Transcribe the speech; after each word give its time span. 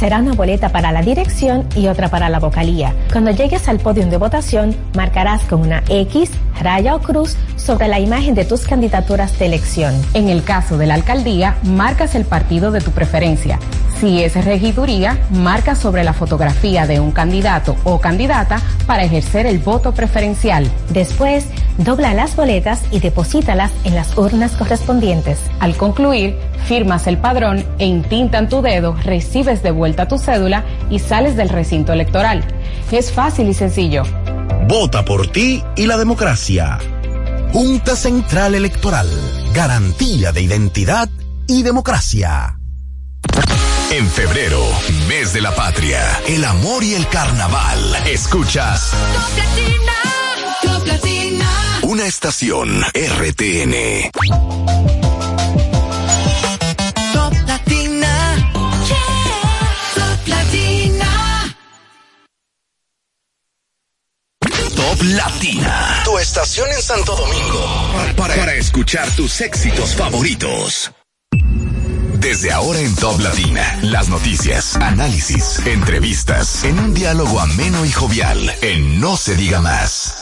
será 0.00 0.18
una 0.18 0.32
boleta 0.32 0.70
para 0.70 0.92
la 0.92 1.02
dirección 1.02 1.66
y 1.76 1.86
otra 1.88 2.08
para 2.08 2.30
la 2.30 2.38
vocalía. 2.38 2.94
Cuando 3.12 3.32
llegues 3.32 3.68
al 3.68 3.80
podio 3.80 4.06
de 4.06 4.16
votación, 4.16 4.74
marcarás 4.96 5.42
con 5.42 5.60
una 5.60 5.82
X, 5.90 6.30
raya 6.58 6.94
o 6.94 7.02
cruz 7.02 7.36
sobre 7.56 7.86
la 7.86 8.00
imagen 8.00 8.34
de 8.34 8.46
tus 8.46 8.62
candidaturas 8.62 9.38
de 9.38 9.44
elección. 9.44 9.94
En 10.14 10.30
el 10.30 10.42
caso 10.42 10.78
de 10.78 10.86
la 10.86 10.94
alcaldía, 10.94 11.56
marcas 11.64 12.14
el 12.14 12.24
partido 12.24 12.70
de 12.70 12.80
tu 12.80 12.92
preferencia. 12.92 13.58
Si 14.00 14.24
es 14.24 14.42
regiduría, 14.42 15.18
marca 15.28 15.74
sobre 15.74 16.02
la 16.02 16.14
fotografía 16.14 16.86
de 16.86 17.00
un 17.00 17.10
candidato 17.10 17.76
o 17.84 18.00
candidata 18.00 18.62
para 18.86 19.04
ejercer 19.04 19.44
el 19.44 19.58
voto 19.58 19.92
preferencial. 19.92 20.66
Después, 20.88 21.44
dobla 21.76 22.14
las 22.14 22.34
boletas 22.34 22.82
y 22.90 23.00
deposítalas 23.00 23.70
en 23.84 23.94
las 23.94 24.16
urnas 24.16 24.52
correspondientes. 24.52 25.38
Al 25.58 25.76
concluir, 25.76 26.38
firmas 26.66 27.06
el 27.06 27.18
padrón 27.18 27.64
e 27.78 27.86
intintan 27.86 28.48
tu 28.48 28.62
dedo, 28.62 28.94
recibes 29.04 29.62
de 29.62 29.70
vuelta 29.70 30.08
tu 30.08 30.18
cédula 30.18 30.64
y 30.90 30.98
sales 30.98 31.36
del 31.36 31.48
recinto 31.48 31.92
electoral. 31.92 32.44
Es 32.90 33.12
fácil 33.12 33.48
y 33.48 33.54
sencillo. 33.54 34.04
Vota 34.68 35.04
por 35.04 35.26
ti 35.28 35.62
y 35.76 35.86
la 35.86 35.96
democracia. 35.96 36.78
Junta 37.52 37.96
Central 37.96 38.54
Electoral. 38.54 39.08
Garantía 39.52 40.30
de 40.32 40.42
identidad 40.42 41.08
y 41.48 41.62
democracia. 41.62 42.56
En 43.90 44.06
febrero, 44.08 44.60
mes 45.08 45.32
de 45.32 45.40
la 45.40 45.52
patria, 45.52 46.00
el 46.28 46.44
amor 46.44 46.84
y 46.84 46.94
el 46.94 47.08
carnaval. 47.08 47.96
Escuchas. 48.06 48.92
Top 50.62 50.86
Latina, 50.86 51.48
Una 51.82 52.06
estación 52.06 52.82
RTN. 52.94 54.10
Top 64.80 65.02
Latina. 65.02 66.00
Tu 66.06 66.18
estación 66.18 66.66
en 66.72 66.80
Santo 66.80 67.14
Domingo. 67.14 68.14
Para, 68.16 68.34
para 68.34 68.54
escuchar 68.54 69.10
tus 69.10 69.42
éxitos 69.42 69.94
favoritos. 69.94 70.90
Desde 72.18 72.50
ahora 72.50 72.80
en 72.80 72.94
Top 72.96 73.20
Latina, 73.20 73.78
las 73.82 74.08
noticias, 74.08 74.76
análisis, 74.76 75.58
entrevistas, 75.66 76.64
en 76.64 76.78
un 76.78 76.94
diálogo 76.94 77.40
ameno 77.40 77.84
y 77.84 77.92
jovial, 77.92 78.54
en 78.62 79.00
No 79.00 79.18
se 79.18 79.36
diga 79.36 79.60
más. 79.60 80.19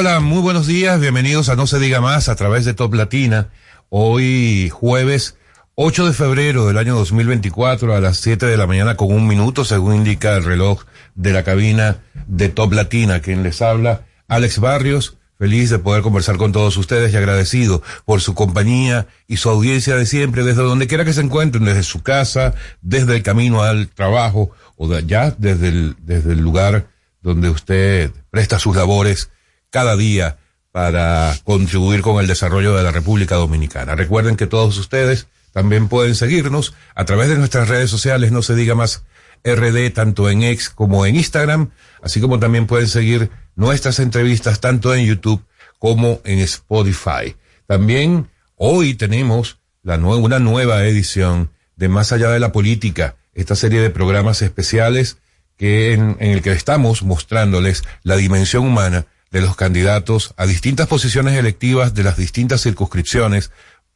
Hola, 0.00 0.20
muy 0.20 0.40
buenos 0.40 0.66
días, 0.66 0.98
bienvenidos 0.98 1.50
a 1.50 1.56
No 1.56 1.66
se 1.66 1.78
diga 1.78 2.00
más 2.00 2.30
a 2.30 2.34
través 2.34 2.64
de 2.64 2.72
Top 2.72 2.94
Latina. 2.94 3.48
Hoy 3.90 4.70
jueves 4.70 5.36
8 5.74 6.06
de 6.06 6.14
febrero 6.14 6.66
del 6.66 6.78
año 6.78 6.94
2024 6.96 7.94
a 7.94 8.00
las 8.00 8.16
7 8.16 8.46
de 8.46 8.56
la 8.56 8.66
mañana 8.66 8.96
con 8.96 9.12
un 9.12 9.26
minuto, 9.26 9.62
según 9.62 9.96
indica 9.96 10.36
el 10.36 10.44
reloj 10.44 10.84
de 11.16 11.34
la 11.34 11.42
cabina 11.42 11.98
de 12.26 12.48
Top 12.48 12.72
Latina, 12.72 13.20
quien 13.20 13.42
les 13.42 13.60
habla, 13.60 14.06
Alex 14.26 14.58
Barrios, 14.58 15.18
feliz 15.38 15.68
de 15.68 15.78
poder 15.78 16.00
conversar 16.00 16.38
con 16.38 16.52
todos 16.52 16.78
ustedes 16.78 17.12
y 17.12 17.18
agradecido 17.18 17.82
por 18.06 18.22
su 18.22 18.34
compañía 18.34 19.06
y 19.28 19.36
su 19.36 19.50
audiencia 19.50 19.96
de 19.96 20.06
siempre, 20.06 20.44
desde 20.44 20.62
donde 20.62 20.86
quiera 20.86 21.04
que 21.04 21.12
se 21.12 21.20
encuentren, 21.20 21.66
desde 21.66 21.82
su 21.82 22.02
casa, 22.02 22.54
desde 22.80 23.16
el 23.16 23.22
camino 23.22 23.62
al 23.62 23.88
trabajo 23.88 24.50
o 24.78 24.88
de 24.88 24.96
allá, 24.96 25.34
desde 25.36 25.68
el, 25.68 25.96
desde 26.00 26.32
el 26.32 26.38
lugar 26.38 26.86
donde 27.20 27.50
usted 27.50 28.12
presta 28.30 28.58
sus 28.58 28.74
labores 28.74 29.28
cada 29.70 29.96
día 29.96 30.38
para 30.72 31.36
contribuir 31.44 32.02
con 32.02 32.20
el 32.20 32.26
desarrollo 32.26 32.76
de 32.76 32.82
la 32.82 32.92
República 32.92 33.36
Dominicana. 33.36 33.94
Recuerden 33.94 34.36
que 34.36 34.46
todos 34.46 34.76
ustedes 34.78 35.26
también 35.52 35.88
pueden 35.88 36.14
seguirnos 36.14 36.74
a 36.94 37.04
través 37.04 37.28
de 37.28 37.38
nuestras 37.38 37.68
redes 37.68 37.90
sociales, 37.90 38.30
no 38.30 38.42
se 38.42 38.54
diga 38.54 38.74
más 38.74 39.02
RD, 39.44 39.90
tanto 39.92 40.30
en 40.30 40.42
X 40.42 40.70
como 40.70 41.06
en 41.06 41.16
Instagram, 41.16 41.70
así 42.02 42.20
como 42.20 42.38
también 42.38 42.66
pueden 42.66 42.86
seguir 42.86 43.30
nuestras 43.56 43.98
entrevistas 43.98 44.60
tanto 44.60 44.94
en 44.94 45.06
YouTube 45.06 45.44
como 45.78 46.20
en 46.24 46.38
Spotify. 46.40 47.34
También 47.66 48.28
hoy 48.56 48.94
tenemos 48.94 49.58
la 49.82 49.96
una 49.96 50.38
nueva 50.38 50.84
edición 50.84 51.50
de 51.76 51.88
Más 51.88 52.12
allá 52.12 52.30
de 52.30 52.40
la 52.40 52.52
política, 52.52 53.16
esta 53.32 53.56
serie 53.56 53.80
de 53.80 53.90
programas 53.90 54.42
especiales 54.42 55.16
que 55.56 55.94
en 55.94 56.16
el 56.20 56.42
que 56.42 56.52
estamos 56.52 57.02
mostrándoles 57.02 57.82
la 58.02 58.16
dimensión 58.16 58.66
humana 58.66 59.06
de 59.30 59.40
los 59.40 59.56
candidatos 59.56 60.34
a 60.36 60.46
distintas 60.46 60.88
posiciones 60.88 61.36
electivas 61.36 61.94
de 61.94 62.02
las 62.02 62.16
distintas 62.16 62.62
circunscripciones, 62.62 63.52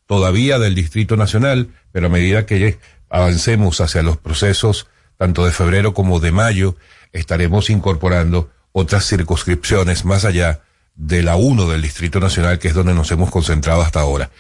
todavía 0.06 0.58
del 0.58 0.74
Distrito 0.74 1.16
Nacional, 1.16 1.70
pero 1.92 2.06
a 2.06 2.10
medida 2.10 2.46
que 2.46 2.78
avancemos 3.10 3.80
hacia 3.80 4.02
los 4.02 4.16
procesos 4.16 4.86
tanto 5.16 5.44
de 5.44 5.52
febrero 5.52 5.94
como 5.94 6.20
de 6.20 6.32
mayo, 6.32 6.76
estaremos 7.12 7.70
incorporando 7.70 8.50
otras 8.72 9.06
circunscripciones 9.06 10.04
más 10.04 10.24
allá 10.24 10.60
de 10.96 11.22
la 11.22 11.36
1 11.36 11.68
del 11.68 11.82
Distrito 11.82 12.20
Nacional, 12.20 12.58
que 12.58 12.68
es 12.68 12.74
donde 12.74 12.94
nos 12.94 13.10
hemos 13.10 13.30
concentrado 13.30 13.82
hasta 13.82 14.00
ahora. 14.00 14.30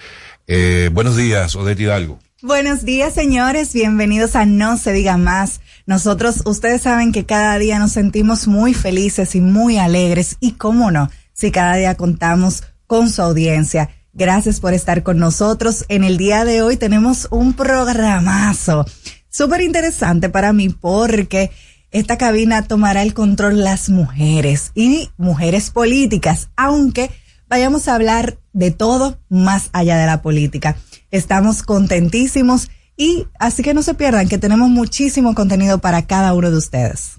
Eh, 0.46 0.90
buenos 0.92 1.16
días, 1.16 1.54
Odette 1.56 1.80
Hidalgo. 1.80 2.18
Buenos 2.42 2.84
días, 2.84 3.14
señores. 3.14 3.72
Bienvenidos 3.72 4.36
a 4.36 4.44
No 4.44 4.76
se 4.76 4.92
diga 4.92 5.16
más. 5.16 5.60
Nosotros, 5.86 6.42
ustedes 6.46 6.82
saben 6.82 7.12
que 7.12 7.26
cada 7.26 7.58
día 7.58 7.78
nos 7.78 7.92
sentimos 7.92 8.46
muy 8.48 8.72
felices 8.72 9.34
y 9.34 9.40
muy 9.40 9.78
alegres. 9.78 10.36
Y 10.40 10.52
cómo 10.52 10.90
no, 10.90 11.10
si 11.32 11.50
cada 11.50 11.76
día 11.76 11.94
contamos 11.96 12.62
con 12.86 13.10
su 13.10 13.22
audiencia. 13.22 13.90
Gracias 14.12 14.60
por 14.60 14.72
estar 14.72 15.02
con 15.02 15.18
nosotros. 15.18 15.84
En 15.88 16.04
el 16.04 16.16
día 16.16 16.44
de 16.44 16.62
hoy 16.62 16.76
tenemos 16.76 17.28
un 17.30 17.52
programazo 17.52 18.86
súper 19.28 19.60
interesante 19.60 20.28
para 20.30 20.52
mí 20.52 20.68
porque 20.68 21.50
esta 21.90 22.16
cabina 22.16 22.62
tomará 22.62 23.02
el 23.02 23.12
control 23.12 23.62
las 23.62 23.88
mujeres 23.88 24.70
y 24.74 25.10
mujeres 25.16 25.70
políticas, 25.70 26.48
aunque 26.56 27.10
vayamos 27.48 27.88
a 27.88 27.94
hablar 27.94 28.38
de 28.52 28.70
todo 28.70 29.18
más 29.28 29.68
allá 29.72 29.98
de 29.98 30.06
la 30.06 30.22
política. 30.22 30.76
Estamos 31.10 31.62
contentísimos 31.62 32.70
y 32.96 33.26
así 33.38 33.62
que 33.62 33.74
no 33.74 33.82
se 33.82 33.94
pierdan 33.94 34.28
que 34.28 34.38
tenemos 34.38 34.68
muchísimo 34.68 35.34
contenido 35.34 35.78
para 35.78 36.06
cada 36.06 36.34
uno 36.34 36.50
de 36.50 36.56
ustedes. 36.56 37.18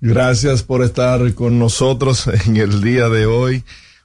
Gracias 0.00 0.62
por 0.62 0.82
estar 0.82 1.34
con 1.34 1.58
nosotros 1.58 2.28
en 2.46 2.56
el 2.56 2.80
día 2.80 3.08
de 3.08 3.26
hoy. 3.26 3.64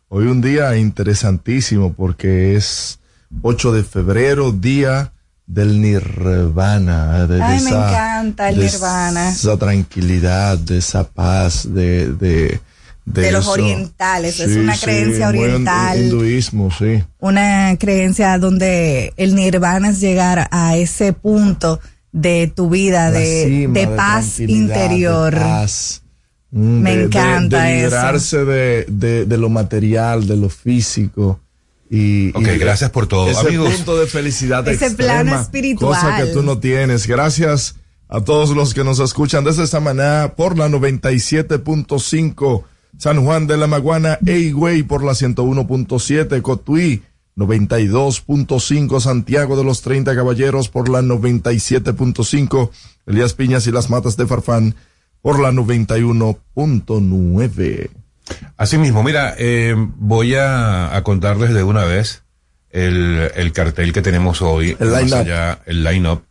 Hoy 0.10 0.26
un 0.28 0.42
día 0.42 0.76
interesantísimo 0.78 1.94
porque 1.94 2.56
es 2.56 3.00
8 3.42 3.72
de 3.72 3.84
febrero, 3.84 4.52
día 4.52 5.12
del 5.48 5.82
nirvana. 5.82 7.26
De, 7.26 7.42
Ay, 7.42 7.62
me 7.64 7.72
encanta 7.72 8.50
el 8.50 8.58
de 8.58 8.66
nirvana. 8.66 9.30
Esa 9.30 9.58
tranquilidad, 9.58 10.58
de 10.58 10.78
esa 10.78 11.08
paz, 11.08 11.74
de... 11.74 12.14
de 12.14 12.60
de, 13.06 13.32
los 13.32 13.42
eso. 13.44 13.52
orientales, 13.52 14.40
es 14.40 14.54
Sí, 14.54 14.60
una 14.60 14.76
sí, 14.76 14.86
creencia 14.86 15.30
muy 15.32 15.40
oriental. 15.40 16.00
hinduismo, 16.00 16.70
sí. 16.72 17.04
Una 17.20 17.76
creencia 17.78 18.38
donde 18.38 19.14
el 19.18 19.36
nirvana 19.36 19.90
es 19.90 20.00
llegar 20.00 20.48
a 20.52 20.78
ese 20.78 21.14
punto 21.14 21.80
de 22.12 22.52
tu 22.56 22.70
vida 22.70 23.12
de, 23.12 23.46
cima, 23.48 23.74
de 23.74 23.88
paz 23.88 24.40
interior. 24.40 25.34
de 25.34 25.40
paz. 25.42 26.02
Mm, 26.52 26.82
Me 26.82 26.94
encanta 27.04 27.64
de, 27.64 27.78
eso. 27.80 27.86
liberarse 27.88 28.46
de, 28.46 28.86
de, 28.88 29.26
de 29.26 29.38
lo 29.38 29.50
material, 29.50 30.28
de 30.28 30.38
lo 30.38 30.50
físico. 30.50 31.40
Y, 31.90 32.30
Ok, 32.36 32.48
y 32.56 32.58
gracias 32.58 32.90
por 32.92 33.08
todo. 33.08 33.30
Ese 33.30 33.40
Amigos. 33.48 33.74
punto 33.74 33.98
de 34.00 34.08
felicidad 34.08 34.68
Ese 34.68 34.86
extrema, 34.88 35.22
plano 35.24 35.42
espiritual. 35.42 35.94
Cosa 36.00 36.18
que 36.18 36.28
tú 36.32 36.42
no 36.44 36.58
tienes. 36.60 37.06
Gracias 37.08 37.76
a 38.08 38.22
todos 38.22 38.50
los 38.52 38.74
que 38.74 38.84
nos 38.84 39.00
escuchan 39.00 39.44
desde 39.44 39.64
esta 39.64 39.80
mañana 39.80 40.34
por 40.36 40.58
la 40.58 40.70
97.5 40.70 42.64
San 42.98 43.24
Juan 43.24 43.46
de 43.48 43.58
la 43.58 43.68
Maguana, 43.68 44.18
Eigüey 44.26 44.84
por 44.84 45.04
la 45.04 45.12
101.7 45.14 46.42
Cotuí, 46.42 47.02
92.5 47.36 49.00
Santiago 49.00 49.58
de 49.58 49.64
los 49.64 49.82
30 49.82 50.16
Caballeros 50.16 50.70
por 50.70 50.90
la 50.90 51.02
97.5 51.02 52.70
Elías 53.08 53.34
Piñas 53.34 53.66
y 53.68 53.72
las 53.72 53.90
Matas 53.90 54.16
de 54.18 54.28
Farfán 54.28 54.76
por 55.22 55.40
la 55.40 55.52
91.9. 55.52 57.90
Asimismo, 58.58 59.04
mira, 59.04 59.34
eh, 59.38 59.76
voy 59.98 60.36
a, 60.36 60.96
a 60.96 61.04
contarles 61.04 61.54
de 61.54 61.64
una 61.64 61.84
vez 61.86 62.24
el, 62.70 63.30
el 63.36 63.52
cartel 63.52 63.92
que 63.94 64.02
tenemos 64.02 64.42
hoy. 64.42 64.76
El 64.80 64.90
más 64.90 65.04
line-up. 65.04 65.20
allá, 65.20 65.60
el 65.66 65.84
line-up. 65.84 66.24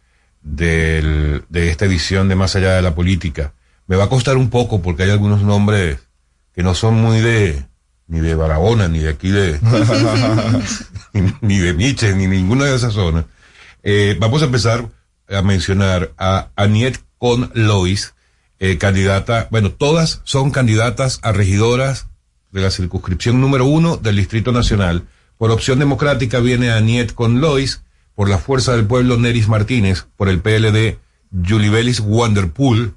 del, 0.43 1.45
de 1.49 1.71
esta 1.71 1.85
edición 1.87 2.29
de 2.29 2.35
Más 2.35 2.57
allá 2.57 2.75
de 2.75 2.83
la 2.83 2.95
política. 2.95 3.53
Me 3.87 3.97
va 3.97 4.05
a 4.05 4.09
costar 4.09 4.37
un 4.37 4.51
poco 4.51 4.83
porque 4.83 5.05
hay 5.05 5.11
algunos 5.11 5.43
nombres 5.43 5.99
que 6.55 6.63
no 6.63 6.75
son 6.75 6.95
muy 6.95 7.21
de, 7.21 7.65
ni 8.07 8.21
de 8.21 8.35
Barahona, 8.35 8.89
ni 8.89 8.99
de 8.99 9.09
aquí 9.09 9.31
de, 9.31 9.59
ni, 11.13 11.33
ni 11.41 11.59
de 11.59 11.73
Miche, 11.75 12.15
ni 12.15 12.27
ninguna 12.27 12.67
de 12.67 12.77
esas 12.77 12.93
zonas. 12.93 13.25
Eh, 13.83 14.17
vamos 14.21 14.43
a 14.43 14.47
empezar 14.47 14.89
a 15.29 15.43
mencionar 15.43 16.13
a 16.19 16.49
Aniet 16.57 17.01
Con 17.19 17.51
Lois, 17.55 18.15
eh, 18.59 18.79
candidata, 18.79 19.49
bueno, 19.51 19.73
todas 19.73 20.21
son 20.25 20.51
candidatas 20.51 21.19
a 21.23 21.33
regidoras 21.33 22.07
de 22.51 22.61
la 22.61 22.71
circunscripción 22.71 23.41
número 23.41 23.65
uno 23.65 23.97
del 23.97 24.17
Distrito 24.17 24.53
Nacional. 24.53 25.05
Por 25.39 25.51
opción 25.51 25.79
democrática 25.79 26.39
viene 26.39 26.71
Aniet 26.71 27.15
Con 27.15 27.41
Lois, 27.41 27.83
por 28.15 28.29
la 28.29 28.39
Fuerza 28.39 28.77
del 28.77 28.87
Pueblo 28.87 29.17
Neris 29.17 29.49
Martínez, 29.49 30.07
por 30.17 30.29
el 30.29 30.41
PLD 30.41 30.99
Julibelis 31.33 32.01
Wanderpool, 32.01 32.95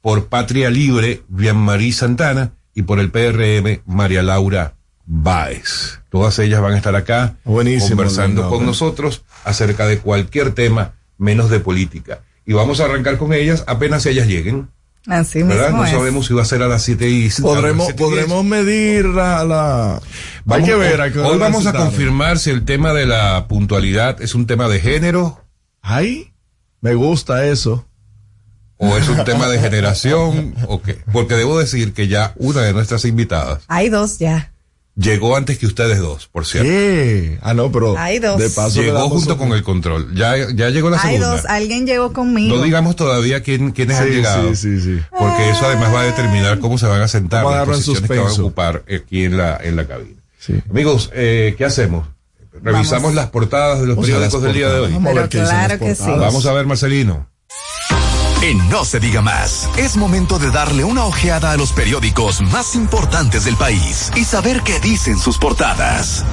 por 0.00 0.28
Patria 0.28 0.70
Libre 0.70 1.22
Jean-Marie 1.28 1.92
Santana 1.92 2.52
y 2.74 2.82
por 2.82 3.00
el 3.00 3.10
PRM 3.10 3.82
María 3.86 4.22
Laura 4.22 4.74
Báez. 5.06 6.00
Todas 6.10 6.38
ellas 6.38 6.60
van 6.60 6.74
a 6.74 6.76
estar 6.76 6.94
acá 6.94 7.36
Buenísimo, 7.44 7.96
conversando 7.96 8.48
con 8.50 8.64
nosotros 8.66 9.24
acerca 9.44 9.86
de 9.86 9.98
cualquier 9.98 10.52
tema 10.52 10.94
menos 11.16 11.50
de 11.50 11.60
política. 11.60 12.20
Y 12.46 12.52
vamos 12.52 12.80
a 12.80 12.84
arrancar 12.84 13.18
con 13.18 13.32
ellas 13.32 13.64
apenas 13.66 14.04
ellas 14.06 14.26
lleguen, 14.26 14.68
Así 15.06 15.42
¿verdad? 15.42 15.66
mismo 15.68 15.78
No 15.78 15.84
es. 15.86 15.90
sabemos 15.92 16.26
si 16.26 16.34
va 16.34 16.42
a 16.42 16.44
ser 16.46 16.62
a 16.62 16.68
las 16.68 16.82
siete 16.82 17.08
y 17.08 17.22
a 17.22 17.26
las 17.28 17.40
Podremos, 17.40 17.86
siete 17.86 18.02
y 18.02 18.04
podremos 18.06 18.44
medir 18.44 19.06
la, 19.06 19.44
la... 19.44 19.94
Hay 19.96 20.00
Vamos- 20.44 20.68
que 20.68 20.74
ver. 20.74 21.00
hoy 21.00 21.38
vamos 21.38 21.66
a 21.66 21.72
confirmar 21.72 22.38
si 22.38 22.50
el 22.50 22.64
tema 22.64 22.92
de 22.92 23.06
la 23.06 23.46
puntualidad 23.48 24.20
es 24.20 24.34
un 24.34 24.46
tema 24.46 24.68
de 24.68 24.80
género 24.80 25.42
Ay, 25.80 26.32
me 26.82 26.94
gusta 26.94 27.46
eso. 27.46 27.86
O 28.78 28.96
es 28.96 29.08
un 29.08 29.24
tema 29.24 29.48
de 29.48 29.58
generación 29.60 30.54
o 30.66 30.80
qué. 30.82 30.98
Porque 31.12 31.34
debo 31.34 31.58
decir 31.58 31.92
que 31.92 32.08
ya 32.08 32.32
una 32.36 32.62
de 32.62 32.72
nuestras 32.72 33.04
invitadas 33.04 33.62
Hay 33.68 33.88
dos 33.88 34.18
ya. 34.18 34.52
llegó 34.96 35.36
antes 35.36 35.58
que 35.58 35.66
ustedes 35.66 35.98
dos, 35.98 36.26
por 36.28 36.46
cierto. 36.46 36.68
¿Qué? 36.70 37.38
Ah, 37.42 37.54
no, 37.54 37.70
pero 37.70 37.96
Hay 37.98 38.18
dos. 38.18 38.38
de 38.40 38.50
paso 38.50 38.80
le 38.80 38.86
Llegó 38.86 39.08
junto 39.08 39.32
un- 39.34 39.38
con 39.38 39.52
el 39.52 39.62
control. 39.62 40.14
Ya, 40.14 40.34
ya 40.54 40.70
llegó 40.70 40.90
la 40.90 40.96
Hay 41.00 41.16
segunda. 41.16 41.36
dos. 41.36 41.46
Alguien 41.46 41.86
llegó 41.86 42.12
conmigo. 42.12 42.56
No 42.56 42.62
digamos 42.62 42.96
todavía 42.96 43.42
quién, 43.42 43.70
quiénes 43.72 43.96
han 43.98 44.08
Sí, 44.08 44.14
llegado. 44.14 44.54
sí, 44.54 44.78
sí, 44.78 44.80
sí. 44.80 45.00
Porque 45.16 45.50
eso 45.50 45.66
además 45.66 45.94
va 45.94 46.00
a 46.00 46.04
determinar 46.04 46.58
cómo 46.58 46.78
se 46.78 46.86
van 46.86 47.00
a 47.02 47.08
sentar 47.08 47.44
las 47.44 47.66
posiciones 47.66 48.10
que 48.10 48.18
van 48.18 48.28
a 48.28 48.32
ocupar 48.32 48.82
aquí 48.92 49.24
en 49.24 49.36
la, 49.36 49.58
en 49.62 49.76
la 49.76 49.86
cabina. 49.86 50.20
Sí. 50.38 50.54
Amigos, 50.70 51.10
eh, 51.14 51.54
¿qué 51.58 51.64
hacemos? 51.64 52.06
Revisamos 52.60 53.02
Vamos. 53.02 53.14
las 53.14 53.26
portadas 53.30 53.80
de 53.80 53.86
los 53.86 53.98
periódicos 53.98 54.42
del 54.42 54.52
día 54.52 54.68
de 54.68 54.80
hoy. 54.80 54.92
Vamos 54.92 55.10
a 55.16 55.20
ver 55.20 55.28
claro 55.28 55.78
que 55.78 55.94
sí. 55.94 56.02
Vamos 56.06 56.44
a 56.46 56.52
ver, 56.52 56.66
Marcelino. 56.66 57.28
En 58.40 58.56
No 58.68 58.84
se 58.84 59.00
diga 59.00 59.20
más, 59.20 59.68
es 59.76 59.96
momento 59.96 60.38
de 60.38 60.52
darle 60.52 60.84
una 60.84 61.04
ojeada 61.04 61.50
a 61.50 61.56
los 61.56 61.72
periódicos 61.72 62.40
más 62.40 62.76
importantes 62.76 63.44
del 63.44 63.56
país 63.56 64.12
y 64.14 64.22
saber 64.22 64.62
qué 64.62 64.78
dicen 64.78 65.18
sus 65.18 65.38
portadas. 65.38 66.24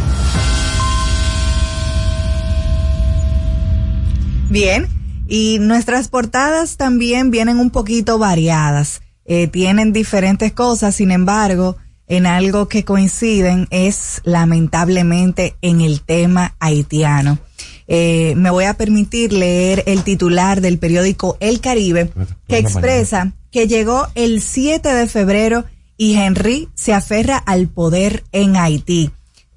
Bien, 4.51 4.87
y 5.27 5.57
nuestras 5.59 6.07
portadas 6.07 6.77
también 6.77 7.31
vienen 7.31 7.57
un 7.57 7.71
poquito 7.71 8.19
variadas. 8.19 9.01
Eh, 9.25 9.47
tienen 9.47 9.91
diferentes 9.91 10.53
cosas, 10.53 10.93
sin 10.93 11.09
embargo, 11.09 11.75
en 12.05 12.27
algo 12.27 12.67
que 12.67 12.85
coinciden 12.85 13.67
es 13.71 14.21
lamentablemente 14.25 15.55
en 15.61 15.81
el 15.81 16.01
tema 16.01 16.55
haitiano. 16.59 17.39
Eh, 17.87 18.33
me 18.35 18.49
voy 18.49 18.65
a 18.65 18.73
permitir 18.73 19.31
leer 19.31 19.83
el 19.85 20.03
titular 20.03 20.61
del 20.61 20.79
periódico 20.79 21.37
El 21.39 21.61
Caribe 21.61 22.11
que 22.47 22.57
expresa 22.57 23.33
que 23.51 23.67
llegó 23.67 24.07
el 24.15 24.41
7 24.41 24.89
de 24.89 25.07
febrero 25.07 25.65
y 25.97 26.15
Henry 26.15 26.67
se 26.73 26.93
aferra 26.93 27.37
al 27.37 27.67
poder 27.67 28.23
en 28.31 28.55
Haití. 28.55 29.11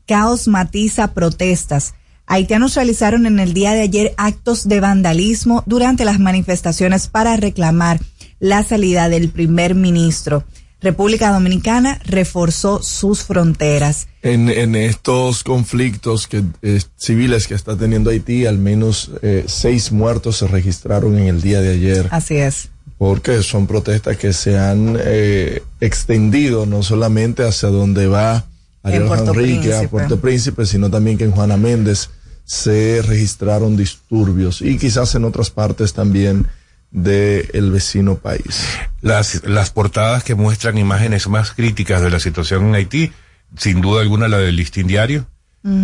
Caos 0.06 0.46
matiza 0.46 1.14
protestas. 1.14 1.94
Haitianos 2.26 2.74
realizaron 2.74 3.26
en 3.26 3.40
el 3.40 3.54
día 3.54 3.72
de 3.72 3.80
ayer 3.80 4.14
actos 4.18 4.68
de 4.68 4.80
vandalismo 4.80 5.62
durante 5.66 6.04
las 6.04 6.18
manifestaciones 6.18 7.08
para 7.08 7.36
reclamar 7.36 7.98
la 8.38 8.62
salida 8.62 9.08
del 9.08 9.30
primer 9.30 9.74
ministro. 9.74 10.44
República 10.80 11.32
Dominicana 11.32 12.00
reforzó 12.04 12.82
sus 12.82 13.22
fronteras. 13.22 14.06
En, 14.22 14.48
en 14.48 14.76
estos 14.76 15.42
conflictos 15.42 16.26
que, 16.26 16.44
eh, 16.62 16.80
civiles 16.96 17.48
que 17.48 17.54
está 17.54 17.76
teniendo 17.76 18.10
Haití, 18.10 18.46
al 18.46 18.58
menos 18.58 19.10
eh, 19.22 19.44
seis 19.48 19.90
muertos 19.90 20.38
se 20.38 20.46
registraron 20.46 21.18
en 21.18 21.26
el 21.26 21.40
día 21.42 21.60
de 21.60 21.70
ayer, 21.70 22.08
Así 22.10 22.36
es. 22.36 22.68
porque 22.96 23.42
son 23.42 23.66
protestas 23.66 24.16
que 24.16 24.32
se 24.32 24.58
han 24.58 24.96
eh, 25.00 25.62
extendido 25.80 26.66
no 26.66 26.82
solamente 26.82 27.42
hacia 27.42 27.70
donde 27.70 28.06
va 28.06 28.44
Ariel 28.84 29.06
Puerto 29.06 29.32
Enrique, 29.32 29.74
a. 29.74 29.88
Puerto 29.88 30.20
Príncipe, 30.20 30.64
sino 30.64 30.90
también 30.90 31.18
que 31.18 31.24
en 31.24 31.32
Juana 31.32 31.56
Méndez 31.56 32.10
se 32.44 33.02
registraron 33.02 33.76
disturbios 33.76 34.62
y 34.62 34.78
quizás 34.78 35.14
en 35.14 35.24
otras 35.24 35.50
partes 35.50 35.92
también 35.92 36.46
del 36.90 37.70
vecino 37.70 38.16
país. 38.16 38.78
Las, 39.00 39.44
las 39.44 39.70
portadas 39.70 40.24
que 40.24 40.34
muestran 40.34 40.78
imágenes 40.78 41.28
más 41.28 41.52
críticas 41.52 42.02
de 42.02 42.10
la 42.10 42.20
situación 42.20 42.66
en 42.66 42.74
Haití, 42.74 43.12
sin 43.56 43.80
duda 43.80 44.02
alguna 44.02 44.28
la 44.28 44.38
del 44.38 44.56
listín 44.56 44.86
diario, 44.86 45.26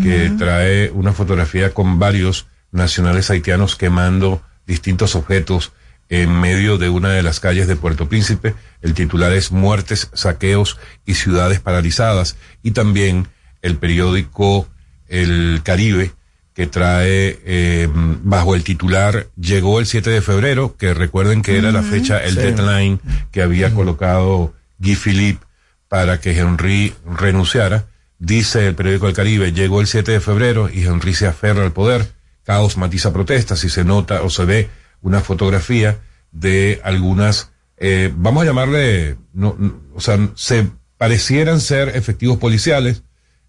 que 0.02 0.32
trae 0.38 0.90
una 0.90 1.12
fotografía 1.12 1.74
con 1.74 1.98
varios 1.98 2.46
nacionales 2.70 3.28
haitianos 3.30 3.76
quemando 3.76 4.42
distintos 4.66 5.14
objetos 5.14 5.72
en 6.08 6.32
medio 6.40 6.78
de 6.78 6.88
una 6.88 7.10
de 7.10 7.22
las 7.22 7.40
calles 7.40 7.66
de 7.66 7.76
Puerto 7.76 8.08
Príncipe. 8.08 8.54
El 8.82 8.94
titular 8.94 9.32
es 9.32 9.52
Muertes, 9.52 10.10
saqueos 10.14 10.78
y 11.04 11.14
ciudades 11.14 11.60
paralizadas. 11.60 12.36
Y 12.62 12.72
también 12.72 13.28
el 13.62 13.76
periódico 13.76 14.68
El 15.08 15.60
Caribe, 15.62 16.12
que 16.54 16.66
trae 16.66 17.38
eh, 17.44 17.88
bajo 17.92 18.54
el 18.54 18.62
titular 18.62 19.26
Llegó 19.36 19.80
el 19.80 19.86
7 19.86 20.08
de 20.10 20.22
febrero, 20.22 20.76
que 20.76 20.94
recuerden 20.94 21.42
que 21.42 21.58
era 21.58 21.72
la 21.72 21.82
fecha, 21.82 22.22
el 22.22 22.34
Sí. 22.34 22.40
deadline 22.40 23.00
que 23.32 23.42
había 23.42 23.74
colocado 23.74 24.54
Guy 24.78 24.94
Philippe 24.94 25.44
para 25.88 26.20
que 26.20 26.38
Henry 26.38 26.94
renunciara. 27.18 27.86
Dice 28.18 28.66
el 28.68 28.74
periódico 28.74 29.08
El 29.08 29.14
Caribe, 29.14 29.52
llegó 29.52 29.80
el 29.80 29.86
7 29.88 30.12
de 30.12 30.20
febrero 30.20 30.70
y 30.72 30.84
Henry 30.84 31.14
se 31.14 31.26
aferra 31.26 31.64
al 31.64 31.72
poder. 31.72 32.06
Caos 32.44 32.76
matiza 32.76 33.12
protestas 33.12 33.64
y 33.64 33.68
se 33.68 33.84
nota 33.84 34.22
o 34.22 34.30
se 34.30 34.44
ve 34.44 34.68
una 35.02 35.20
fotografía 35.20 35.98
de 36.32 36.80
algunas, 36.84 37.50
eh, 37.76 38.12
vamos 38.16 38.42
a 38.42 38.46
llamarle, 38.46 39.16
no, 39.32 39.56
no, 39.58 39.80
o 39.94 40.00
sea, 40.00 40.18
se 40.36 40.68
parecieran 40.98 41.60
ser 41.60 41.90
efectivos 41.96 42.38
policiales 42.38 43.02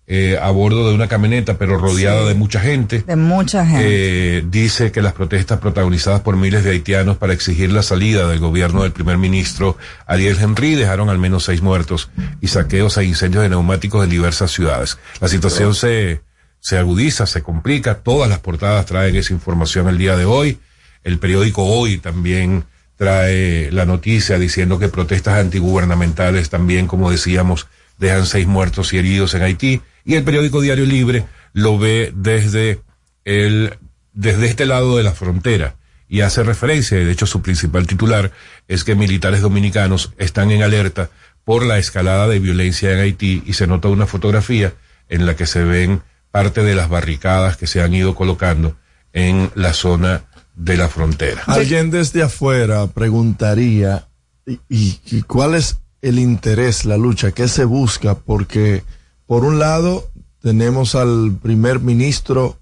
eh, 0.07 0.37
a 0.39 0.51
bordo 0.51 0.87
de 0.87 0.93
una 0.93 1.07
camioneta, 1.07 1.57
pero 1.57 1.77
rodeada 1.77 2.21
Sí. 2.21 2.27
de 2.27 2.33
mucha 2.35 2.59
gente. 2.59 3.03
De 3.07 3.15
mucha 3.15 3.65
gente. 3.65 4.37
Eh, 4.37 4.43
dice 4.47 4.91
que 4.91 5.01
las 5.01 5.13
protestas 5.13 5.59
protagonizadas 5.59 6.21
por 6.21 6.37
miles 6.37 6.63
de 6.63 6.71
haitianos 6.71 7.17
para 7.17 7.33
exigir 7.33 7.71
la 7.71 7.81
salida 7.81 8.27
del 8.27 8.37
gobierno 8.39 8.83
del 8.83 8.91
primer 8.91 9.17
ministro 9.17 9.77
Ariel 10.05 10.37
Henry 10.39 10.75
dejaron 10.75 11.09
al 11.09 11.17
menos 11.17 11.45
seis 11.45 11.61
muertos 11.63 12.11
y 12.39 12.49
saqueos 12.49 12.97
e 12.97 13.05
incendios 13.05 13.41
de 13.43 13.49
neumáticos 13.49 14.03
en 14.03 14.11
diversas 14.11 14.51
ciudades. 14.51 14.99
La 15.19 15.27
situación 15.27 15.73
se, 15.73 16.21
se 16.59 16.77
agudiza, 16.77 17.25
se 17.25 17.41
complica. 17.41 17.95
Todas 17.95 18.29
las 18.29 18.39
portadas 18.39 18.85
traen 18.85 19.15
esa 19.15 19.33
información 19.33 19.87
el 19.87 19.97
día 19.97 20.15
de 20.15 20.25
hoy. 20.25 20.59
El 21.03 21.17
periódico 21.17 21.63
Hoy 21.65 21.97
también 21.97 22.65
trae 22.95 23.71
la 23.71 23.85
noticia 23.85 24.37
diciendo 24.37 24.77
que 24.79 24.87
protestas 24.87 25.39
antigubernamentales 25.39 26.49
también, 26.49 26.85
como 26.87 27.11
decíamos, 27.11 27.67
dejan 27.97 28.25
seis 28.25 28.45
muertos 28.47 28.93
y 28.93 28.97
heridos 28.99 29.33
en 29.33 29.41
Haití. 29.41 29.81
Y 30.05 30.13
el 30.15 30.23
periódico 30.23 30.61
Diario 30.61 30.85
Libre 30.85 31.25
lo 31.53 31.77
ve 31.79 32.13
desde 32.15 32.79
el, 33.25 33.73
desde 34.13 34.45
este 34.47 34.65
lado 34.65 34.97
de 34.97 35.03
la 35.03 35.13
frontera 35.13 35.75
y 36.07 36.21
hace 36.21 36.43
referencia, 36.43 37.01
y 37.01 37.03
de 37.05 37.11
hecho 37.11 37.25
su 37.25 37.41
principal 37.41 37.87
titular 37.87 38.31
es 38.67 38.83
que 38.83 38.93
militares 38.95 39.41
dominicanos 39.41 40.13
están 40.19 40.51
en 40.51 40.61
alerta 40.61 41.09
por 41.43 41.65
la 41.65 41.79
escalada 41.79 42.27
de 42.27 42.39
violencia 42.39 42.91
en 42.91 42.99
Haití 42.99 43.41
y 43.45 43.53
se 43.53 43.65
nota 43.67 43.87
una 43.87 44.05
fotografía 44.05 44.73
en 45.09 45.25
la 45.25 45.35
que 45.35 45.47
se 45.47 45.63
ven 45.63 46.01
parte 46.31 46.63
de 46.63 46.75
las 46.75 46.89
barricadas 46.89 47.57
que 47.57 47.65
se 47.67 47.81
han 47.81 47.93
ido 47.93 48.13
colocando 48.13 48.75
en 49.13 49.49
la 49.55 49.73
zona 49.73 50.23
de 50.55 50.77
la 50.77 50.87
frontera. 50.89 51.41
Alguien 51.47 51.89
desde 51.89 52.21
afuera 52.23 52.85
preguntaría, 52.87 54.07
¿y, 54.45 54.59
y- 54.69 54.99
y 55.05 55.21
cuál 55.23 55.55
es 55.55 55.77
el 56.01 56.19
interés, 56.19 56.85
la 56.85 56.97
lucha? 56.97 57.31
¿Qué 57.31 57.47
se 57.47 57.65
busca? 57.65 58.15
Porque, 58.15 58.83
por 59.27 59.43
un 59.43 59.59
lado, 59.59 60.07
tenemos 60.41 60.95
al 60.95 61.37
primer 61.41 61.79
ministro 61.79 62.57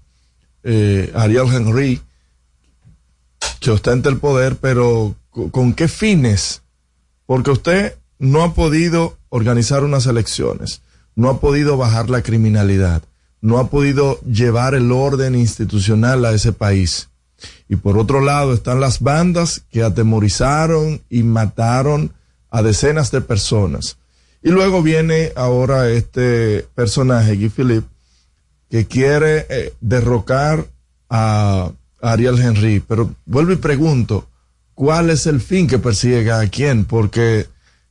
eh, 0.62 1.12
Ariel 1.14 1.52
Henry, 1.52 2.00
que 3.60 3.70
ostenta 3.70 4.08
el 4.08 4.18
poder, 4.18 4.56
pero 4.56 5.14
co- 5.30 5.50
¿con 5.50 5.74
qué 5.74 5.88
fines? 5.88 6.62
Porque 7.26 7.50
usted 7.50 7.94
no 8.18 8.42
ha 8.42 8.54
podido 8.54 9.16
organizar 9.28 9.84
unas 9.84 10.06
elecciones, 10.06 10.80
no 11.14 11.28
ha 11.30 11.40
podido 11.40 11.76
bajar 11.76 12.08
la 12.10 12.22
criminalidad, 12.22 13.02
no 13.40 13.58
ha 13.58 13.68
podido 13.68 14.20
llevar 14.22 14.74
el 14.74 14.90
orden 14.92 15.34
institucional 15.34 16.24
a 16.24 16.32
ese 16.32 16.52
país. 16.52 17.08
Y 17.68 17.76
por 17.76 17.98
otro 17.98 18.20
lado 18.20 18.54
están 18.54 18.80
las 18.80 19.00
bandas 19.00 19.62
que 19.70 19.82
atemorizaron 19.82 21.02
y 21.10 21.22
mataron 21.24 22.12
a 22.50 22.62
decenas 22.62 23.10
de 23.10 23.20
personas. 23.20 23.98
Y 24.44 24.50
luego 24.50 24.82
viene 24.82 25.32
ahora 25.36 25.88
este 25.88 26.66
personaje, 26.74 27.34
Guy 27.34 27.48
Philippe, 27.48 27.88
que 28.68 28.84
quiere 28.84 29.46
eh, 29.48 29.72
derrocar 29.80 30.66
a 31.08 31.70
Ariel 32.02 32.38
Henry. 32.38 32.80
Pero 32.86 33.14
vuelvo 33.24 33.52
y 33.52 33.56
pregunto, 33.56 34.28
¿cuál 34.74 35.08
es 35.08 35.26
el 35.26 35.40
fin 35.40 35.66
que 35.66 35.78
persigue 35.78 36.30
a 36.30 36.46
quién? 36.48 36.84
Porque 36.84 37.46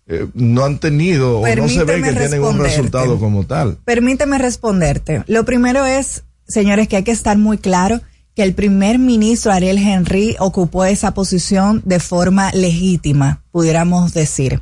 eh, 0.05 0.27
no 0.36 0.63
han 0.63 0.77
tenido 0.77 1.39
o 1.39 1.55
no 1.55 1.67
se 1.67 1.86
ve 1.86 2.03
que 2.03 2.13
tienen 2.13 2.43
un 2.43 2.60
resultado 2.60 3.17
como 3.17 3.48
tal. 3.48 3.79
Permíteme 3.83 4.38
responderte. 4.38 5.24
Lo 5.25 5.45
primero 5.45 5.88
es, 5.88 6.24
señores, 6.48 6.88
que 6.88 6.98
hay 6.98 7.03
que 7.03 7.10
estar 7.10 7.36
muy 7.36 7.57
claro 7.57 8.00
que 8.36 8.43
el 8.43 8.53
primer 8.53 9.00
ministro 9.00 9.51
Ariel 9.51 9.79
Henry 9.79 10.36
ocupó 10.38 10.86
esa 10.86 11.15
posición 11.15 11.81
de 11.83 12.00
forma 12.00 12.51
legítima, 12.51 13.41
pudiéramos 13.51 14.13
decir. 14.13 14.62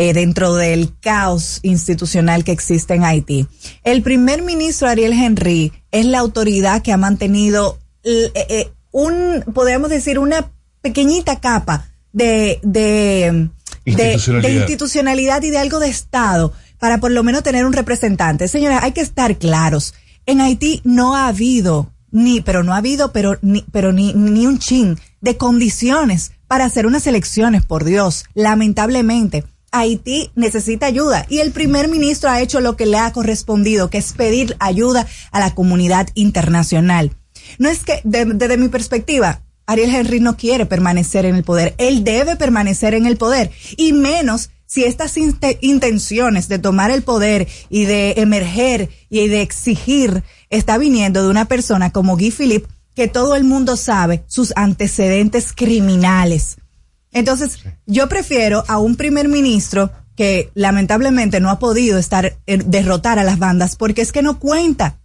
Eh, 0.00 0.12
dentro 0.12 0.54
del 0.54 0.96
caos 1.00 1.58
institucional 1.64 2.44
que 2.44 2.52
existe 2.52 2.94
en 2.94 3.02
Haití. 3.02 3.48
El 3.82 4.02
primer 4.02 4.42
ministro 4.42 4.86
Ariel 4.86 5.12
Henry 5.12 5.72
es 5.90 6.06
la 6.06 6.20
autoridad 6.20 6.82
que 6.82 6.92
ha 6.92 6.96
mantenido 6.96 7.80
eh, 8.04 8.30
eh, 8.48 8.70
un, 8.92 9.42
podríamos 9.52 9.90
decir, 9.90 10.20
una 10.20 10.52
pequeñita 10.82 11.40
capa 11.40 11.88
de, 12.12 12.60
de, 12.62 13.48
de, 13.86 14.50
institucionalidad 14.52 15.42
y 15.42 15.50
de 15.50 15.58
algo 15.58 15.80
de 15.80 15.88
Estado 15.88 16.52
para 16.78 16.98
por 16.98 17.10
lo 17.10 17.24
menos 17.24 17.42
tener 17.42 17.66
un 17.66 17.72
representante. 17.72 18.46
Señores, 18.46 18.78
hay 18.80 18.92
que 18.92 19.00
estar 19.00 19.36
claros. 19.36 19.94
En 20.26 20.40
Haití 20.40 20.80
no 20.84 21.16
ha 21.16 21.26
habido 21.26 21.90
ni, 22.12 22.40
pero 22.40 22.62
no 22.62 22.72
ha 22.72 22.76
habido, 22.76 23.12
pero 23.12 23.36
ni, 23.42 23.64
pero 23.72 23.92
ni, 23.92 24.12
ni 24.14 24.46
un 24.46 24.60
chin 24.60 24.96
de 25.20 25.36
condiciones 25.36 26.30
para 26.46 26.66
hacer 26.66 26.86
unas 26.86 27.08
elecciones, 27.08 27.66
por 27.66 27.82
Dios, 27.82 28.26
lamentablemente. 28.34 29.42
Haití 29.70 30.30
necesita 30.34 30.86
ayuda 30.86 31.26
y 31.28 31.38
el 31.38 31.52
primer 31.52 31.88
ministro 31.88 32.30
ha 32.30 32.40
hecho 32.40 32.60
lo 32.60 32.76
que 32.76 32.86
le 32.86 32.98
ha 32.98 33.12
correspondido, 33.12 33.90
que 33.90 33.98
es 33.98 34.12
pedir 34.12 34.56
ayuda 34.60 35.06
a 35.30 35.40
la 35.40 35.54
comunidad 35.54 36.08
internacional. 36.14 37.12
No 37.58 37.68
es 37.68 37.80
que, 37.84 38.00
desde 38.04 38.56
mi 38.56 38.68
perspectiva, 38.68 39.42
Ariel 39.66 39.94
Henry 39.94 40.20
no 40.20 40.36
quiere 40.36 40.66
permanecer 40.66 41.26
en 41.26 41.34
el 41.34 41.44
poder, 41.44 41.74
él 41.78 42.02
debe 42.02 42.36
permanecer 42.36 42.94
en 42.94 43.06
el 43.06 43.16
poder 43.16 43.50
y 43.76 43.92
menos 43.92 44.50
si 44.64 44.84
estas 44.84 45.16
intenciones 45.60 46.48
de 46.48 46.58
tomar 46.58 46.90
el 46.90 47.02
poder 47.02 47.48
y 47.70 47.84
de 47.84 48.14
emerger 48.18 48.90
y 49.08 49.28
de 49.28 49.40
exigir 49.40 50.22
está 50.50 50.76
viniendo 50.76 51.22
de 51.22 51.30
una 51.30 51.46
persona 51.46 51.90
como 51.90 52.16
Guy 52.16 52.30
Philippe, 52.30 52.68
que 52.94 53.08
todo 53.08 53.34
el 53.34 53.44
mundo 53.44 53.76
sabe 53.76 54.24
sus 54.26 54.52
antecedentes 54.56 55.52
criminales 55.54 56.58
entonces, 57.12 57.58
yo 57.86 58.08
prefiero 58.08 58.64
a 58.68 58.78
un 58.78 58.96
primer 58.96 59.28
ministro 59.28 59.90
que 60.16 60.50
lamentablemente 60.54 61.40
no 61.40 61.50
ha 61.50 61.58
podido 61.58 61.98
estar 61.98 62.36
derrotar 62.46 63.18
a 63.18 63.24
las 63.24 63.38
bandas 63.38 63.76
porque 63.76 64.02
es 64.02 64.12
que 64.12 64.22
no 64.22 64.38
cuenta. 64.38 64.98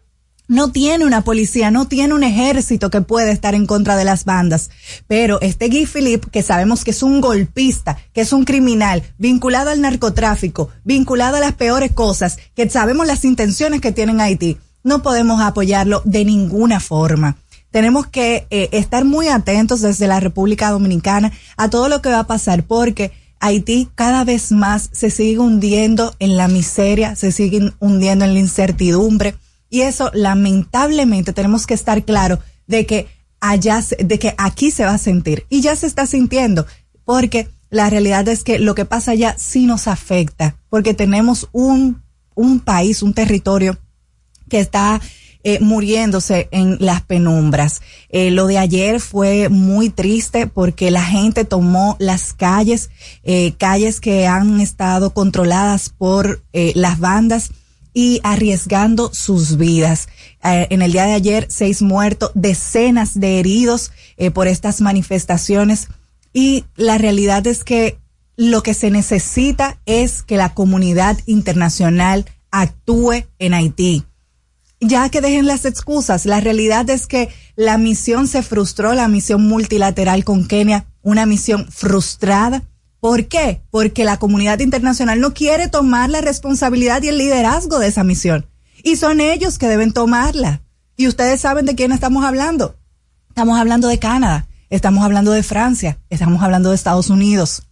No 0.50 0.72
tiene 0.72 1.06
una 1.06 1.22
policía, 1.24 1.72
no 1.72 1.88
tiene 1.88 2.14
un 2.14 2.24
ejército 2.24 2.90
que 2.90 3.00
pueda 3.02 3.32
estar 3.32 3.56
en 3.56 3.66
contra 3.66 3.96
de 3.96 4.04
las 4.04 4.26
bandas. 4.26 4.72
Pero 5.08 5.40
este 5.40 5.70
Guy 5.70 5.86
Philippe, 5.86 6.28
que 6.32 6.44
sabemos 6.44 6.84
que 6.84 6.92
es 6.92 7.02
un 7.02 7.22
golpista, 7.22 7.98
que 8.12 8.22
es 8.22 8.34
un 8.34 8.44
criminal, 8.44 9.04
vinculado 9.18 9.70
al 9.70 9.80
narcotráfico, 9.80 10.70
vinculado 10.84 11.38
a 11.38 11.40
las 11.40 11.54
peores 11.54 11.94
cosas, 11.94 12.38
que 12.56 12.70
sabemos 12.70 13.08
las 13.08 13.24
intenciones 13.24 13.80
que 13.80 13.94
tienen 13.94 14.20
Haití, 14.20 14.58
no 14.84 15.02
podemos 15.02 15.42
apoyarlo 15.42 16.02
de 16.04 16.26
ninguna 16.26 16.82
forma 16.82 17.38
tenemos 17.74 18.06
que 18.06 18.46
eh, 18.52 18.70
estar 18.72 19.04
muy 19.04 19.30
atentos 19.30 19.82
desde 19.82 20.08
la 20.08 20.20
República 20.20 20.70
Dominicana 20.70 21.32
a 21.58 21.72
todo 21.72 21.90
lo 21.90 22.04
que 22.04 22.10
va 22.10 22.20
a 22.20 22.28
pasar 22.28 22.62
porque 22.66 23.12
Haití 23.40 23.90
cada 23.96 24.24
vez 24.24 24.52
más 24.52 24.92
se 24.92 25.10
sigue 25.10 25.40
hundiendo 25.40 26.16
en 26.20 26.38
la 26.38 26.48
miseria, 26.48 27.16
se 27.16 27.32
sigue 27.32 27.74
hundiendo 27.80 28.26
en 28.26 28.36
la 28.36 28.40
incertidumbre. 28.40 29.34
Y 29.72 29.82
eso 29.82 30.12
lamentablemente 30.14 31.34
tenemos 31.34 31.66
que 31.66 31.74
estar 31.74 32.04
claro 32.04 32.38
de 32.68 32.86
que 32.86 33.08
allá, 33.42 33.84
de 33.98 34.20
que 34.20 34.36
aquí 34.38 34.70
se 34.70 34.86
va 34.86 34.92
a 34.92 35.00
sentir. 35.00 35.48
Y 35.50 35.62
ya 35.62 35.76
se 35.76 35.88
está 35.88 36.06
sintiendo 36.06 36.68
porque 37.06 37.50
la 37.72 37.90
realidad 37.90 38.28
es 38.28 38.44
que 38.44 38.60
lo 38.60 38.76
que 38.76 38.86
pasa 38.86 39.12
allá 39.12 39.36
sí 39.40 39.66
nos 39.66 39.88
afecta 39.88 40.58
porque 40.70 40.94
tenemos 40.94 41.50
un, 41.54 42.04
un 42.36 42.60
país, 42.60 43.02
un 43.02 43.16
territorio 43.16 43.80
que 44.48 44.60
está 44.60 45.02
eh, 45.46 45.60
muriéndose 45.60 46.48
en 46.52 46.78
las 46.80 47.02
penumbras. 47.02 47.82
Eh, 48.08 48.32
lo 48.32 48.48
de 48.48 48.58
ayer 48.58 49.02
fue 49.02 49.50
muy 49.50 49.90
triste 49.90 50.48
porque 50.48 50.90
la 50.90 51.04
gente 51.04 51.44
tomó 51.44 51.98
las 52.00 52.32
calles, 52.32 52.90
eh, 53.24 53.54
calles 53.58 54.00
que 54.00 54.26
han 54.26 54.62
estado 54.62 55.14
controladas 55.14 55.90
por 55.90 56.42
las 56.54 57.00
bandas 57.00 57.52
y 57.94 58.22
arriesgando 58.24 59.14
sus 59.14 59.58
vidas. 59.58 60.08
en 60.42 60.82
el 60.82 60.94
día 60.94 61.06
de 61.06 61.14
ayer, 61.14 61.48
seis 61.50 61.82
muertos, 61.82 62.32
decenas 62.36 63.20
de 63.20 63.40
heridos 63.40 63.92
por 64.34 64.48
estas 64.48 64.82
manifestaciones 64.82 65.90
y 66.32 66.66
la 66.76 66.98
realidad 66.98 67.46
es 67.48 67.64
que 67.64 67.98
lo 68.38 68.64
que 68.64 68.74
se 68.74 68.92
necesita 68.92 69.80
es 69.86 70.24
que 70.24 70.38
la 70.38 70.54
comunidad 70.54 71.18
internacional 71.26 72.26
actúe 72.52 73.26
en 73.40 73.54
Haití 73.54 74.06
ya 74.88 75.10
que 75.10 75.22
dejen 75.22 75.48
las 75.48 75.66
excusas. 75.66 76.26
La 76.26 76.40
realidad 76.40 76.90
es 76.90 77.08
que 77.08 77.30
la 77.56 77.78
misión 77.78 78.28
se 78.28 78.44
frustró, 78.44 78.94
la 78.94 79.08
misión 79.08 79.48
multilateral 79.48 80.24
con 80.24 80.48
Kenia, 80.48 80.86
una 81.02 81.26
misión 81.26 81.68
frustrada. 81.70 82.64
¿Por 83.00 83.28
qué? 83.28 83.62
Porque 83.70 84.06
la 84.06 84.18
comunidad 84.18 84.60
internacional 84.60 85.20
no 85.20 85.34
quiere 85.34 85.68
tomar 85.68 86.10
la 86.10 86.22
responsabilidad 86.22 87.02
y 87.02 87.10
el 87.10 87.18
liderazgo 87.18 87.80
de 87.80 87.88
esa 87.88 88.04
misión. 88.04 88.46
Y 88.84 88.96
son 88.96 89.22
ellos 89.22 89.58
que 89.58 89.68
deben 89.68 89.94
tomarla. 89.94 90.62
Y 90.96 91.08
ustedes 91.08 91.42
saben 91.42 91.66
de 91.66 91.76
quién 91.76 91.92
estamos 91.92 92.24
hablando. 92.24 92.78
Estamos 93.30 93.60
hablando 93.60 93.88
de 93.88 93.98
Canadá, 93.98 94.48
estamos 94.70 95.04
hablando 95.04 95.32
de 95.32 95.42
Francia, 95.42 95.98
estamos 96.10 96.44
hablando 96.44 96.70
de 96.70 96.76
Estados 96.76 97.10
Unidos. 97.10 97.64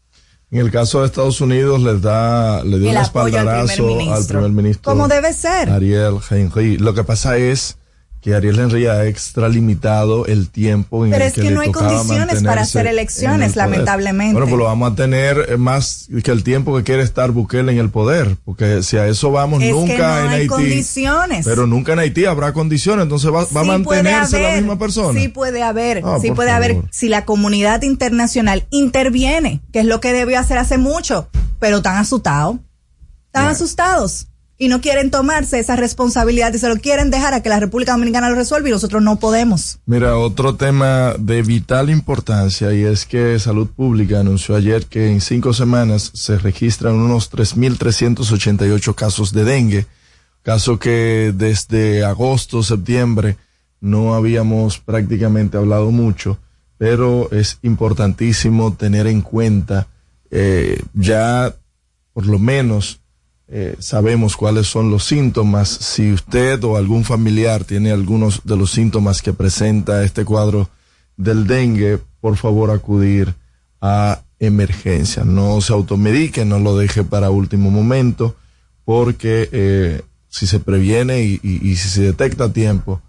En 0.51 0.59
el 0.59 0.69
caso 0.69 0.99
de 0.99 1.05
Estados 1.05 1.39
Unidos 1.39 1.81
les 1.81 2.01
da, 2.01 2.61
le 2.65 2.77
dio 2.77 2.89
un 2.89 2.97
espaldarazo 2.97 3.99
al 4.13 4.25
primer 4.27 4.51
ministro. 4.51 4.91
Como 4.91 5.07
debe 5.07 5.31
ser. 5.31 5.69
Ariel 5.69 6.17
Henry. 6.29 6.77
Lo 6.77 6.93
que 6.93 7.05
pasa 7.05 7.37
es 7.37 7.77
que 8.21 8.35
Ariel 8.35 8.59
Henry 8.59 8.85
ha 8.85 9.05
extralimitado 9.05 10.27
el 10.27 10.49
tiempo 10.49 11.05
en 11.05 11.11
Pero 11.11 11.25
el 11.25 11.33
que, 11.33 11.41
es 11.41 11.47
que 11.47 11.53
no 11.53 11.61
hay 11.61 11.71
condiciones 11.71 12.43
para 12.43 12.61
hacer 12.61 12.85
elecciones, 12.85 13.55
lamentablemente. 13.55 14.33
Bueno, 14.33 14.47
pues 14.47 14.59
lo 14.59 14.65
vamos 14.65 14.91
a 14.91 14.95
tener 14.95 15.57
más 15.57 16.07
que 16.23 16.31
el 16.31 16.43
tiempo 16.43 16.77
que 16.77 16.83
quiere 16.83 17.01
estar 17.01 17.31
Bukele 17.31 17.71
en 17.71 17.79
el 17.79 17.89
poder, 17.89 18.37
porque 18.45 18.83
si 18.83 18.97
a 18.97 19.07
eso 19.07 19.31
vamos, 19.31 19.63
es 19.63 19.71
nunca 19.71 19.93
que 19.95 19.97
no 20.01 20.19
en 20.19 20.27
hay 20.27 20.33
Haití. 20.35 20.47
condiciones. 20.47 21.45
Pero 21.45 21.65
nunca 21.65 21.93
en 21.93 21.99
Haití 21.99 22.25
habrá 22.25 22.53
condiciones, 22.53 23.03
entonces 23.03 23.31
va, 23.33 23.45
va 23.55 23.61
a 23.61 23.63
mantenerse 23.63 24.39
la 24.39 24.55
misma 24.57 24.77
persona. 24.77 25.19
Sí 25.19 25.27
puede 25.27 25.63
haber, 25.63 26.01
Ah, 26.03 26.17
sí 26.21 26.31
puede 26.31 26.51
haber, 26.51 26.77
si 26.91 27.09
la 27.09 27.25
comunidad 27.25 27.81
internacional 27.81 28.67
interviene, 28.69 29.61
que 29.73 29.79
es 29.79 29.85
lo 29.85 29.99
que 29.99 30.13
debió 30.13 30.39
hacer 30.39 30.59
hace 30.59 30.77
mucho, 30.77 31.27
pero 31.59 31.77
están 31.77 31.97
asustados, 31.97 32.57
están 33.27 33.47
asustados 33.47 34.27
y 34.61 34.67
no 34.67 34.79
quieren 34.79 35.09
tomarse 35.09 35.57
esa 35.57 35.75
responsabilidad 35.75 36.53
y 36.53 36.59
se 36.59 36.69
lo 36.69 36.75
quieren 36.75 37.09
dejar 37.09 37.33
a 37.33 37.41
que 37.41 37.49
la 37.49 37.59
República 37.59 37.93
Dominicana 37.93 38.29
lo 38.29 38.35
resuelva 38.35 38.69
y 38.69 38.71
nosotros 38.71 39.01
no 39.01 39.17
podemos. 39.17 39.79
Mira, 39.87 40.19
otro 40.19 40.53
tema 40.53 41.15
de 41.17 41.41
vital 41.41 41.89
importancia 41.89 42.71
y 42.71 42.83
es 42.83 43.07
que 43.07 43.39
Salud 43.39 43.67
Pública 43.67 44.19
anunció 44.19 44.55
ayer 44.55 44.85
que 44.85 45.09
en 45.09 45.19
cinco 45.19 45.53
semanas 45.53 46.11
se 46.13 46.37
registran 46.37 46.93
unos 46.93 47.31
3.388 47.31 48.93
casos 48.93 49.33
de 49.33 49.45
dengue, 49.45 49.87
caso 50.43 50.77
que 50.77 51.33
desde 51.35 52.05
agosto, 52.05 52.61
septiembre 52.61 53.37
no 53.79 54.13
habíamos 54.13 54.77
prácticamente 54.77 55.57
hablado 55.57 55.89
mucho, 55.89 56.37
pero 56.77 57.31
es 57.31 57.57
importantísimo 57.63 58.73
tener 58.73 59.07
en 59.07 59.21
cuenta 59.21 59.87
eh, 60.29 60.79
ya 60.93 61.51
por 62.13 62.27
lo 62.27 62.37
menos 62.37 63.00
eh, 63.53 63.75
sabemos 63.79 64.37
cuáles 64.37 64.67
son 64.67 64.89
los 64.89 65.03
síntomas. 65.03 65.67
Si 65.69 66.11
usted 66.13 66.63
o 66.63 66.77
algún 66.77 67.03
familiar 67.03 67.65
tiene 67.65 67.91
algunos 67.91 68.41
de 68.45 68.55
los 68.55 68.71
síntomas 68.71 69.21
que 69.21 69.33
presenta 69.33 70.03
este 70.03 70.23
cuadro 70.25 70.69
del 71.17 71.45
dengue, 71.47 71.99
por 72.21 72.37
favor 72.37 72.71
acudir 72.71 73.33
a 73.81 74.21
emergencia. 74.39 75.23
No 75.25 75.59
se 75.61 75.73
automedique, 75.73 76.45
no 76.45 76.59
lo 76.59 76.77
deje 76.77 77.03
para 77.03 77.29
último 77.29 77.69
momento, 77.71 78.35
porque 78.85 79.49
eh, 79.51 80.01
si 80.29 80.47
se 80.47 80.59
previene 80.59 81.21
y, 81.23 81.39
y- 81.43 81.69
y 81.71 81.75
si 81.75 81.89
se 81.89 82.01
detecta 82.01 82.45
a 82.45 82.53
tiempo, 82.53 83.01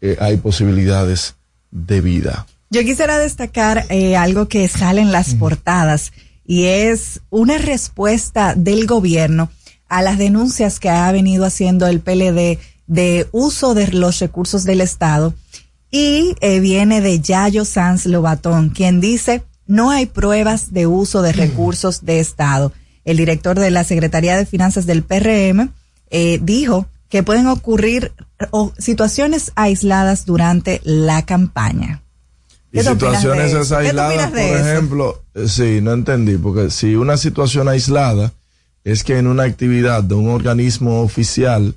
eh, 0.00 0.16
hay 0.20 0.36
posibilidades 0.36 1.34
de 1.70 2.00
vida. 2.00 2.46
Yo 2.70 2.82
quisiera 2.82 3.18
destacar 3.18 3.86
algo 4.16 4.46
que 4.48 4.68
sale 4.68 5.00
en 5.00 5.10
las 5.12 5.34
portadas 5.34 6.12
y 6.46 6.64
es 6.64 7.20
una 7.30 7.56
respuesta 7.58 8.54
del 8.54 8.86
gobierno 8.86 9.50
a 9.88 10.02
las 10.02 10.18
denuncias 10.18 10.80
que 10.80 10.90
ha 10.90 11.10
venido 11.12 11.44
haciendo 11.44 11.86
el 11.86 12.00
PLD 12.00 12.58
de 12.86 13.28
uso 13.32 13.74
de 13.74 13.88
los 13.88 14.18
recursos 14.18 14.64
del 14.64 14.80
Estado 14.80 15.34
Y 15.90 16.34
eh, 16.40 16.60
viene 16.60 17.00
de 17.00 17.20
Yayo 17.20 17.64
Sanz 17.64 18.06
Lobatón, 18.06 18.70
quien 18.70 19.00
dice, 19.00 19.42
no 19.66 19.90
hay 19.90 20.06
pruebas 20.06 20.72
de 20.72 20.86
uso 20.86 21.22
de 21.22 21.32
recursos 21.32 22.04
de 22.04 22.20
Estado. 22.20 22.72
El 23.04 23.16
director 23.16 23.58
de 23.58 23.70
la 23.70 23.84
Secretaría 23.84 24.36
de 24.36 24.44
Finanzas 24.44 24.84
del 24.84 25.02
PRM 25.02 25.70
eh, 26.10 26.38
dijo 26.42 26.86
que 27.08 27.22
pueden 27.22 27.46
ocurrir 27.46 28.12
o, 28.50 28.72
situaciones 28.78 29.52
aisladas 29.54 30.26
durante 30.26 30.80
la 30.84 31.24
campaña. 31.24 32.02
Y 32.70 32.80
situaciones 32.80 33.72
aisladas, 33.72 34.30
por 34.30 34.38
ejemplo, 34.38 35.22
eh, 35.34 35.48
sí, 35.48 35.80
no 35.80 35.92
entendí, 35.92 36.36
porque 36.36 36.70
si 36.70 36.96
una 36.96 37.16
situación 37.16 37.68
aislada 37.68 38.32
es 38.88 39.04
que 39.04 39.18
en 39.18 39.26
una 39.26 39.42
actividad 39.42 40.02
de 40.02 40.14
un 40.14 40.30
organismo 40.30 41.02
oficial 41.02 41.74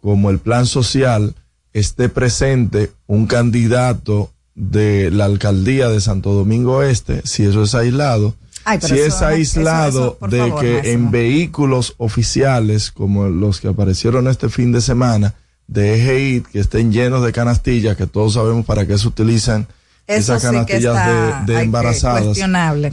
como 0.00 0.28
el 0.30 0.40
plan 0.40 0.66
social 0.66 1.36
esté 1.72 2.08
presente 2.08 2.90
un 3.06 3.28
candidato 3.28 4.32
de 4.56 5.12
la 5.12 5.26
alcaldía 5.26 5.88
de 5.88 6.00
Santo 6.00 6.32
Domingo 6.32 6.82
Este, 6.82 7.22
si 7.24 7.44
eso 7.44 7.62
es 7.62 7.76
aislado, 7.76 8.34
si 8.80 8.98
es 8.98 9.22
aislado 9.22 10.18
de 10.28 10.52
que 10.60 10.92
en 10.92 11.12
vehículos 11.12 11.94
oficiales 11.96 12.90
como 12.90 13.28
los 13.28 13.60
que 13.60 13.68
aparecieron 13.68 14.26
este 14.26 14.48
fin 14.48 14.72
de 14.72 14.80
semana 14.80 15.34
de 15.68 15.94
EGI 15.94 16.42
que 16.50 16.58
estén 16.58 16.90
llenos 16.90 17.24
de 17.24 17.32
canastillas, 17.32 17.96
que 17.96 18.08
todos 18.08 18.34
sabemos 18.34 18.66
para 18.66 18.84
qué 18.84 18.98
se 18.98 19.06
utilizan 19.06 19.68
esas 20.08 20.42
canastillas 20.42 21.46
de, 21.46 21.60
embarazadas. 21.60 22.36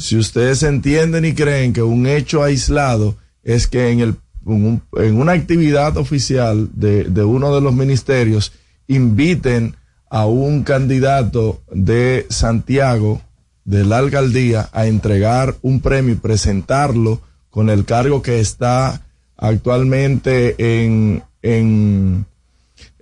Si 0.03 0.17
ustedes 0.17 0.61
entienden 0.61 1.25
y 1.25 1.33
creen 1.33 1.73
que 1.73 1.81
un 1.81 2.05
hecho 2.05 2.43
aislado 2.43 3.15
es 3.45 3.67
que 3.67 3.91
en 3.91 4.01
el 4.01 4.15
en 4.47 5.17
una 5.17 5.31
actividad 5.31 5.97
oficial 5.97 6.69
de, 6.73 7.05
de 7.05 7.23
uno 7.23 7.55
de 7.55 7.61
los 7.61 7.73
ministerios 7.73 8.51
inviten 8.87 9.75
a 10.09 10.27
un 10.27 10.63
candidato 10.63 11.63
de 11.71 12.27
Santiago, 12.29 13.21
de 13.63 13.83
la 13.83 13.97
alcaldía, 13.97 14.69
a 14.71 14.85
entregar 14.85 15.55
un 15.63 15.79
premio 15.79 16.13
y 16.13 16.17
presentarlo 16.17 17.21
con 17.49 17.71
el 17.71 17.85
cargo 17.85 18.21
que 18.21 18.39
está 18.39 19.01
actualmente 19.35 20.55
en, 20.59 21.23
en, 21.41 22.25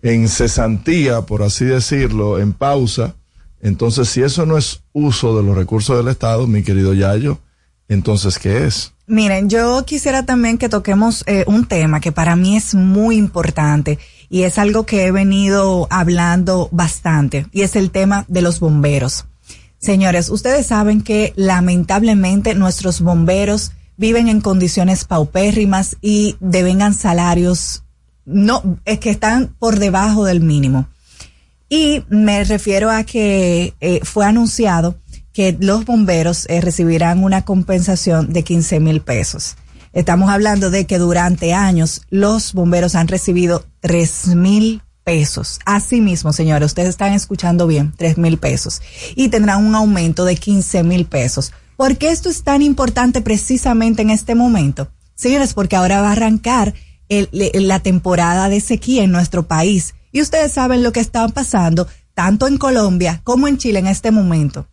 en 0.02 0.28
cesantía, 0.30 1.22
por 1.24 1.44
así 1.44 1.66
decirlo, 1.66 2.40
en 2.40 2.54
pausa. 2.54 3.16
Entonces, 3.60 4.08
si 4.08 4.22
eso 4.22 4.46
no 4.46 4.58
es 4.58 4.82
uso 4.94 5.36
de 5.36 5.44
los 5.44 5.58
recursos 5.58 5.98
del 5.98 6.08
Estado, 6.08 6.48
mi 6.48 6.64
querido 6.64 6.94
Yayo, 6.94 7.40
entonces, 7.90 8.40
¿qué 8.40 8.66
es? 8.66 8.93
Miren, 9.06 9.50
yo 9.50 9.84
quisiera 9.86 10.24
también 10.24 10.58
que 10.58 10.70
toquemos 10.70 11.24
eh, 11.28 11.44
un 11.48 11.66
tema 11.66 12.00
que 12.00 12.14
para 12.14 12.38
mí 12.38 12.56
es 12.56 12.74
muy 12.74 13.18
importante 13.18 14.00
y 14.30 14.44
es 14.44 14.58
algo 14.58 14.86
que 14.86 15.06
he 15.06 15.12
venido 15.12 15.88
hablando 15.90 16.70
bastante 16.72 17.46
y 17.52 17.64
es 17.64 17.76
el 17.76 17.92
tema 17.92 18.24
de 18.30 18.42
los 18.42 18.62
bomberos. 18.62 19.26
Señores, 19.78 20.30
ustedes 20.30 20.68
saben 20.68 21.02
que 21.02 21.34
lamentablemente 21.36 22.56
nuestros 22.56 23.02
bomberos 23.02 23.74
viven 23.98 24.30
en 24.30 24.40
condiciones 24.40 25.04
paupérrimas 25.04 25.98
y 26.02 26.38
devengan 26.40 26.94
salarios 26.94 27.84
no 28.26 28.80
es 28.86 29.00
que 29.00 29.10
están 29.10 29.54
por 29.60 29.80
debajo 29.80 30.24
del 30.24 30.40
mínimo. 30.40 30.88
Y 31.68 32.04
me 32.08 32.44
refiero 32.44 32.90
a 32.90 33.04
que 33.04 33.74
eh, 33.82 34.00
fue 34.04 34.26
anunciado 34.26 34.96
que 35.34 35.58
los 35.60 35.86
bomberos 35.86 36.46
eh, 36.48 36.62
recibirán 36.62 37.24
una 37.24 37.44
compensación 37.44 38.32
de 38.32 38.44
15 38.44 38.80
mil 38.80 39.02
pesos. 39.02 39.56
Estamos 39.92 40.30
hablando 40.30 40.70
de 40.70 40.86
que 40.86 40.98
durante 40.98 41.54
años 41.54 42.04
los 42.10 42.54
bomberos 42.54 42.96
han 42.96 43.08
recibido 43.08 43.66
3 43.82 44.36
mil 44.36 44.82
pesos. 45.04 45.60
Asimismo, 45.66 46.34
señores, 46.34 46.68
ustedes 46.68 46.90
están 46.90 47.14
escuchando 47.14 47.68
bien, 47.68 47.94
3 47.98 48.18
mil 48.18 48.38
pesos. 48.38 48.82
Y 49.16 49.30
tendrán 49.30 49.66
un 49.66 49.76
aumento 49.76 50.26
de 50.26 50.36
15 50.36 50.84
mil 50.84 51.06
pesos. 51.06 51.52
¿Por 51.78 51.98
qué 51.98 52.10
esto 52.10 52.30
es 52.30 52.44
tan 52.44 52.62
importante 52.62 53.22
precisamente 53.22 54.02
en 54.02 54.10
este 54.10 54.36
momento? 54.36 54.90
Señores, 55.16 55.54
porque 55.54 55.76
ahora 55.76 56.02
va 56.02 56.10
a 56.10 56.14
arrancar 56.14 56.74
la 57.32 57.80
temporada 57.80 58.50
de 58.50 58.62
sequía 58.62 59.04
en 59.04 59.12
nuestro 59.12 59.48
país. 59.48 59.94
Y 60.12 60.22
ustedes 60.22 60.54
saben 60.54 60.84
lo 60.84 60.92
que 60.92 61.00
está 61.00 61.28
pasando 61.28 61.88
tanto 62.14 62.48
en 62.48 62.58
Colombia 62.58 63.22
como 63.24 63.48
en 63.48 63.58
Chile 63.58 63.80
en 63.80 63.88
este 63.88 64.12
momento. 64.12 64.68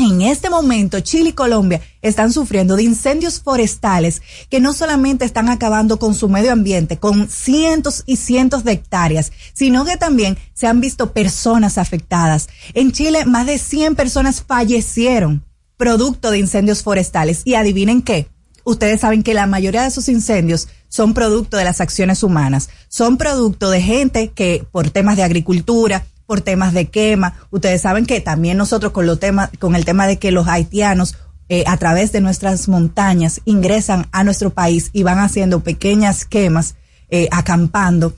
En 0.00 0.22
este 0.22 0.48
momento, 0.48 1.00
Chile 1.00 1.30
y 1.30 1.32
Colombia 1.32 1.80
están 2.02 2.32
sufriendo 2.32 2.76
de 2.76 2.84
incendios 2.84 3.40
forestales 3.40 4.22
que 4.48 4.60
no 4.60 4.72
solamente 4.72 5.24
están 5.24 5.48
acabando 5.48 5.98
con 5.98 6.14
su 6.14 6.28
medio 6.28 6.52
ambiente, 6.52 6.98
con 6.98 7.28
cientos 7.28 8.04
y 8.06 8.14
cientos 8.14 8.62
de 8.62 8.72
hectáreas, 8.72 9.32
sino 9.54 9.84
que 9.84 9.96
también 9.96 10.38
se 10.54 10.68
han 10.68 10.80
visto 10.80 11.12
personas 11.12 11.78
afectadas. 11.78 12.48
En 12.74 12.92
Chile, 12.92 13.26
más 13.26 13.46
de 13.46 13.58
100 13.58 13.96
personas 13.96 14.40
fallecieron 14.40 15.44
producto 15.76 16.30
de 16.30 16.38
incendios 16.38 16.84
forestales. 16.84 17.42
Y 17.44 17.54
adivinen 17.54 18.02
qué, 18.02 18.28
ustedes 18.64 19.00
saben 19.00 19.24
que 19.24 19.34
la 19.34 19.48
mayoría 19.48 19.82
de 19.82 19.88
esos 19.88 20.08
incendios 20.08 20.68
son 20.88 21.12
producto 21.12 21.56
de 21.56 21.64
las 21.64 21.80
acciones 21.80 22.22
humanas, 22.22 22.68
son 22.88 23.16
producto 23.16 23.68
de 23.70 23.82
gente 23.82 24.28
que 24.28 24.64
por 24.70 24.90
temas 24.90 25.16
de 25.16 25.24
agricultura, 25.24 26.04
por 26.28 26.42
temas 26.42 26.74
de 26.74 26.88
quema. 26.88 27.34
Ustedes 27.50 27.80
saben 27.80 28.04
que 28.04 28.20
también 28.20 28.58
nosotros 28.58 28.92
con, 28.92 29.06
los 29.06 29.18
temas, 29.18 29.48
con 29.58 29.74
el 29.74 29.86
tema 29.86 30.06
de 30.06 30.18
que 30.18 30.30
los 30.30 30.46
haitianos 30.46 31.16
eh, 31.48 31.64
a 31.66 31.78
través 31.78 32.12
de 32.12 32.20
nuestras 32.20 32.68
montañas 32.68 33.40
ingresan 33.46 34.06
a 34.12 34.24
nuestro 34.24 34.50
país 34.50 34.90
y 34.92 35.04
van 35.04 35.20
haciendo 35.20 35.60
pequeñas 35.60 36.26
quemas, 36.26 36.74
eh, 37.08 37.28
acampando. 37.32 38.14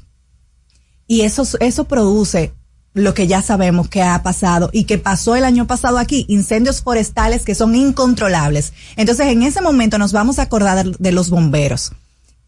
Y 1.06 1.20
eso, 1.20 1.44
eso 1.60 1.84
produce 1.84 2.52
lo 2.94 3.14
que 3.14 3.28
ya 3.28 3.42
sabemos 3.42 3.88
que 3.88 4.02
ha 4.02 4.20
pasado 4.24 4.70
y 4.72 4.84
que 4.84 4.98
pasó 4.98 5.36
el 5.36 5.44
año 5.44 5.68
pasado 5.68 5.96
aquí, 5.96 6.26
incendios 6.28 6.82
forestales 6.82 7.44
que 7.44 7.54
son 7.54 7.76
incontrolables. 7.76 8.72
Entonces, 8.96 9.28
en 9.28 9.44
ese 9.44 9.62
momento 9.62 9.98
nos 9.98 10.12
vamos 10.12 10.40
a 10.40 10.42
acordar 10.42 10.84
de 10.84 11.12
los 11.12 11.30
bomberos. 11.30 11.92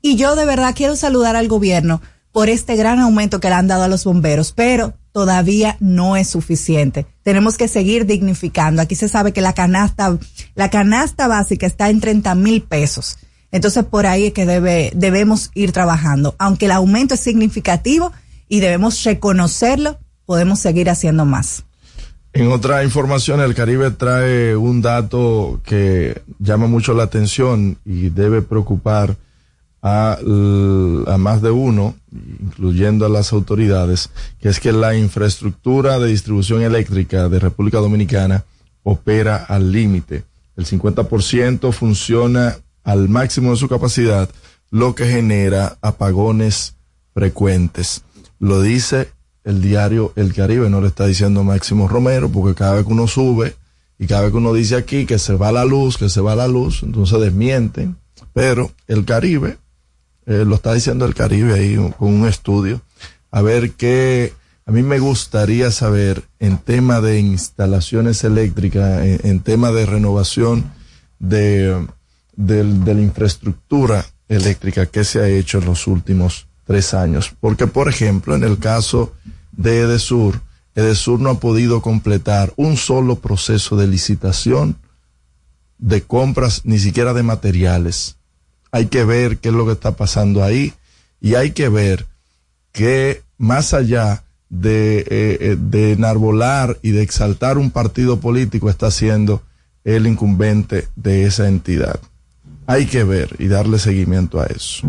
Y 0.00 0.16
yo 0.16 0.34
de 0.34 0.44
verdad 0.44 0.74
quiero 0.74 0.96
saludar 0.96 1.36
al 1.36 1.46
gobierno 1.46 2.02
por 2.32 2.48
este 2.48 2.76
gran 2.76 2.98
aumento 2.98 3.40
que 3.40 3.48
le 3.48 3.54
han 3.54 3.68
dado 3.68 3.84
a 3.84 3.88
los 3.88 4.04
bomberos, 4.04 4.52
pero 4.52 4.94
todavía 5.12 5.76
no 5.80 6.16
es 6.16 6.28
suficiente. 6.28 7.06
Tenemos 7.22 7.58
que 7.58 7.68
seguir 7.68 8.06
dignificando. 8.06 8.80
Aquí 8.80 8.94
se 8.94 9.08
sabe 9.08 9.32
que 9.32 9.42
la 9.42 9.52
canasta, 9.52 10.18
la 10.54 10.70
canasta 10.70 11.28
básica 11.28 11.66
está 11.66 11.90
en 11.90 12.00
30 12.00 12.34
mil 12.34 12.62
pesos. 12.62 13.18
Entonces 13.50 13.84
por 13.84 14.06
ahí 14.06 14.26
es 14.26 14.32
que 14.32 14.46
debe, 14.46 14.90
debemos 14.94 15.50
ir 15.54 15.72
trabajando. 15.72 16.34
Aunque 16.38 16.64
el 16.64 16.72
aumento 16.72 17.14
es 17.14 17.20
significativo 17.20 18.12
y 18.48 18.60
debemos 18.60 19.04
reconocerlo, 19.04 19.98
podemos 20.24 20.58
seguir 20.58 20.88
haciendo 20.88 21.26
más. 21.26 21.64
En 22.34 22.50
otra 22.50 22.82
información, 22.82 23.40
el 23.42 23.54
Caribe 23.54 23.90
trae 23.90 24.56
un 24.56 24.80
dato 24.80 25.60
que 25.64 26.22
llama 26.38 26.66
mucho 26.66 26.94
la 26.94 27.02
atención 27.02 27.76
y 27.84 28.08
debe 28.08 28.40
preocupar 28.40 29.16
a, 29.82 30.18
más 31.18 31.42
de 31.42 31.50
uno, 31.50 31.96
incluyendo 32.12 33.04
a 33.04 33.08
las 33.08 33.32
autoridades, 33.32 34.10
que 34.40 34.48
es 34.48 34.60
que 34.60 34.72
la 34.72 34.96
infraestructura 34.96 35.98
de 35.98 36.08
distribución 36.08 36.62
eléctrica 36.62 37.28
de 37.28 37.40
República 37.40 37.78
Dominicana 37.78 38.44
opera 38.84 39.36
al 39.36 39.72
límite. 39.72 40.24
El 40.56 40.66
50% 40.66 41.72
funciona 41.72 42.56
al 42.84 43.08
máximo 43.08 43.50
de 43.50 43.56
su 43.56 43.68
capacidad, 43.68 44.30
lo 44.70 44.94
que 44.94 45.06
genera 45.06 45.76
apagones 45.82 46.76
frecuentes. 47.12 48.02
Lo 48.38 48.62
dice 48.62 49.08
el 49.44 49.60
diario 49.60 50.12
El 50.14 50.32
Caribe, 50.32 50.70
no 50.70 50.80
lo 50.80 50.86
está 50.86 51.06
diciendo 51.06 51.42
Máximo 51.42 51.88
Romero, 51.88 52.28
porque 52.30 52.54
cada 52.54 52.74
vez 52.76 52.86
que 52.86 52.92
uno 52.92 53.08
sube 53.08 53.56
y 53.98 54.06
cada 54.06 54.22
vez 54.22 54.30
que 54.30 54.36
uno 54.36 54.52
dice 54.52 54.76
aquí 54.76 55.06
que 55.06 55.18
se 55.18 55.34
va 55.34 55.50
la 55.50 55.64
luz, 55.64 55.98
que 55.98 56.08
se 56.08 56.20
va 56.20 56.36
la 56.36 56.46
luz, 56.46 56.82
entonces 56.82 57.20
desmienten. 57.20 57.96
Pero 58.32 58.70
el 58.86 59.04
Caribe 59.04 59.58
eh, 60.26 60.44
lo 60.46 60.56
está 60.56 60.72
diciendo 60.74 61.04
el 61.04 61.14
Caribe 61.14 61.54
ahí 61.54 61.76
con 61.98 62.14
un 62.14 62.28
estudio, 62.28 62.80
a 63.30 63.42
ver 63.42 63.72
qué, 63.72 64.32
a 64.66 64.70
mí 64.70 64.82
me 64.82 64.98
gustaría 64.98 65.70
saber 65.70 66.22
en 66.38 66.58
tema 66.58 67.00
de 67.00 67.18
instalaciones 67.18 68.22
eléctricas, 68.22 69.04
en, 69.04 69.40
tema 69.40 69.72
de 69.72 69.86
renovación 69.86 70.70
de, 71.18 71.86
de, 72.36 72.64
la 72.64 73.00
infraestructura 73.00 74.06
eléctrica 74.28 74.86
que 74.86 75.04
se 75.04 75.20
ha 75.20 75.28
hecho 75.28 75.58
en 75.58 75.64
los 75.64 75.86
últimos 75.86 76.46
tres 76.64 76.94
años. 76.94 77.34
Porque, 77.40 77.66
por 77.66 77.88
ejemplo, 77.88 78.34
en 78.34 78.44
el 78.44 78.58
caso 78.58 79.12
de 79.50 79.80
Edesur, 79.80 80.40
Edesur 80.74 81.20
no 81.20 81.30
ha 81.30 81.40
podido 81.40 81.82
completar 81.82 82.52
un 82.56 82.76
solo 82.76 83.16
proceso 83.16 83.76
de 83.76 83.88
licitación 83.88 84.76
de 85.78 86.02
compras, 86.02 86.62
ni 86.64 86.78
siquiera 86.78 87.12
de 87.12 87.24
materiales 87.24 88.16
hay 88.72 88.86
que 88.86 89.04
ver 89.04 89.38
qué 89.38 89.50
es 89.50 89.54
lo 89.54 89.66
que 89.66 89.72
está 89.72 89.92
pasando 89.92 90.42
ahí 90.42 90.72
y 91.20 91.34
hay 91.34 91.52
que 91.52 91.68
ver 91.68 92.06
que 92.72 93.22
más 93.36 93.74
allá 93.74 94.24
de, 94.48 95.00
eh, 95.00 95.06
eh, 95.10 95.56
de 95.58 95.92
enarbolar 95.92 96.78
y 96.82 96.90
de 96.90 97.02
exaltar 97.02 97.58
un 97.58 97.70
partido 97.70 98.18
político 98.18 98.70
está 98.70 98.90
siendo 98.90 99.42
el 99.84 100.06
incumbente 100.06 100.88
de 100.96 101.26
esa 101.26 101.48
entidad. 101.48 102.00
Hay 102.66 102.86
que 102.86 103.04
ver 103.04 103.36
y 103.38 103.48
darle 103.48 103.78
seguimiento 103.78 104.40
a 104.40 104.46
eso. 104.46 104.88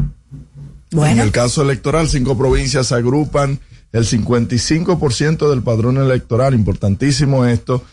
En 0.91 1.19
el 1.19 1.32
caso 1.32 1.62
electoral, 1.62 2.08
cinco 2.08 2.38
provincias 2.38 2.91
agrupan 2.91 3.60
el 3.91 4.06
55% 4.06 5.50
del 5.50 5.62
padrón 5.62 5.98
electoral, 5.98 6.54
importantísimo 6.54 7.46
esto, 7.46 7.84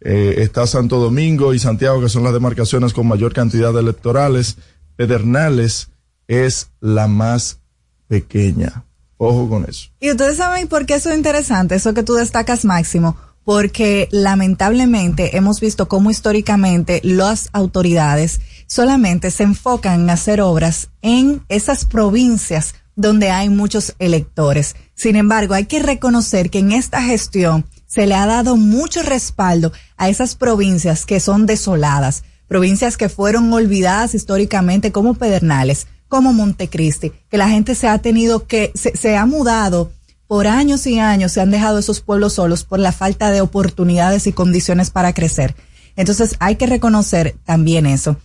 eh, 0.00 0.36
está 0.38 0.66
Santo 0.66 0.98
Domingo 0.98 1.54
y 1.54 1.58
Santiago, 1.58 2.00
que 2.00 2.08
son 2.08 2.22
las 2.22 2.32
demarcaciones 2.32 2.92
con 2.92 3.06
mayor 3.06 3.32
cantidad 3.32 3.72
de 3.72 3.80
electorales. 3.80 4.56
Pedernales 4.96 5.90
es 6.26 6.70
la 6.80 7.06
más 7.06 7.60
pequeña. 8.08 8.84
Ojo 9.18 9.48
con 9.48 9.64
eso. 9.64 9.88
Y 10.00 10.10
ustedes 10.10 10.36
saben 10.36 10.68
por 10.68 10.86
qué 10.86 10.94
eso 10.94 11.10
es 11.10 11.16
interesante, 11.16 11.74
eso 11.74 11.94
que 11.94 12.02
tú 12.02 12.14
destacas, 12.14 12.64
Máximo, 12.64 13.16
porque 13.44 14.08
lamentablemente 14.10 15.36
hemos 15.36 15.60
visto 15.60 15.88
cómo 15.88 16.10
históricamente 16.10 17.00
las 17.04 17.48
autoridades 17.52 18.40
solamente 18.66 19.30
se 19.30 19.44
enfocan 19.44 20.02
en 20.02 20.10
hacer 20.10 20.40
obras 20.40 20.90
en 21.00 21.44
esas 21.48 21.84
provincias 21.84 22.74
donde 22.96 23.30
hay 23.30 23.48
muchos 23.48 23.94
electores. 23.98 24.74
Sin 24.94 25.16
embargo, 25.16 25.54
hay 25.54 25.66
que 25.66 25.80
reconocer 25.80 26.50
que 26.50 26.58
en 26.58 26.72
esta 26.72 27.02
gestión 27.02 27.66
se 27.86 28.06
le 28.06 28.14
ha 28.14 28.26
dado 28.26 28.56
mucho 28.56 29.02
respaldo 29.02 29.72
a 29.96 30.08
esas 30.08 30.34
provincias 30.34 31.06
que 31.06 31.20
son 31.20 31.46
desoladas, 31.46 32.24
provincias 32.48 32.96
que 32.96 33.08
fueron 33.08 33.52
olvidadas 33.52 34.14
históricamente 34.14 34.92
como 34.92 35.14
Pedernales, 35.14 35.86
como 36.08 36.32
Montecristi, 36.32 37.12
que 37.28 37.38
la 37.38 37.48
gente 37.48 37.74
se 37.74 37.88
ha 37.88 37.98
tenido 37.98 38.46
que, 38.46 38.72
se, 38.74 39.16
ha 39.16 39.26
mudado 39.26 39.92
por 40.26 40.46
años 40.46 40.86
y 40.86 40.98
años, 40.98 41.32
se 41.32 41.40
han 41.40 41.50
dejado 41.50 41.78
esos 41.78 42.00
pueblos 42.00 42.34
solos 42.34 42.64
por 42.64 42.78
la 42.78 42.92
falta 42.92 43.30
de 43.30 43.40
oportunidades 43.40 44.26
y 44.26 44.32
condiciones 44.32 44.90
para 44.90 45.12
crecer. 45.12 45.54
Entonces 45.96 46.36
hay 46.38 46.56
que 46.56 46.66
reconocer 46.66 47.36
también 47.44 47.86
eso. 47.86 48.16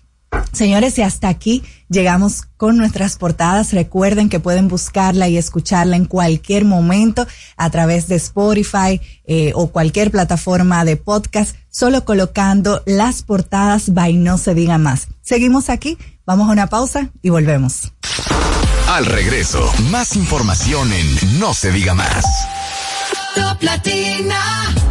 Señores, 0.54 0.98
y 0.98 1.02
hasta 1.02 1.30
aquí 1.30 1.64
llegamos 1.90 2.44
con 2.58 2.78
nuestras 2.78 3.18
portadas. 3.18 3.74
Recuerden 3.74 4.30
que 4.30 4.40
pueden 4.40 4.68
buscarla 4.68 5.28
y 5.28 5.38
escucharla 5.38 5.96
en 5.96 6.06
cualquier 6.06 6.66
momento 6.66 7.26
a 7.58 7.70
través 7.70 8.08
de 8.08 8.16
Spotify 8.16 9.02
eh, 9.26 9.52
o 9.56 9.68
cualquier 9.68 10.12
plataforma 10.12 10.84
de 10.86 10.98
podcast, 10.98 11.56
solo 11.72 12.06
colocando 12.06 12.84
las 12.86 13.24
portadas 13.24 13.94
by 13.94 14.14
No 14.14 14.38
Se 14.38 14.54
Diga 14.54 14.78
Más. 14.78 15.08
Seguimos 15.22 15.70
aquí, 15.70 15.98
vamos 16.26 16.48
a 16.48 16.52
una 16.52 16.68
pausa 16.68 17.10
y 17.24 17.30
volvemos. 17.30 17.92
Al 18.90 19.06
regreso, 19.06 19.72
más 19.90 20.16
información 20.16 20.92
en 20.94 21.40
No 21.40 21.54
Se 21.54 21.72
Diga 21.72 21.96
Más. 21.96 22.26
Top 23.34 23.64
Latina. 23.64 24.91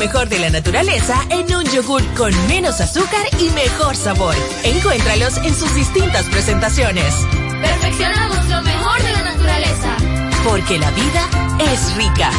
Mejor 0.00 0.30
de 0.30 0.38
la 0.38 0.48
naturaleza 0.48 1.14
en 1.28 1.54
un 1.54 1.62
yogur 1.66 2.02
con 2.16 2.32
menos 2.48 2.80
azúcar 2.80 3.20
y 3.38 3.50
mejor 3.50 3.94
sabor. 3.94 4.34
Encuéntralos 4.64 5.36
en 5.36 5.54
sus 5.54 5.74
distintas 5.74 6.24
presentaciones. 6.24 7.14
Perfeccionamos 7.60 8.48
lo 8.48 8.62
mejor 8.62 9.02
de 9.02 9.12
la 9.12 9.22
naturaleza. 9.22 9.96
Porque 10.42 10.78
la 10.78 10.90
vida 10.92 11.28
es 11.70 11.94
rica. 11.96 12.30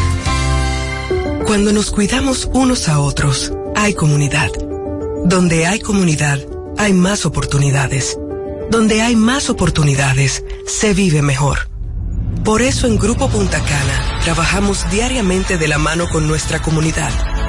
Cuando 1.46 1.72
nos 1.72 1.92
cuidamos 1.92 2.50
unos 2.52 2.90
a 2.90 3.00
otros, 3.00 3.54
hay 3.76 3.94
comunidad. 3.94 4.50
Donde 5.26 5.68
hay 5.68 5.82
comunidad, 5.82 6.40
hay 6.80 6.94
más 6.94 7.28
oportunidades. 7.28 8.18
Donde 8.72 9.04
hay 9.04 9.16
más 9.16 9.52
oportunidades, 9.52 10.44
se 10.66 10.96
vive 10.96 11.22
mejor. 11.22 11.70
Por 12.44 12.64
eso 12.64 12.88
en 12.88 12.98
Grupo 12.98 13.30
Punta 13.30 13.60
Cana 13.60 14.20
trabajamos 14.24 14.90
diariamente 14.90 15.60
de 15.60 15.68
la 15.68 15.78
mano 15.78 16.10
con 16.10 16.28
nuestra 16.28 16.60
comunidad, 16.60 17.12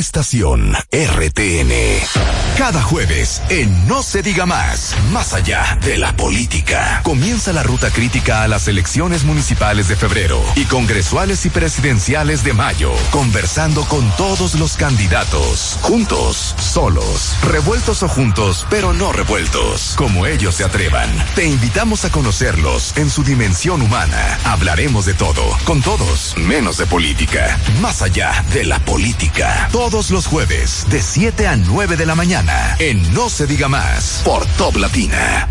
estación 0.00 0.72
RTN. 0.90 2.39
Cada 2.60 2.82
jueves 2.82 3.40
en 3.48 3.88
No 3.88 4.02
se 4.02 4.20
diga 4.20 4.44
más, 4.44 4.94
más 5.12 5.32
allá 5.32 5.78
de 5.82 5.96
la 5.96 6.14
política. 6.14 7.00
Comienza 7.02 7.54
la 7.54 7.62
ruta 7.62 7.90
crítica 7.90 8.42
a 8.42 8.48
las 8.48 8.68
elecciones 8.68 9.24
municipales 9.24 9.88
de 9.88 9.96
febrero 9.96 10.38
y 10.56 10.66
congresuales 10.66 11.46
y 11.46 11.48
presidenciales 11.48 12.44
de 12.44 12.52
mayo, 12.52 12.92
conversando 13.12 13.86
con 13.86 14.06
todos 14.18 14.56
los 14.56 14.76
candidatos, 14.76 15.78
juntos, 15.80 16.54
solos, 16.58 17.34
revueltos 17.50 18.02
o 18.02 18.08
juntos, 18.08 18.66
pero 18.68 18.92
no 18.92 19.10
revueltos, 19.10 19.94
como 19.96 20.26
ellos 20.26 20.56
se 20.56 20.64
atrevan. 20.64 21.08
Te 21.34 21.46
invitamos 21.46 22.04
a 22.04 22.10
conocerlos 22.10 22.94
en 22.98 23.08
su 23.08 23.24
dimensión 23.24 23.80
humana. 23.80 24.38
Hablaremos 24.44 25.06
de 25.06 25.14
todo, 25.14 25.42
con 25.64 25.80
todos, 25.80 26.34
menos 26.36 26.76
de 26.76 26.84
política, 26.84 27.58
más 27.80 28.02
allá 28.02 28.44
de 28.52 28.66
la 28.66 28.78
política. 28.80 29.70
Todos 29.72 30.10
los 30.10 30.26
jueves, 30.26 30.84
de 30.90 31.00
7 31.00 31.48
a 31.48 31.56
9 31.56 31.96
de 31.96 32.04
la 32.04 32.14
mañana, 32.14 32.49
en 32.78 33.14
No 33.14 33.28
se 33.28 33.46
diga 33.46 33.68
más, 33.68 34.22
por 34.24 34.44
Top 34.56 34.76
Latina. 34.76 35.48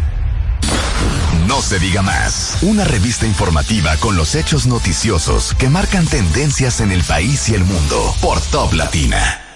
No 1.47 1.61
se 1.61 1.79
diga 1.79 2.01
más. 2.01 2.57
Una 2.61 2.83
revista 2.83 3.25
informativa 3.25 3.97
con 3.97 4.15
los 4.15 4.35
hechos 4.35 4.67
noticiosos 4.67 5.55
que 5.55 5.69
marcan 5.69 6.05
tendencias 6.05 6.79
en 6.79 6.91
el 6.91 7.03
país 7.03 7.49
y 7.49 7.55
el 7.55 7.63
mundo 7.63 8.15
por 8.21 8.39
Top 8.41 8.73
Latina. 8.73 9.48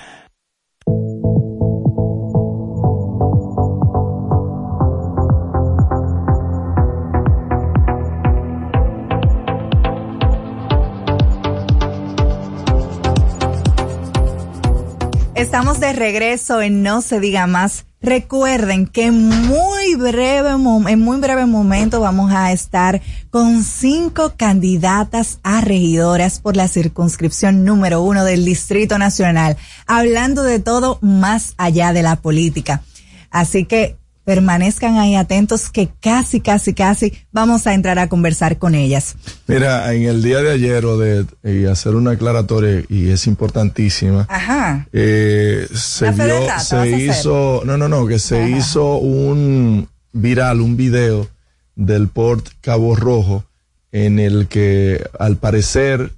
Estamos 15.54 15.80
de 15.80 15.94
regreso 15.94 16.63
en 16.63 16.82
No 16.82 17.02
se 17.02 17.20
diga 17.20 17.46
más. 17.46 17.86
Recuerden 18.02 18.88
que 18.88 19.06
en 19.06 19.30
muy 19.30 19.94
breve, 19.94 20.50
en 20.50 21.00
muy 21.00 21.18
breve 21.20 21.46
momento 21.46 22.00
vamos 22.00 22.32
a 22.34 22.52
estar 22.52 23.04
con 23.30 23.63
cinco 23.63 24.34
candidatas 24.36 25.38
a 25.44 25.62
regidoras 25.62 26.39
por 26.39 26.58
la 26.58 26.68
circunscripción 26.68 27.66
número 27.66 28.02
uno 28.02 28.26
del 28.26 28.46
Distrito 28.46 28.98
Nacional, 28.98 29.56
hablando 29.86 30.42
de 30.42 30.58
todo 30.58 30.98
más 31.02 31.54
allá 31.58 31.94
de 31.94 32.02
la 32.02 32.16
política. 32.16 32.82
Así 33.30 33.66
que 33.66 33.96
permanezcan 34.23 34.97
ahí 34.97 35.15
atentos 35.15 35.69
que 35.69 35.89
casi, 35.99 36.39
casi, 36.39 36.73
casi 36.73 37.13
vamos 37.31 37.67
a 37.67 37.73
entrar 37.73 37.99
a 37.99 38.07
conversar 38.09 38.57
con 38.57 38.75
ellas. 38.75 39.15
Mira, 39.47 39.93
en 39.93 40.03
el 40.03 40.23
día 40.23 40.39
de 40.41 40.51
ayer, 40.51 40.86
Odette, 40.86 41.33
y 41.43 41.65
hacer 41.65 41.95
una 41.95 42.12
aclaratoria, 42.12 42.83
y 42.89 43.09
es 43.09 43.27
importantísima, 43.27 44.25
Ajá. 44.29 44.88
eh, 44.93 45.67
se 45.73 46.12
vio, 46.12 46.47
rata, 46.47 46.59
se 46.59 46.89
hizo, 46.89 47.62
no, 47.65 47.77
no, 47.77 47.89
no, 47.89 48.07
que 48.07 48.19
se 48.19 48.39
Ajá. 48.39 48.57
hizo 48.57 48.95
un 48.97 49.88
viral, 50.13 50.62
un 50.62 50.77
video 50.77 51.27
del 51.75 52.07
port 52.07 52.47
Cabo 52.62 52.95
Rojo, 52.95 53.43
en 53.91 54.19
el 54.19 54.47
que 54.47 55.05
al 55.19 55.38
parecer 55.38 56.12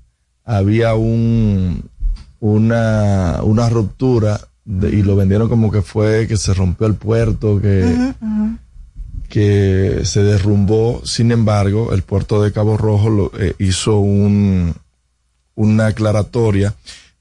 había 0.43 0.93
un, 0.95 1.89
una, 2.39 3.39
una 3.41 3.69
ruptura 3.69 4.39
y 4.65 5.04
lo 5.04 5.15
vendieron 5.15 5.47
como 5.47 5.71
que 5.71 5.82
fue 5.82 6.28
que 6.28 6.38
se 6.38 6.54
rompió 6.54 6.88
el 6.88 6.95
puerto, 6.95 7.62
que, 7.62 8.13
que 9.30 10.01
se 10.04 10.23
derrumbó. 10.23 11.01
Sin 11.06 11.32
embargo, 11.32 11.93
el 11.93 12.01
puerto 12.01 12.41
de 12.41 12.51
Cabo 12.51 12.78
Rojo 12.78 13.10
lo, 13.10 13.32
eh, 13.39 13.54
hizo 13.60 13.99
un, 13.99 14.73
una 15.54 15.88
aclaratoria 15.88 16.73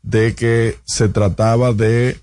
de 0.03 0.35
que 0.35 0.79
se 0.85 1.09
trataba 1.09 1.73
de, 1.73 2.19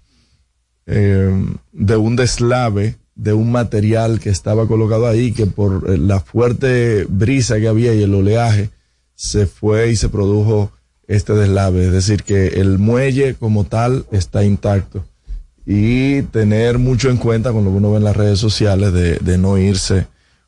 eh, 0.87 1.45
de 1.71 1.97
un 1.97 2.15
deslave 2.15 2.97
de 3.15 3.33
un 3.33 3.51
material 3.51 4.19
que 4.19 4.29
estaba 4.29 4.67
colocado 4.67 5.07
ahí 5.07 5.31
que 5.31 5.45
por 5.45 5.91
eh, 5.91 5.97
la 5.97 6.19
fuerte 6.19 7.05
brisa 7.07 7.59
que 7.59 7.67
había 7.67 7.93
y 7.93 8.01
el 8.01 8.15
oleaje 8.15 8.71
se 9.13 9.45
fue 9.45 9.91
y 9.91 9.95
se 9.95 10.09
produjo 10.09 10.71
este 11.07 11.33
deslave. 11.33 11.85
Es 11.85 11.91
decir, 11.91 12.23
que 12.23 12.47
el 12.47 12.79
muelle 12.79 13.35
como 13.35 13.65
tal 13.65 14.05
está 14.11 14.43
intacto. 14.43 15.05
Y 15.73 16.23
tener 16.23 16.79
mucho 16.79 17.09
en 17.09 17.15
cuenta 17.15 17.53
con 17.53 17.63
lo 17.63 17.71
que 17.71 17.77
uno 17.77 17.91
ve 17.91 17.97
en 17.99 18.03
las 18.03 18.17
redes 18.17 18.39
sociales 18.39 18.91
de, 18.91 19.37
no 19.37 19.57
irse 19.57 20.05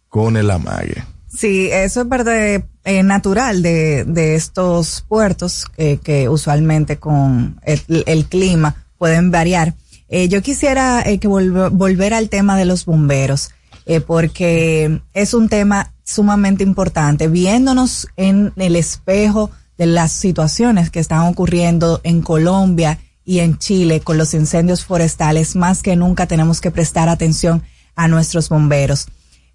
con 0.09 0.35
el 0.35 0.51
amague. 0.51 1.01
Sí, 1.33 1.69
eso 1.71 2.01
es 2.01 2.07
parte 2.07 2.65
eh, 2.83 3.03
natural 3.03 3.61
de, 3.61 4.03
de 4.03 4.35
estos 4.35 5.05
puertos 5.07 5.65
que 5.77 6.27
usualmente 6.27 6.97
con 6.97 7.57
el, 7.63 8.25
clima 8.25 8.75
pueden 8.97 9.31
variar. 9.31 9.75
Eh, 10.09 10.27
yo 10.27 10.41
quisiera 10.41 11.01
eh, 11.05 11.19
que 11.19 11.29
volv- 11.29 11.69
volver 11.71 12.13
al 12.13 12.27
tema 12.27 12.57
de 12.57 12.65
los 12.65 12.83
bomberos, 12.83 13.51
porque 14.05 14.99
es 15.13 15.33
un 15.33 15.47
tema 15.47 15.93
sumamente 16.03 16.65
importante. 16.65 17.29
Viéndonos 17.29 18.09
en 18.17 18.51
el 18.57 18.75
espejo 18.75 19.51
de 19.77 19.85
las 19.85 20.11
situaciones 20.11 20.89
que 20.89 20.99
están 20.99 21.21
ocurriendo 21.21 22.01
en 22.03 22.21
Colombia 22.21 22.99
y 23.25 23.39
en 23.39 23.57
Chile 23.57 24.01
con 24.01 24.17
los 24.17 24.33
incendios 24.33 24.85
forestales, 24.85 25.55
más 25.55 25.81
que 25.81 25.95
nunca 25.95 26.27
tenemos 26.27 26.61
que 26.61 26.71
prestar 26.71 27.09
atención 27.09 27.63
a 27.95 28.07
nuestros 28.07 28.49
bomberos. 28.49 29.07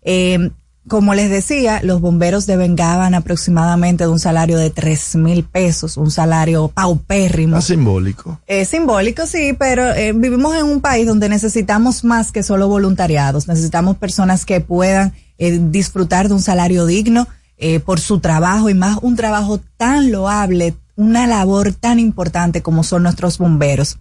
Eh, 0.03 0.51
como 0.89 1.15
les 1.15 1.29
decía, 1.29 1.81
los 1.83 2.01
bomberos 2.01 2.47
devengaban 2.47 3.15
aproximadamente 3.15 4.05
de 4.05 4.11
un 4.11 4.19
salario 4.19 4.57
de 4.57 4.71
tres 4.71 5.15
mil 5.17 5.45
pesos, 5.45 5.99
un 5.99 6.11
salario 6.11 6.69
paupérrimo. 6.69 7.59
Es 7.59 7.67
simbólico. 7.67 8.41
Es 8.47 8.69
simbólico, 8.71 9.27
sí, 9.27 9.55
pero 9.59 9.93
eh, 9.93 10.13
vivimos 10.15 10.57
en 10.57 10.65
un 10.65 10.81
país 10.81 11.07
donde 11.07 11.29
necesitamos 11.29 12.05
más 12.05 12.33
que 12.33 12.43
solo 12.43 12.69
voluntariados. 12.69 13.49
Necesitamos 13.49 13.99
personas 13.99 14.47
que 14.47 14.61
puedan 14.61 15.13
eh, 15.37 15.61
disfrutar 15.61 16.29
de 16.29 16.35
un 16.35 16.41
salario 16.41 16.87
digno 16.87 17.29
eh, 17.59 17.81
por 17.81 18.01
su 18.01 18.21
trabajo 18.21 18.71
y 18.71 18.75
más 18.75 18.99
un 19.03 19.15
trabajo 19.15 19.61
tan 19.77 20.11
loable, 20.11 20.75
una 20.99 21.29
labor 21.29 21.73
tan 21.73 22.01
importante 22.01 22.61
como 22.61 22.83
son 22.83 23.05
nuestros 23.05 23.39
bomberos. 23.39 23.99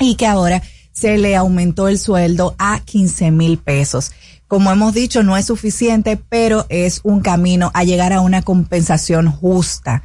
Y 0.00 0.14
que 0.14 0.26
ahora 0.26 0.62
se 0.90 1.18
le 1.18 1.36
aumentó 1.36 1.86
el 1.86 1.98
sueldo 1.98 2.56
a 2.58 2.80
15 2.80 3.30
mil 3.30 3.58
pesos. 3.58 4.12
Como 4.48 4.72
hemos 4.72 4.94
dicho, 4.94 5.22
no 5.22 5.36
es 5.36 5.44
suficiente, 5.44 6.16
pero 6.16 6.64
es 6.70 7.00
un 7.04 7.20
camino 7.20 7.70
a 7.74 7.84
llegar 7.84 8.14
a 8.14 8.22
una 8.22 8.40
compensación 8.40 9.30
justa. 9.30 10.02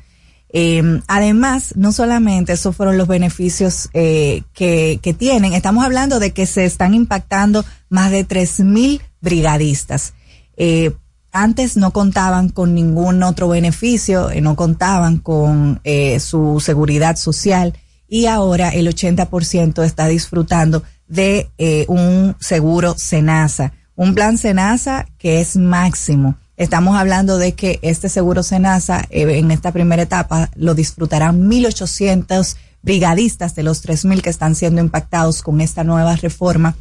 Eh, 0.50 1.02
además, 1.08 1.74
no 1.78 1.93
solamente 1.93 2.54
esos 2.54 2.76
fueron 2.76 2.98
los 2.98 3.08
beneficios 3.08 3.89
eh, 3.93 4.43
que, 4.54 5.00
que 5.02 5.13
tienen, 5.13 5.54
estamos 5.54 5.86
hablando 5.86 6.19
de 6.19 6.32
que 6.32 6.45
se 6.45 6.65
están 6.65 6.93
impactando 6.93 7.63
más 7.89 8.12
de 8.12 8.26
tres 8.26 8.60
mil 8.60 9.02
brigadistas. 9.21 10.13
Eh, 10.58 10.91
antes 11.36 11.76
no 11.76 11.91
contaban 11.91 12.50
con 12.50 12.74
ningún 12.74 13.21
otro 13.21 13.50
beneficio, 13.50 14.32
eh, 14.32 14.39
no 14.39 14.56
contaban 14.56 15.17
con 15.17 15.82
eh, 15.84 16.19
su 16.19 16.62
seguridad 16.62 17.17
social 17.17 17.74
y 18.08 18.28
ahora 18.28 18.69
el 18.69 18.88
80% 18.88 19.84
está 19.84 20.08
disfrutando 20.08 20.84
de 21.08 21.50
eh, 21.58 21.86
un 21.89 22.36
seguro 22.39 22.95
Senasa, 22.98 23.74
un 23.95 24.15
plan 24.15 24.38
Senasa 24.38 25.08
que 25.17 25.41
es 25.41 25.58
máximo. 25.58 26.38
Estamos 26.56 26.98
hablando 26.98 27.38
de 27.38 27.54
que 27.54 27.80
este 27.82 28.08
seguro 28.08 28.41
Senasa 28.41 29.06
eh, 29.10 29.38
en 29.38 29.52
esta 29.52 29.74
primera 29.74 30.04
etapa 30.04 30.50
lo 30.56 30.74
disfrutarán 30.74 31.50
1.800 31.50 32.56
brigadistas 32.82 33.56
de 33.56 33.63
los 33.63 33.86
3.000 33.86 34.21
que 34.21 34.30
están 34.30 34.56
siendo 34.56 34.80
impactados 34.80 35.41
con 35.41 35.60
esta 35.60 35.84
nueva 35.84 36.15
reforma. 36.15 36.76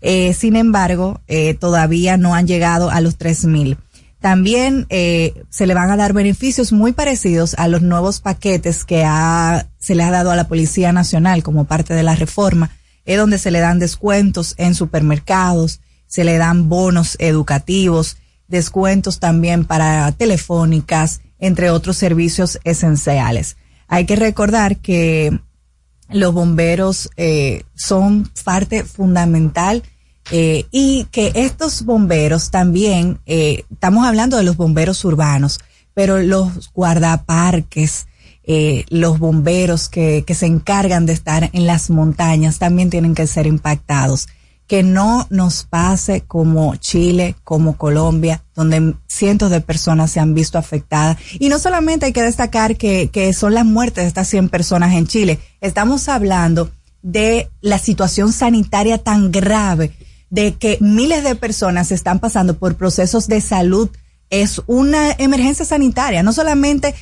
Eh, 0.00 0.34
sin 0.34 0.56
embargo, 0.56 1.20
eh, 1.28 1.54
todavía 1.54 2.16
no 2.16 2.34
han 2.34 2.48
llegado 2.48 2.90
a 2.90 3.00
los 3.00 3.16
3.000. 3.16 3.76
También 4.22 4.86
eh, 4.88 5.42
se 5.50 5.66
le 5.66 5.74
van 5.74 5.90
a 5.90 5.96
dar 5.96 6.12
beneficios 6.12 6.70
muy 6.70 6.92
parecidos 6.92 7.54
a 7.58 7.66
los 7.66 7.82
nuevos 7.82 8.20
paquetes 8.20 8.84
que 8.84 9.02
ha, 9.04 9.66
se 9.80 9.96
le 9.96 10.04
ha 10.04 10.12
dado 10.12 10.30
a 10.30 10.36
la 10.36 10.46
Policía 10.46 10.92
Nacional 10.92 11.42
como 11.42 11.64
parte 11.64 11.92
de 11.92 12.04
la 12.04 12.14
reforma, 12.14 12.70
es 13.04 13.18
donde 13.18 13.38
se 13.38 13.50
le 13.50 13.58
dan 13.58 13.80
descuentos 13.80 14.54
en 14.58 14.76
supermercados, 14.76 15.80
se 16.06 16.22
le 16.22 16.38
dan 16.38 16.68
bonos 16.68 17.16
educativos, 17.18 18.16
descuentos 18.46 19.18
también 19.18 19.64
para 19.64 20.12
telefónicas, 20.12 21.20
entre 21.40 21.70
otros 21.70 21.96
servicios 21.96 22.60
esenciales. 22.62 23.56
Hay 23.88 24.06
que 24.06 24.14
recordar 24.14 24.76
que 24.76 25.36
los 26.10 26.32
bomberos 26.32 27.10
eh, 27.16 27.64
son 27.74 28.30
parte 28.44 28.84
fundamental 28.84 29.82
eh, 30.30 30.66
y 30.70 31.04
que 31.10 31.32
estos 31.34 31.84
bomberos 31.84 32.50
también, 32.50 33.18
eh, 33.26 33.64
estamos 33.70 34.06
hablando 34.06 34.36
de 34.36 34.44
los 34.44 34.56
bomberos 34.56 35.04
urbanos, 35.04 35.60
pero 35.94 36.20
los 36.20 36.72
guardaparques, 36.72 38.06
eh, 38.44 38.84
los 38.88 39.18
bomberos 39.18 39.88
que, 39.88 40.24
que 40.26 40.34
se 40.34 40.46
encargan 40.46 41.06
de 41.06 41.12
estar 41.12 41.50
en 41.52 41.66
las 41.66 41.90
montañas 41.90 42.58
también 42.58 42.90
tienen 42.90 43.14
que 43.14 43.26
ser 43.26 43.46
impactados. 43.46 44.28
Que 44.68 44.82
no 44.82 45.26
nos 45.28 45.64
pase 45.64 46.22
como 46.22 46.76
Chile, 46.76 47.34
como 47.44 47.76
Colombia, 47.76 48.42
donde 48.54 48.94
cientos 49.06 49.50
de 49.50 49.60
personas 49.60 50.12
se 50.12 50.20
han 50.20 50.32
visto 50.34 50.56
afectadas. 50.56 51.18
Y 51.38 51.50
no 51.50 51.58
solamente 51.58 52.06
hay 52.06 52.12
que 52.12 52.22
destacar 52.22 52.76
que, 52.76 53.10
que 53.10 53.34
son 53.34 53.52
las 53.52 53.66
muertes 53.66 54.04
de 54.04 54.08
estas 54.08 54.28
100 54.28 54.48
personas 54.48 54.94
en 54.94 55.06
Chile, 55.06 55.40
estamos 55.60 56.08
hablando 56.08 56.70
de 57.02 57.50
la 57.60 57.78
situación 57.78 58.32
sanitaria 58.32 58.96
tan 58.96 59.30
grave 59.32 59.92
de 60.32 60.54
que 60.54 60.78
miles 60.80 61.22
de 61.24 61.36
personas 61.36 61.92
están 61.92 62.18
pasando 62.18 62.58
por 62.58 62.74
procesos 62.76 63.28
de 63.28 63.42
salud. 63.42 63.90
Es 64.30 64.62
una 64.66 65.12
emergencia 65.12 65.66
sanitaria, 65.66 66.22
no 66.22 66.32
solamente 66.32 66.94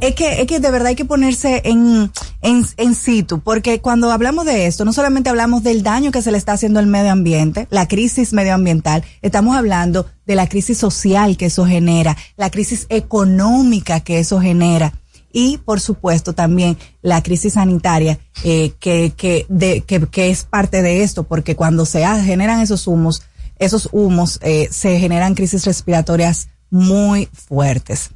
es 0.00 0.16
que, 0.16 0.40
es 0.40 0.48
que 0.48 0.58
de 0.58 0.70
verdad 0.72 0.88
hay 0.88 0.96
que 0.96 1.04
ponerse 1.04 1.62
en, 1.64 2.10
en, 2.42 2.66
en 2.76 2.94
situ, 2.96 3.38
porque 3.38 3.80
cuando 3.80 4.10
hablamos 4.10 4.44
de 4.44 4.66
esto, 4.66 4.84
no 4.84 4.92
solamente 4.92 5.30
hablamos 5.30 5.62
del 5.62 5.84
daño 5.84 6.10
que 6.10 6.20
se 6.20 6.32
le 6.32 6.38
está 6.38 6.54
haciendo 6.54 6.80
al 6.80 6.88
medio 6.88 7.12
ambiente, 7.12 7.68
la 7.70 7.86
crisis 7.86 8.32
medioambiental, 8.32 9.04
estamos 9.22 9.56
hablando 9.56 10.06
de 10.26 10.34
la 10.34 10.48
crisis 10.48 10.76
social 10.76 11.36
que 11.36 11.46
eso 11.46 11.64
genera, 11.64 12.16
la 12.36 12.50
crisis 12.50 12.86
económica 12.88 14.00
que 14.00 14.18
eso 14.18 14.40
genera 14.40 14.94
y 15.34 15.58
por 15.58 15.80
supuesto 15.80 16.32
también 16.32 16.78
la 17.02 17.22
crisis 17.22 17.54
sanitaria 17.54 18.18
eh, 18.44 18.72
que, 18.78 19.12
que, 19.14 19.44
de, 19.50 19.82
que, 19.82 20.06
que 20.06 20.30
es 20.30 20.44
parte 20.44 20.80
de 20.80 21.02
esto, 21.02 21.24
porque 21.24 21.56
cuando 21.56 21.84
se 21.84 22.06
generan 22.22 22.60
esos 22.60 22.86
humos, 22.86 23.22
esos 23.58 23.88
humos, 23.92 24.38
eh, 24.42 24.68
se 24.70 24.98
generan 24.98 25.34
crisis 25.34 25.66
respiratorias 25.66 26.48
muy 26.70 27.28
fuertes. 27.32 28.10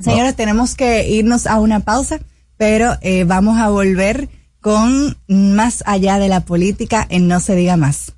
Señores, 0.00 0.34
tenemos 0.34 0.74
que 0.74 1.08
irnos 1.08 1.46
a 1.46 1.60
una 1.60 1.80
pausa, 1.80 2.20
pero 2.56 2.96
eh, 3.02 3.24
vamos 3.24 3.58
a 3.60 3.68
volver 3.68 4.30
con 4.60 5.16
más 5.28 5.84
allá 5.86 6.18
de 6.18 6.28
la 6.28 6.40
política 6.40 7.06
en 7.08 7.28
No 7.28 7.38
se 7.40 7.54
diga 7.54 7.76
más. 7.76 8.12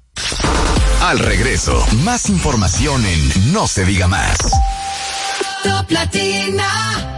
Al 1.03 1.19
regreso, 1.19 1.85
más 2.05 2.29
información 2.29 3.05
en 3.05 3.53
No 3.53 3.67
se 3.67 3.85
diga 3.85 4.07
más. 4.07 4.37
Top 5.65 5.91
Latina. 5.91 7.18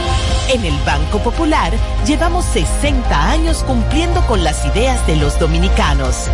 En 0.49 0.65
el 0.65 0.77
Banco 0.85 1.19
Popular 1.19 1.71
llevamos 2.05 2.45
60 2.45 3.29
años 3.29 3.63
cumpliendo 3.63 4.21
con 4.27 4.43
las 4.43 4.65
ideas 4.65 5.05
de 5.07 5.15
los 5.15 5.39
dominicanos. 5.39 6.27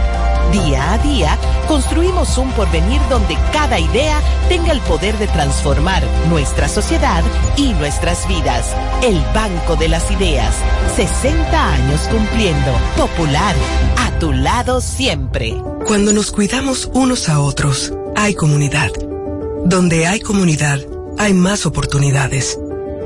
Día 0.52 0.94
a 0.94 0.98
día 1.00 1.38
construimos 1.68 2.38
un 2.38 2.50
porvenir 2.54 3.02
donde 3.10 3.38
cada 3.52 3.80
idea 3.80 4.20
tenga 4.48 4.72
el 4.72 4.80
poder 4.82 5.18
de 5.18 5.28
transformar 5.28 6.04
nuestra 6.30 6.70
sociedad 6.70 7.22
y 7.58 7.74
nuestras 7.74 8.28
vidas. 8.28 8.74
El 9.04 9.20
Banco 9.36 9.76
de 9.76 9.90
las 9.90 10.10
Ideas. 10.10 10.56
60 10.96 11.74
años 11.74 12.02
cumpliendo. 12.10 12.72
Popular. 12.96 13.56
A 13.98 14.20
tu 14.20 14.32
lado 14.32 14.82
siempre. 14.82 15.54
Cuando 15.86 16.14
nos 16.14 16.32
cuidamos 16.32 16.90
unos 16.94 17.30
a 17.30 17.40
otros, 17.40 17.94
hay 18.16 18.34
comunidad. 18.34 18.92
Donde 19.66 20.08
hay 20.08 20.22
comunidad, 20.22 20.80
hay 21.20 21.34
más 21.34 21.66
oportunidades. 21.66 22.58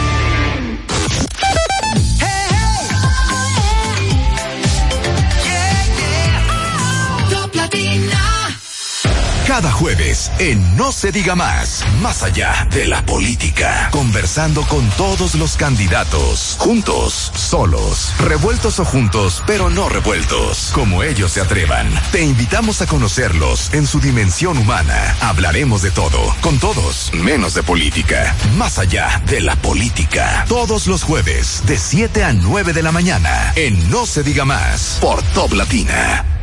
Cada 9.51 9.69
jueves 9.69 10.31
en 10.39 10.77
No 10.77 10.93
se 10.93 11.11
diga 11.11 11.35
más, 11.35 11.83
más 12.01 12.23
allá 12.23 12.69
de 12.71 12.87
la 12.87 13.05
política, 13.05 13.89
conversando 13.91 14.61
con 14.61 14.89
todos 14.91 15.35
los 15.35 15.57
candidatos, 15.57 16.55
juntos, 16.57 17.33
solos, 17.35 18.13
revueltos 18.19 18.79
o 18.79 18.85
juntos, 18.85 19.43
pero 19.45 19.69
no 19.69 19.89
revueltos, 19.89 20.71
como 20.73 21.03
ellos 21.03 21.33
se 21.33 21.41
atrevan. 21.41 21.85
Te 22.13 22.23
invitamos 22.23 22.81
a 22.81 22.87
conocerlos 22.87 23.73
en 23.73 23.85
su 23.87 23.99
dimensión 23.99 24.57
humana. 24.57 25.17
Hablaremos 25.19 25.81
de 25.81 25.91
todo, 25.91 26.33
con 26.39 26.57
todos, 26.57 27.11
menos 27.13 27.53
de 27.53 27.61
política, 27.61 28.33
más 28.57 28.79
allá 28.79 29.21
de 29.27 29.41
la 29.41 29.57
política. 29.57 30.45
Todos 30.47 30.87
los 30.87 31.03
jueves, 31.03 31.61
de 31.65 31.77
7 31.77 32.23
a 32.23 32.31
9 32.31 32.71
de 32.71 32.83
la 32.83 32.93
mañana, 32.93 33.51
en 33.57 33.89
No 33.89 34.05
se 34.05 34.23
diga 34.23 34.45
más, 34.45 34.97
por 35.01 35.21
Top 35.33 35.51
Latina. 35.51 36.40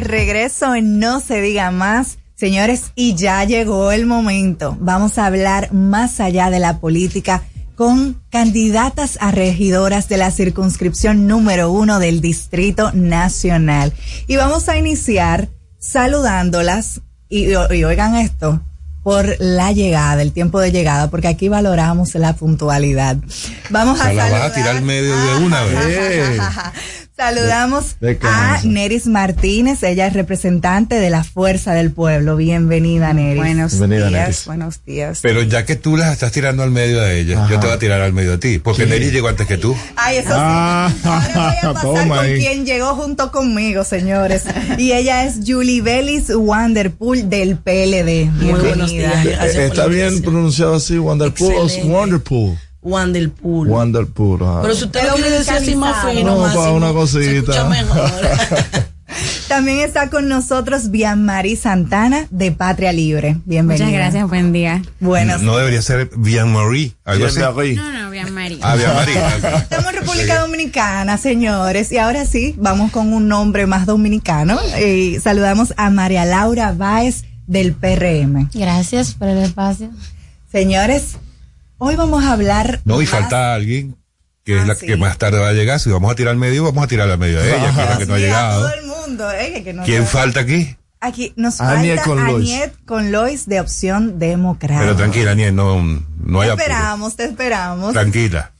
De 0.00 0.08
regreso 0.08 0.74
en 0.74 0.98
No 0.98 1.20
se 1.20 1.40
diga 1.40 1.70
más, 1.70 2.18
señores, 2.34 2.92
y 2.94 3.14
ya 3.14 3.44
llegó 3.44 3.92
el 3.92 4.06
momento. 4.06 4.76
Vamos 4.80 5.18
a 5.18 5.26
hablar 5.26 5.72
más 5.72 6.20
allá 6.20 6.50
de 6.50 6.58
la 6.58 6.78
política 6.78 7.42
con 7.74 8.20
candidatas 8.30 9.18
a 9.20 9.30
regidoras 9.30 10.08
de 10.08 10.16
la 10.18 10.30
circunscripción 10.30 11.26
número 11.26 11.70
uno 11.70 11.98
del 11.98 12.20
Distrito 12.20 12.92
Nacional. 12.92 13.92
Y 14.26 14.36
vamos 14.36 14.68
a 14.68 14.76
iniciar 14.76 15.48
saludándolas 15.78 17.00
y, 17.28 17.50
y 17.50 17.84
oigan 17.84 18.16
esto 18.16 18.60
por 19.02 19.36
la 19.38 19.72
llegada, 19.72 20.20
el 20.20 20.32
tiempo 20.32 20.60
de 20.60 20.72
llegada, 20.72 21.10
porque 21.10 21.28
aquí 21.28 21.48
valoramos 21.48 22.14
la 22.14 22.34
puntualidad. 22.34 23.16
Vamos 23.70 23.98
O 23.98 24.02
a 24.02 24.06
sea, 24.06 24.28
la 24.28 24.30
vas 24.30 24.50
a 24.50 24.54
tirar 24.54 24.82
medio 24.82 25.16
de 25.16 25.36
una 25.44 25.62
vez. 25.62 26.40
Saludamos 27.24 27.96
De- 28.00 28.14
de 28.14 28.18
a. 28.26 28.60
Neris 28.64 29.06
Martínez, 29.06 29.82
ella 29.82 30.06
es 30.06 30.14
representante 30.14 30.94
de 30.94 31.10
la 31.10 31.22
Fuerza 31.22 31.74
del 31.74 31.90
Pueblo. 31.90 32.34
Bienvenida, 32.36 33.12
Neris. 33.12 33.36
Buenos 33.36 33.72
Bienvenida, 33.72 34.08
días, 34.08 34.20
Neris. 34.22 34.46
buenos 34.46 34.84
días. 34.86 35.18
Pero 35.20 35.42
ya 35.42 35.66
que 35.66 35.76
tú 35.76 35.98
las 35.98 36.12
estás 36.14 36.32
tirando 36.32 36.62
al 36.62 36.70
medio 36.70 36.98
a 37.02 37.12
ellas, 37.12 37.46
yo 37.50 37.60
te 37.60 37.66
voy 37.66 37.76
a 37.76 37.78
tirar 37.78 38.00
al 38.00 38.14
medio 38.14 38.32
a 38.32 38.40
ti, 38.40 38.58
porque 38.58 38.86
Neri 38.86 39.10
llegó 39.10 39.28
antes 39.28 39.46
que 39.46 39.58
tú. 39.58 39.76
Ay, 39.96 40.16
eso 40.16 40.28
Ah, 40.32 40.90
sí. 40.90 41.00
Ahora 41.04 41.20
voy 41.34 41.56
a 41.58 41.60
pasar 41.74 41.82
toma 41.82 42.16
con 42.16 42.24
ahí. 42.24 42.38
quien 42.38 42.64
llegó 42.64 42.94
junto 42.94 43.30
conmigo, 43.30 43.84
señores. 43.84 44.44
Y 44.78 44.92
ella 44.92 45.24
es 45.24 45.40
Julie 45.46 45.82
Bellis 45.82 46.30
Wanderpool 46.34 47.28
del 47.28 47.56
PLD. 47.58 48.30
Bienvenida. 48.40 49.22
Eh, 49.24 49.66
Está 49.66 49.86
bien 49.88 50.22
pronunciado 50.22 50.76
así, 50.76 50.96
Wonderpool. 50.98 51.52
o 51.54 51.64
Excelente. 51.64 51.92
Wonderpool. 51.92 52.58
Wanderpool. 52.82 53.68
Wonderpool. 53.68 54.42
ajá. 54.42 54.62
Pero 54.62 54.74
si 54.74 54.84
usted 54.84 55.06
lo 55.06 55.14
quiere 55.14 55.30
decir 55.30 55.52
así 55.54 55.76
más 55.76 56.04
fino, 56.10 56.34
No, 56.34 56.40
más 56.42 56.56
para 56.56 56.72
una 56.72 56.92
cosita. 56.92 57.64
mejor. 57.68 58.10
También 59.48 59.80
está 59.80 60.08
con 60.10 60.28
nosotros 60.28 60.90
Bianmarí 60.92 61.56
Santana 61.56 62.28
de 62.30 62.52
Patria 62.52 62.92
Libre. 62.92 63.36
Bienvenida. 63.44 63.86
Muchas 63.86 63.98
gracias, 64.00 64.28
buen 64.28 64.52
día. 64.52 64.80
Buenas. 65.00 65.42
No 65.42 65.56
debería 65.56 65.82
ser 65.82 66.08
Bien 66.16 66.52
Marie, 66.52 66.92
algo 67.04 67.26
así. 67.26 67.40
No, 67.40 67.92
no, 67.92 68.10
bien 68.10 68.32
María. 68.32 68.58
Ah, 68.62 68.76
Bien 68.76 68.94
Marie. 68.94 69.18
Estamos 69.58 69.92
en 69.92 69.98
República 70.00 70.38
Dominicana, 70.38 71.18
señores. 71.18 71.90
Y 71.90 71.98
ahora 71.98 72.24
sí, 72.24 72.54
vamos 72.58 72.92
con 72.92 73.12
un 73.12 73.26
nombre 73.26 73.66
más 73.66 73.84
dominicano. 73.86 74.58
Y 74.80 75.18
saludamos 75.18 75.74
a 75.76 75.90
María 75.90 76.24
Laura 76.24 76.72
Báez 76.72 77.24
del 77.48 77.72
PRM. 77.72 78.48
Gracias 78.54 79.14
por 79.14 79.26
el 79.28 79.38
espacio. 79.38 79.90
Señores, 80.52 81.16
hoy 81.80 81.96
vamos 81.96 82.22
a 82.24 82.32
hablar. 82.32 82.80
No, 82.84 83.02
y 83.02 83.04
más- 83.06 83.10
falta 83.10 83.52
alguien 83.54 83.96
que 84.44 84.56
es 84.56 84.62
Ah, 84.62 84.66
la 84.68 84.74
sí. 84.76 84.86
que 84.86 84.96
más 84.96 85.18
tarde 85.18 85.38
va 85.40 85.48
a 85.48 85.52
llegar. 85.52 85.80
Si 85.80 85.90
vamos 85.90 86.10
a 86.10 86.14
tirar 86.14 86.30
al 86.30 86.38
medio, 86.38 86.62
vamos 86.64 86.84
a 86.84 86.86
tirar 86.86 87.10
al 87.10 87.18
medio 87.18 87.40
de 87.40 87.48
ella, 87.56 87.64
que 87.74 87.82
es 87.82 87.88
la 87.90 87.98
que 87.98 88.06
no 88.06 88.14
ha 88.14 88.16
a 88.16 88.20
llegado. 88.20 88.60
todo 88.62 88.72
el 88.74 88.86
mundo, 88.86 89.30
eh, 89.32 89.62
que 89.64 89.72
no- 89.72 89.82
¿Quién 89.82 90.06
falta 90.06 90.40
aquí? 90.40 90.76
Aquí 91.02 91.32
nos 91.36 91.60
Aniet 91.60 91.96
falta 91.96 92.04
con 92.10 92.26
Lois. 92.26 92.50
Aniet 92.50 92.72
con 92.84 93.10
Lois 93.12 93.46
de 93.46 93.60
Opción 93.60 94.18
Democrática. 94.18 94.80
Pero 94.80 94.96
tranquila, 94.96 95.34
Niel, 95.34 95.54
no, 95.56 95.82
no 95.82 96.40
hay 96.40 96.48
te 96.48 96.52
apuro. 96.52 96.62
esperamos, 96.66 97.16
te 97.16 97.24
esperamos. 97.24 97.92
Tranquila. 97.92 98.52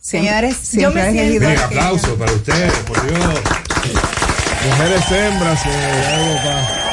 Señores, 0.00 0.56
yo 0.72 0.78
siempre 0.92 1.02
me 1.02 1.12
siento. 1.12 1.48
Miren, 1.48 1.58
aplauso 1.64 2.14
para 2.16 2.32
ustedes, 2.32 2.72
por 2.86 3.04
Dios. 3.04 3.40
Mujeres 4.70 5.10
hembras, 5.10 5.60
eh, 5.66 6.14
algo 6.14 6.34
pa- 6.44 6.87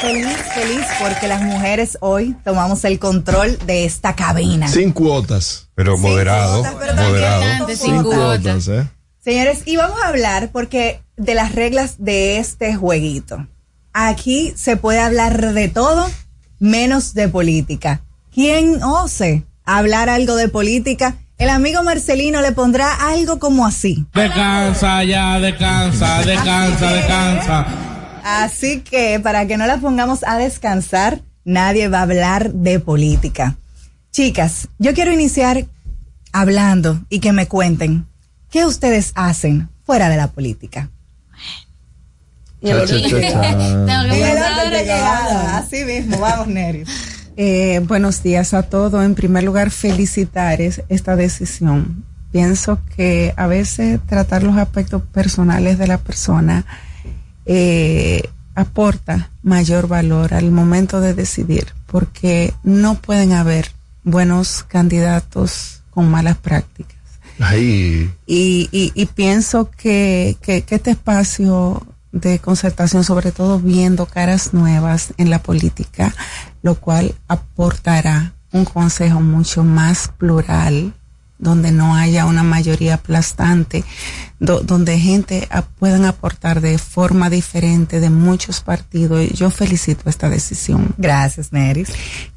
Feliz, 0.00 0.36
feliz 0.54 0.86
porque 1.00 1.26
las 1.26 1.42
mujeres 1.42 1.98
hoy 2.00 2.36
tomamos 2.44 2.84
el 2.84 2.98
control 3.00 3.58
de 3.66 3.84
esta 3.84 4.14
cabina. 4.14 4.68
Sin 4.68 4.92
cuotas. 4.92 5.68
Pero 5.74 5.98
moderado, 5.98 6.62
pero 6.78 6.94
también 6.94 7.08
moderado. 7.08 7.68
Sin 7.74 8.02
cuotas. 8.02 8.64
cuotas, 8.64 8.68
¿eh? 8.68 8.88
Señores, 9.18 9.62
y 9.66 9.76
vamos 9.76 10.00
a 10.00 10.08
hablar 10.08 10.50
porque 10.52 11.02
de 11.16 11.34
las 11.34 11.54
reglas 11.54 11.96
de 11.98 12.38
este 12.38 12.76
jueguito. 12.76 13.46
Aquí 13.92 14.52
se 14.56 14.76
puede 14.76 15.00
hablar 15.00 15.52
de 15.52 15.68
todo 15.68 16.08
menos 16.60 17.14
de 17.14 17.28
política. 17.28 18.02
¿Quién 18.32 18.82
ose 18.82 19.44
hablar 19.64 20.08
algo 20.08 20.36
de 20.36 20.48
política? 20.48 21.16
El 21.38 21.50
amigo 21.50 21.82
Marcelino 21.82 22.40
le 22.40 22.52
pondrá 22.52 23.10
algo 23.10 23.38
como 23.38 23.66
así. 23.66 24.06
Descansa 24.14 25.02
ya, 25.04 25.40
descansa, 25.40 26.22
descansa, 26.22 26.92
descansa. 26.92 27.97
Así 28.30 28.80
que 28.80 29.18
para 29.20 29.46
que 29.46 29.56
no 29.56 29.66
la 29.66 29.78
pongamos 29.78 30.22
a 30.22 30.36
descansar, 30.36 31.22
nadie 31.46 31.88
va 31.88 32.00
a 32.00 32.02
hablar 32.02 32.52
de 32.52 32.78
política. 32.78 33.56
Chicas, 34.12 34.68
yo 34.78 34.92
quiero 34.92 35.12
iniciar 35.12 35.64
hablando 36.32 37.00
y 37.08 37.20
que 37.20 37.32
me 37.32 37.48
cuenten 37.48 38.06
qué 38.50 38.66
ustedes 38.66 39.12
hacen 39.14 39.70
fuera 39.84 40.10
de 40.10 40.18
la 40.18 40.26
política. 40.28 40.90
Así 45.54 45.84
mismo, 45.86 46.18
vamos, 46.18 46.48
Neri. 46.48 46.84
Eh, 47.40 47.78
buenos 47.86 48.24
días 48.24 48.52
a 48.52 48.64
todos. 48.64 49.04
En 49.04 49.14
primer 49.14 49.44
lugar, 49.44 49.70
felicitar 49.70 50.60
es- 50.60 50.82
esta 50.88 51.14
decisión. 51.14 52.04
Pienso 52.32 52.80
que 52.96 53.32
a 53.36 53.46
veces 53.46 54.00
tratar 54.08 54.42
los 54.42 54.56
aspectos 54.56 55.02
personales 55.12 55.78
de 55.78 55.86
la 55.86 55.98
persona 55.98 56.66
eh, 57.48 58.22
aporta 58.54 59.30
mayor 59.42 59.88
valor 59.88 60.34
al 60.34 60.50
momento 60.50 61.00
de 61.00 61.14
decidir, 61.14 61.74
porque 61.86 62.54
no 62.62 62.94
pueden 62.96 63.32
haber 63.32 63.72
buenos 64.04 64.62
candidatos 64.62 65.82
con 65.90 66.10
malas 66.10 66.36
prácticas. 66.36 66.96
Ahí. 67.40 68.10
Y, 68.26 68.68
y, 68.70 68.92
y 68.94 69.06
pienso 69.06 69.70
que, 69.70 70.36
que, 70.42 70.62
que 70.62 70.74
este 70.74 70.90
espacio 70.90 71.82
de 72.12 72.38
concertación, 72.38 73.02
sobre 73.04 73.32
todo 73.32 73.58
viendo 73.58 74.06
caras 74.06 74.52
nuevas 74.52 75.14
en 75.16 75.30
la 75.30 75.40
política, 75.40 76.14
lo 76.62 76.74
cual 76.74 77.14
aportará 77.28 78.34
un 78.52 78.64
consejo 78.64 79.20
mucho 79.20 79.64
más 79.64 80.08
plural 80.08 80.92
donde 81.38 81.70
no 81.70 81.94
haya 81.94 82.26
una 82.26 82.42
mayoría 82.42 82.94
aplastante, 82.94 83.84
do- 84.40 84.60
donde 84.60 84.98
gente 84.98 85.46
a- 85.50 85.62
puedan 85.62 86.04
aportar 86.04 86.60
de 86.60 86.78
forma 86.78 87.30
diferente 87.30 88.00
de 88.00 88.10
muchos 88.10 88.60
partidos. 88.60 89.24
Y 89.24 89.34
Yo 89.34 89.50
felicito 89.50 90.08
esta 90.10 90.28
decisión. 90.28 90.94
Gracias, 90.98 91.52
Neris. 91.52 91.88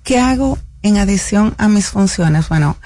¿Qué 0.03 0.19
hago 0.19 0.57
en 0.81 0.97
adición 0.97 1.53
a 1.57 1.67
mis 1.67 1.87
funciones? 1.87 2.49
Bueno, 2.49 2.77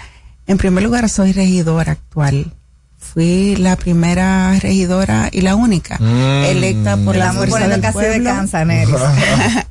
en 0.47 0.57
primer 0.57 0.83
lugar 0.83 1.09
soy 1.09 1.31
regidora 1.31 1.93
actual. 1.93 2.53
Fui 2.97 3.55
la 3.55 3.75
primera 3.75 4.57
regidora 4.59 5.29
y 5.31 5.41
la 5.41 5.55
única 5.55 5.95
electa 5.97 6.97
por 6.97 7.15
la 7.15 7.27
Estamos 7.29 7.35
fuerza 7.49 7.51
poniendo 7.55 7.75
del 7.75 7.81
casi 7.81 7.99
de 7.99 8.05
pueblo. 8.07 8.29
cansa, 8.31 8.65
Neris. 8.65 8.95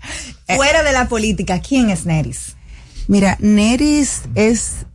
Fuera 0.57 0.83
de 0.83 0.93
la 0.93 1.09
política, 1.09 1.61
¿quién 1.61 1.91
es 1.91 2.07
Neris? 2.07 2.55
Mira, 3.09 3.37
Neris 3.41 4.23
es 4.35 4.87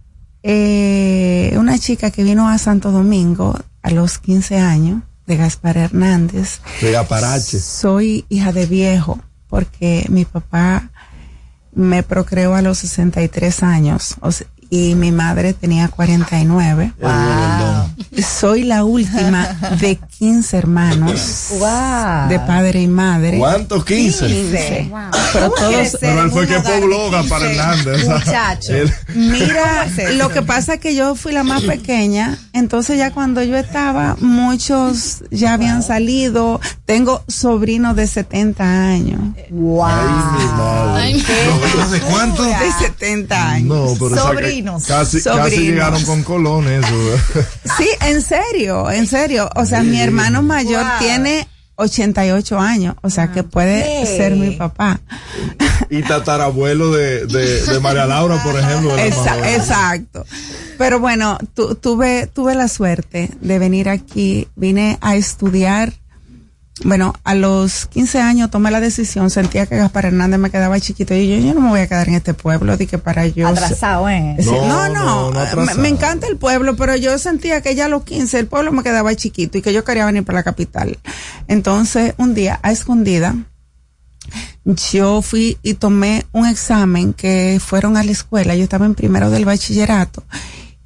eh, 0.42 1.54
una 1.58 1.78
chica 1.78 2.12
que 2.12 2.24
vino 2.24 2.48
a 2.50 2.58
Santo 2.58 2.92
Domingo 2.92 3.60
a 3.82 3.92
los 3.92 4.18
15 4.20 4.58
años 4.58 5.02
de 5.28 5.38
Gaspar 5.38 5.78
Hernández. 5.78 6.60
De 6.82 6.92
Gaparache. 6.92 7.60
Soy 7.60 8.26
hija 8.30 8.52
de 8.52 8.66
viejo 8.66 9.20
porque 9.48 10.06
mi 10.10 10.26
papá 10.26 10.90
me 11.74 12.04
procreó 12.04 12.56
a 12.56 12.62
los 12.62 12.80
63 12.80 13.64
años 13.64 14.16
o 14.22 14.32
se- 14.32 14.48
y 14.70 14.96
mi 14.96 15.12
madre 15.12 15.54
tenía 15.54 15.88
49. 15.88 16.94
Soy 18.40 18.64
la 18.64 18.84
última 18.84 19.48
de 19.80 19.98
15 20.18 20.58
hermanos 20.58 21.48
Wow. 21.60 22.28
de 22.30 22.40
padre 22.40 22.82
y 22.82 22.88
madre. 22.88 23.38
¿Cuántos? 23.38 23.86
15. 23.86 24.28
15. 24.28 24.92
Pero 25.34 25.50
todos 25.52 25.98
Pero 26.00 26.22
él 26.24 26.32
fue 26.32 26.48
que 26.48 26.60
pobló 26.60 27.10
Gapar 27.10 27.44
Hernández. 27.44 28.08
Muchacho. 28.08 28.74
Mira, 29.16 29.88
lo 30.18 30.30
que 30.30 30.42
pasa 30.42 30.76
es 30.76 30.80
que 30.80 30.96
yo 30.96 31.16
fui 31.16 31.32
la 31.32 31.44
más 31.44 31.64
pequeña, 31.64 32.38
entonces 32.54 32.98
ya 32.98 33.12
cuando 33.12 33.42
yo 33.44 33.58
estaba, 33.58 34.16
muchos 34.20 35.24
ya 35.32 35.54
habían 35.54 35.82
salido. 35.84 36.60
Tengo 36.86 37.24
sobrinos 37.28 37.96
de 37.96 38.08
70 38.08 38.64
años. 38.90 39.20
Wow. 39.50 39.90
¿Sobrinos 41.00 41.92
de 41.92 42.00
cuánto? 42.02 42.44
De 42.44 42.72
70 42.80 43.50
años. 43.52 43.68
No, 43.68 43.94
pero 44.00 44.16
Sobrinos. 44.60 44.86
Casi, 44.86 45.20
llegaron 45.62 46.04
con 46.06 46.24
colones. 46.24 46.84
eso. 46.86 47.44
Sí, 47.78 47.88
en 48.02 48.22
serio, 48.22 48.90
en 48.92 49.08
serio. 49.08 49.50
O 49.56 49.66
sea, 49.66 49.82
mi 49.84 50.00
hermano 50.02 50.42
mayor 50.42 50.84
Wow. 50.84 51.00
tiene 51.00 51.48
88 51.76 52.60
años, 52.60 52.96
o 53.02 53.10
sea, 53.10 53.32
que 53.32 53.44
puede 53.44 54.06
ser 54.06 54.36
mi 54.36 54.52
papá. 54.52 55.00
y 55.90 56.02
tatarabuelo 56.04 56.92
de, 56.92 57.26
de, 57.26 57.62
de 57.66 57.80
María 57.80 58.06
Laura, 58.06 58.44
por 58.44 58.60
ejemplo. 58.60 58.96
la 58.96 59.06
exacto. 59.56 60.26
Pero 60.78 61.00
bueno, 61.00 61.38
tu- 61.54 61.76
tuve, 61.76 62.28
tuve 62.28 62.56
la 62.56 62.68
suerte 62.68 63.30
de 63.40 63.60
venir 63.60 63.88
aquí, 63.90 64.48
vine 64.56 64.98
a 65.02 65.16
estudiar. 65.16 65.94
Bueno, 66.84 67.14
a 67.26 67.36
los 67.36 67.88
15 67.88 68.22
años 68.22 68.50
tomé 68.50 68.72
la 68.72 68.80
decisión, 68.80 69.30
sentía 69.30 69.66
que 69.66 69.76
Gaspar 69.76 70.06
Hernández 70.06 70.40
me 70.40 70.50
quedaba 70.50 70.80
chiquito 70.80 71.14
y 71.14 71.28
yo, 71.28 71.36
yo 71.38 71.54
no 71.54 71.60
me 71.62 71.70
voy 71.70 71.82
a 71.82 71.88
quedar 71.88 72.08
en 72.08 72.16
este 72.16 72.34
pueblo, 72.34 72.78
di 72.78 72.88
que 72.88 72.98
para 72.98 73.28
yo... 73.28 73.48
Atrasado, 73.48 74.08
¿eh? 74.08 74.38
Sí, 74.40 74.50
No, 74.50 74.88
No, 74.88 74.90
no, 74.90 75.32
no, 75.32 75.56
no 75.56 75.62
me, 75.66 75.74
me 75.76 75.90
encanta 75.90 76.28
el 76.28 76.38
pueblo, 76.38 76.78
pero 76.78 76.96
yo 76.96 77.18
sentía 77.18 77.62
que 77.62 77.76
ya 77.76 77.86
a 77.86 77.90
los 77.90 78.04
15 78.04 78.40
el 78.40 78.48
pueblo 78.48 78.72
me 78.72 78.84
quedaba 78.84 79.14
chiquito 79.14 79.58
y 79.58 79.62
que 79.62 79.74
yo 79.74 79.84
quería 79.84 80.06
venir 80.06 80.24
para 80.24 80.40
la 80.40 80.44
capital. 80.44 80.98
Entonces, 81.48 82.14
un 82.18 82.34
día, 82.34 82.60
a 82.64 82.72
escondida, 82.72 83.36
yo 84.92 85.22
fui 85.22 85.58
y 85.64 85.74
tomé 85.74 86.26
un 86.32 86.48
examen 86.48 87.14
que 87.14 87.60
fueron 87.64 87.98
a 87.98 88.04
la 88.04 88.12
escuela, 88.12 88.56
yo 88.56 88.64
estaba 88.64 88.86
en 88.86 88.96
primero 88.96 89.30
del 89.30 89.46
bachillerato 89.46 90.24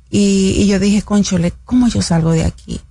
y, 0.10 0.56
y 0.58 0.68
yo 0.68 0.80
dije, 0.80 1.02
conchole, 1.02 1.54
¿cómo 1.66 1.88
yo 1.88 2.02
salgo 2.02 2.32
de 2.32 2.46
aquí? 2.46 2.82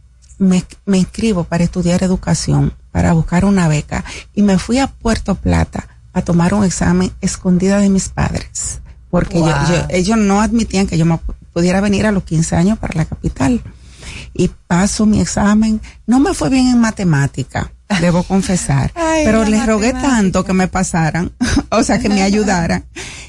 Me, 0.42 0.64
me 0.86 0.98
inscribo 0.98 1.44
para 1.44 1.62
estudiar 1.64 2.02
educación, 2.02 2.72
para 2.90 3.12
buscar 3.12 3.44
una 3.44 3.68
beca 3.68 4.04
y 4.34 4.42
me 4.42 4.58
fui 4.58 4.78
a 4.78 4.88
Puerto 4.88 5.34
Plata 5.36 5.86
a 6.12 6.22
tomar 6.22 6.52
un 6.52 6.64
examen 6.64 7.12
escondida 7.20 7.78
de 7.78 7.88
mis 7.88 8.08
padres, 8.08 8.80
porque 9.10 9.38
yo- 9.38 9.44
Wow. 9.46 9.68
yo- 9.68 9.86
ellos 9.90 10.18
no 10.18 10.40
admitían 10.42 10.86
que 10.86 10.98
yo 10.98 11.04
me 11.06 11.14
pu- 11.14 11.34
pudiera 11.52 11.80
venir 11.80 12.06
a 12.06 12.12
los 12.12 12.24
15 12.24 12.56
años 12.56 12.78
para 12.78 12.94
la 12.96 13.04
capital. 13.04 13.60
Y 14.34 14.48
paso 14.66 15.06
mi 15.06 15.20
examen, 15.20 15.80
no 16.06 16.18
me 16.18 16.34
fue 16.34 16.48
bien 16.50 16.66
en 16.68 16.80
matemática, 16.80 17.70
debo 18.00 18.22
confesar, 18.34 18.90
Ay, 18.96 19.24
pero 19.24 19.44
les 19.44 19.64
rogué 19.64 19.92
tanto 19.92 20.44
que 20.44 20.52
me 20.54 20.66
pasaran, 20.66 21.30
o 21.70 21.82
sea, 21.84 21.98
que 22.00 22.08
me 22.08 22.22
ayudaran. 22.30 22.84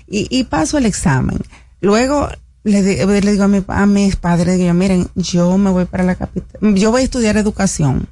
Y, 0.08 0.28
y 0.36 0.46
paso 0.46 0.78
el 0.80 0.86
examen. 0.88 1.38
Luego 1.80 2.28
le, 2.64 2.82
di- 2.82 2.96
le 3.22 3.32
digo 3.32 3.44
a, 3.44 3.48
mi- 3.48 3.64
a 3.68 3.86
mis 3.86 4.16
padres, 4.16 4.58
digo, 4.58 4.74
miren, 4.74 5.08
yo 5.16 5.58
me 5.58 5.70
voy 5.70 5.86
para 5.86 6.04
la 6.04 6.16
capital, 6.16 6.76
yo 6.76 6.92
voy 6.92 7.02
a 7.02 7.06
estudiar 7.06 7.38
educación. 7.38 8.08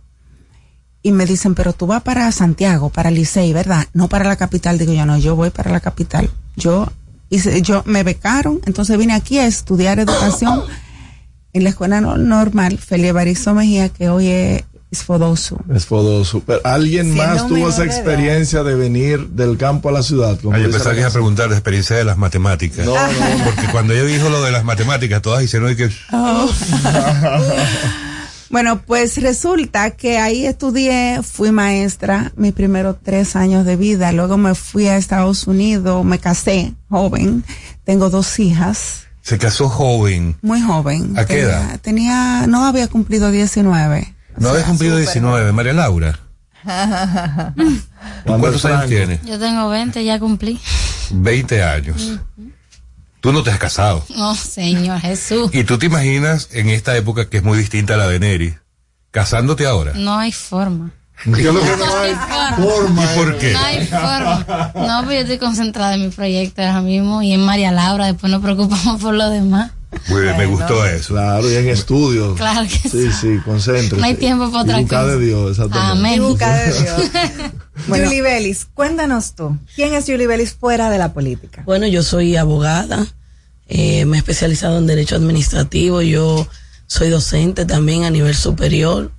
Y 1.03 1.11
me 1.13 1.25
dicen, 1.25 1.55
pero 1.55 1.73
tú 1.73 1.87
vas 1.87 2.03
para 2.03 2.31
Santiago, 2.31 2.89
para 2.91 3.09
Licey, 3.09 3.53
¿verdad? 3.53 3.87
No 3.93 4.07
para 4.07 4.23
la 4.25 4.35
capital. 4.35 4.77
Digo 4.77 4.93
yo, 4.93 5.03
no, 5.07 5.17
yo 5.17 5.35
voy 5.35 5.49
para 5.49 5.71
la 5.71 5.79
capital. 5.79 6.29
Yo, 6.55 6.87
hice, 7.29 7.63
yo 7.63 7.81
me 7.87 8.03
becaron, 8.03 8.59
entonces 8.67 8.99
vine 8.99 9.13
aquí 9.13 9.39
a 9.39 9.47
estudiar 9.47 9.97
educación 9.97 10.61
en 11.53 11.63
la 11.63 11.71
escuela 11.71 12.01
no- 12.01 12.17
normal, 12.17 12.77
Felia 12.77 13.13
Barizo 13.13 13.55
Mejía, 13.55 13.89
que 13.89 14.09
hoy 14.09 14.27
es 14.27 14.63
Isfodosu. 14.91 15.57
Es 15.73 15.85
fodoso. 15.85 16.43
Pero 16.45 16.59
¿Alguien 16.65 17.13
Siendo 17.13 17.23
más 17.23 17.47
tuvo 17.47 17.69
esa 17.69 17.83
edad. 17.83 17.95
experiencia 17.95 18.61
de 18.63 18.75
venir 18.75 19.27
del 19.29 19.57
campo 19.57 19.87
a 19.89 19.93
la 19.93 20.03
ciudad? 20.03 20.37
como 20.39 20.53
Ah, 20.55 20.59
yo 20.59 20.69
pensaba 20.69 20.89
la 20.89 20.93
que 20.95 20.99
iba 20.99 21.07
a 21.09 21.13
preguntar 21.13 21.49
la 21.49 21.55
experiencia 21.55 21.95
de 21.95 22.03
las 22.03 22.17
matemáticas. 22.17 22.85
No, 22.85 22.93
no. 22.93 23.43
Porque 23.45 23.67
cuando 23.71 23.93
ella 23.93 24.03
dijo 24.03 24.27
lo 24.29 24.41
de 24.43 24.51
las 24.51 24.65
matemáticas, 24.65 25.21
todas 25.21 25.43
hicieron 25.43 25.71
y 25.71 25.75
que. 25.75 25.89
Bueno, 28.49 28.81
pues 28.81 29.15
resulta 29.21 29.91
que 29.91 30.17
ahí 30.19 30.45
estudié, 30.45 31.21
fui 31.23 31.51
maestra 31.53 32.33
mis 32.35 32.51
primeros 32.51 32.97
tres 33.01 33.37
años 33.37 33.65
de 33.65 33.77
vida, 33.77 34.11
luego 34.11 34.37
me 34.37 34.55
fui 34.55 34.87
a 34.89 34.97
Estados 34.97 35.47
Unidos, 35.47 36.03
me 36.03 36.19
casé 36.19 36.73
joven, 36.89 37.45
tengo 37.85 38.09
dos 38.09 38.37
hijas, 38.39 39.03
Se 39.21 39.37
casó 39.37 39.69
joven. 39.69 40.35
muy 40.41 40.59
joven. 40.61 41.17
¿A 41.17 41.25
qué 41.25 41.41
edad? 41.43 41.79
Tenía, 41.79 42.45
no 42.47 42.65
había 42.65 42.89
cumplido 42.89 43.31
19. 43.31 44.13
No 44.37 44.49
había 44.49 44.63
cumplido 44.63 44.97
19, 44.97 45.51
María 45.51 45.73
Laura. 45.73 46.19
¿Cuántos 48.25 48.65
años 48.65 48.87
tiene? 48.87 49.19
Yo 49.25 49.39
tengo 49.39 49.69
20, 49.69 50.03
ya 50.03 50.19
cumplí. 50.19 50.59
20 51.11 51.63
años. 51.63 52.19
Tú 53.19 53.31
no 53.31 53.43
te 53.43 53.51
has 53.51 53.59
casado. 53.59 54.03
Oh, 54.17 54.35
Señor 54.35 54.99
Jesús. 54.99 55.51
Y 55.53 55.63
tú 55.63 55.77
te 55.77 55.85
imaginas 55.85 56.49
en 56.51 56.69
esta 56.69 56.95
época 56.97 57.29
que 57.29 57.37
es 57.37 57.43
muy 57.43 57.57
distinta 57.57 57.93
a 57.93 57.97
la 57.97 58.07
de 58.07 58.19
Neri, 58.19 58.55
casándote 59.11 59.65
ahora. 59.67 59.93
No 59.95 60.17
hay 60.17 60.31
forma. 60.31 60.91
Yo 61.25 61.51
lo 61.51 61.61
que 61.61 61.77
no 61.77 61.95
hay 61.97 62.15
forma. 62.57 63.03
¿Y 63.03 63.17
por 63.17 63.37
qué? 63.37 63.53
No 63.53 63.59
hay 63.59 63.85
forma. 63.85 64.71
No, 64.75 65.03
pues 65.03 65.17
yo 65.17 65.21
estoy 65.21 65.37
concentrada 65.37 65.93
en 65.93 66.01
mi 66.01 66.09
proyecto 66.09 66.61
ahora 66.63 66.81
mismo 66.81 67.21
y 67.21 67.33
en 67.33 67.41
María 67.45 67.71
Laura. 67.71 68.07
Después 68.07 68.31
nos 68.31 68.41
preocupamos 68.41 68.99
por 68.99 69.13
lo 69.13 69.29
demás. 69.29 69.71
Muy 70.07 70.21
bien, 70.21 70.37
me 70.37 70.45
gustó 70.45 70.85
eso. 70.85 71.13
Claro, 71.13 71.51
y 71.51 71.55
en 71.55 71.67
estudios. 71.69 72.37
Claro 72.37 72.61
que 72.67 72.89
Sí, 72.89 73.11
sí, 73.11 73.39
concéntrese. 73.43 73.97
No 73.97 74.03
hay 74.03 74.15
tiempo 74.15 74.49
para 74.51 74.63
otra 74.63 74.79
Y 74.79 74.83
busca 74.83 75.01
cosa. 75.01 75.15
de 75.17 75.25
Dios, 75.25 75.51
exactamente. 75.51 75.99
Amén. 75.99 76.13
Y 76.15 76.19
busca 76.19 76.55
de 76.55 76.65
Dios. 76.81 77.01
Bueno. 77.87 78.05
Julie 78.05 78.21
Bellis, 78.21 78.67
cuéntanos 78.73 79.33
tú. 79.33 79.57
¿Quién 79.75 79.93
es 79.95 80.05
Julie 80.05 80.27
Bellis 80.27 80.53
fuera 80.53 80.91
de 80.91 80.99
la 80.99 81.13
política? 81.13 81.63
Bueno, 81.65 81.87
yo 81.87 82.03
soy 82.03 82.35
abogada, 82.35 83.07
eh, 83.67 84.05
me 84.05 84.17
he 84.17 84.19
especializado 84.19 84.77
en 84.77 84.85
Derecho 84.85 85.15
Administrativo, 85.15 86.01
yo 86.03 86.47
soy 86.85 87.09
docente 87.09 87.65
también 87.65 88.03
a 88.03 88.11
nivel 88.11 88.35
superior 88.35 89.11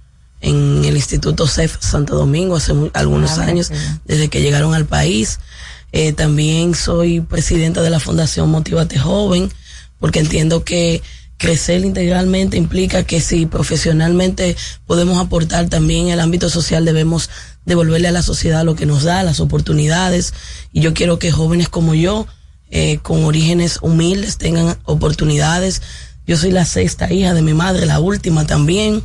en 0.43 0.85
el 0.85 0.95
Instituto 0.97 1.49
CEF 1.49 1.77
Santo 1.81 2.15
Domingo 2.15 2.55
hace 2.57 2.73
mu- 2.73 2.91
algunos 2.95 3.39
Ah, 3.39 3.45
años, 3.47 3.73
desde 4.05 4.29
que 4.29 4.43
llegaron 4.43 4.75
al 4.75 4.85
país. 4.87 5.41
Eh, 5.91 6.13
también 6.13 6.75
soy 6.77 7.21
presidenta 7.21 7.83
de 7.83 7.91
la 7.91 7.99
Fundación 8.01 8.49
Motivate 8.51 8.97
Joven, 8.99 9.51
porque 10.03 10.19
entiendo 10.19 10.65
que 10.65 11.01
crecer 11.37 11.85
integralmente 11.85 12.57
implica 12.57 13.05
que 13.05 13.21
si 13.21 13.47
profesionalmente 13.47 14.57
podemos 14.85 15.17
aportar 15.17 15.69
también 15.69 16.07
en 16.07 16.15
el 16.15 16.19
ámbito 16.19 16.51
social, 16.51 16.85
debemos 16.85 17.31
devolverle 17.67 18.09
a 18.09 18.11
la 18.11 18.23
sociedad 18.23 18.65
lo 18.65 18.75
que 18.75 18.85
nos 18.85 19.05
da, 19.05 19.23
las 19.23 19.39
oportunidades. 19.39 20.35
Y 20.73 20.81
yo 20.81 20.93
quiero 20.93 21.21
que 21.21 21.31
jóvenes 21.31 21.69
como 21.69 21.95
yo, 21.95 22.27
eh, 22.69 22.99
con 23.01 23.25
orígenes 23.25 23.79
humildes, 23.81 24.39
tengan 24.39 24.77
oportunidades. 24.87 25.83
Yo 26.27 26.37
soy 26.37 26.51
la 26.51 26.65
sexta 26.65 27.13
hija 27.13 27.33
de 27.33 27.43
mi 27.43 27.55
madre, 27.55 27.87
la 27.87 28.01
última 28.01 28.45
también. 28.45 29.05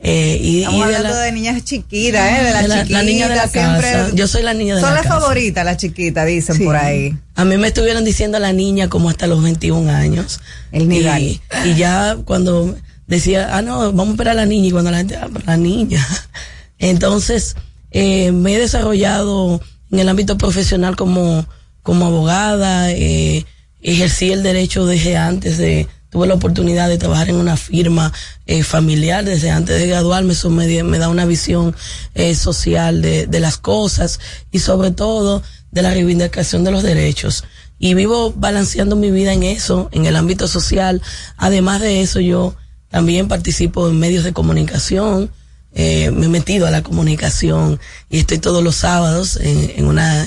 Eh, 0.00 0.38
y, 0.40 0.58
Estamos 0.60 0.76
y 0.76 0.78
de 0.90 0.96
hablando 0.96 1.18
la- 1.18 1.24
de 1.24 1.32
niñas 1.32 1.64
chiquitas, 1.64 2.30
¿eh? 2.40 2.44
De 2.44 2.50
la, 2.52 2.62
de 2.62 2.68
la- 2.68 2.76
la 2.76 2.82
chiquita, 2.82 3.02
niña 3.02 3.28
de 3.28 3.34
la 3.36 3.48
siempre. 3.48 3.90
casa. 3.90 4.10
Yo 4.14 4.28
soy 4.28 4.42
la 4.42 4.54
niña 4.54 4.76
de 4.76 4.80
Son 4.80 4.90
la 4.90 4.96
las 4.96 5.06
casa. 5.06 5.20
favoritas, 5.20 5.64
las 5.64 5.76
chiquitas, 5.76 6.26
dicen 6.26 6.54
Sí. 6.56 6.64
por 6.64 6.76
ahí. 6.76 7.16
A 7.34 7.44
mí 7.44 7.56
me 7.56 7.66
estuvieron 7.68 8.04
diciendo 8.04 8.38
la 8.38 8.52
niña 8.52 8.88
como 8.88 9.10
hasta 9.10 9.26
los 9.26 9.42
21 9.42 9.88
años. 9.90 10.40
El 10.70 10.82
y, 10.82 10.86
nivel. 10.86 11.40
y 11.64 11.74
ya 11.74 12.16
cuando 12.24 12.76
decía, 13.08 13.48
ah, 13.56 13.62
no, 13.62 13.78
vamos 13.92 14.08
a 14.08 14.10
esperar 14.12 14.32
a 14.32 14.40
la 14.42 14.46
niña, 14.46 14.68
y 14.68 14.70
cuando 14.70 14.90
la 14.92 14.98
gente, 14.98 15.16
ah, 15.16 15.28
la 15.46 15.56
niña. 15.56 16.06
Entonces, 16.78 17.56
eh, 17.90 18.32
me 18.32 18.54
he 18.54 18.58
desarrollado 18.58 19.60
en 19.90 19.98
el 19.98 20.08
ámbito 20.08 20.38
profesional 20.38 20.94
como, 20.96 21.46
como 21.82 22.06
abogada, 22.06 22.92
eh, 22.92 23.44
ejercí 23.80 24.30
el 24.30 24.42
derecho 24.42 24.86
desde 24.86 25.16
antes 25.16 25.58
de, 25.58 25.88
tuve 26.10 26.26
la 26.26 26.34
oportunidad 26.34 26.88
de 26.88 26.98
trabajar 26.98 27.28
en 27.28 27.36
una 27.36 27.56
firma 27.56 28.12
eh, 28.46 28.62
familiar 28.62 29.24
desde 29.24 29.50
antes 29.50 29.78
de 29.78 29.86
graduarme, 29.86 30.32
eso 30.32 30.50
me, 30.50 30.82
me 30.82 30.98
da 30.98 31.08
una 31.08 31.26
visión 31.26 31.74
eh, 32.14 32.34
social 32.34 33.02
de, 33.02 33.26
de 33.26 33.40
las 33.40 33.58
cosas 33.58 34.20
y 34.50 34.60
sobre 34.60 34.90
todo 34.90 35.42
de 35.70 35.82
la 35.82 35.92
reivindicación 35.92 36.64
de 36.64 36.70
los 36.70 36.82
derechos. 36.82 37.44
Y 37.78 37.94
vivo 37.94 38.32
balanceando 38.32 38.96
mi 38.96 39.10
vida 39.10 39.32
en 39.32 39.44
eso, 39.44 39.88
en 39.92 40.06
el 40.06 40.16
ámbito 40.16 40.48
social. 40.48 41.00
Además 41.36 41.80
de 41.80 42.00
eso, 42.00 42.18
yo 42.18 42.56
también 42.90 43.28
participo 43.28 43.88
en 43.88 43.98
medios 43.98 44.24
de 44.24 44.32
comunicación, 44.32 45.30
eh, 45.74 46.10
me 46.10 46.26
he 46.26 46.28
metido 46.28 46.66
a 46.66 46.70
la 46.70 46.82
comunicación 46.82 47.78
y 48.08 48.18
estoy 48.18 48.38
todos 48.38 48.64
los 48.64 48.74
sábados 48.76 49.36
en, 49.36 49.74
en 49.76 49.86
una 49.86 50.26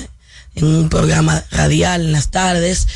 en 0.54 0.64
un 0.66 0.88
programa 0.88 1.44
radial 1.50 2.02
en 2.02 2.12
las 2.12 2.30
tardes 2.30 2.86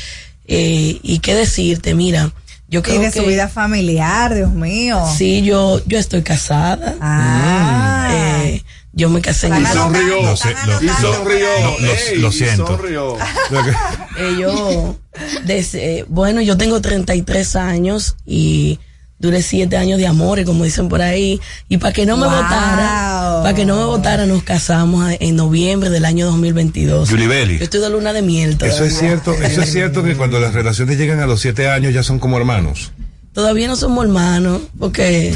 eh, 0.47 0.99
y 1.01 1.19
qué 1.19 1.35
decirte 1.35 1.93
mira 1.93 2.31
yo 2.69 2.79
Y 2.79 2.83
creo 2.83 2.99
de 3.01 3.11
que 3.11 3.19
su 3.19 3.25
vida 3.25 3.47
familiar, 3.47 4.33
Dios 4.35 4.51
mío. 4.51 5.03
sí 5.17 5.41
yo 5.43 5.81
yo 5.85 5.97
estoy 5.99 6.21
casada 6.23 6.95
Ah. 7.01 8.09
Eh, 8.11 8.63
yo 8.93 9.09
me 9.09 9.21
casé 9.21 9.47
en 9.47 9.61
Y 9.61 9.65
sonrió. 9.65 10.21
lo- 10.21 11.79
lo- 11.79 11.93
Ey, 11.93 12.19
lo 12.19 12.29
y 12.29 12.31
siento. 12.31 12.67
sonrió. 12.67 13.15
Eh, 14.19 14.35
yo, 14.39 14.97
desde- 15.45 16.03
bueno, 16.09 16.41
yo 16.41 16.57
tengo 16.57 16.81
33 16.81 17.55
años 17.55 18.15
y 18.25 18.79
duré 19.19 19.41
siete 19.41 19.77
años 19.77 19.97
de 19.99 20.07
amores, 20.07 20.45
como 20.45 20.63
dicen 20.63 20.89
por 20.89 21.01
ahí. 21.01 21.39
Y 21.69 21.77
para 21.77 21.93
que 21.93 22.05
no 22.05 22.17
me 22.17 22.25
Wow. 22.27 22.35
votara, 22.35 23.39
para 23.43 23.53
que 23.55 23.65
no 23.65 23.75
me 23.77 23.83
votara, 23.85 24.25
nos 24.25 24.43
casamos 24.43 25.11
en 25.19 25.35
noviembre 25.35 25.89
del 25.89 26.05
año 26.05 26.25
2022. 26.27 27.09
Julie 27.09 27.27
Belli. 27.27 27.57
Yo 27.57 27.63
estoy 27.63 27.81
de 27.81 27.89
luna 27.89 28.13
de 28.13 28.21
miel 28.21 28.57
todavía. 28.57 28.75
Eso 28.75 28.85
es 28.85 28.97
cierto, 28.97 29.33
eso 29.41 29.61
es 29.61 29.71
cierto 29.71 30.03
que 30.03 30.15
cuando 30.15 30.39
las 30.39 30.53
relaciones 30.53 30.97
llegan 30.97 31.19
a 31.19 31.25
los 31.27 31.41
siete 31.41 31.69
años 31.69 31.93
ya 31.93 32.03
son 32.03 32.19
como 32.19 32.37
hermanos. 32.37 32.91
Todavía 33.33 33.67
no 33.67 33.75
somos 33.75 34.03
hermanos, 34.05 34.61
porque 34.79 35.35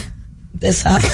usted 0.55 0.73
sabe. 0.73 1.03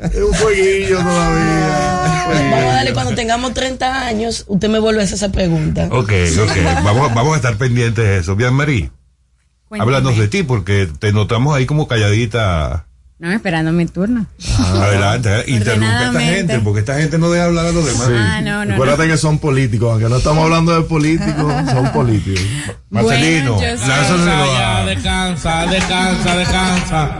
Es 0.00 0.16
un 0.16 0.32
jueguillo 0.32 0.98
todavía. 0.98 2.26
un 2.42 2.50
Vamos 2.50 2.64
a 2.70 2.74
darle 2.76 2.92
cuando 2.94 3.14
tengamos 3.14 3.52
30 3.52 4.06
años, 4.06 4.44
usted 4.48 4.68
me 4.70 4.78
vuelve 4.78 5.02
a 5.02 5.04
hacer 5.04 5.16
esa 5.16 5.30
pregunta. 5.30 5.88
Ok, 5.90 6.10
ok. 6.42 6.56
Vamos, 6.84 7.14
vamos 7.14 7.34
a 7.34 7.36
estar 7.36 7.56
pendientes 7.56 8.02
de 8.02 8.18
eso. 8.18 8.34
Bien, 8.34 8.54
Marí, 8.54 8.90
Cuéntame. 9.70 9.96
háblanos 9.96 10.18
de 10.18 10.26
ti 10.26 10.42
porque 10.42 10.88
te 10.98 11.12
notamos 11.12 11.56
ahí 11.56 11.64
como 11.64 11.86
calladita. 11.86 12.86
No, 13.20 13.30
esperando 13.30 13.70
mi 13.70 13.86
turno. 13.86 14.26
Adelante, 14.58 15.28
eh, 15.28 15.44
interrumpe 15.46 15.86
a 15.86 16.06
esta 16.08 16.20
gente 16.20 16.58
porque 16.58 16.80
esta 16.80 16.98
gente 16.98 17.18
no 17.18 17.30
deja 17.30 17.44
hablar 17.44 17.66
a 17.66 17.70
los 17.72 17.86
demás. 17.86 18.06
Sí. 18.08 18.12
Ah, 18.16 18.40
no, 18.42 18.64
no, 18.64 18.74
Acuérdate 18.74 19.06
que 19.06 19.16
son 19.16 19.38
políticos, 19.38 19.92
aunque 19.92 20.08
no 20.08 20.16
estamos 20.16 20.42
hablando 20.42 20.74
de 20.74 20.82
políticos, 20.88 21.54
son 21.70 21.92
políticos. 21.92 22.40
Marcelino, 22.90 23.54
Bueno, 23.54 23.76
lánzaselo 23.76 24.86
descansa, 24.86 25.66
descansa, 25.66 26.36
descansa. 26.36 27.18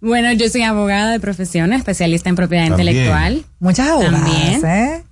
Bueno, 0.00 0.32
yo 0.32 0.48
soy 0.48 0.62
abogada 0.62 1.12
de 1.12 1.20
profesión, 1.20 1.72
especialista 1.72 2.28
en 2.28 2.34
propiedad 2.34 2.66
También. 2.68 2.88
intelectual. 2.88 3.44
Muchas 3.60 3.88
abogadas, 3.88 4.20
También. 4.24 4.64
¿eh? 4.66 5.04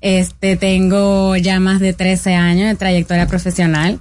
Este, 0.00 0.56
tengo 0.56 1.36
ya 1.36 1.60
más 1.60 1.80
de 1.80 1.92
13 1.92 2.34
años 2.34 2.68
de 2.68 2.76
trayectoria 2.76 3.26
profesional. 3.26 4.00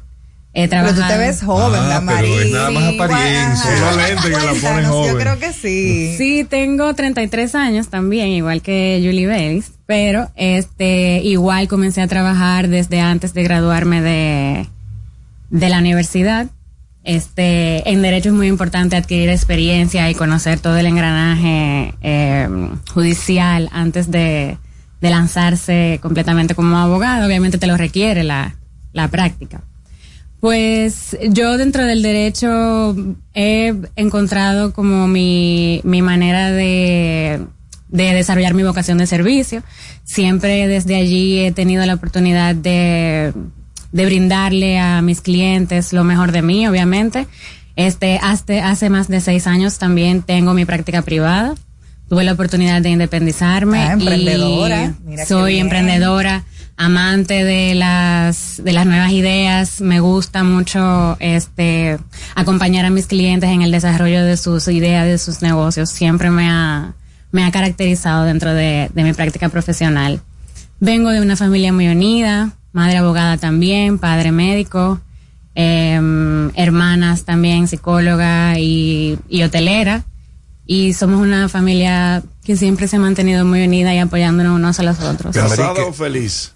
He 0.52 0.68
Pero 0.68 0.94
tú 0.96 1.02
te 1.08 1.18
ves 1.18 1.44
joven, 1.44 1.80
Ah, 1.84 1.88
la 1.88 2.00
pero 2.00 2.06
María. 2.06 2.42
es 2.42 2.52
nada 2.52 2.72
más 2.72 2.84
apariencia. 2.96 3.70
Que 3.72 4.30
la 4.30 4.40
Cuéntanos, 4.52 4.90
joven. 4.92 5.12
Yo 5.14 5.18
creo 5.20 5.38
que 5.40 5.54
sí. 5.54 6.16
Sí, 6.18 6.44
tengo 6.50 6.94
33 6.96 7.54
años 7.54 7.90
también, 7.90 8.30
igual 8.30 8.62
que 8.64 9.00
Julie 9.04 9.28
Bellis, 9.28 9.72
pero 9.86 10.32
este, 10.36 11.22
igual 11.24 11.68
comencé 11.68 12.02
a 12.02 12.08
trabajar 12.08 12.68
desde 12.68 13.00
antes 13.00 13.34
de 13.36 13.44
graduarme 13.44 14.02
de, 14.02 14.68
de 15.52 15.70
la 15.70 15.78
universidad. 15.78 16.48
Este, 17.04 17.90
en 17.90 18.02
derecho 18.02 18.30
es 18.30 18.36
muy 18.36 18.48
importante 18.48 18.96
adquirir 18.96 19.30
experiencia 19.30 20.10
y 20.10 20.16
conocer 20.16 20.60
todo 20.60 20.78
el 20.78 20.86
engranaje 20.88 21.94
eh, 22.02 22.50
judicial 22.92 23.70
antes 23.72 24.10
de, 24.12 24.58
de 25.00 25.10
lanzarse 25.10 26.00
completamente 26.02 26.56
como 26.56 26.76
abogado. 26.78 27.26
Obviamente 27.28 27.58
te 27.60 27.68
lo 27.68 27.78
requiere 27.78 28.24
la, 28.24 28.56
la 28.94 29.08
práctica. 29.08 29.62
Pues 30.40 31.18
yo 31.30 31.58
dentro 31.58 31.86
del 31.86 32.02
derecho 32.02 32.96
he 33.34 33.76
encontrado 33.98 34.74
como 34.74 35.08
mi, 35.08 35.82
mi 35.84 36.02
manera 36.02 36.52
de, 36.52 37.42
de 37.90 38.14
desarrollar 38.14 38.54
mi 38.54 38.64
vocación 38.64 38.98
de 39.00 39.08
servicio. 39.08 39.64
Siempre 40.06 40.68
desde 40.68 40.96
allí 40.96 41.40
he 41.40 41.52
tenido 41.52 41.86
la 41.86 41.96
oportunidad 41.96 42.56
de, 42.56 43.34
de 43.92 44.06
brindarle 44.06 44.80
a 44.80 45.02
mis 45.02 45.22
clientes 45.22 45.92
lo 45.92 46.04
mejor 46.06 46.32
de 46.32 46.42
mí, 46.42 46.68
obviamente. 46.68 47.28
Este, 47.76 48.20
hace, 48.22 48.62
hace 48.62 48.90
más 48.90 49.08
de 49.08 49.22
seis 49.22 49.48
años 49.48 49.78
también 49.78 50.22
tengo 50.22 50.54
mi 50.54 50.66
práctica 50.66 51.02
privada. 51.02 51.56
Tuve 52.10 52.24
la 52.24 52.34
oportunidad 52.34 52.82
de 52.82 52.90
independizarme. 52.90 53.80
Ah, 53.80 53.94
emprendedora. 53.94 54.96
y 55.06 55.10
Mira 55.10 55.24
qué 55.24 55.28
soy 55.28 55.60
emprendedora, 55.60 56.44
amante 56.80 57.44
de 57.44 57.76
las, 57.76 58.62
de 58.64 58.72
las 58.72 58.86
nuevas 58.86 59.12
ideas. 59.12 59.82
Me 59.82 60.00
gusta 60.00 60.44
mucho, 60.44 61.18
este, 61.20 62.00
acompañar 62.36 62.86
a 62.86 62.90
mis 62.90 63.06
clientes 63.06 63.50
en 63.50 63.62
el 63.62 63.72
desarrollo 63.72 64.24
de 64.24 64.38
sus 64.38 64.66
ideas, 64.70 65.06
de 65.06 65.18
sus 65.18 65.42
negocios. 65.42 65.90
Siempre 65.90 66.32
me 66.32 66.50
ha, 66.50 66.94
me 67.34 67.44
ha 67.44 67.52
caracterizado 67.52 68.24
dentro 68.24 68.54
de, 68.54 68.90
de 68.94 69.04
mi 69.04 69.12
práctica 69.12 69.50
profesional. 69.50 70.22
Vengo 70.80 71.10
de 71.10 71.20
una 71.20 71.36
familia 71.36 71.74
muy 71.74 71.90
unida, 71.90 72.54
madre 72.72 72.98
abogada 72.98 73.36
también, 73.36 74.00
padre 74.00 74.32
médico, 74.32 75.02
em, 75.56 76.50
hermanas 76.56 77.26
también 77.26 77.68
psicóloga 77.68 78.58
y, 78.58 79.20
y 79.28 79.44
hotelera. 79.44 80.06
Y 80.66 80.94
somos 80.94 81.20
una 81.20 81.50
familia 81.50 82.24
que 82.46 82.56
siempre 82.56 82.88
se 82.88 82.96
ha 82.96 83.00
mantenido 83.00 83.44
muy 83.44 83.64
unida 83.64 83.94
y 83.94 83.98
apoyándonos 83.98 84.56
unos 84.56 84.80
a 84.80 84.84
los 84.84 85.02
otros. 85.02 85.36
¿Casada 85.36 85.84
o 85.84 85.92
feliz? 85.92 86.54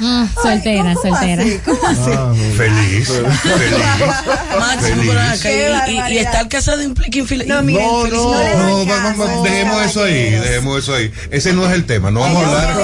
Mm, 0.00 0.24
soltera, 0.42 0.94
soltera. 0.94 1.44
Ah, 1.84 2.32
Feliz. 2.56 3.08
Feliz. 3.08 3.78
Máximo, 4.58 5.02
y- 5.02 5.90
y, 5.92 6.14
y, 6.14 6.18
estar 6.18 6.48
casado 6.48 6.82
implica 6.82 7.18
infeliz. 7.18 7.46
No, 7.46 7.62
No, 7.62 8.06
no, 8.08 8.84
no 8.84 9.14
no, 9.14 9.42
dejemos 9.42 9.86
eso 9.86 10.02
ahí, 10.04 10.30
dejemos 10.30 10.78
eso 10.82 10.94
ahí. 10.94 11.12
Ese 11.30 11.52
no 11.52 11.64
es 11.66 11.72
el 11.74 11.84
tema, 11.84 12.10
no 12.10 12.20
vamos 12.20 12.42
a 12.44 12.46
hablar. 12.46 12.76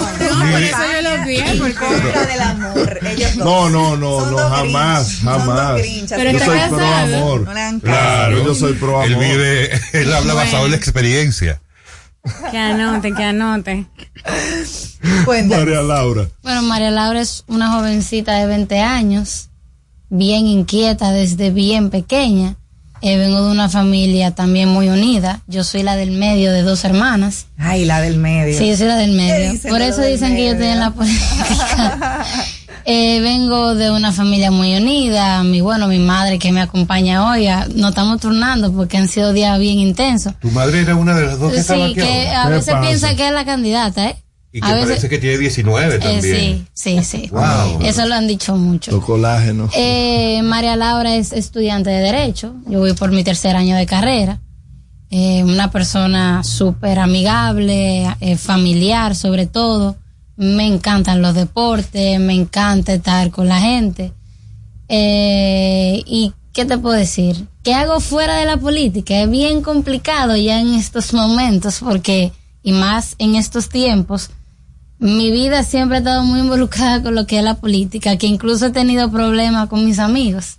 No, 3.36 3.68
no, 3.68 3.96
no, 3.96 4.20
Son 4.20 4.30
no, 4.32 4.48
jamás, 4.50 5.18
jamás. 5.24 5.80
Pero 6.10 6.30
Yo 6.30 6.38
soy 6.44 6.58
pro 6.68 6.86
amor. 6.86 7.48
Claro, 7.82 8.44
Yo 8.44 8.54
soy 8.54 8.72
pro 8.74 9.02
Él 9.02 9.14
amor. 9.14 9.24
vive, 9.26 9.80
él 9.94 10.12
habla 10.14 10.34
basado 10.34 10.64
en 10.66 10.70
la 10.72 10.76
experiencia. 10.76 11.60
Que 12.50 12.58
anote, 12.58 13.12
que 13.12 13.22
anote. 13.22 13.86
Cuéntanos. 15.24 15.64
María 15.64 15.82
Laura. 15.82 16.28
Bueno, 16.42 16.62
María 16.62 16.90
Laura 16.90 17.20
es 17.20 17.44
una 17.46 17.72
jovencita 17.72 18.34
de 18.38 18.46
20 18.46 18.80
años, 18.80 19.48
bien 20.08 20.46
inquieta 20.46 21.12
desde 21.12 21.50
bien 21.50 21.90
pequeña. 21.90 22.56
Eh, 23.02 23.18
vengo 23.18 23.44
de 23.44 23.50
una 23.50 23.68
familia 23.68 24.34
también 24.34 24.68
muy 24.68 24.88
unida. 24.88 25.42
Yo 25.46 25.64
soy 25.64 25.82
la 25.82 25.96
del 25.96 26.12
medio 26.12 26.50
de 26.50 26.62
dos 26.62 26.84
hermanas. 26.84 27.46
Ay, 27.58 27.84
la 27.84 28.00
del 28.00 28.16
medio. 28.16 28.58
Sí, 28.58 28.68
yo 28.68 28.76
soy 28.76 28.86
la 28.86 28.96
del 28.96 29.10
¿Qué 29.10 29.16
medio. 29.16 29.60
Por 29.68 29.82
eso 29.82 30.00
dicen 30.02 30.34
que 30.34 30.46
yo 30.46 30.52
estoy 30.52 30.68
en 30.68 30.80
la 30.80 30.90
política. 30.90 32.24
Eh, 32.88 33.18
vengo 33.20 33.74
de 33.74 33.90
una 33.90 34.12
familia 34.12 34.50
muy 34.52 34.76
unida. 34.76 35.42
Mi, 35.42 35.60
bueno, 35.60 35.88
mi 35.88 35.98
madre 35.98 36.38
que 36.38 36.52
me 36.52 36.60
acompaña 36.60 37.28
hoy, 37.30 37.48
ah, 37.48 37.66
nos 37.74 37.90
estamos 37.90 38.20
turnando 38.20 38.72
porque 38.72 38.96
han 38.96 39.08
sido 39.08 39.32
días 39.32 39.58
bien 39.58 39.80
intensos. 39.80 40.34
Tu 40.40 40.50
madre 40.52 40.82
era 40.82 40.94
una 40.94 41.14
de 41.14 41.26
las 41.26 41.38
dos 41.40 41.52
que 41.52 41.58
estaba 41.58 41.86
Sí, 41.86 41.92
aquí 41.92 41.94
que 41.94 42.28
ahora. 42.28 42.40
a 42.42 42.44
¿Qué 42.48 42.54
veces 42.54 42.74
pasa? 42.74 42.86
piensa 42.86 43.16
que 43.16 43.26
es 43.26 43.32
la 43.34 43.44
candidata, 43.44 44.08
¿eh? 44.10 44.16
Y 44.52 44.60
que 44.60 44.66
a 44.68 44.74
veces- 44.74 44.88
parece 44.88 45.08
que 45.08 45.18
tiene 45.18 45.38
19 45.38 45.96
Eh, 45.96 45.98
también. 45.98 46.66
sí, 46.72 47.02
sí, 47.02 47.04
sí. 47.04 47.28
Wow. 47.32 47.80
Eso 47.82 48.06
lo 48.06 48.14
han 48.14 48.28
dicho 48.28 48.56
mucho. 48.56 48.92
Eh, 49.74 50.40
María 50.44 50.76
Laura 50.76 51.16
es 51.16 51.32
estudiante 51.32 51.90
de 51.90 52.00
Derecho. 52.00 52.54
Yo 52.68 52.78
voy 52.78 52.92
por 52.92 53.10
mi 53.10 53.24
tercer 53.24 53.56
año 53.56 53.76
de 53.76 53.84
carrera. 53.84 54.38
Eh, 55.10 55.42
una 55.44 55.70
persona 55.72 56.42
súper 56.44 57.00
amigable, 57.00 58.06
eh, 58.20 58.36
familiar 58.36 59.14
sobre 59.16 59.46
todo. 59.46 59.96
Me 60.36 60.66
encantan 60.66 61.22
los 61.22 61.34
deportes, 61.34 62.20
me 62.20 62.34
encanta 62.34 62.94
estar 62.94 63.30
con 63.30 63.48
la 63.48 63.60
gente. 63.60 64.12
Eh, 64.88 66.02
¿Y 66.06 66.32
qué 66.52 66.64
te 66.64 66.78
puedo 66.78 66.94
decir? 66.94 67.48
¿Qué 67.62 67.74
hago 67.74 68.00
fuera 68.00 68.36
de 68.36 68.46
la 68.46 68.56
política? 68.56 69.20
Es 69.22 69.30
bien 69.30 69.62
complicado 69.62 70.36
ya 70.36 70.60
en 70.60 70.74
estos 70.74 71.12
momentos 71.14 71.80
porque, 71.80 72.32
y 72.62 72.72
más 72.72 73.16
en 73.18 73.34
estos 73.34 73.68
tiempos, 73.68 74.30
mi 74.98 75.30
vida 75.30 75.62
siempre 75.62 75.96
ha 75.96 76.00
estado 76.00 76.22
muy 76.22 76.40
involucrada 76.40 77.02
con 77.02 77.14
lo 77.14 77.26
que 77.26 77.38
es 77.38 77.44
la 77.44 77.54
política, 77.54 78.16
que 78.16 78.26
incluso 78.26 78.66
he 78.66 78.70
tenido 78.70 79.10
problemas 79.10 79.68
con 79.68 79.84
mis 79.84 79.98
amigos, 79.98 80.58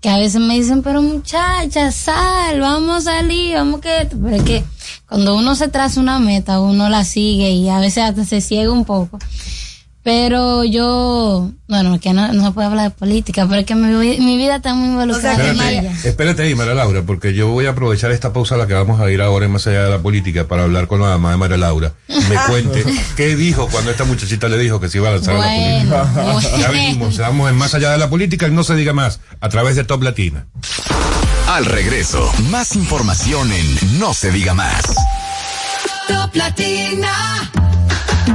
que 0.00 0.08
a 0.08 0.16
veces 0.16 0.40
me 0.40 0.54
dicen, 0.54 0.82
pero 0.82 1.02
muchacha, 1.02 1.92
sal, 1.92 2.60
vamos 2.60 3.06
a 3.06 3.12
salir, 3.12 3.54
vamos 3.54 3.80
que... 3.80 4.02
esto". 4.02 4.16
Pero 4.22 4.36
es 4.36 4.42
que 4.42 4.64
cuando 5.08 5.36
uno 5.36 5.54
se 5.54 5.68
traza 5.68 6.00
una 6.00 6.18
meta, 6.18 6.60
uno 6.60 6.88
la 6.88 7.04
sigue 7.04 7.50
y 7.50 7.68
a 7.68 7.78
veces 7.78 8.04
hasta 8.04 8.24
se 8.24 8.40
ciega 8.40 8.72
un 8.72 8.84
poco. 8.84 9.18
Pero 10.02 10.64
yo, 10.64 11.50
bueno, 11.68 12.00
que 12.00 12.14
no, 12.14 12.32
no 12.32 12.46
se 12.46 12.52
puede 12.52 12.68
hablar 12.68 12.90
de 12.90 12.96
política, 12.96 13.46
pero 13.46 13.60
es 13.60 13.66
que 13.66 13.74
mi, 13.74 14.18
mi 14.18 14.36
vida 14.38 14.56
está 14.56 14.72
muy 14.74 14.88
involucrada 14.88 15.46
en 15.46 15.60
ella. 15.60 15.80
Espérate, 15.82 16.08
espérate 16.08 16.42
ahí, 16.42 16.54
María 16.54 16.72
Laura, 16.72 17.02
porque 17.02 17.34
yo 17.34 17.48
voy 17.48 17.66
a 17.66 17.70
aprovechar 17.70 18.10
esta 18.10 18.32
pausa 18.32 18.54
a 18.54 18.58
la 18.58 18.66
que 18.66 18.72
vamos 18.72 18.98
a 18.98 19.10
ir 19.10 19.20
ahora 19.20 19.44
en 19.44 19.52
más 19.52 19.66
allá 19.66 19.84
de 19.84 19.90
la 19.90 19.98
política 19.98 20.48
para 20.48 20.62
hablar 20.62 20.86
con 20.86 21.00
la 21.00 21.08
mamá 21.08 21.32
de 21.32 21.36
María 21.36 21.58
Laura. 21.58 21.92
Me 22.08 22.36
cuente 22.48 22.82
qué 23.16 23.36
dijo 23.36 23.68
cuando 23.68 23.90
esta 23.90 24.04
muchachita 24.04 24.48
le 24.48 24.56
dijo 24.56 24.80
que 24.80 24.88
se 24.88 24.98
iba 24.98 25.10
a 25.10 25.12
lanzar 25.12 25.36
a 25.36 25.38
la 25.38 25.44
política. 25.44 26.22
Bueno, 26.32 26.40
Ya 26.58 26.70
venimos, 26.70 27.18
vamos 27.18 27.50
en 27.50 27.56
más 27.56 27.74
allá 27.74 27.90
de 27.90 27.98
la 27.98 28.08
política 28.08 28.48
y 28.48 28.52
no 28.52 28.64
se 28.64 28.74
diga 28.76 28.94
más 28.94 29.20
a 29.40 29.48
través 29.50 29.76
de 29.76 29.84
Top 29.84 30.02
Latina. 30.02 30.46
Al 31.46 31.66
regreso, 31.66 32.32
más 32.50 32.74
información 32.74 33.52
en 33.52 33.98
No 33.98 34.14
se 34.14 34.30
diga 34.30 34.54
más. 34.54 34.82
Top 36.08 36.34
Latina. 36.34 37.50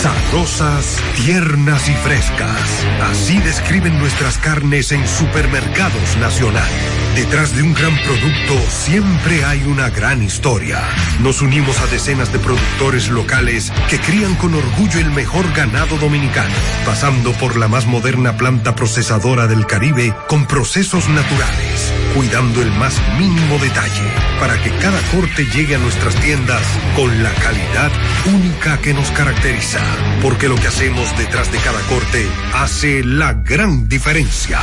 sabrosas, 0.00 0.96
tiernas 1.14 1.86
y 1.90 1.92
frescas. 1.92 2.86
Así 3.02 3.38
describen 3.40 3.98
nuestras 3.98 4.38
carnes 4.38 4.92
en 4.92 5.06
Supermercados 5.06 6.16
Nacional. 6.18 6.70
Detrás 7.14 7.54
de 7.54 7.62
un 7.62 7.74
gran 7.74 7.94
producto 7.98 8.54
siempre 8.70 9.44
hay 9.44 9.62
una 9.64 9.90
gran 9.90 10.22
historia. 10.22 10.80
Nos 11.20 11.42
unimos 11.42 11.78
a 11.80 11.86
decenas 11.88 12.32
de 12.32 12.38
productores 12.38 13.10
locales 13.10 13.70
que 13.90 13.98
crían 13.98 14.36
con 14.36 14.54
orgullo 14.54 15.00
el 15.00 15.10
mejor 15.10 15.52
ganado 15.52 15.98
dominicano, 15.98 16.54
pasando 16.86 17.32
por 17.32 17.56
la 17.56 17.68
más 17.68 17.86
moderna 17.86 18.38
planta 18.38 18.74
procesadora 18.74 19.48
del 19.48 19.66
Caribe 19.66 20.14
con 20.28 20.46
procesos 20.46 21.08
naturales, 21.10 21.92
cuidando 22.14 22.62
el 22.62 22.70
más 22.72 22.94
mínimo 23.18 23.58
detalle 23.58 24.08
para 24.38 24.60
que 24.62 24.70
cada 24.76 25.00
corte 25.10 25.44
llegue 25.44 25.74
a 25.74 25.78
nuestras 25.78 26.14
tiendas 26.14 26.62
con 26.96 27.22
la 27.22 27.32
calidad 27.34 27.90
única 28.32 28.78
que 28.78 28.94
nos 28.94 29.10
caracteriza. 29.10 29.80
Porque 30.22 30.48
lo 30.48 30.56
que 30.56 30.68
hacemos 30.68 31.16
detrás 31.16 31.50
de 31.52 31.58
cada 31.58 31.80
corte 31.82 32.26
hace 32.54 33.02
la 33.04 33.32
gran 33.32 33.88
diferencia. 33.88 34.60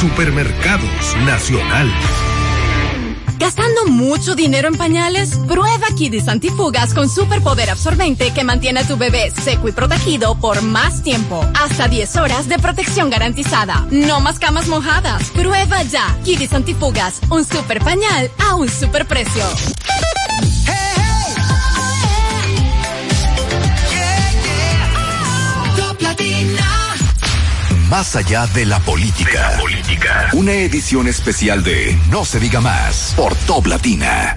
Supermercados 0.00 1.16
Nacional. 1.24 1.92
¿Gastando 3.38 3.86
mucho 3.86 4.34
dinero 4.34 4.66
en 4.68 4.74
pañales? 4.74 5.38
Prueba 5.46 5.86
Kidis 5.96 6.26
Antifugas 6.26 6.92
con 6.92 7.08
superpoder 7.08 7.70
absorbente 7.70 8.32
que 8.32 8.42
mantiene 8.42 8.80
a 8.80 8.86
tu 8.86 8.96
bebé 8.96 9.30
seco 9.30 9.68
y 9.68 9.72
protegido 9.72 10.34
por 10.34 10.60
más 10.62 11.02
tiempo. 11.02 11.44
Hasta 11.54 11.86
10 11.86 12.16
horas 12.16 12.48
de 12.48 12.58
protección 12.58 13.10
garantizada. 13.10 13.86
No 13.90 14.20
más 14.20 14.40
camas 14.40 14.66
mojadas. 14.66 15.30
Prueba 15.30 15.82
ya 15.84 16.18
Kidis 16.24 16.52
Antifugas, 16.52 17.20
un 17.30 17.44
super 17.44 17.80
pañal 17.80 18.30
a 18.38 18.56
un 18.56 18.68
super 18.68 19.06
precio. 19.06 19.44
Top 19.86 20.97
Más 27.90 28.16
allá 28.16 28.46
de 28.48 28.66
la 28.66 28.80
política. 28.80 29.56
política. 29.58 30.28
Una 30.34 30.52
edición 30.52 31.08
especial 31.08 31.64
de 31.64 31.98
No 32.10 32.26
se 32.26 32.38
diga 32.38 32.60
más 32.60 33.14
por 33.16 33.34
Top 33.34 33.66
Latina. 33.66 34.36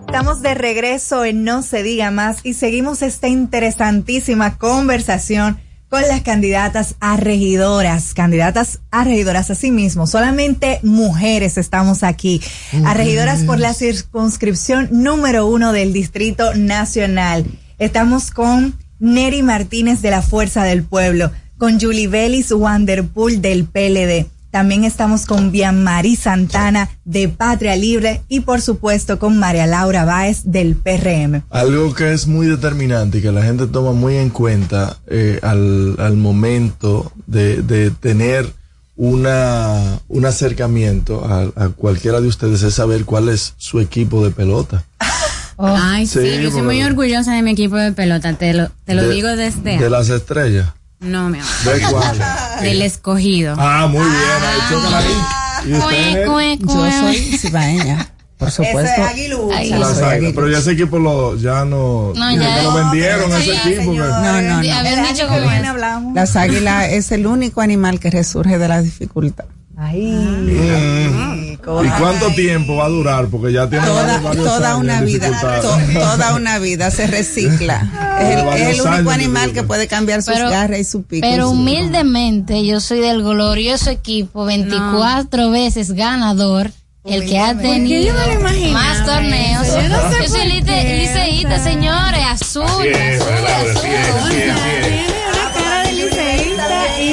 Estamos 0.00 0.42
de 0.42 0.54
regreso 0.54 1.24
en 1.24 1.44
No 1.44 1.62
se 1.62 1.82
diga 1.82 2.10
más 2.10 2.40
y 2.44 2.52
seguimos 2.52 3.00
esta 3.00 3.28
interesantísima 3.28 4.58
conversación 4.58 5.58
con 5.88 6.02
las 6.02 6.20
candidatas 6.22 6.96
a 7.00 7.16
regidoras, 7.16 8.12
candidatas 8.12 8.80
a 8.90 9.04
regidoras 9.04 9.50
así 9.50 9.70
mismo, 9.70 10.06
solamente 10.06 10.80
mujeres 10.82 11.56
estamos 11.56 12.02
aquí, 12.02 12.42
a 12.84 12.94
regidoras 12.94 13.42
por 13.44 13.58
la 13.58 13.72
circunscripción 13.72 14.88
número 14.90 15.46
uno 15.46 15.72
del 15.72 15.92
Distrito 15.92 16.54
Nacional. 16.54 17.46
Estamos 17.78 18.30
con 18.30 18.74
Neri 18.98 19.42
Martínez 19.42 20.02
de 20.02 20.10
la 20.10 20.22
Fuerza 20.22 20.64
del 20.64 20.82
Pueblo, 20.82 21.30
con 21.56 21.80
Julie 21.80 22.08
Bellis 22.08 22.52
Wanderpool 22.52 23.40
del 23.40 23.64
PLD. 23.64 24.26
También 24.50 24.84
estamos 24.84 25.26
con 25.26 25.52
Bianmarí 25.52 26.16
Santana 26.16 26.88
de 27.04 27.28
Patria 27.28 27.76
Libre 27.76 28.22
y 28.28 28.40
por 28.40 28.60
supuesto 28.60 29.18
con 29.18 29.38
María 29.38 29.66
Laura 29.66 30.04
Báez 30.04 30.40
del 30.44 30.74
PRM. 30.74 31.42
Algo 31.50 31.92
que 31.94 32.12
es 32.12 32.26
muy 32.26 32.46
determinante 32.46 33.18
y 33.18 33.22
que 33.22 33.30
la 33.32 33.42
gente 33.42 33.66
toma 33.66 33.92
muy 33.92 34.16
en 34.16 34.30
cuenta 34.30 34.96
eh, 35.06 35.38
al, 35.42 35.96
al 35.98 36.16
momento 36.16 37.12
de, 37.26 37.62
de 37.62 37.90
tener 37.90 38.52
una, 38.96 40.00
un 40.08 40.26
acercamiento 40.26 41.24
a, 41.24 41.64
a 41.64 41.68
cualquiera 41.68 42.20
de 42.20 42.28
ustedes 42.28 42.62
es 42.62 42.74
saber 42.74 43.04
cuál 43.04 43.28
es 43.28 43.54
su 43.56 43.80
equipo 43.80 44.24
de 44.24 44.30
pelota. 44.32 44.84
Ay, 45.58 46.06
sí, 46.06 46.20
Sí, 46.20 46.42
yo 46.42 46.50
soy 46.50 46.62
muy 46.62 46.82
orgullosa 46.82 47.32
de 47.34 47.42
mi 47.42 47.50
equipo 47.52 47.76
de 47.76 47.92
pelota, 47.92 48.32
te 48.34 48.54
lo, 48.54 48.68
te 48.84 48.94
lo 48.94 49.02
De- 49.02 49.14
digo 49.14 49.28
desde 49.28 49.78
De 49.78 49.90
las 49.90 50.08
estrellas. 50.08 50.68
No, 51.00 51.28
mi 51.28 51.38
amor. 51.38 51.50
¿De 51.64 51.80
cuál? 51.90 52.18
Del 52.62 52.82
escogido. 52.82 53.54
Ah, 53.58 53.86
muy 53.88 54.00
bien, 54.04 54.14
ahí 54.42 54.60
chócala 54.70 54.98
ahí. 54.98 55.14
¿Y 55.66 55.72
usted? 55.74 56.26
Yo 56.60 56.90
soy 57.00 57.38
cibaeña, 57.38 58.08
por 58.36 58.50
supuesto. 58.50 59.02
Ese 59.02 59.26
es. 59.26 60.02
Ay, 60.02 60.32
pero 60.34 60.48
ya 60.48 60.58
ese 60.58 60.72
equipo 60.72 60.98
lo, 60.98 61.36
ya 61.36 61.64
no, 61.64 62.12
No, 62.14 62.30
ya 62.32 62.40
ya- 62.56 62.62
lo 62.62 62.74
vendieron 62.74 63.30
no, 63.30 63.36
ese 63.36 63.52
ya, 63.54 63.62
equipo. 63.70 63.92
que- 63.92 63.98
No, 63.98 64.06
no, 64.06 64.42
no. 64.42 64.56
Habían 64.58 65.02
dicho 65.12 65.26
como 65.28 65.50
es. 65.50 65.62
Las 66.14 66.36
águilas 66.36 66.92
es 66.92 67.10
el 67.12 67.26
único 67.26 67.60
animal 67.60 67.98
que 68.00 68.10
resurge 68.10 68.58
de 68.58 68.68
la 68.68 68.82
dificultad. 68.82 69.44
Mm. 69.76 71.47
¿Y 71.60 71.88
cuánto 72.00 72.30
tiempo 72.34 72.76
va 72.76 72.86
a 72.86 72.88
durar? 72.88 73.26
Porque 73.28 73.52
ya 73.52 73.68
tiene 73.68 73.84
Toda, 73.86 74.02
varios- 74.04 74.22
varios 74.22 74.44
toda 74.44 74.68
años 74.70 74.80
una 74.80 75.00
de 75.00 75.06
vida, 75.06 75.60
to- 75.60 75.78
toda 76.00 76.34
una 76.34 76.58
vida 76.58 76.90
se 76.90 77.06
recicla. 77.06 77.86
Es 78.18 78.36
el, 78.36 78.48
es 78.76 78.80
único 78.80 79.10
animal 79.10 79.52
que 79.52 79.62
puede 79.62 79.86
cambiar 79.86 80.22
sus 80.24 80.34
Pero- 80.34 80.50
garras 80.50 80.80
y 80.80 80.84
su 80.84 81.02
pico. 81.04 81.24
Pero 81.28 81.44
su- 81.46 81.52
humildemente, 81.52 82.64
yo 82.66 82.80
soy 82.80 82.98
del 83.00 83.22
glorioso 83.22 83.90
equipo 83.90 84.44
24 84.44 85.50
veces 85.50 85.92
ganador. 85.92 86.70
El 87.04 87.24
que 87.26 87.38
ha 87.38 87.56
tenido 87.56 88.14
más 88.72 89.06
torneos. 89.06 89.66
eso. 89.66 89.80
Yo 89.80 89.88
no 89.88 90.10
sé 90.10 90.16
Yo 90.24 90.28
soy 90.28 90.46
liceísta, 90.48 91.48
¿sabes? 91.58 91.62
señores, 91.62 92.20
azul. 92.28 92.64
Así 92.64 92.88
es, 92.88 93.20
azul, 93.20 93.32
así 93.46 93.86
es, 93.86 94.14
así 94.14 94.36
es, 94.36 94.54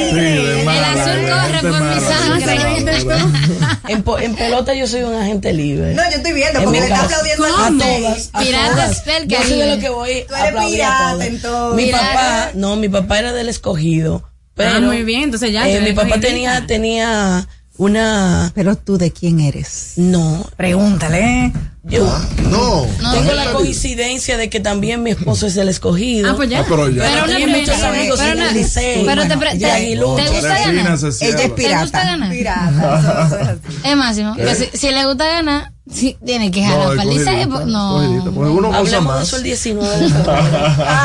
Sí, 0.10 0.20
El 0.20 0.68
azul 0.84 1.20
corre 1.30 1.60
por 1.62 1.82
mi 1.82 2.00
sangre. 2.02 2.56
En, 3.88 4.04
po- 4.04 4.20
en 4.20 4.36
pelota 4.36 4.74
yo 4.74 4.88
soy 4.88 5.04
un 5.04 5.14
agente 5.16 5.54
libre. 5.54 5.94
No, 5.94 6.04
yo 6.10 6.18
estoy 6.18 6.34
viendo 6.34 6.60
En 6.60 6.66
porque 6.66 6.80
le 6.80 6.86
está 6.88 7.04
aplaudiendo 7.04 7.46
a 7.46 7.68
a 7.68 7.70
todas. 7.70 8.30
a 8.34 8.40
Pirata 8.40 8.70
todas. 8.72 9.04
Yo 9.28 9.38
soy 9.44 9.58
de 9.60 9.76
lo 9.76 9.80
que 9.82 9.90
voy 9.90 10.26
Tú 10.28 10.36
a 10.36 10.48
eres 10.48 10.60
a 10.62 10.66
pirata, 10.68 11.12
todas. 11.12 11.28
entonces. 11.28 11.76
Mi 11.76 11.86
Pirata. 11.86 12.06
papá, 12.08 12.52
no, 12.56 12.76
mi 12.76 12.90
papá 12.90 13.20
era 13.20 13.34
del 13.34 13.50
escogido. 13.50 14.30
Pero, 14.56 14.72
Ah, 14.76 14.80
muy 14.80 15.04
bien, 15.04 15.24
entonces 15.24 15.52
ya, 15.52 15.68
eh, 15.70 15.82
mi 15.82 15.92
papá 15.94 16.20
tenía, 16.20 16.66
tenía 16.66 17.48
una. 17.78 18.52
Pero 18.56 18.76
tú 18.78 18.98
de 18.98 19.12
quién 19.12 19.40
eres? 19.40 19.94
No. 19.98 20.46
Pregúntale. 20.58 21.52
Yo 21.88 22.04
No. 22.50 22.88
tengo 23.14 23.32
la 23.34 23.52
coincidencia 23.52 24.38
de 24.38 24.50
que 24.50 24.60
también 24.60 25.04
mi 25.04 25.12
esposo 25.12 25.46
es 25.46 25.54
del 25.54 25.70
escogido. 25.70 26.32
Ah, 26.32 26.36
pues 26.36 26.50
ya. 26.50 26.62
Ah, 26.62 26.66
pero 26.68 26.90
ya. 26.90 27.04
Pero 27.04 27.26
una 27.26 27.38
Tenía 27.38 27.58
muchos 27.58 27.84
amigos 27.84 28.20
pero 28.20 28.32
en 28.32 28.38
una- 28.40 28.50
el 28.50 28.56
liceo. 28.58 29.06
pero 29.06 29.22
te 29.28 29.28
te-. 29.30 30.24
¿te 30.24 30.30
gusta 30.32 30.48
ganar? 30.60 30.98
Ella 30.98 31.08
es 31.08 31.18
cierra. 31.18 31.36
¿Te 31.38 31.48
gusta 31.84 32.00
pirata. 32.32 33.58
es 33.84 33.96
máximo. 33.96 34.36
que 34.36 34.56
si, 34.56 34.66
si 34.78 34.90
le 34.92 35.06
gusta 35.06 35.26
ganar, 35.28 35.72
sí, 35.92 36.18
tiene 36.26 36.50
que 36.52 36.64
jalar 36.64 36.80
No, 36.80 36.86
para 36.96 37.04
el 37.04 37.10
pues, 37.50 37.66
No. 37.68 38.32
porque 38.34 38.50
uno 38.52 38.68
Hablemos 38.74 38.92
de 38.92 39.02
más. 39.02 39.28
eso 39.28 39.36
el 39.38 39.44
19 39.44 39.98
de 39.98 40.10
febrero. 40.10 40.34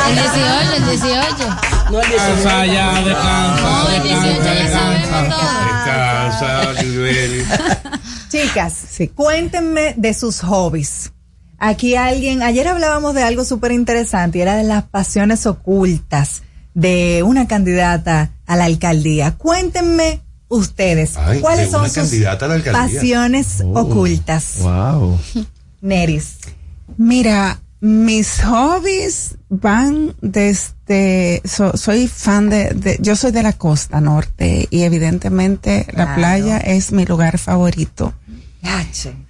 El 0.08 0.14
18, 0.14 0.72
el 0.76 0.84
18. 0.84 1.20
No 1.90 2.00
el 2.00 2.08
Descansa 2.10 2.62
19. 2.62 2.72
ya, 2.72 3.02
descansa. 3.02 3.60
No, 3.60 3.90
el 3.90 4.02
18 4.02 4.42
ya 4.42 4.68
sabemos 4.72 5.28
todo. 5.28 5.50
Descansa. 5.64 6.80
Chicas, 8.30 8.74
cuéntenme 9.14 9.94
de 9.96 10.14
sus 10.14 10.40
hobbies. 10.40 11.12
Aquí 11.58 11.96
alguien, 11.96 12.42
ayer 12.42 12.66
hablábamos 12.68 13.14
de 13.14 13.22
algo 13.22 13.44
súper 13.44 13.72
interesante 13.72 14.38
y 14.38 14.42
era 14.42 14.56
de 14.56 14.64
las 14.64 14.84
pasiones 14.84 15.46
ocultas 15.46 16.42
de 16.74 17.22
una 17.24 17.46
candidata 17.48 18.30
a 18.46 18.56
la 18.56 18.64
alcaldía. 18.64 19.36
Cuéntenme 19.36 20.20
ustedes, 20.50 21.16
Ay, 21.16 21.40
¿cuáles 21.40 21.70
son 21.70 21.86
sus 21.86 21.94
candidata 21.94 22.44
a 22.44 22.48
la 22.48 22.54
alcaldía. 22.56 22.82
pasiones 22.82 23.62
Oh. 23.64 23.80
ocultas? 23.80 24.56
Wow. 24.60 25.18
Neris. 25.80 26.36
Mira, 26.98 27.58
mis 27.80 28.42
hobbies 28.42 29.36
van 29.48 30.14
desde, 30.20 31.40
so- 31.46 31.74
soy 31.76 32.08
fan 32.08 32.50
de, 32.50 32.70
de- 32.74 32.98
yo 33.00 33.16
soy 33.16 33.32
de 33.32 33.42
la 33.42 33.54
costa 33.54 34.00
norte 34.02 34.68
y 34.70 34.82
evidentemente 34.82 35.86
la 35.94 36.14
playa 36.14 36.58
es 36.58 36.92
mi 36.92 37.06
lugar 37.06 37.38
favorito. 37.38 38.12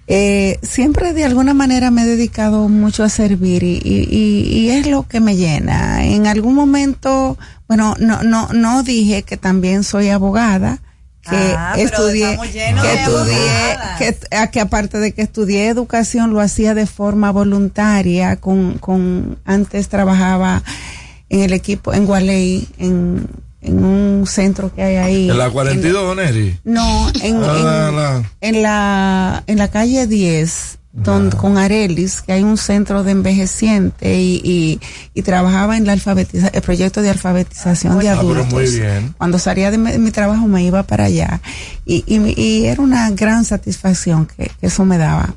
Eh, 0.07 0.59
siempre 0.61 1.13
de 1.13 1.23
alguna 1.23 1.53
manera 1.53 1.89
me 1.89 2.03
he 2.03 2.05
dedicado 2.05 2.67
mucho 2.67 3.03
a 3.05 3.09
servir 3.09 3.63
y, 3.63 3.79
y- 3.81 4.07
y- 4.11 4.57
y 4.59 4.69
es 4.71 4.87
lo 4.87 5.07
que 5.07 5.21
me 5.21 5.37
llena. 5.37 6.05
En 6.05 6.27
algún 6.27 6.53
momento, 6.53 7.37
bueno, 7.69 7.95
no, 7.99 8.21
no, 8.23 8.49
no 8.51 8.83
dije 8.83 9.23
que 9.23 9.37
también 9.37 9.85
soy 9.85 10.09
abogada, 10.09 10.79
que 11.21 11.35
Ah, 11.55 11.73
estudié, 11.77 12.37
que 12.51 12.59
de 12.59 12.93
estudié, 12.95 13.77
que, 13.99 14.35
a- 14.35 14.47
que 14.47 14.59
aparte 14.59 14.97
de 14.99 15.11
que 15.13 15.21
estudié 15.21 15.67
educación, 15.67 16.33
lo 16.33 16.39
hacía 16.41 16.73
de 16.73 16.85
forma 16.87 17.31
voluntaria, 17.31 18.35
con, 18.37 18.77
con, 18.79 19.37
antes 19.45 19.87
trabajaba 19.89 20.63
en 21.29 21.41
el 21.41 21.53
equipo, 21.53 21.93
en 21.93 22.05
Gualey, 22.05 22.67
en, 22.79 23.27
en 23.61 23.83
un 23.85 24.25
centro 24.27 24.73
que 24.73 24.81
hay 24.81 24.95
ahí. 24.95 25.29
En 25.29 25.37
la 25.37 25.45
En- 25.45 25.51
42, 25.51 26.15
Neri. 26.15 26.57
no, 26.63 27.09
en, 27.21 27.35
Ah, 27.43 27.55
en, 27.55 27.63
la- 27.63 27.91
la- 27.91 28.23
en 28.41 28.61
la 28.63 29.43
en 29.47 29.57
la 29.59 29.67
calle 29.69 30.07
10 30.07 30.79
donde, 30.93 31.37
con 31.37 31.57
Arelis, 31.57 32.21
que 32.21 32.33
hay 32.33 32.43
un 32.43 32.57
centro 32.57 33.03
de 33.03 33.11
envejeciente 33.11 34.19
y, 34.19 34.41
y, 34.43 34.79
y 35.13 35.21
trabajaba 35.21 35.77
en 35.77 35.85
la 35.85 35.93
alfabetiza 35.93 36.49
el 36.49 36.61
proyecto 36.61 37.01
de 37.01 37.09
alfabetización 37.09 37.97
de 37.99 38.09
Ah, 38.09 38.17
pero 38.19 38.31
adultos. 38.41 38.53
muy 38.53 38.69
bien. 38.69 39.13
Cuando 39.17 39.39
salía 39.39 39.71
de 39.71 39.77
mi, 39.77 39.97
mi 39.97 40.11
trabajo 40.11 40.47
me 40.47 40.63
iba 40.65 40.83
para 40.83 41.05
allá 41.05 41.39
y, 41.85 42.03
y, 42.07 42.39
y 42.41 42.65
era 42.65 42.81
una 42.81 43.09
gran 43.11 43.45
satisfacción 43.45 44.25
que, 44.25 44.51
que 44.59 44.67
eso 44.67 44.83
me 44.83 44.97
daba. 44.97 45.33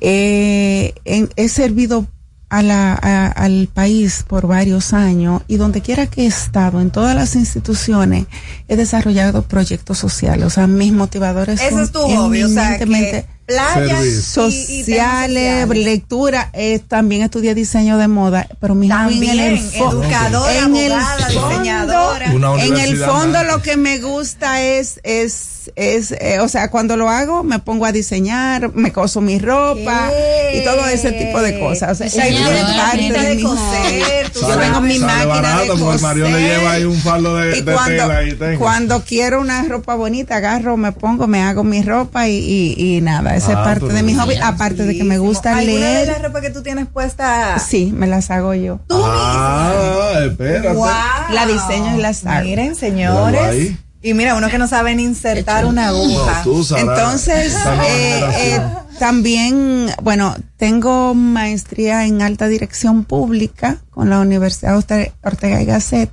Eh, 0.00 0.94
en- 1.04 1.30
he 1.36 1.48
servido 1.48 2.06
a 2.50 2.62
la, 2.62 2.92
a- 2.94 3.26
al 3.28 3.68
país 3.72 4.24
por 4.26 4.46
varios 4.46 4.92
años 4.92 5.42
y 5.48 5.56
donde 5.56 5.82
quiera 5.82 6.06
que 6.06 6.22
he 6.22 6.26
estado, 6.26 6.80
en 6.80 6.90
todas 6.90 7.14
las 7.14 7.36
instituciones, 7.36 8.26
he 8.68 8.76
desarrollado 8.76 9.42
proyectos 9.42 9.98
sociales. 9.98 10.44
O 10.46 10.50
sea, 10.50 10.66
mis 10.66 10.92
motivadores 10.92 11.60
Ese 11.60 11.70
son 11.70 11.82
es 11.82 11.92
tu 11.92 12.00
hobby, 12.00 12.42
o 12.42 12.48
sea, 12.48 12.76
eminentemente 12.76 13.22
que 13.22 13.37
playa 13.48 13.82
y- 13.84 13.86
y 13.88 13.90
temas 13.90 14.24
sociales, 14.24 15.68
lectura. 15.68 16.50
eh, 16.52 16.78
también 16.86 17.22
estudié 17.22 17.54
diseño 17.54 17.98
de 17.98 18.06
moda, 18.06 18.46
pero 18.60 18.74
mi 18.74 18.88
hobby 18.90 19.28
en 19.28 19.38
el 19.40 19.58
También, 19.58 19.82
educadora, 19.90 20.58
en 20.58 20.76
el 20.76 20.92
fondo- 20.92 21.48
diseñadora. 21.48 22.32
En 22.62 22.76
el 22.76 22.96
fondo 22.98 23.38
más. 23.38 23.46
lo 23.46 23.62
que 23.62 23.76
me 23.76 23.98
gusta 23.98 24.62
es, 24.62 25.00
es, 25.02 25.48
es, 25.76 26.12
eh, 26.12 26.38
o 26.40 26.48
sea, 26.48 26.70
cuando 26.70 26.96
lo 26.96 27.08
hago 27.08 27.42
me 27.44 27.58
pongo 27.58 27.84
a 27.86 27.92
diseñar, 27.92 28.72
me 28.74 28.92
coso 28.92 29.20
mi 29.20 29.38
ropa 29.38 30.10
¿Qué? 30.10 30.60
y 30.60 30.64
todo 30.64 30.86
ese 30.86 31.12
tipo 31.12 31.40
de 31.40 31.58
cosas. 31.58 31.92
O 31.92 31.94
sea, 31.94 32.06
eso 32.06 32.20
es 32.20 32.64
parte 32.76 33.12
de 33.12 33.28
de 33.28 33.34
mi 33.36 33.42
coser, 33.42 34.30
tú 34.32 34.40
Yo 34.40 34.48
Sale- 34.48 34.64
tengo 34.66 34.80
mi 34.80 34.98
sale 34.98 35.06
máquina 35.26 35.26
barato, 35.26 35.76
de 35.76 35.94
el 35.94 36.00
Mario 36.00 36.24
le 36.24 36.30
coser. 36.32 36.58
lleva 36.58 36.70
ahí 36.72 36.84
un 36.84 37.02
de, 37.02 37.58
Y 37.58 37.60
de 37.62 37.76
tela 37.86 38.22
y 38.22 38.32
tenga. 38.34 38.58
cuando 38.58 39.02
quiero 39.04 39.40
una 39.40 39.62
ropa 39.64 39.94
bonita, 39.94 40.36
agarro, 40.36 40.76
me 40.76 40.92
pongo, 40.92 41.26
me 41.26 41.42
hago 41.42 41.64
mi 41.64 41.82
ropa 41.82 42.28
y, 42.28 42.36
y, 42.36 42.96
y 42.96 43.00
nada, 43.00 43.36
esa 43.36 43.48
Ah, 43.48 43.72
es 43.72 43.78
parte 43.80 43.92
de 43.94 44.02
mi 44.02 44.14
hobby, 44.14 44.30
bien. 44.30 44.42
aparte 44.42 44.84
de 44.84 44.96
que 44.96 45.04
me 45.04 45.18
gusta 45.18 45.56
¿Alguna 45.56 45.72
de 45.74 45.80
leer. 45.80 46.08
las 46.08 46.22
ropas 46.22 46.42
que 46.42 46.50
tú 46.50 46.62
tienes 46.62 46.86
puesta? 46.86 47.58
Sí, 47.58 47.92
me 47.94 48.06
las 48.06 48.30
hago 48.30 48.54
yo. 48.54 48.80
Ah, 48.90 50.20
espérate. 50.26 50.68
Wow. 50.74 50.86
La 51.32 51.46
diseño 51.46 51.96
y 51.96 52.00
las 52.02 52.24
hago. 52.26 52.44
Miren, 52.44 52.74
señores. 52.76 53.72
Y 54.00 54.14
mira, 54.14 54.36
uno 54.36 54.48
que 54.48 54.58
no 54.58 54.68
sabe 54.68 54.94
ni 54.94 55.02
insertar 55.02 55.66
una 55.66 55.88
aguja. 55.88 56.42
No. 56.84 56.92
Entonces, 56.92 57.52
eh, 57.84 58.20
eh, 58.36 58.60
también, 59.00 59.90
bueno, 60.02 60.36
tengo 60.56 61.14
maestría 61.14 62.04
en 62.06 62.22
alta 62.22 62.46
dirección 62.48 63.04
pública 63.04 63.78
con 63.90 64.08
la 64.10 64.20
Universidad 64.20 64.76
Orte- 64.76 65.12
Ortega 65.22 65.60
y 65.60 65.64
Gasset 65.64 66.10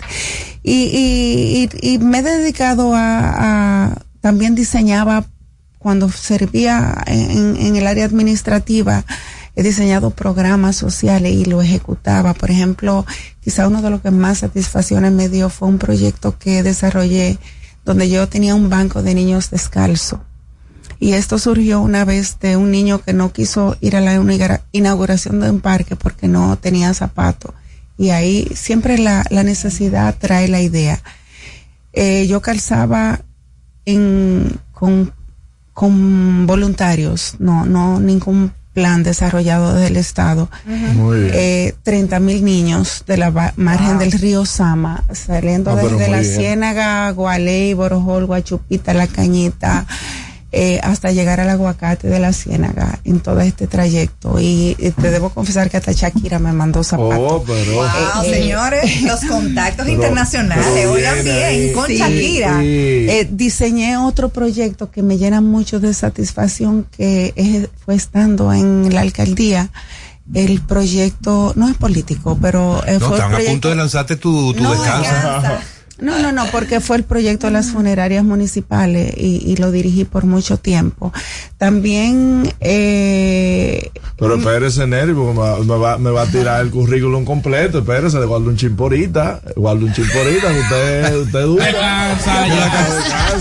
y, 0.64 0.72
y, 0.74 1.70
y- 1.82 1.94
y 1.94 1.98
me 2.00 2.20
he 2.20 2.24
dedicado 2.24 2.96
a, 2.96 3.86
a- 3.90 3.96
también 4.22 4.56
diseñaba 4.56 5.26
cuando 5.78 6.10
servía 6.12 6.96
en, 7.06 7.56
en 7.58 7.76
el 7.76 7.86
área 7.86 8.06
administrativa, 8.06 9.06
he 9.56 9.62
diseñado 9.62 10.10
programas 10.10 10.76
sociales 10.76 11.32
y 11.34 11.46
lo 11.46 11.62
ejecutaba. 11.62 12.34
Por 12.34 12.50
ejemplo, 12.50 13.06
quizá 13.42 13.68
uno 13.68 13.84
de 13.84 13.92
los 13.92 14.02
que 14.02 14.10
más 14.10 14.40
satisfacciones 14.40 15.12
me 15.12 15.30
dio 15.30 15.50
fue 15.50 15.68
un 15.68 15.78
proyecto 15.78 16.38
que 16.40 16.64
desarrollé 16.64 17.38
donde 17.86 18.10
yo 18.10 18.28
tenía 18.28 18.56
un 18.56 18.70
banco 18.70 19.02
de 19.04 19.14
niños 19.16 19.50
descalzo. 19.52 20.24
Y 21.00 21.14
esto 21.14 21.38
surgió 21.38 21.82
una 21.82 22.06
vez 22.06 22.40
de 22.40 22.58
un 22.58 22.72
niño 22.72 23.02
que 23.02 23.14
no 23.14 23.32
quiso 23.32 23.78
ir 23.82 23.96
a 23.96 24.02
la 24.02 24.14
inaugura- 24.16 24.62
inauguración 24.72 25.40
de 25.40 25.50
un 25.52 25.60
parque 25.60 25.96
porque 25.96 26.28
no 26.28 26.58
tenía 26.58 26.94
zapato. 26.94 27.54
Y 27.98 28.10
ahí 28.10 28.50
siempre 28.56 28.98
la, 28.98 29.26
la 29.30 29.44
necesidad 29.44 30.16
trae 30.18 30.48
la 30.48 30.62
idea. 30.62 31.02
Eh, 31.94 32.28
yo 32.28 32.42
calzaba 32.42 33.22
con, 34.72 35.14
con 35.74 36.48
voluntarios, 36.48 37.36
no, 37.40 37.66
no 37.66 38.00
ningún 38.00 38.52
plan 38.76 39.02
desarrollado 39.04 39.74
del 39.74 39.96
Estado. 39.98 40.50
Muy 40.66 41.22
bien. 41.22 41.32
Eh, 41.34 41.74
30 41.82 42.20
mil 42.20 42.44
niños 42.46 43.04
de 43.08 43.18
la 43.18 43.54
margen 43.56 43.98
del 43.98 44.12
río 44.12 44.46
Sama, 44.46 45.04
saliendo 45.14 45.72
Ah, 45.72 45.76
desde 45.78 46.10
la 46.10 46.20
bien. 46.20 46.36
Ciénaga, 46.36 47.10
Gualey, 47.12 47.74
Borojol, 47.74 48.26
Guachupita, 48.28 48.94
La 48.94 49.08
Cañita, 49.08 49.88
eh, 50.58 50.80
hasta 50.84 51.12
llegar 51.12 51.40
al 51.42 51.50
aguacate 51.50 52.08
de 52.08 52.18
la 52.20 52.32
Ciénaga 52.32 53.00
en 53.04 53.20
todo 53.20 53.42
este 53.42 53.68
trayecto. 53.68 54.40
Y, 54.40 54.76
y 54.80 54.92
te 54.92 55.12
debo 55.12 55.30
confesar 55.30 55.70
que 55.70 55.78
hasta 55.78 55.92
Shakira 55.92 56.40
me 56.40 56.54
mandó 56.54 56.84
zapatos. 56.84 57.18
Oh, 57.20 57.44
pero. 57.46 57.74
Wow, 57.74 57.86
Eh, 58.24 58.34
señores, 58.34 59.02
los 59.04 59.20
contactos 59.26 59.86
Pero- 59.86 59.96
internacionales, 59.98 60.66
pero 60.74 60.94
oigan 60.94 61.24
bien, 61.24 61.44
ahí. 61.44 61.72
con 61.74 61.88
Sí. 61.88 61.98
Shakira. 61.98 62.60
Sí. 62.60 62.66
Eh, 62.66 63.28
diseñé 63.32 63.98
otro 63.98 64.30
proyecto 64.30 64.90
que 64.90 65.04
me 65.04 65.18
llena 65.18 65.42
mucho 65.42 65.80
de 65.80 65.94
satisfacción 65.94 66.86
que 66.96 67.34
es- 67.36 67.68
fue 67.84 67.96
estando 67.96 68.54
en 68.54 68.94
la 68.94 69.02
alcaldía. 69.02 69.70
El 70.34 70.62
proyecto 70.62 71.54
no 71.56 71.68
es 71.70 71.76
político, 71.78 72.38
pero 72.42 72.82
eh, 72.88 72.98
No, 73.00 73.08
fue 73.10 73.18
están 73.18 73.36
a 73.36 73.38
punto 73.40 73.70
de 73.70 73.76
lanzarte 73.76 74.16
tu, 74.16 74.54
tu 74.54 74.64
No, 74.64 74.72
descanso. 74.72 75.10
No, 76.00 76.20
no, 76.20 76.32
no, 76.32 76.46
porque 76.52 76.82
fue 76.82 76.98
el 76.98 77.04
proyecto 77.04 77.48
de 77.48 77.54
las 77.54 77.72
funerarias 77.72 78.24
municipales 78.24 79.14
y, 79.18 79.38
y 79.50 79.56
lo 79.58 79.72
dirigí 79.72 80.04
por 80.04 80.26
mucho 80.26 80.58
tiempo. 80.58 81.14
También, 81.58 82.52
eh, 82.60 83.90
Pero 84.18 84.36
espérese, 84.36 84.86
Neri, 84.88 85.14
porque 85.14 85.34
me, 85.34 85.40
va- 85.40 85.60
me 85.60 85.78
va, 85.78 85.98
me 85.98 86.12
va 86.12 86.24
a 86.24 86.26
tirar 86.28 86.62
el 86.62 86.70
currículum 86.70 87.24
completo. 87.24 87.80
Espérese, 87.80 88.20
le 88.20 88.26
guardo 88.26 88.50
un 88.50 88.58
chimporita. 88.58 89.42
Guardo 89.56 89.86
un 89.86 89.94
chimporita. 89.94 90.48
Usted, 90.52 91.16
usted 91.18 91.42
dura. 91.44 91.66
Descansa 91.66 92.48
ya. 92.48 92.88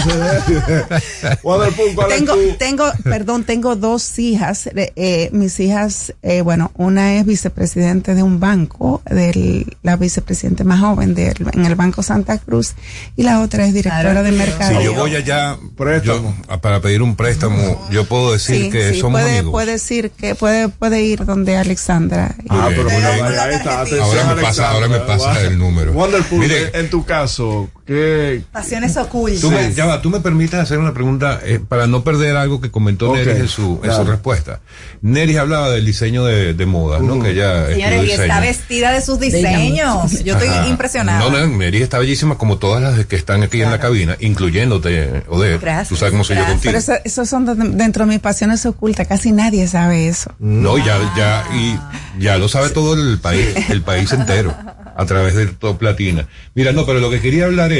Descanse. 0.04 1.38
Wonderpool, 1.42 1.94
¿cuál 1.94 2.12
es 2.12 2.18
tengo, 2.18 2.34
tengo, 2.58 2.84
perdón, 3.02 3.44
tengo 3.44 3.76
dos 3.76 4.18
hijas. 4.18 4.68
eh, 4.68 4.92
eh, 4.96 5.28
mis 5.32 5.58
hijas, 5.60 6.14
eh, 6.22 6.40
bueno, 6.42 6.70
una 6.76 7.14
es 7.16 7.26
vicepresidente 7.26 8.14
de 8.14 8.22
un 8.22 8.40
banco, 8.40 9.02
de 9.10 9.66
la 9.82 9.96
vicepresidente 9.96 10.64
más 10.64 10.80
joven 10.80 11.14
del, 11.14 11.34
en 11.52 11.64
el 11.66 11.74
Banco 11.74 12.02
Santa 12.02 12.40
Cruz, 12.44 12.74
y 13.16 13.22
la 13.22 13.40
otra 13.40 13.66
es 13.66 13.74
directora 13.74 14.02
Claro, 14.12 14.22
de 14.22 14.32
mercado. 14.32 14.78
Si 14.78 14.84
yo 14.84 14.94
voy 14.94 15.16
allá 15.16 15.56
Préstamo. 15.76 16.34
yo, 16.46 16.52
a- 16.52 16.60
para 16.60 16.80
pedir 16.80 17.02
un 17.02 17.16
préstamo, 17.16 17.88
yo 17.90 18.04
puedo 18.06 18.32
decir 18.32 18.64
Sí, 18.66 18.70
que 18.70 18.92
sí, 18.94 19.00
somos 19.00 19.20
puede, 19.20 19.38
amigos. 19.38 19.52
puede 19.52 19.72
decir 19.72 20.10
que 20.10 20.34
puede, 20.34 20.68
puede 20.68 21.02
ir 21.02 21.24
donde 21.24 21.56
Alexandra. 21.56 22.34
Ah, 22.48 22.66
pero 22.70 22.84
bueno, 22.84 23.08
ahí 23.08 23.54
está. 23.54 23.80
Atención, 23.80 24.02
Ahora 24.04 24.34
me 24.34 24.42
pasa- 24.42 24.70
ahora 24.70 24.88
me 24.88 24.98
pasa 25.00 25.40
el 25.42 25.58
número. 25.58 25.92
Wonderful, 25.92 26.38
Mire. 26.38 26.70
en 26.78 26.90
tu 26.90 27.04
caso, 27.04 27.68
¿qué? 27.86 28.42
Pasiones 28.52 28.96
ocultas. 28.96 29.40
Tú 29.40 29.50
me, 29.50 29.72
ya 29.74 29.86
va, 29.86 30.00
tú 30.02 30.10
me 30.10 30.20
permites 30.20 30.54
hacer 30.58 30.78
una 30.78 30.94
pregunta 30.94 31.40
eh, 31.44 31.60
para 31.66 31.86
no 31.86 32.02
perder 32.04 32.36
algo 32.36 32.60
que 32.60 32.70
comentó 32.70 33.10
Ok, 33.10 33.16
Neris 33.16 33.36
en 33.36 33.48
su, 33.48 33.80
en 33.82 33.92
su 33.92 34.04
respuesta. 34.04 34.60
Neris 35.02 35.36
hablaba 35.36 35.70
del 35.70 35.84
diseño 35.84 36.24
de, 36.24 36.54
de 36.54 36.66
moda, 36.66 36.98
¿no? 37.00 37.20
Que 37.22 37.30
ella 37.30 37.66
Señores, 37.66 38.04
y 38.08 38.12
está 38.12 38.40
vestida 38.40 38.92
de 38.92 39.00
sus 39.00 39.18
diseños. 39.20 40.22
Yo 40.24 40.34
estoy 40.34 40.48
Ajá. 40.48 40.66
impresionada. 40.68 41.18
No, 41.18 41.30
no, 41.30 41.46
Neris 41.58 41.82
está 41.82 41.98
bellísima 41.98 42.36
como 42.38 42.58
todas 42.58 42.82
las 42.82 43.06
que 43.06 43.16
están 43.16 43.42
aquí 43.42 43.60
en 43.62 43.70
la 43.70 43.78
cabina, 43.80 44.16
incluyéndote, 44.20 45.24
Odette. 45.28 45.60
Gracias, 45.60 45.88
Tú 45.88 45.96
sabes 45.96 46.12
cómo 46.12 46.24
soy 46.24 46.36
yo 46.36 46.42
contigo. 46.44 46.62
Pero 46.64 46.78
eso, 46.78 46.92
esos 47.04 47.28
son 47.28 47.44
de- 47.46 47.54
dentro 47.76 48.04
de 48.06 48.10
mis 48.12 48.20
pasiones 48.20 48.64
ocultas, 48.66 49.06
casi 49.06 49.32
nadie 49.32 49.66
sabe 49.68 50.08
eso. 50.08 50.32
No, 50.38 50.78
ya, 50.78 50.98
ya, 51.16 51.44
y 51.54 51.78
ya 52.22 52.38
lo 52.38 52.48
sabe 52.48 52.70
todo 52.70 52.94
el 52.94 53.18
país, 53.18 53.46
el 53.68 53.82
país 53.82 54.10
entero, 54.12 54.54
a 54.96 55.04
través 55.06 55.34
de 55.34 55.46
Top 55.46 55.78
Platina. 55.78 56.26
Mira, 56.54 56.72
no, 56.72 56.86
pero 56.86 57.00
lo 57.00 57.10
que 57.10 57.20
quería 57.20 57.44
hablar 57.44 57.72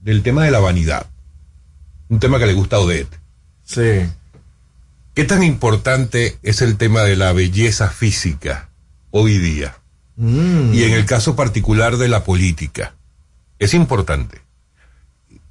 del 0.00 0.22
tema 0.22 0.44
de 0.44 0.50
la 0.50 0.60
vanidad. 0.60 1.06
Un 2.08 2.20
tema 2.20 2.38
que 2.38 2.46
le 2.46 2.54
gusta 2.54 2.76
a 2.76 2.80
Odette. 2.80 3.18
Sí. 3.64 4.06
¿Qué 5.14 5.24
tan 5.24 5.42
importante 5.42 6.38
es 6.42 6.62
el 6.62 6.76
tema 6.76 7.02
de 7.02 7.16
la 7.16 7.32
belleza 7.32 7.88
física 7.88 8.68
hoy 9.10 9.38
día? 9.38 9.76
Mm. 10.16 10.72
Y 10.74 10.84
en 10.84 10.92
el 10.92 11.06
caso 11.06 11.36
particular 11.36 11.96
de 11.96 12.08
la 12.08 12.24
política. 12.24 12.94
Es 13.58 13.74
importante. 13.74 14.40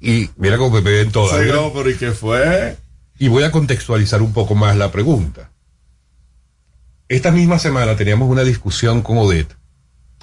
Y 0.00 0.30
mira 0.36 0.56
cómo 0.56 0.80
me 0.80 0.80
ven 0.80 1.10
todas. 1.10 1.36
Sí, 1.36 1.44
mira. 1.44 1.56
no, 1.56 1.72
pero 1.72 1.90
¿y 1.90 1.96
qué 1.96 2.12
fue? 2.12 2.76
Y 3.18 3.28
voy 3.28 3.42
a 3.42 3.50
contextualizar 3.50 4.22
un 4.22 4.32
poco 4.32 4.54
más 4.54 4.76
la 4.76 4.92
pregunta. 4.92 5.50
esta 7.08 7.30
misma 7.30 7.58
semana 7.58 7.96
teníamos 7.96 8.30
una 8.30 8.44
discusión 8.44 9.02
con 9.02 9.18
Odette, 9.18 9.54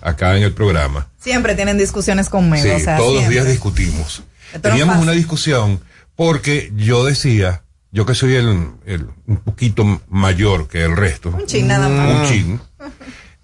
acá 0.01 0.37
en 0.37 0.43
el 0.43 0.53
programa. 0.53 1.07
Siempre 1.19 1.55
tienen 1.55 1.77
discusiones 1.77 2.29
conmigo. 2.29 2.63
Sí, 2.63 2.69
o 2.69 2.79
sea, 2.79 2.97
todos 2.97 3.15
los 3.21 3.29
días 3.29 3.47
discutimos. 3.47 4.23
Teníamos 4.61 4.97
una 4.97 5.11
discusión 5.13 5.79
porque 6.15 6.71
yo 6.75 7.03
decía, 7.05 7.63
yo 7.91 8.05
que 8.05 8.15
soy 8.15 8.35
el, 8.35 8.69
el- 8.85 9.07
un 9.27 9.37
poquito 9.37 10.01
mayor 10.09 10.67
que 10.67 10.83
el 10.83 10.95
resto. 10.95 11.29
Un 11.29 11.45
chin 11.45 11.67
nada 11.67 11.89
más. 11.89 12.21
Un 12.21 12.27
chin. 12.33 12.61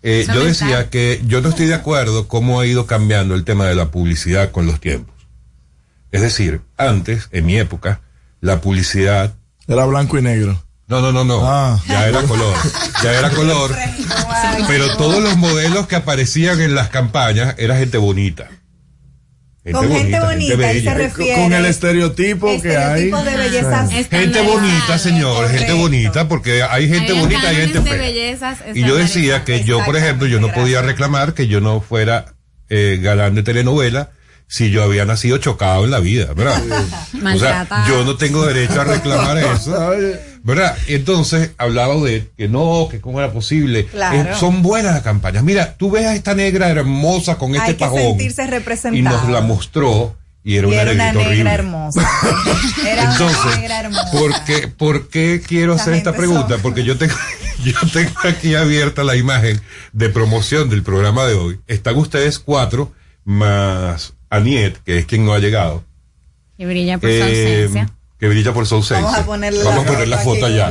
eh, 0.03 0.25
yo 0.33 0.43
decía 0.45 0.89
que 0.89 1.21
yo 1.25 1.41
no 1.41 1.49
estoy 1.49 1.67
de 1.67 1.73
acuerdo 1.75 2.27
cómo 2.27 2.59
ha 2.59 2.65
ido 2.65 2.85
cambiando 2.85 3.35
el 3.35 3.43
tema 3.43 3.65
de 3.67 3.75
la 3.75 3.91
publicidad 3.91 4.51
con 4.51 4.65
los 4.65 4.79
tiempos. 4.79 5.15
Es 6.11 6.21
decir, 6.21 6.61
antes, 6.77 7.29
en 7.31 7.45
mi 7.45 7.57
época, 7.57 8.01
la 8.41 8.59
publicidad... 8.61 9.33
Era 9.67 9.85
blanco 9.85 10.17
y 10.17 10.21
negro. 10.21 10.61
No, 10.91 10.99
no, 10.99 11.13
no, 11.13 11.23
no. 11.23 11.81
Ya 11.87 12.05
era 12.09 12.21
color. 12.23 12.53
Ya 13.01 13.17
era 13.17 13.29
color. 13.29 13.73
Pero 14.67 14.97
todos 14.97 15.23
los 15.23 15.37
modelos 15.37 15.87
que 15.87 15.95
aparecían 15.95 16.59
en 16.59 16.75
las 16.75 16.89
campañas 16.89 17.55
era 17.57 17.77
gente 17.77 17.97
bonita. 17.97 18.49
Con 19.71 19.89
gente 19.89 20.19
bonita, 20.19 20.71
él 20.71 20.83
se 20.83 20.93
refiere. 20.93 21.41
Con 21.41 21.53
el 21.53 21.65
estereotipo 21.65 22.61
que 22.61 22.75
hay. 22.75 23.09
De 23.09 23.37
bellezas. 23.37 23.89
Gente 24.09 24.41
bonita, 24.41 24.97
señor, 24.97 25.49
gente 25.49 25.71
bonita, 25.71 26.27
porque 26.27 26.61
hay 26.61 26.89
gente 26.89 27.13
Hay 27.13 27.19
bonita, 27.21 27.47
hay 27.47 27.55
gente 27.55 27.79
de 27.79 27.89
fea. 27.89 27.97
bellezas 27.97 28.57
Y 28.73 28.81
yo 28.81 28.97
decía 28.97 29.45
que 29.45 29.63
yo, 29.63 29.85
por 29.85 29.95
ejemplo, 29.95 30.27
yo 30.27 30.41
no 30.41 30.51
podía 30.51 30.81
reclamar 30.81 31.33
que 31.33 31.47
yo 31.47 31.61
no 31.61 31.79
fuera 31.79 32.33
eh, 32.67 32.99
galán 33.01 33.35
de 33.35 33.43
telenovela 33.43 34.09
si 34.51 34.69
yo 34.69 34.83
había 34.83 35.05
nacido 35.05 35.37
chocado 35.37 35.85
en 35.85 35.91
la 35.91 36.01
vida, 36.01 36.33
¿verdad? 36.33 36.61
o 37.35 37.39
sea, 37.39 37.85
yo 37.87 38.03
no 38.03 38.17
tengo 38.17 38.45
derecho 38.45 38.81
a 38.81 38.83
reclamar 38.83 39.37
eso, 39.55 39.93
¿verdad? 40.43 40.77
Y 40.87 40.95
entonces 40.95 41.51
hablaba 41.57 41.95
de 41.95 42.29
que 42.37 42.47
no, 42.47 42.87
que 42.89 42.99
cómo 43.01 43.19
era 43.19 43.31
posible. 43.31 43.85
Claro. 43.85 44.31
Eh, 44.31 44.35
son 44.39 44.61
buenas 44.61 44.93
las 44.93 45.03
campañas. 45.03 45.43
Mira, 45.43 45.75
tú 45.77 45.91
ves 45.91 46.05
a 46.05 46.15
esta 46.15 46.33
negra 46.35 46.69
hermosa 46.69 47.37
con 47.37 47.51
este 47.55 47.67
Hay 47.67 47.73
que 47.75 47.79
pajón 47.79 47.99
sentirse 47.99 48.43
y 48.93 49.01
nos 49.01 49.29
la 49.29 49.41
mostró 49.41 50.15
y 50.43 50.55
era 50.57 50.67
Y 50.67 50.71
una 50.71 50.81
era 50.81 50.91
una 50.93 51.05
negra 51.13 51.27
horrible. 51.27 51.51
hermosa. 51.51 52.01
Era 52.85 53.03
una 53.03 53.11
Entonces, 53.11 53.59
negra 53.59 53.79
hermosa. 53.81 54.11
¿por 54.11 54.43
qué, 54.45 54.67
por 54.67 55.09
qué 55.09 55.41
quiero 55.47 55.73
Esa 55.75 55.83
hacer 55.83 55.93
esta 55.93 56.13
pregunta? 56.13 56.49
son- 56.55 56.61
Porque 56.61 56.83
yo 56.83 56.97
tengo, 56.97 57.13
yo 57.63 57.73
tengo 57.93 58.11
aquí 58.23 58.55
abierta 58.55 59.03
la 59.03 59.15
imagen 59.15 59.61
de 59.93 60.09
promoción 60.09 60.67
del 60.69 60.81
programa 60.81 61.25
de 61.27 61.35
hoy. 61.35 61.59
Están 61.67 61.95
ustedes 61.97 62.39
cuatro, 62.39 62.91
más 63.23 64.13
Aniet, 64.31 64.77
que 64.83 64.97
es 64.97 65.05
quien 65.05 65.25
no 65.25 65.33
ha 65.33 65.39
llegado. 65.39 65.83
Y 66.57 66.65
brilla 66.65 66.97
por 66.97 67.09
su 67.09 67.15
eh, 67.15 67.63
ausencia. 67.63 67.89
Que 68.21 68.27
brilla 68.29 68.53
por 68.53 68.67
su 68.67 68.75
ausencia. 68.75 69.03
Vamos 69.03 69.19
a 69.19 69.25
ponerle 69.25 69.63
Vamos 69.63 69.83
la 69.83 69.89
a 69.89 69.93
poner 69.93 70.07
la 70.07 70.17
foto 70.19 70.45
allá, 70.45 70.69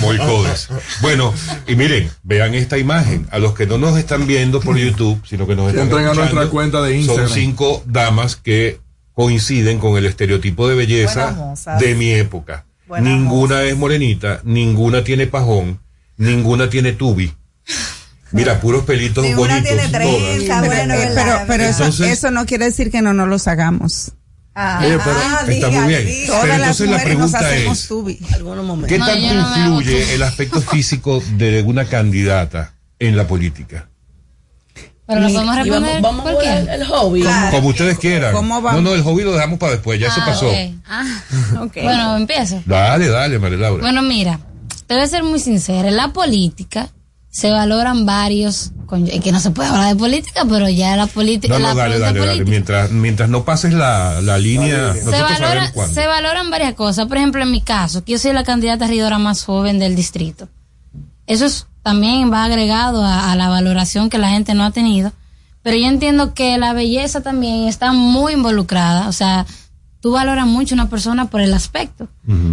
como 0.00 0.10
el 0.12 0.18
codes. 0.18 0.68
Bueno, 1.02 1.34
y 1.68 1.76
miren, 1.76 2.10
vean 2.22 2.54
esta 2.54 2.78
imagen. 2.78 3.26
A 3.30 3.38
los 3.38 3.52
que 3.54 3.66
no 3.66 3.76
nos 3.76 3.98
están 3.98 4.26
viendo 4.26 4.58
por 4.60 4.78
YouTube, 4.78 5.20
sino 5.28 5.46
que 5.46 5.54
nos 5.54 5.68
están 5.68 5.84
entren 5.84 6.06
a 6.06 6.14
nuestra 6.14 6.46
cuenta 6.46 6.80
de 6.80 6.96
Instagram. 6.96 7.28
Son 7.28 7.36
cinco 7.36 7.82
damas 7.84 8.36
que 8.36 8.80
coinciden 9.12 9.78
con 9.78 9.98
el 9.98 10.06
estereotipo 10.06 10.66
de 10.66 10.76
belleza 10.76 11.54
de 11.78 11.94
mi 11.94 12.12
época. 12.12 12.64
Buenas 12.88 13.12
ninguna 13.12 13.62
es 13.64 13.76
morenita, 13.76 14.40
ninguna 14.44 15.04
tiene 15.04 15.26
pajón, 15.26 15.80
ninguna 16.16 16.70
tiene 16.70 16.92
tubi. 16.92 17.34
Mira, 18.32 18.60
puros 18.62 18.84
pelitos 18.84 19.22
Ninguna 19.24 19.56
bonitos. 19.60 19.76
tiene 19.76 19.88
trenza, 19.90 20.62
todas. 20.62 20.66
bueno, 20.66 20.94
pero 21.14 21.38
pero 21.46 21.64
eso, 21.64 21.84
Entonces- 21.84 22.12
eso 22.12 22.30
no 22.30 22.46
quiere 22.46 22.64
decir 22.64 22.90
que 22.90 23.02
no 23.02 23.12
nos 23.12 23.28
los 23.28 23.46
hagamos. 23.46 24.12
Ah, 24.58 24.80
Oye, 24.82 24.98
pero 25.04 25.16
ah, 25.22 25.40
está 25.46 25.52
diga, 25.68 25.68
muy 25.82 25.88
bien. 25.88 26.06
diga. 26.06 26.38
Pero 26.40 26.54
entonces 26.54 26.88
la 26.88 27.02
pregunta 27.02 27.54
es. 27.54 27.88
¿Qué 28.88 28.98
No, 28.98 29.06
tanto 29.06 29.26
influye 29.26 30.14
el 30.14 30.22
aspecto 30.22 30.62
físico 30.62 31.22
de 31.32 31.60
una 31.62 31.84
candidata 31.84 32.72
en 32.98 33.16
la 33.18 33.26
política? 33.26 33.88
Pero 35.06 35.20
lo 35.20 35.28
podemos 35.28 35.56
responder. 35.56 36.00
vamos, 36.02 36.24
vamos 36.24 36.32
¿Por 36.32 36.44
el, 36.44 36.66
qué? 36.66 36.74
el 36.74 36.84
hobby. 36.86 37.24
Como 37.50 37.68
ustedes 37.68 37.98
quieran. 37.98 38.32
¿Cómo 38.32 38.60
No, 38.60 38.80
no, 38.80 38.94
el 38.94 39.02
hobby 39.02 39.24
lo 39.24 39.32
dejamos 39.34 39.58
para 39.58 39.72
después, 39.72 40.00
ya 40.00 40.08
eso 40.08 40.20
Ah, 40.22 40.26
pasó. 40.26 40.48
ok. 40.48 40.54
Ah, 40.88 41.04
ok. 41.62 41.72
Bueno, 41.82 42.16
empiezo. 42.16 42.62
Dale, 42.64 43.08
dale, 43.08 43.38
María 43.38 43.58
Laura. 43.58 43.82
Bueno, 43.82 44.00
mira, 44.02 44.40
te 44.86 44.94
voy 44.94 45.02
a 45.02 45.06
ser 45.06 45.22
muy 45.22 45.38
sincera. 45.38 45.86
En 45.88 45.96
la 45.96 46.12
política 46.14 46.88
se 47.36 47.50
valoran 47.50 48.06
varios. 48.06 48.72
con- 48.86 49.08
es 49.08 49.20
que 49.20 49.32
no 49.32 49.40
se 49.40 49.50
puede 49.50 49.68
hablar 49.68 49.88
de 49.88 49.96
política, 49.96 50.44
pero 50.48 50.68
ya 50.70 50.96
la 50.96 51.06
política. 51.08 51.54
no, 51.54 51.58
la 51.58 51.70
no, 51.70 51.74
dale, 51.74 51.96
pregunta 51.96 52.06
dale, 52.06 52.18
dale. 52.20 52.30
política. 52.32 52.50
Mientras, 52.50 52.90
mientras 52.92 53.28
no 53.28 53.44
pases 53.44 53.74
la, 53.74 54.20
la 54.22 54.38
línea, 54.38 54.94
se, 54.94 55.10
valora- 55.10 55.72
se 55.92 56.06
valoran 56.06 56.50
varias 56.50 56.74
cosas. 56.74 57.06
Por 57.06 57.16
ejemplo, 57.18 57.42
en 57.42 57.50
mi 57.50 57.60
caso, 57.60 58.04
que 58.04 58.12
yo 58.12 58.18
soy 58.18 58.32
la 58.32 58.44
candidata 58.44 58.86
regidora 58.86 59.18
más 59.18 59.44
joven 59.44 59.78
del 59.78 59.96
distrito. 59.96 60.48
Eso 61.26 61.44
es, 61.44 61.66
también 61.82 62.32
va 62.32 62.44
agregado 62.44 63.04
a, 63.04 63.32
a 63.32 63.36
la 63.36 63.48
valoración 63.48 64.08
que 64.08 64.18
la 64.18 64.30
gente 64.30 64.54
no 64.54 64.64
ha 64.64 64.70
tenido. 64.70 65.12
Pero 65.62 65.76
yo 65.76 65.88
entiendo 65.88 66.32
que 66.32 66.56
la 66.58 66.72
belleza 66.72 67.20
también 67.22 67.66
está 67.68 67.92
muy 67.92 68.32
involucrada. 68.34 69.08
O 69.08 69.12
sea, 69.12 69.44
tú 70.00 70.12
valoras 70.12 70.46
mucho 70.46 70.74
a 70.74 70.76
una 70.76 70.88
persona 70.88 71.30
por 71.30 71.40
el 71.40 71.52
aspecto. 71.54 72.08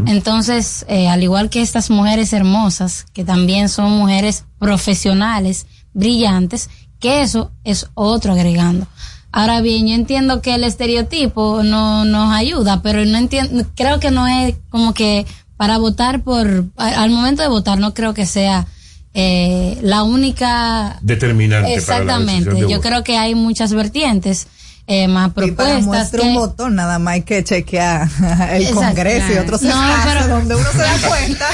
Entonces, 0.08 0.86
eh, 0.88 1.08
al 1.08 1.24
igual 1.24 1.50
que 1.50 1.62
estas 1.62 1.90
mujeres 1.90 2.34
hermosas, 2.34 3.06
que 3.14 3.24
también 3.24 3.70
son 3.70 3.92
mujeres 3.92 4.46
profesionales, 4.60 5.66
brillantes, 5.94 6.70
que 7.00 7.22
eso 7.22 7.52
es 7.64 7.88
otro 7.94 8.34
agregando. 8.34 8.88
Ahora 9.32 9.62
bien, 9.62 9.88
yo 9.88 9.96
entiendo 9.96 10.42
que 10.42 10.56
el 10.56 10.64
estereotipo 10.64 11.64
no 11.64 12.06
nos 12.06 12.32
ayuda, 12.34 12.82
pero 12.84 13.04
no 13.04 13.18
entiendo, 13.18 13.66
creo 13.76 14.00
que 14.00 14.12
no 14.12 14.28
es 14.28 14.56
como 14.70 14.94
que 14.94 15.26
para 15.58 15.78
votar 15.80 16.22
por, 16.24 16.66
al 16.78 17.10
momento 17.10 17.42
de 17.42 17.48
votar 17.48 17.80
no 17.80 17.94
creo 17.94 18.14
que 18.14 18.26
sea 18.26 18.68
eh, 19.14 19.78
la 19.82 20.04
única 20.04 20.98
Determinante 21.02 21.62
para 21.64 21.70
la 21.70 21.76
Exactamente, 21.76 22.34
decisión 22.50 22.56
de 22.56 22.62
yo 22.74 22.78
voto. 22.78 22.90
creo 22.90 23.04
que 23.04 23.18
hay 23.18 23.36
muchas 23.36 23.74
vertientes, 23.74 24.48
eh, 24.86 25.08
más 25.08 25.30
Y 25.30 25.32
para 25.32 25.48
propuestas. 25.48 25.84
muestra 25.84 26.22
un 26.24 26.34
botón, 26.36 26.76
nada 26.76 27.00
más 27.00 27.14
hay 27.14 27.22
que 27.22 27.42
chequear 27.44 28.08
el 28.52 28.64
Exacto, 28.64 28.76
Congreso 28.82 29.34
y 29.34 29.38
otros 29.38 29.62
No, 29.62 29.70
espacios 29.70 30.16
pero- 30.24 30.36
donde 30.36 30.56
uno 30.56 30.72
se 30.72 30.78
da 30.78 30.94
cuenta, 31.08 31.46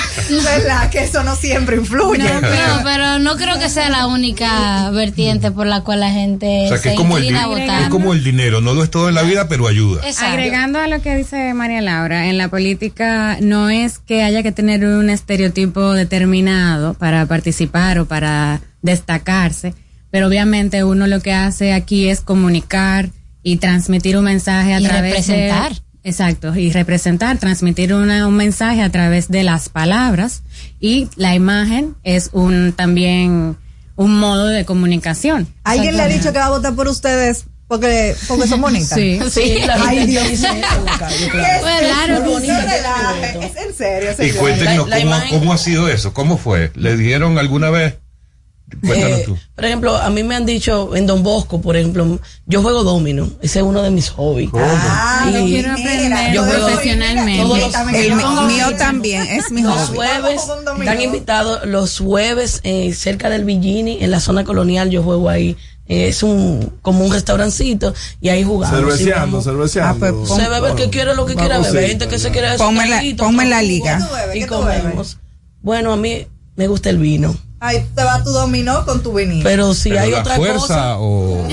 ¿verdad? 0.44 0.90
Que 0.90 1.04
eso 1.04 1.24
no 1.24 1.36
siempre 1.36 1.78
influye. 1.78 2.24
No, 2.24 2.40
pero, 2.42 2.80
pero 2.84 3.20
no 3.20 3.36
creo 3.38 3.60
que 3.60 3.70
sea 3.70 3.90
la 3.90 4.08
única 4.08 4.90
vertiente 4.92 5.52
por 5.52 5.68
la 5.68 5.82
cual 5.82 6.00
la 6.00 6.10
gente 6.12 6.66
O 6.66 6.70
sea, 6.70 6.78
que 6.78 6.84
se 6.84 6.90
es 6.92 6.96
como, 6.96 7.18
el, 7.20 7.36
a 7.36 7.46
votar. 7.46 7.84
es 7.84 7.90
como 7.90 8.14
el 8.14 8.24
dinero, 8.24 8.62
no 8.62 8.74
lo 8.74 8.84
es 8.84 8.90
todo 8.90 9.10
en 9.10 9.16
la 9.16 9.22
vida, 9.22 9.48
pero 9.48 9.68
ayuda. 9.68 10.02
Exacto. 10.08 10.34
Agregando 10.34 10.80
a 10.80 10.88
lo 10.88 11.00
que 11.02 11.16
dice 11.16 11.54
María 11.54 11.82
Laura, 11.82 12.28
en 12.30 12.38
la 12.40 12.48
política 12.48 13.38
no 13.42 13.70
es 13.70 14.00
que 14.00 14.24
haya 14.24 14.42
que 14.42 14.52
tener 14.52 14.84
un 14.86 15.10
estereotipo 15.10 15.94
determinado 15.94 16.96
para 16.96 17.26
participar 17.28 18.00
o 18.00 18.06
para 18.08 18.62
destacarse, 18.82 19.74
pero 20.12 20.28
obviamente 20.28 20.84
uno 20.84 21.06
lo 21.06 21.20
que 21.22 21.34
hace 21.34 21.74
aquí 21.74 22.08
es 22.10 22.22
comunicar 22.22 23.10
y 23.52 23.58
transmitir 23.58 24.18
un 24.18 24.26
mensaje 24.26 24.74
a 24.74 24.80
Y 24.80 24.84
través 24.84 25.28
representar. 25.28 25.72
de 25.74 25.82
exacto 26.04 26.56
y 26.56 26.72
representar, 26.72 27.38
transmitir 27.40 27.94
una- 27.94 28.28
un 28.28 28.36
mensaje 28.36 28.82
a 28.82 28.90
través 28.92 29.28
de 29.30 29.44
las 29.44 29.70
palabras 29.70 30.44
y 30.80 31.08
la 31.16 31.34
imagen 31.36 31.96
es 32.04 32.30
un 32.34 32.74
también 32.76 33.58
un 33.96 34.16
modo 34.20 34.46
de 34.48 34.64
comunicación. 34.66 35.48
¿Alguien 35.64 35.98
le 35.98 36.04
ha 36.04 36.08
dicho 36.08 36.32
que 36.32 36.40
va 36.40 36.46
a 36.46 36.50
votar 36.52 36.74
por 36.76 36.88
ustedes 36.88 37.46
porque, 37.68 38.16
porque 38.28 38.48
son 38.48 38.62
bonitas? 38.62 38.90
Sí. 38.98 39.20
Sí, 39.30 39.60
la 39.66 39.76
Ay, 39.88 40.06
Dios 40.08 40.28
dice 40.30 40.52
mío. 40.54 40.64
eso 40.66 40.80
en 40.80 40.86
la 40.86 40.98
calle, 40.98 41.18
¿Qué 41.26 41.30
claro. 41.30 42.38
es 43.42 43.56
en 43.58 43.76
serio, 43.76 44.10
Y 44.26 44.32
cuéntenos 44.32 44.88
cómo, 44.90 45.16
cómo 45.30 45.54
ha 45.54 45.58
sido 45.58 45.90
eso, 45.90 46.14
cómo 46.14 46.38
fue. 46.38 46.72
¿Le 46.76 46.96
dijeron 46.98 47.38
alguna 47.38 47.70
vez? 47.70 47.96
Cuéntanos 48.82 49.20
Eh, 49.20 49.24
tú. 49.26 49.38
por 49.56 49.66
ejemplo, 49.66 49.96
a 49.98 50.10
mí 50.10 50.24
me 50.24 50.36
han 50.36 50.46
dicho 50.46 50.96
en 50.96 51.06
Don 51.08 51.24
Bosco, 51.24 51.60
por 51.62 51.76
ejemplo, 51.76 52.20
yo 52.46 52.62
juego 52.62 52.84
domino, 52.84 53.28
ese 53.42 53.60
es 53.60 53.66
uno 53.66 53.82
de 53.82 53.90
mis 53.92 54.10
hobbies. 54.10 54.50
Ah, 54.54 55.26
Y 55.30 55.34
yo 55.34 55.46
quiero 55.46 55.72
aprender 55.74 56.34
yo 56.34 56.44
juego 56.44 56.68
profesionalmente. 56.68 57.42
todos 57.44 57.60
los- 57.60 57.94
El 57.94 58.16
mío 58.48 58.76
también 58.78 59.22
es 59.24 59.52
mi 59.52 59.62
Los 59.62 59.74
hobby. 59.88 59.98
jueves 59.98 60.42
están 60.80 61.02
invitados 61.02 61.66
los 61.66 62.00
jueves 62.00 62.62
eh, 62.64 62.94
cerca 62.94 63.30
del 63.30 63.44
Villini, 63.46 63.98
en 64.02 64.12
la 64.12 64.20
zona 64.20 64.44
colonial, 64.44 64.90
yo 64.90 65.04
juego 65.04 65.30
ahí. 65.30 65.58
Eh, 65.92 66.08
es 66.10 66.22
un 66.22 66.74
como 66.84 67.04
un 67.04 67.12
restaurancito 67.12 67.96
y 68.22 68.30
ahí 68.30 68.44
jugamos. 68.44 68.78
Cerveceando, 68.78 69.42
cerveceando. 69.42 70.06
Ah, 70.06 70.12
pues, 70.12 70.30
pon- 70.30 70.40
Se 70.40 70.48
bebe 70.48 70.70
el 70.70 70.76
que 70.76 70.90
quiere 70.92 71.16
lo 71.16 71.26
que 71.26 71.34
quiera 71.36 71.58
beber. 71.58 71.90
gente 71.90 72.08
que 72.08 72.20
se 72.20 72.26
ya. 72.26 72.32
quiere 72.32 72.58
Ponme 72.58 72.88
la- 72.88 73.02
ponme 73.18 73.64
liga. 73.64 73.98
¿Qué 73.98 74.04
tú 74.04 74.14
bebes? 74.14 74.36
Y 74.36 74.40
¿Qué 74.42 74.46
tú 74.46 74.60
bebes? 74.64 74.82
comemos. 74.84 75.18
Bueno, 75.64 75.92
a 75.92 75.98
mí 75.98 76.28
me 76.56 76.68
gusta 76.68 76.92
el 76.92 77.00
vino. 77.00 77.36
Ahí 77.62 77.86
te 77.94 78.04
va 78.06 78.24
tu 78.24 78.30
dominó 78.32 78.86
con 78.86 79.04
tu 79.04 79.12
vinito. 79.14 79.44
Pero 79.44 79.74
si 79.74 79.90
¿Pero 79.90 80.02
hay 80.02 80.12
la 80.12 80.20
otra 80.22 80.36
fuerza 80.38 80.60
cosa. 80.60 80.96
o...? 81.00 81.46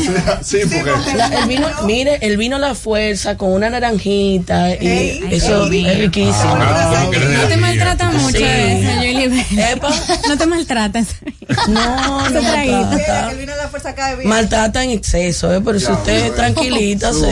Sí, 0.42 0.58
porque 0.64 1.16
La- 1.16 1.26
el 1.26 1.48
vino, 1.48 1.66
mire, 1.84 2.18
el 2.20 2.36
vino 2.36 2.58
la 2.58 2.76
fuerza 2.76 3.36
con 3.36 3.52
una 3.52 3.70
naranjita 3.70 4.74
y 4.74 4.86
Ey, 4.86 5.24
eso 5.32 5.66
ey, 5.70 5.84
es 5.86 5.98
riquísimo. 5.98 6.56
Ah, 6.60 7.06
No 7.10 7.48
te 7.48 7.56
maltrata 7.56 8.10
mucho 8.12 8.38
Sí. 8.38 8.44
eso, 8.44 8.90
Julie. 8.98 9.46
No 10.28 10.38
te 10.38 10.46
maltratas. 10.46 11.08
No, 11.68 11.96
no 12.20 12.26
Ese 12.26 12.34
me 12.34 12.40
traguito. 12.50 12.86
Mira, 12.90 13.04
trata. 13.04 13.26
que 13.26 13.32
el 13.32 13.38
vino 13.38 13.52
de 13.52 13.58
la 13.58 13.68
fuerza 13.68 13.94
cae 13.96 14.16
bien. 14.16 14.28
Maltrata 14.28 14.84
en 14.84 14.90
exceso, 14.90 15.52
¿eh? 15.54 15.60
pero 15.64 15.80
si 15.80 15.90
usted 15.90 16.32
tranquilita, 16.34 17.12
se... 17.12 17.26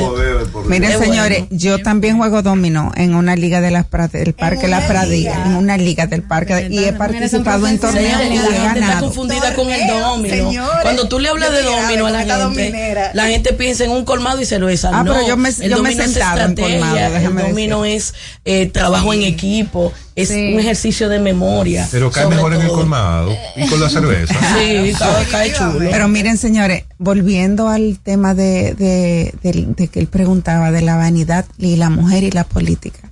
Miren, 0.67 0.91
bueno. 0.91 0.99
señores, 0.99 1.45
yo 1.51 1.79
también 1.81 2.17
juego 2.19 2.43
dominó 2.43 2.91
en 2.97 3.15
una 3.15 3.37
liga 3.37 3.61
de 3.61 3.71
las 3.71 3.87
del 4.11 4.33
Parque 4.35 4.67
La 4.67 4.85
Pradilla, 4.87 5.45
en 5.47 5.55
una 5.57 5.77
liga 5.77 6.07
del 6.09 6.23
Parque, 6.23 6.67
y 6.71 6.85
he 6.85 6.93
participado 6.93 7.67
en 7.69 7.79
torneos 7.79 8.21
Gente 8.65 8.81
está 8.81 9.01
confundida 9.01 9.55
con 9.55 9.71
el 9.71 9.87
domino. 9.87 10.35
señores. 10.35 10.83
Cuando 10.83 11.09
tú 11.09 11.19
le 11.19 11.29
hablas 11.29 11.53
de 11.53 11.63
domino 11.63 12.07
a 12.07 12.11
la 12.11 12.19
gente, 12.21 12.35
dominera. 12.43 13.11
la 13.15 13.27
gente 13.27 13.53
piensa 13.53 13.85
en 13.85 13.91
un 13.91 14.05
colmado 14.05 14.41
y 14.41 14.47
cerveza. 14.47 14.91
Ah, 14.93 15.03
no, 15.05 15.13
pero 15.15 15.27
yo 15.29 15.37
me- 15.37 15.49
el 15.49 15.71
yo 15.71 15.83
me 15.83 15.91
he 15.91 15.95
sentado 15.95 16.41
en 16.41 16.51
estrategia, 16.51 17.09
colmado, 17.11 17.17
El 17.17 17.49
domino 17.51 17.85
es 17.85 18.15
eh, 18.45 18.67
trabajo 18.67 19.13
en 19.13 19.23
equipo, 19.23 19.93
es 20.17 20.31
un 20.31 20.59
ejercicio 20.61 21.09
de 21.09 21.19
memoria. 21.19 21.89
Pero 21.91 22.11
cae 22.11 22.27
mejor 22.29 22.55
en 22.55 22.63
el 22.63 22.69
colmado 22.69 23.33
y 23.57 23.67
con 23.69 23.81
la 23.81 23.89
cerveza. 23.89 24.35
Sí, 24.59 24.93
cae, 24.99 25.27
cae 25.31 25.53
chulo. 25.53 25.91
Pero 25.91 26.09
miren, 26.09 26.37
señores, 26.39 26.85
volviendo 26.99 27.69
al 27.69 27.99
tema 28.03 28.35
de, 28.35 28.75
de, 28.75 29.35
del- 29.43 29.75
de 29.75 29.89
que 29.89 30.01
él 30.01 30.07
preguntaba 30.07 30.71
de 30.71 30.83
la 30.83 30.97
vanidad 30.97 31.45
y 31.59 31.77
la 31.77 31.91
mujer 31.91 32.23
y 32.23 32.31
la 32.31 32.45
política, 32.45 33.11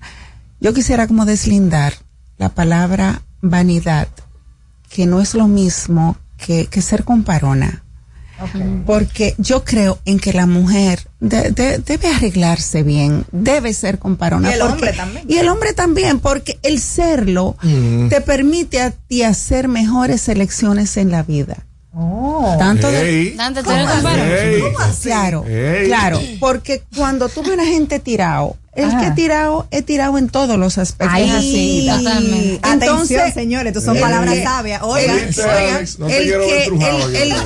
yo 0.61 0.73
quisiera 0.73 1.07
como 1.09 1.25
deslindar 1.25 1.95
la 2.39 2.49
palabra 2.51 3.23
vanidad, 3.41 4.07
que 4.93 5.07
no 5.07 5.21
es 5.21 5.35
lo 5.35 5.49
mismo 5.49 6.17
que, 6.37 6.67
que 6.67 6.83
ser 6.83 7.05
comparona. 7.05 7.83
Porque 8.87 9.37
yo 9.39 9.63
creo 9.63 10.01
en 10.05 10.19
que 10.19 10.33
la 10.33 10.47
mujer 10.47 11.07
de- 11.21 11.53
de- 11.53 11.79
debe 11.79 12.09
arreglarse 12.13 12.83
bien, 12.83 13.25
debe 13.31 13.73
ser 13.73 14.01
comparona. 14.01 14.51
Y 14.51 14.55
el 14.55 14.59
porque- 14.61 14.73
hombre 14.75 14.93
también. 14.95 15.25
Y 15.29 15.37
el 15.37 15.49
hombre 15.49 15.73
también, 15.75 16.19
porque 16.19 16.59
el 16.65 16.81
serlo 16.81 17.57
Mm. 17.63 18.09
te 18.09 18.21
permite 18.21 18.81
a 18.81 18.91
ti 18.91 19.23
hacer 19.23 19.69
mejores 19.69 20.29
elecciones 20.29 20.97
en 20.97 21.13
la 21.13 21.23
vida. 21.23 21.59
Tanto 22.59 22.91
de- 22.91 23.35
¿Cómo 23.37 23.77
eres 23.77 23.87
así? 23.89 23.95
comparón. 24.03 24.29
Ey. 24.29 24.61
¿Cómo 24.63 24.79
así? 24.81 25.03
Claro, 25.03 25.45
claro, 25.87 26.21
porque 26.41 26.83
cuando 26.97 27.29
tú 27.29 27.43
ves 27.43 27.53
una 27.53 27.67
gente 27.67 27.99
tirado, 28.01 28.57
el 28.75 28.87
Ajá. 28.87 29.01
que 29.01 29.11
tirado 29.13 29.67
es 29.71 29.85
tirado 29.85 30.17
en 30.19 30.29
todos 30.29 30.59
los 30.59 30.79
aspectos. 30.79 31.15
Ay, 31.15 31.29
así, 31.31 31.87
totalmente. 31.89 32.61
Entonces, 32.67 33.19
Atención, 33.19 33.33
señores, 33.35 33.67
estas 33.69 33.85
son 33.85 33.97
el 33.97 34.03
palabras 34.03 34.43
sabias. 34.43 34.83
Oigan, 34.83 35.17
oigan. 35.19 36.11
El 36.11 36.27
que- 36.31 36.37
ver 36.39 36.65
trujado 36.67 37.09
el- 37.09 37.31
yo. 37.31 37.37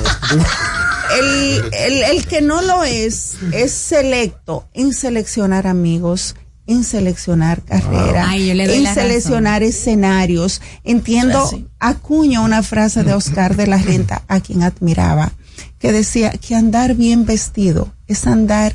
el- 1.11 1.19
el, 1.19 1.73
el- 1.73 2.03
el 2.03 2.25
que 2.27 2.41
no 2.41 2.61
lo 2.61 2.83
es, 2.83 3.35
es 3.51 3.71
selecto 3.71 4.67
en 4.73 4.93
seleccionar 4.93 5.67
amigos, 5.67 6.35
en 6.65 6.83
seleccionar 6.83 7.61
carrera, 7.61 8.25
Ay, 8.29 8.47
yo 8.47 8.53
le 8.53 8.67
doy 8.67 8.77
en 8.77 8.83
la 8.83 8.89
razón. 8.93 9.03
seleccionar 9.03 9.63
escenarios. 9.63 10.61
Entiendo, 10.83 11.49
acuño 11.79 12.43
una 12.43 12.61
frase 12.61 13.03
de 13.03 13.13
Oscar 13.13 13.55
de 13.55 13.67
la 13.67 13.77
Renta, 13.77 14.23
a 14.27 14.41
quien 14.41 14.63
admiraba, 14.63 15.31
que 15.79 15.91
decía 15.93 16.31
que 16.31 16.55
andar 16.55 16.95
bien 16.95 17.25
vestido 17.25 17.93
es 18.07 18.27
andar 18.27 18.73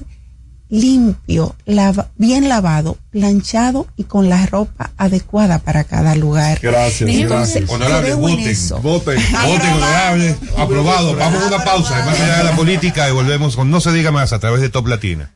limpio, 0.72 1.54
lava- 1.66 2.08
bien 2.16 2.48
lavado, 2.48 2.96
planchado 3.10 3.86
y 3.96 4.04
con 4.04 4.30
la 4.30 4.46
ropa 4.46 4.90
adecuada 4.96 5.58
para 5.58 5.84
cada 5.84 6.14
lugar. 6.14 6.58
Gracias, 6.62 7.08
Entonces, 7.10 7.68
Honorable, 7.68 8.00
creo 8.12 8.14
en 8.14 8.20
voten. 8.22 8.56
Voten. 8.82 9.22
Voten, 9.46 9.72
honorable. 9.74 10.36
Aprobado. 10.56 11.14
Vamos 11.16 11.42
a 11.42 11.46
una 11.48 11.62
pausa. 11.62 12.04
Más 12.06 12.18
allá 12.18 12.38
de 12.38 12.44
la 12.44 12.56
política 12.56 13.06
y 13.08 13.12
volvemos 13.12 13.54
con 13.54 13.70
No 13.70 13.80
se 13.82 13.92
diga 13.92 14.10
más 14.12 14.32
a 14.32 14.38
través 14.38 14.62
de 14.62 14.70
Top 14.70 14.86
Latina. 14.88 15.30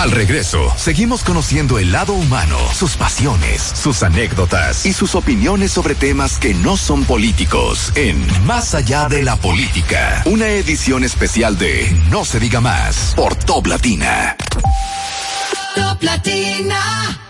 Al 0.00 0.12
regreso, 0.12 0.72
seguimos 0.78 1.22
conociendo 1.22 1.78
el 1.78 1.92
lado 1.92 2.14
humano, 2.14 2.56
sus 2.72 2.96
pasiones, 2.96 3.60
sus 3.60 4.02
anécdotas 4.02 4.86
y 4.86 4.94
sus 4.94 5.14
opiniones 5.14 5.72
sobre 5.72 5.94
temas 5.94 6.38
que 6.38 6.54
no 6.54 6.78
son 6.78 7.04
políticos 7.04 7.92
en 7.96 8.24
Más 8.46 8.74
allá 8.74 9.10
de 9.10 9.22
la 9.22 9.36
política, 9.36 10.22
una 10.24 10.48
edición 10.48 11.04
especial 11.04 11.58
de 11.58 11.94
No 12.10 12.24
se 12.24 12.40
diga 12.40 12.62
más 12.62 13.12
por 13.14 13.36
Top 13.36 13.66
Latina. 13.66 14.38
Top 15.74 16.02
Latina. 16.02 17.29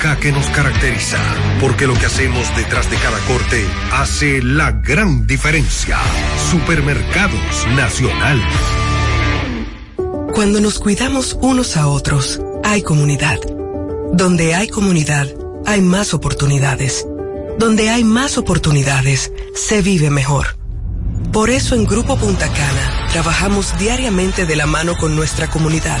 que 0.00 0.32
nos 0.32 0.46
caracteriza. 0.46 1.18
Porque 1.60 1.86
lo 1.86 1.94
que 1.94 2.06
hacemos 2.06 2.54
detrás 2.56 2.90
de 2.90 2.96
cada 2.96 3.18
corte 3.20 3.66
hace 3.92 4.42
la 4.42 4.72
gran 4.72 5.26
diferencia. 5.26 5.98
Supermercados 6.50 7.66
Nacional. 7.76 8.40
Cuando 10.32 10.60
nos 10.60 10.78
cuidamos 10.78 11.36
unos 11.42 11.76
a 11.76 11.86
otros, 11.86 12.40
hay 12.64 12.82
comunidad. 12.82 13.38
Donde 14.12 14.54
hay 14.54 14.68
comunidad, 14.68 15.28
hay 15.66 15.82
más 15.82 16.14
oportunidades. 16.14 17.06
Donde 17.58 17.90
hay 17.90 18.02
más 18.02 18.38
oportunidades, 18.38 19.32
se 19.54 19.82
vive 19.82 20.08
mejor. 20.08 20.56
Por 21.30 21.50
eso 21.50 21.74
en 21.74 21.84
Grupo 21.84 22.16
Punta 22.16 22.48
Cana 22.48 23.06
trabajamos 23.12 23.78
diariamente 23.78 24.46
de 24.46 24.56
la 24.56 24.66
mano 24.66 24.96
con 24.96 25.14
nuestra 25.14 25.48
comunidad, 25.48 26.00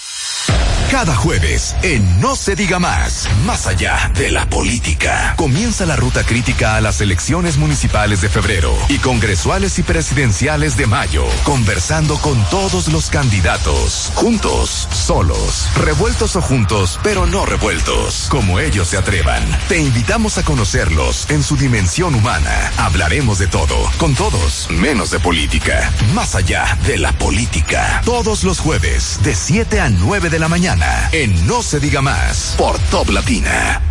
Cada 0.91 1.15
jueves, 1.15 1.73
en 1.83 2.19
No 2.19 2.35
se 2.35 2.53
diga 2.53 2.77
más, 2.77 3.29
más 3.45 3.65
allá 3.65 4.11
de 4.13 4.29
la 4.29 4.49
política, 4.49 5.35
comienza 5.37 5.85
la 5.85 5.95
ruta 5.95 6.25
crítica 6.25 6.75
a 6.75 6.81
las 6.81 6.99
elecciones 6.99 7.55
municipales 7.55 8.19
de 8.19 8.27
febrero 8.27 8.75
y 8.89 8.97
congresuales 8.97 9.79
y 9.79 9.83
presidenciales 9.83 10.75
de 10.75 10.87
mayo, 10.87 11.23
conversando 11.45 12.17
con 12.17 12.43
todos 12.49 12.89
los 12.89 13.09
candidatos, 13.09 14.11
juntos, 14.15 14.89
solos, 14.91 15.69
revueltos 15.77 16.35
o 16.35 16.41
juntos, 16.41 16.99
pero 17.01 17.25
no 17.25 17.45
revueltos, 17.45 18.27
como 18.29 18.59
ellos 18.59 18.89
se 18.89 18.97
atrevan. 18.97 19.43
Te 19.69 19.79
invitamos 19.79 20.37
a 20.39 20.43
conocerlos 20.43 21.29
en 21.29 21.41
su 21.41 21.55
dimensión 21.55 22.15
humana. 22.15 22.69
Hablaremos 22.77 23.39
de 23.39 23.47
todo, 23.47 23.77
con 23.97 24.13
todos, 24.13 24.67
menos 24.69 25.09
de 25.09 25.21
política, 25.21 25.89
más 26.13 26.35
allá 26.35 26.77
de 26.85 26.97
la 26.97 27.13
política. 27.13 28.01
Todos 28.03 28.43
los 28.43 28.59
jueves, 28.59 29.21
de 29.23 29.35
7 29.35 29.79
a 29.79 29.89
9 29.89 30.29
de 30.29 30.39
la 30.39 30.49
mañana, 30.49 30.80
en 31.11 31.47
No 31.47 31.61
se 31.61 31.79
diga 31.79 32.01
más, 32.01 32.55
por 32.57 32.77
Top 32.89 33.09
Latina. 33.09 33.81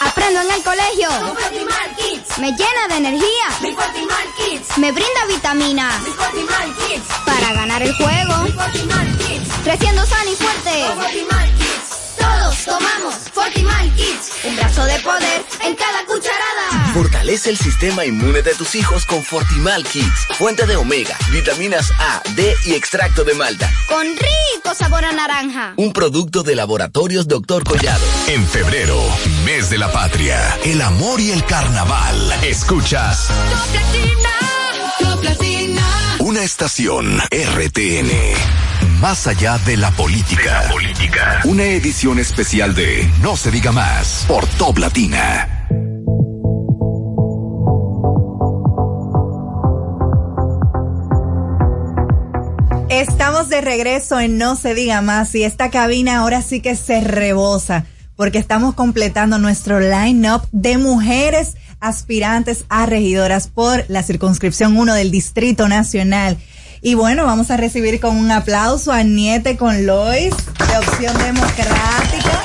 Aprendo 0.00 0.40
en 0.40 0.50
el 0.50 0.62
colegio. 0.62 1.08
Me 2.38 2.52
llena 2.52 2.88
de 2.88 2.96
energía. 2.96 3.76
Me 4.76 4.92
brinda 4.92 5.26
vitamina. 5.28 6.00
Para 7.24 7.52
ganar 7.52 7.82
el 7.82 7.94
juego. 7.94 8.46
Creciendo 9.64 10.06
sano 10.06 10.30
y 10.30 10.36
fuerte. 10.36 11.85
Todos 12.46 12.64
tomamos 12.64 13.14
Fortimal 13.32 13.92
Kids. 13.96 14.30
Un 14.44 14.54
brazo 14.54 14.84
de 14.84 15.00
poder 15.00 15.44
en 15.64 15.74
cada 15.74 16.04
cucharada. 16.06 16.92
Fortalece 16.94 17.50
el 17.50 17.58
sistema 17.58 18.04
inmune 18.04 18.40
de 18.42 18.54
tus 18.54 18.76
hijos 18.76 19.04
con 19.04 19.24
Fortimal 19.24 19.82
Kids, 19.82 20.28
fuente 20.38 20.64
de 20.64 20.76
omega, 20.76 21.16
vitaminas 21.32 21.90
A, 21.98 22.22
D 22.36 22.54
y 22.66 22.74
extracto 22.74 23.24
de 23.24 23.34
malta. 23.34 23.68
Con 23.88 24.06
rico 24.06 24.74
sabor 24.76 25.04
a 25.04 25.12
naranja. 25.12 25.74
Un 25.76 25.92
producto 25.92 26.44
de 26.44 26.54
laboratorios 26.54 27.26
Dr. 27.26 27.64
Collado. 27.64 28.06
En 28.28 28.46
febrero, 28.46 28.96
mes 29.44 29.68
de 29.68 29.78
la 29.78 29.90
patria, 29.90 30.56
el 30.64 30.80
amor 30.82 31.20
y 31.20 31.32
el 31.32 31.44
carnaval. 31.46 32.32
Escuchas 32.44 33.26
Top 33.26 33.74
Latina. 33.74 34.30
Top 35.00 35.24
Latina. 35.24 35.55
Una 36.26 36.42
estación 36.42 37.18
RTN. 37.30 38.10
Más 39.00 39.28
allá 39.28 39.58
de 39.58 39.76
la 39.76 39.92
política. 39.92 40.64
política. 40.72 41.40
Una 41.44 41.62
edición 41.62 42.18
especial 42.18 42.74
de 42.74 43.08
No 43.22 43.36
se 43.36 43.52
diga 43.52 43.70
más 43.70 44.24
por 44.26 44.44
Top 44.58 44.76
Latina. 44.78 45.68
Estamos 52.88 53.48
de 53.48 53.60
regreso 53.60 54.18
en 54.18 54.36
No 54.36 54.56
se 54.56 54.74
diga 54.74 55.02
más 55.02 55.32
y 55.36 55.44
esta 55.44 55.70
cabina 55.70 56.18
ahora 56.18 56.42
sí 56.42 56.60
que 56.60 56.74
se 56.74 57.02
rebosa 57.02 57.86
porque 58.16 58.38
estamos 58.38 58.74
completando 58.74 59.38
nuestro 59.38 59.78
line-up 59.78 60.42
de 60.50 60.78
mujeres 60.78 61.56
aspirantes 61.80 62.64
a 62.68 62.86
regidoras 62.86 63.48
por 63.48 63.84
la 63.88 64.02
circunscripción 64.02 64.76
1 64.76 64.94
del 64.94 65.10
Distrito 65.10 65.68
Nacional. 65.68 66.36
Y 66.82 66.94
bueno, 66.94 67.24
vamos 67.24 67.50
a 67.50 67.56
recibir 67.56 68.00
con 68.00 68.16
un 68.16 68.30
aplauso 68.30 68.92
a 68.92 69.02
Niete 69.02 69.56
con 69.56 69.86
Lois 69.86 70.34
de 70.34 70.78
Opción 70.78 71.16
Democrática, 71.18 72.42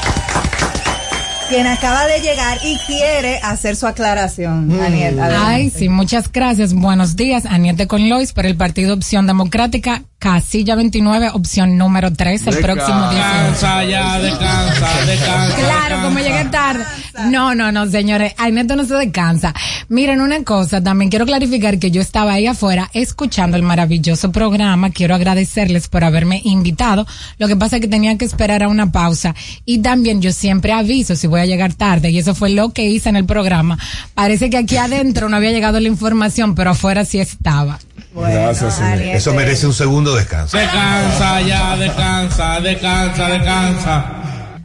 quien 1.50 1.68
acaba 1.68 2.08
de 2.08 2.22
llegar 2.22 2.58
y 2.64 2.78
quiere 2.88 3.40
hacer 3.44 3.76
su 3.76 3.88
aclaración. 3.88 4.72
Adelante. 4.72 5.36
Ay, 5.38 5.70
sí, 5.70 5.90
muchas 5.90 6.32
gracias. 6.32 6.74
Buenos 6.74 7.16
días, 7.16 7.46
Aniete 7.46 7.88
con 7.88 8.10
Lois 8.10 8.34
por 8.34 8.46
el 8.46 8.56
Partido 8.56 8.94
Opción 8.94 9.28
Democrática, 9.28 10.04
casilla 10.22 10.76
29, 10.76 11.32
opción 11.34 11.80
número 11.80 12.14
3, 12.14 12.46
el 12.46 12.58
próximo 12.60 13.10
día. 13.10 13.26
Descansa 13.26 13.84
ya, 13.86 14.20
descansa, 14.20 15.06
descansa. 15.08 15.56
Claro, 15.56 16.04
como 16.04 16.20
llegué 16.20 16.46
tarde. 16.46 16.86
No, 17.32 17.56
no, 17.56 17.72
no, 17.72 17.88
señores. 17.88 18.34
Ay, 18.38 18.52
neto 18.52 18.76
no 18.76 18.86
se 18.86 18.94
descansa. 18.94 19.52
Miren, 19.90 20.22
una 20.22 20.44
cosa, 20.44 20.82
también 20.82 21.10
quiero 21.10 21.26
clarificar 21.26 21.80
que 21.80 21.90
yo 21.90 22.02
estaba 22.02 22.34
ahí 22.34 22.46
afuera 22.46 22.92
escuchando 22.94 23.58
el 23.58 23.64
maravilloso 23.64 24.32
programa. 24.32 24.92
Quiero 24.92 25.16
agradecerles 25.16 25.88
por 25.88 26.04
haberme 26.04 26.40
invitado. 26.44 27.08
Lo 27.40 27.48
que 27.48 27.56
pasa 27.56 27.78
es 27.78 27.82
que 27.82 27.88
tenía 27.88 28.16
que 28.16 28.26
esperar 28.26 28.62
a 28.62 28.68
una 28.68 28.92
pausa. 28.92 29.34
Y 29.66 29.80
también 29.80 30.22
yo 30.22 30.32
siempre 30.32 30.72
aviso 30.72 31.16
si 31.16 31.26
voy 31.26 31.40
a 31.40 31.48
llegar 31.48 31.74
tarde. 31.74 32.12
Y 32.12 32.20
eso 32.20 32.36
fue 32.36 32.52
lo 32.52 32.70
que 32.70 32.88
hice 32.88 33.10
en 33.10 33.16
el 33.16 33.26
programa. 33.26 33.80
Parece 34.14 34.52
que 34.52 34.58
aquí 34.58 34.78
adentro 34.78 35.30
no 35.30 35.38
había 35.38 35.52
llegado 35.52 35.80
la 35.80 35.88
información, 35.88 36.54
pero 36.54 36.70
afuera 36.70 37.06
sí 37.06 37.20
estaba. 37.20 37.80
Gracias, 38.14 38.76
señor. 38.76 39.02
Eso 39.02 39.34
merece 39.34 39.66
un 39.66 39.74
segundo 39.74 40.11
descanso. 40.16 40.58
Descansa 40.58 41.42
ya, 41.42 41.76
descansa, 41.78 42.60
descansa, 42.62 43.30
descansa. 43.30 44.06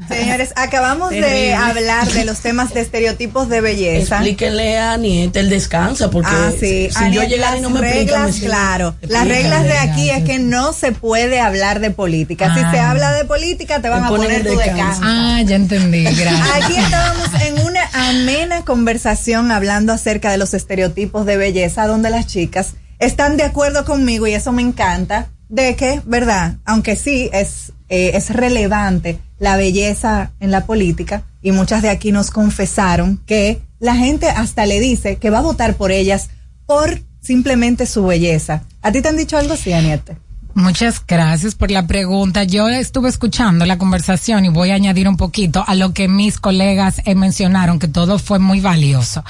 Señores, 0.09 0.53
acabamos 0.55 1.11
de 1.11 1.53
hablar 1.53 2.07
de 2.07 2.25
los 2.25 2.39
temas 2.39 2.73
de 2.73 2.81
estereotipos 2.81 3.49
de 3.49 3.61
belleza. 3.61 4.19
Explíquenle 4.19 4.79
a 4.79 4.93
Anieta 4.93 5.41
el 5.41 5.51
descansa, 5.51 6.11
porque 6.11 6.31
Ah, 6.33 6.53
sí. 6.53 6.89
si, 6.97 7.11
yo 7.11 7.25
llegara 7.25 7.57
y 7.57 7.61
no 7.61 7.71
me 7.71 7.81
las 7.81 7.91
explican, 7.91 8.21
me 8.27 8.27
reglas, 8.31 8.41
claro. 8.49 8.95
Las 9.03 9.27
reglas 9.27 9.65
de 9.65 9.77
aquí 9.79 10.11
es 10.11 10.23
que 10.23 10.39
no 10.39 10.73
se 10.73 10.93
puede 10.93 11.41
hablar 11.41 11.81
de 11.81 11.91
política. 11.91 12.55
Si 12.55 12.61
Ah. 12.61 12.71
se 12.71 12.79
habla 12.79 13.15
de 13.15 13.25
política, 13.25 13.81
te 13.83 13.89
van 13.89 14.03
Te 14.03 14.07
a 14.07 14.09
poner 14.11 14.43
tu 14.45 14.51
descanso. 14.57 14.77
descanso. 14.77 15.01
Ah, 15.03 15.43
ya 15.45 15.57
entendí, 15.57 16.05
gracias. 16.05 16.51
Aquí 16.63 16.77
estábamos 16.77 17.29
en 17.43 17.67
una 17.67 17.81
amena 18.09 18.65
conversación 18.65 19.51
hablando 19.51 19.93
acerca 19.93 20.31
de 20.31 20.39
los 20.39 20.55
estereotipos 20.55 21.27
de 21.27 21.37
belleza, 21.37 21.89
donde 21.89 22.11
las 22.11 22.29
chicas 22.29 22.75
están 23.01 23.37
de 23.37 23.43
acuerdo 23.43 23.85
conmigo 23.85 24.29
y 24.29 24.35
eso 24.35 24.53
me 24.53 24.63
encanta, 24.63 25.27
de 25.49 25.77
que, 25.77 26.01
¿verdad? 26.05 26.57
Aunque 26.65 26.97
sí 26.97 27.31
es, 27.33 27.73
eh, 27.89 28.13
es 28.15 28.31
relevante 28.31 29.19
la 29.39 29.57
belleza 29.57 30.33
en 30.41 30.51
la 30.51 30.67
política 30.67 31.25
y 31.43 31.53
muchas 31.53 31.83
de 31.83 31.91
aquí 31.91 32.13
nos 32.13 32.31
confesaron 32.31 33.19
que 33.27 33.61
la 33.79 33.95
gente 33.95 34.29
hasta 34.29 34.67
le 34.67 34.81
dice 34.81 35.17
que 35.17 35.31
va 35.31 35.39
a 35.39 35.43
votar 35.43 35.77
por 35.77 35.93
ellas 35.93 36.31
por 36.67 37.01
simplemente 37.21 37.87
su 37.87 38.05
belleza. 38.07 38.63
¿A 38.83 38.93
ti 38.93 39.03
te 39.03 39.09
han 39.09 39.17
dicho 39.17 39.37
algo 39.37 39.55
así, 39.55 39.73
Aniete? 39.73 40.17
Muchas 40.57 41.03
gracias 41.07 41.55
por 41.55 41.71
la 41.71 41.87
pregunta. 41.87 42.45
Yo 42.45 42.67
estuve 42.71 43.11
escuchando 43.11 43.67
la 43.67 43.77
conversación 43.77 44.47
y 44.47 44.49
voy 44.49 44.71
a 44.71 44.75
añadir 44.77 45.07
un 45.07 45.19
poquito 45.19 45.63
a 45.67 45.75
lo 45.75 45.93
que 45.93 46.09
mis 46.09 46.39
colegas 46.41 47.03
eh, 47.05 47.15
mencionaron, 47.15 47.79
que 47.79 47.89
todo 47.89 48.19
fue 48.19 48.39
muy 48.39 48.61
valioso. 48.61 49.23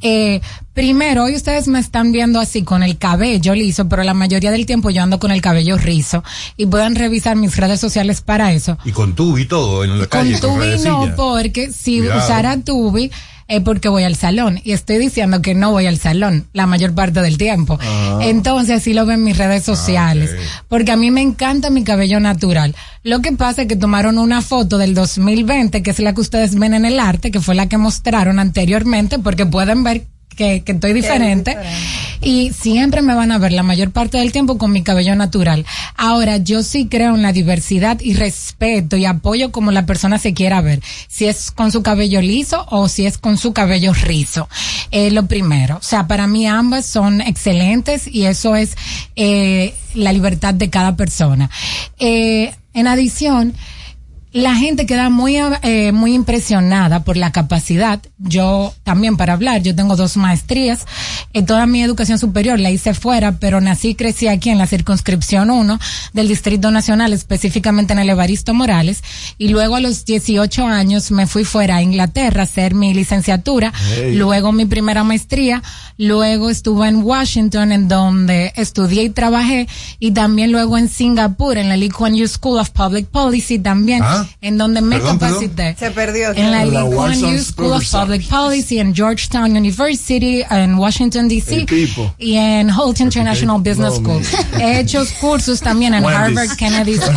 Eh, 0.00 0.40
primero, 0.74 1.22
hoy 1.22 1.36
ustedes 1.36 1.68
me 1.68 1.78
están 1.78 2.10
viendo 2.10 2.40
así 2.40 2.64
con 2.64 2.82
el 2.82 2.98
cabello 2.98 3.54
liso, 3.54 3.88
pero 3.88 4.02
la 4.02 4.12
mayoría 4.12 4.50
del 4.50 4.66
tiempo 4.66 4.90
yo 4.90 5.04
ando 5.04 5.20
con 5.20 5.30
el 5.30 5.40
cabello 5.40 5.78
rizo 5.78 6.24
y 6.56 6.66
pueden 6.66 6.96
revisar 6.96 7.36
mis 7.36 7.56
redes 7.56 7.78
sociales 7.78 8.20
para 8.20 8.52
eso. 8.52 8.76
Y 8.84 8.90
con 8.90 9.14
tubi 9.14 9.44
todo 9.44 9.84
en 9.84 9.90
la 10.00 10.06
Con 10.08 10.20
calle. 10.22 10.40
tubi 10.40 10.50
no, 10.56 10.58
redecilla. 10.58 11.14
porque 11.14 11.70
si 11.70 11.98
Cuidado. 12.00 12.24
usara 12.24 12.56
tubi 12.56 13.12
es 13.52 13.62
porque 13.62 13.88
voy 13.88 14.04
al 14.04 14.16
salón 14.16 14.60
y 14.64 14.72
estoy 14.72 14.96
diciendo 14.96 15.42
que 15.42 15.54
no 15.54 15.70
voy 15.70 15.86
al 15.86 15.98
salón 15.98 16.46
la 16.54 16.66
mayor 16.66 16.94
parte 16.94 17.20
del 17.20 17.36
tiempo. 17.36 17.78
Ah. 17.80 18.20
Entonces 18.22 18.76
así 18.78 18.94
lo 18.94 19.04
ven 19.04 19.18
en 19.18 19.24
mis 19.24 19.36
redes 19.36 19.62
sociales, 19.62 20.34
porque 20.68 20.92
a 20.92 20.96
mí 20.96 21.10
me 21.10 21.20
encanta 21.20 21.68
mi 21.68 21.84
cabello 21.84 22.18
natural. 22.18 22.74
Lo 23.02 23.20
que 23.20 23.32
pasa 23.32 23.62
es 23.62 23.68
que 23.68 23.76
tomaron 23.76 24.16
una 24.18 24.40
foto 24.40 24.78
del 24.78 24.94
2020, 24.94 25.82
que 25.82 25.90
es 25.90 25.98
la 25.98 26.14
que 26.14 26.22
ustedes 26.22 26.58
ven 26.58 26.72
en 26.72 26.86
el 26.86 26.98
arte, 26.98 27.30
que 27.30 27.40
fue 27.40 27.54
la 27.54 27.68
que 27.68 27.76
mostraron 27.76 28.38
anteriormente, 28.38 29.18
porque 29.18 29.44
pueden 29.44 29.84
ver 29.84 30.06
que, 30.36 30.62
que 30.62 30.72
estoy 30.72 30.92
diferente. 30.92 31.56
Y 32.20 32.52
siempre 32.52 33.02
me 33.02 33.14
van 33.14 33.32
a 33.32 33.38
ver 33.38 33.52
la 33.52 33.64
mayor 33.64 33.90
parte 33.90 34.18
del 34.18 34.30
tiempo 34.30 34.56
con 34.56 34.70
mi 34.70 34.82
cabello 34.82 35.16
natural. 35.16 35.66
Ahora, 35.96 36.36
yo 36.36 36.62
sí 36.62 36.86
creo 36.86 37.16
en 37.16 37.22
la 37.22 37.32
diversidad 37.32 38.00
y 38.00 38.14
respeto 38.14 38.96
y 38.96 39.04
apoyo 39.04 39.50
como 39.50 39.72
la 39.72 39.86
persona 39.86 40.18
se 40.18 40.32
quiera 40.32 40.60
ver. 40.60 40.80
Si 41.08 41.26
es 41.26 41.50
con 41.50 41.72
su 41.72 41.82
cabello 41.82 42.20
liso 42.20 42.64
o 42.70 42.88
si 42.88 43.06
es 43.06 43.18
con 43.18 43.38
su 43.38 43.52
cabello 43.52 43.92
rizo. 43.92 44.48
Eh, 44.90 45.10
lo 45.10 45.26
primero. 45.26 45.76
O 45.78 45.82
sea, 45.82 46.06
para 46.06 46.26
mí 46.26 46.46
ambas 46.46 46.86
son 46.86 47.20
excelentes 47.20 48.06
y 48.06 48.26
eso 48.26 48.54
es 48.54 48.76
eh, 49.16 49.74
la 49.94 50.12
libertad 50.12 50.54
de 50.54 50.70
cada 50.70 50.96
persona. 50.96 51.50
Eh, 51.98 52.54
en 52.74 52.86
adición, 52.86 53.54
la 54.32 54.54
gente 54.54 54.86
queda 54.86 55.10
muy, 55.10 55.36
eh, 55.36 55.92
muy 55.92 56.14
impresionada 56.14 57.04
por 57.04 57.16
la 57.16 57.32
capacidad. 57.32 58.00
Yo 58.18 58.72
también 58.82 59.16
para 59.16 59.34
hablar, 59.34 59.62
yo 59.62 59.74
tengo 59.74 59.94
dos 59.94 60.16
maestrías. 60.16 60.86
Toda 61.46 61.66
mi 61.66 61.82
educación 61.82 62.18
superior 62.18 62.58
la 62.58 62.70
hice 62.70 62.94
fuera, 62.94 63.32
pero 63.38 63.60
nací 63.60 63.90
y 63.90 63.94
crecí 63.94 64.28
aquí 64.28 64.48
en 64.50 64.58
la 64.58 64.66
circunscripción 64.66 65.50
1 65.50 65.78
del 66.14 66.28
Distrito 66.28 66.70
Nacional, 66.70 67.12
específicamente 67.12 67.92
en 67.92 67.98
el 67.98 68.08
Evaristo 68.10 68.54
Morales. 68.54 69.02
Y 69.38 69.48
luego 69.48 69.76
a 69.76 69.80
los 69.80 70.04
18 70.06 70.66
años 70.66 71.10
me 71.10 71.26
fui 71.26 71.44
fuera 71.44 71.76
a 71.76 71.82
Inglaterra 71.82 72.40
a 72.40 72.44
hacer 72.44 72.74
mi 72.74 72.94
licenciatura, 72.94 73.72
Hey. 73.94 74.14
luego 74.14 74.52
mi 74.52 74.64
primera 74.64 75.04
maestría, 75.04 75.62
luego 75.98 76.48
estuve 76.50 76.88
en 76.88 77.02
Washington 77.02 77.72
en 77.72 77.88
donde 77.88 78.52
estudié 78.56 79.02
y 79.04 79.10
trabajé 79.10 79.68
y 79.98 80.12
también 80.12 80.52
luego 80.52 80.78
en 80.78 80.88
Singapur 80.88 81.58
en 81.58 81.68
la 81.68 81.76
Lee 81.76 81.90
Kuan 81.90 82.14
Yew 82.14 82.28
School 82.28 82.58
of 82.58 82.70
Public 82.70 83.06
Policy 83.08 83.58
también 83.58 84.02
Ah. 84.02 84.21
En 84.40 84.58
donde 84.58 84.80
me 84.80 84.96
Perdón, 84.96 85.18
perdón. 85.18 85.34
capacité. 85.40 85.76
Se 85.78 85.90
perdió. 85.90 86.30
En 86.34 86.50
la 86.50 86.64
La 86.64 86.64
Lee 86.64 86.70
Kuan 86.94 87.10
Watson 87.10 87.30
Yew 87.36 87.42
School 87.42 87.72
of. 87.72 87.90
Public 87.90 88.28
Policy 88.28 88.78
en 88.78 88.94
Georgetown 88.94 89.56
University 89.56 90.42
en 90.50 90.74
Washington 90.76 91.28
DC 91.28 91.66
y 92.18 92.36
en 92.36 92.70
Holt 92.70 93.00
International 93.00 93.58
Business 93.58 94.00
No, 94.00 94.20
School. 94.20 94.22
He 94.60 94.80
hecho 94.80 95.04
cursos 95.20 95.60
también 95.60 95.94
en 95.94 96.04
Wendy's. 96.04 96.20
Harvard 96.38 96.56
Kennedy 96.56 96.96
School, 96.96 97.14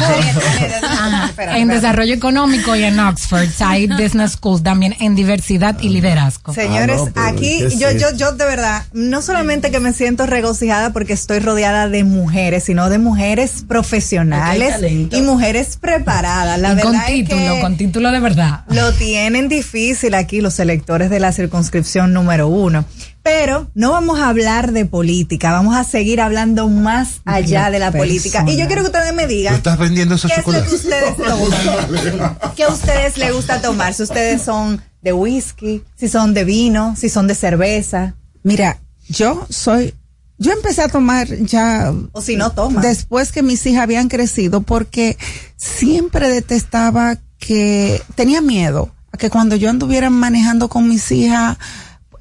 Ajá, 0.84 1.32
en 1.58 1.68
desarrollo 1.68 2.14
económico 2.14 2.76
y 2.76 2.84
en 2.84 3.00
Oxford 3.00 3.50
Said 3.50 3.92
Business 3.98 4.34
School 4.34 4.62
también 4.62 4.96
en 5.00 5.16
diversidad 5.16 5.78
y 5.82 5.90
liderazgo. 5.90 6.54
Señores, 6.54 7.02
aquí 7.16 7.60
yo, 7.78 7.92
yo, 7.92 8.16
yo 8.16 8.32
de 8.34 8.46
verdad, 8.46 8.84
no 8.94 9.22
solamente 9.22 9.72
que 9.72 9.80
me 9.80 9.94
siento 9.94 10.26
regocijada 10.26 10.92
porque 10.94 11.14
estoy 11.14 11.40
rodeada 11.40 11.88
de 11.90 12.04
mujeres, 12.04 12.64
sino 12.66 12.90
de 12.90 12.98
mujeres 12.98 13.64
profesionales 13.68 14.76
y 15.12 15.22
mujeres 15.22 15.78
preparadas. 15.80 16.60
La 16.60 16.72
y 16.72 16.76
verdad 16.76 16.95
con 16.96 17.06
es 17.06 17.30
título, 17.30 17.56
que 17.56 17.62
con 17.62 17.78
título 17.78 18.12
de 18.12 18.20
verdad. 18.20 18.64
lo 18.70 18.94
tienen 18.94 19.50
difícil 19.50 20.14
aquí 20.14 20.42
los 20.42 20.60
electores 20.60 21.10
de 21.10 21.20
la 21.20 21.32
circunscripción 21.32 22.14
número 22.14 22.48
uno. 22.48 22.86
Pero 23.24 23.72
no 23.74 23.92
vamos 23.92 24.20
a 24.20 24.30
hablar 24.30 24.72
de 24.72 24.86
política, 24.86 25.52
vamos 25.52 25.76
a 25.76 25.84
seguir 25.84 26.22
hablando 26.22 26.70
más 26.70 27.22
allá 27.26 27.72
de 27.72 27.80
la 27.80 27.92
política. 27.92 28.46
Y 28.48 28.56
yo 28.56 28.68
quiero 28.68 28.84
que 28.84 28.90
ustedes 28.90 29.16
me 29.16 29.24
¿Tú 29.24 29.30
digan 29.30 29.56
estás 29.56 29.80
vendiendo 29.80 30.14
esos 30.14 30.32
¿Qué 30.32 30.42
es 30.42 30.46
a 32.70 32.72
ustedes 32.72 33.18
les 33.18 33.34
gusta 33.34 33.62
tomar? 33.62 33.96
Si 33.96 34.04
ustedes 34.04 34.44
son 34.44 34.80
de 35.02 35.12
whisky, 35.12 35.84
si 35.96 36.08
son 36.08 36.36
de 36.36 36.44
vino, 36.44 36.96
si 36.96 37.10
son 37.10 37.28
de 37.28 37.34
cerveza. 37.34 38.14
Mira, 38.44 38.78
yo 39.08 39.48
soy, 39.50 39.96
yo 40.38 40.52
empecé 40.52 40.82
a 40.82 40.90
tomar 40.90 41.28
ya. 41.28 41.94
O 42.12 42.22
si 42.22 42.36
no 42.36 42.52
tomas. 42.52 42.84
Después 42.84 43.32
que 43.32 43.42
mis 43.42 43.66
hijas 43.66 43.84
habían 43.84 44.10
crecido, 44.10 44.62
porque 44.62 45.18
siempre 45.56 46.30
detestaba 46.30 47.18
que, 47.38 48.02
tenía 48.16 48.42
miedo 48.42 48.92
a 49.12 49.18
que 49.18 49.30
cuando 49.30 49.56
yo 49.56 49.70
anduviera 49.70 50.10
manejando 50.10 50.68
con 50.68 50.88
mis 50.90 51.12
hijas, 51.12 51.58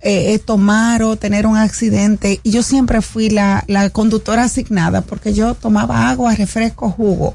eh, 0.03 0.35
eh, 0.35 0.39
tomar 0.39 1.03
o 1.03 1.17
tener 1.17 1.47
un 1.47 1.57
accidente. 1.57 2.41
Y 2.43 2.51
yo 2.51 2.63
siempre 2.63 3.01
fui 3.03 3.31
la, 3.31 3.65
la 3.67 3.91
conductora 3.91 4.45
asignada 4.45 5.01
porque 5.01 5.33
yo 5.33 5.55
tomaba 5.55 6.11
agua, 6.11 6.35
refresco, 6.35 6.91
jugo. 6.91 7.35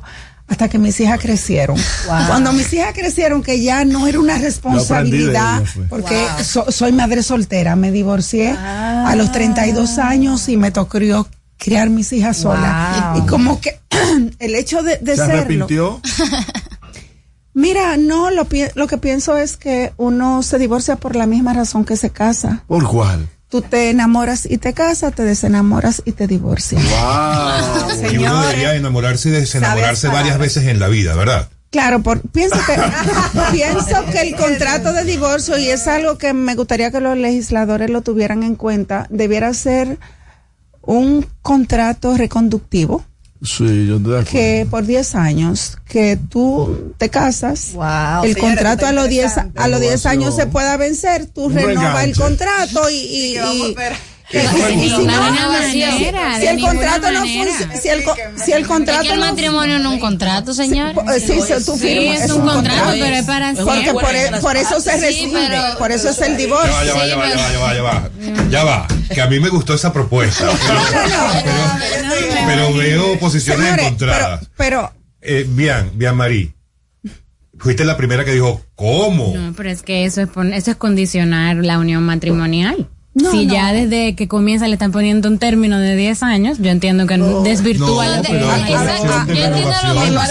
Hasta 0.50 0.68
que 0.68 0.80
mis 0.80 1.00
hijas 1.00 1.20
crecieron. 1.20 1.78
Wow. 2.08 2.18
Cuando 2.28 2.52
mis 2.54 2.74
hijas 2.74 2.94
crecieron, 2.94 3.44
que 3.44 3.62
ya 3.62 3.86
no 3.86 4.08
era 4.08 4.20
una 4.20 4.38
responsabilidad, 4.38 5.60
ella, 5.62 5.66
fue. 5.66 5.84
porque 5.86 6.16
Wow. 6.16 6.44
so- 6.44 6.72
soy 6.72 6.92
madre 6.92 7.22
soltera, 7.24 7.76
me 7.76 7.92
divorcié 7.92 8.50
a 8.58 9.14
los 9.16 9.32
32 9.32 9.98
años 10.00 10.50
y 10.50 10.58
me 10.58 10.72
tocó 10.72 11.00
criar 11.58 11.90
mis 11.90 12.12
hijas 12.14 12.38
sola. 12.38 13.12
Wow. 13.14 13.22
Y, 13.22 13.24
y 13.24 13.28
como 13.30 13.62
que 13.62 13.80
el 14.40 14.56
hecho 14.56 14.82
de, 14.82 14.98
de 14.98 15.12
¿Se 15.16 15.18
serlo. 15.26 15.34
arrepintió? 15.34 16.02
Mira, 17.54 17.98
no, 17.98 18.30
lo, 18.32 18.48
lo 18.76 18.88
que 18.88 18.98
pienso 18.98 19.36
es 19.38 19.58
que 19.58 19.92
uno 19.98 20.44
se 20.44 20.58
divorcia 20.60 20.96
por 20.96 21.16
la 21.16 21.26
misma 21.26 21.54
razón 21.54 21.84
que 21.84 21.98
se 21.98 22.10
casa. 22.10 22.64
¿Por 22.68 22.88
cuál? 22.88 23.28
Tú 23.50 23.62
te 23.62 23.90
enamoras 23.90 24.46
y 24.50 24.60
te 24.60 24.74
casas, 24.74 25.14
te 25.16 25.24
desenamoras 25.24 26.04
y 26.06 26.12
te 26.12 26.28
divorcias. 26.28 26.84
Y 28.12 28.18
uno 28.18 28.42
debería 28.44 28.76
enamorarse 28.76 29.30
y 29.30 29.32
desenamorarse 29.32 30.08
varias 30.08 30.38
veces 30.38 30.66
en 30.68 30.80
la 30.80 30.88
vida, 30.88 31.16
¿verdad? 31.16 31.50
Claro, 31.72 32.02
por, 32.02 32.22
pienso 32.22 32.58
que 32.66 32.76
pienso 33.52 34.06
que 34.12 34.22
el 34.22 34.36
contrato 34.36 34.94
de 34.94 35.04
divorcio 35.04 35.58
y 35.60 35.70
es 35.70 35.88
algo 35.88 36.18
que 36.18 36.34
me 36.34 36.56
gustaría 36.56 36.92
que 36.92 37.00
los 37.00 37.18
legisladores 37.18 37.90
lo 37.90 38.02
tuvieran 38.02 38.44
en 38.44 38.56
cuenta, 38.56 39.06
debiera 39.10 39.54
ser 39.54 40.00
un 40.82 41.28
contrato 41.42 42.18
reconductivo 42.18 43.04
Sí, 43.42 43.88
yo 43.88 43.96
acuerdo. 43.96 44.32
que 44.32 44.68
por 44.70 44.86
10 44.86 45.16
años 45.16 45.78
que 45.88 46.18
tú 46.30 46.94
te 46.98 47.10
casas, 47.10 47.72
Wow, 47.74 48.26
el 48.26 48.34
señora, 48.34 48.54
contrato 48.56 48.86
a 48.86 48.92
los 48.92 49.08
10 49.08 49.24
interesante. 49.24 49.60
a 49.62 49.68
los 49.70 49.80
10 49.80 50.06
años 50.08 50.36
se 50.36 50.48
pueda 50.48 50.76
vencer, 50.76 51.26
tú 51.28 51.48
renovas 51.50 52.04
el 52.04 52.16
contrato 52.18 52.90
y, 52.90 52.96
y, 52.96 53.38
y-. 53.38 53.76
y- 54.32 54.90
si 54.90 55.06
no, 55.06 56.50
el 56.50 56.60
contrato 56.62 57.12
no 57.12 57.20
funciona, 57.22 57.76
si 57.82 57.88
el, 57.90 58.04
co- 58.04 58.16
si 58.46 58.52
el 58.52 58.62
Es 58.62 58.68
contrato 58.68 59.02
que 59.02 59.14
el 59.14 59.20
matrimonio 59.20 59.80
no 59.80 59.90
es 59.90 59.94
un 59.96 60.00
contrato, 60.00 60.54
señor. 60.54 60.92
Eh, 60.92 61.20
Sí, 61.20 61.40
sí, 61.42 61.54
tú 61.66 61.74
Sí, 61.78 61.80
firmas, 61.80 62.22
es 62.22 62.32
un 62.32 62.42
contrato, 62.48 62.92
pero 62.92 63.16
es 63.16 63.26
para 63.26 63.54
Porque 63.54 63.82
siempre. 63.82 63.92
por, 63.94 64.16
e- 64.16 64.32
por 64.42 64.58
eso 64.58 64.80
se 64.82 64.92
Sí, 64.94 65.00
recibe, 65.02 65.40
pero- 65.50 65.78
por 65.80 65.92
eso 65.92 66.10
es 66.10 66.22
el 66.22 66.38
divorcio. 66.38 66.72
ya 66.86 66.94
va, 66.94 67.08
ya 67.08 67.16
va, 67.18 67.28
ya 67.30 67.36
va, 67.36 67.52
ya 67.52 67.60
va, 67.60 67.74
ya 67.74 67.82
va. 67.82 68.10
Ya 68.50 68.64
va, 68.64 68.88
que 69.14 69.22
a 69.22 69.28
mí 69.28 69.40
me 69.40 69.50
gustó 69.50 69.74
esa 69.74 69.92
propuesta. 69.94 70.48
Pero, 72.48 72.74
veo 72.74 73.20
posiciones 73.20 73.78
encontradas. 73.78 74.48
Pero, 74.58 74.92
Eh, 75.22 75.46
bien, 75.48 75.92
bien, 75.96 76.16
Marí. 76.16 76.54
Fuiste 77.58 77.84
la 77.84 77.98
primera 77.98 78.24
que 78.24 78.32
dijo, 78.32 78.62
¿cómo? 78.76 79.34
No, 79.36 79.54
pero 79.54 79.70
es 79.70 79.82
que 79.82 80.06
eso 80.06 80.22
es, 80.22 80.30
eso 80.54 80.72
es 80.72 80.78
condicionar 80.78 81.58
la 81.58 81.78
unión 81.78 82.04
matrimonial. 82.04 82.88
No, 83.22 83.32
si 83.32 83.46
no. 83.46 83.54
ya 83.54 83.74
desde 83.74 84.16
que 84.16 84.28
comienza 84.28 84.68
le 84.68 84.74
están 84.74 84.92
poniendo 84.92 85.28
un 85.30 85.40
término 85.40 85.78
de 85.80 85.96
10 85.96 86.24
años, 86.24 86.58
yo 86.60 86.70
entiendo 86.72 87.06
que 87.08 87.18
desvirtúa 87.44 88.06
no, 88.06 88.12
la 88.16 88.22
pero 88.22 88.48
la- 88.48 88.54
hay 88.56 88.72
Exacto. 88.74 89.08
condición 89.08 89.28
de 89.28 89.36
Yo 89.40 89.46
entiendo 89.46 89.70
lo 89.70 89.94
renovación. 89.94 90.06
mismo, 90.06 90.22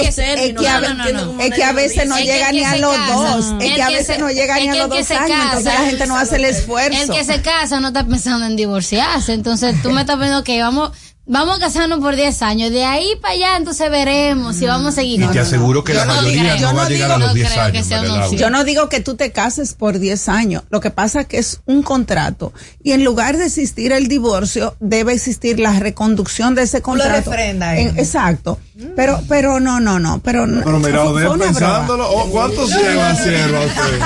Es- 0.00 0.52
que 0.60 0.68
a 0.68 0.80
No, 0.80 0.94
no, 0.94 1.12
no, 1.12 1.32
no. 1.34 1.40
es 1.40 1.54
que 1.54 1.64
a 1.64 1.72
veces 1.72 2.06
no 2.08 2.18
llega 2.18 2.52
ni 2.52 2.64
a 2.64 2.76
los 2.76 2.96
dos, 3.06 3.54
es 3.60 3.74
que 3.74 3.82
a 3.82 3.88
veces 3.90 4.18
no 4.18 4.30
llega 4.30 4.56
ni 4.58 4.68
a 4.68 4.74
los 4.74 4.84
el 4.84 4.90
que 4.90 4.98
dos 4.98 5.06
se 5.06 5.14
años, 5.16 5.38
entonces 5.44 5.64
la 5.64 5.86
gente 5.86 6.06
no 6.06 6.16
hace 6.16 6.36
el 6.36 6.44
esfuerzo. 6.44 7.02
El 7.02 7.10
que 7.10 7.24
se 7.24 7.40
casa 7.42 7.80
no 7.80 7.88
está 7.88 8.06
pensando 8.06 8.46
en 8.46 8.56
divorciarse. 8.56 9.32
Entonces 9.32 9.80
tú 9.82 9.90
me 9.90 10.02
estás 10.02 10.16
pidiendo 10.16 10.44
que 10.44 10.60
vamos, 10.60 10.90
vamos 11.30 11.56
a 11.56 11.60
casarnos 11.60 12.00
por 12.00 12.16
10 12.16 12.42
años. 12.42 12.70
De 12.70 12.84
ahí 12.84 13.14
para 13.22 13.34
allá, 13.34 13.56
entonces 13.56 13.90
veremos 13.90 14.56
si 14.56 14.66
vamos 14.66 14.88
a 14.88 14.92
seguir. 14.92 15.20
Y 15.22 15.26
te 15.28 15.38
aseguro 15.40 15.82
que 15.84 15.92
Yo 15.94 16.00
la 16.00 16.04
no 16.06 16.14
mayoría 16.16 16.42
digo- 16.54 16.56
yo 16.56 16.70
no 16.72 16.74
va 16.76 16.80
a 16.82 16.84
no 16.84 16.90
llegar 16.90 17.10
a 17.10 17.14
digo- 17.14 17.18
los 17.20 17.28
no 17.28 17.34
10 17.34 17.48
creo 17.52 17.72
que 17.72 17.78
años. 17.78 17.88
María. 18.10 18.38
Yo 18.38 18.50
no 18.50 18.64
digo 18.64 18.88
que 18.88 19.00
tú 19.00 19.14
te 19.16 19.32
cases 19.32 19.74
por 19.74 19.98
10 19.98 20.28
años, 20.28 20.64
lo 20.70 20.80
que 20.80 20.90
pasa 20.90 21.24
que 21.24 21.38
es 21.38 21.60
un 21.66 21.82
contrato 21.82 22.52
y 22.82 22.92
en 22.92 23.04
lugar 23.04 23.36
de 23.38 23.46
existir 23.46 23.92
el 23.92 24.08
divorcio, 24.08 24.76
debe 24.80 25.12
existir 25.14 25.58
la 25.60 25.78
reconducción 25.78 26.54
de 26.54 26.62
ese 26.62 26.78
lo 26.78 26.82
contrato. 26.82 27.30
refrenda 27.30 27.70
ahí. 27.70 27.82
En- 27.84 27.98
exacto. 27.98 28.58
Pero 28.96 29.20
pero 29.28 29.60
no, 29.60 29.80
no, 29.80 29.98
no, 29.98 30.20
pero 30.22 30.46
no- 30.46 30.62
Pero 30.64 30.78
mira, 30.78 31.04
Odette 31.04 31.38
pensándolo. 31.38 32.08
Oh, 32.10 32.28
¿Cuántos 32.30 32.70
lleva 32.74 33.14
sierva 33.14 33.60
usted? 33.60 34.00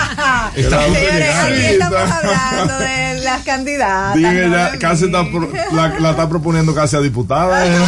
Señores, 0.71 1.35
aquí 1.37 1.65
estamos 1.67 2.11
hablando 2.11 2.79
de 2.79 3.21
las 3.23 3.43
candidatas. 3.43 4.15
Dije, 4.17 4.47
no 4.49 4.57
ya 4.57 4.79
casi 4.79 5.05
está 5.07 5.25
pro- 5.31 5.51
la, 5.73 5.89
la 6.01 6.11
está 6.11 6.29
proponiendo 6.29 6.75
casi 6.75 6.97
a 6.97 7.01
diputada. 7.01 7.67
¿eh? 7.67 7.71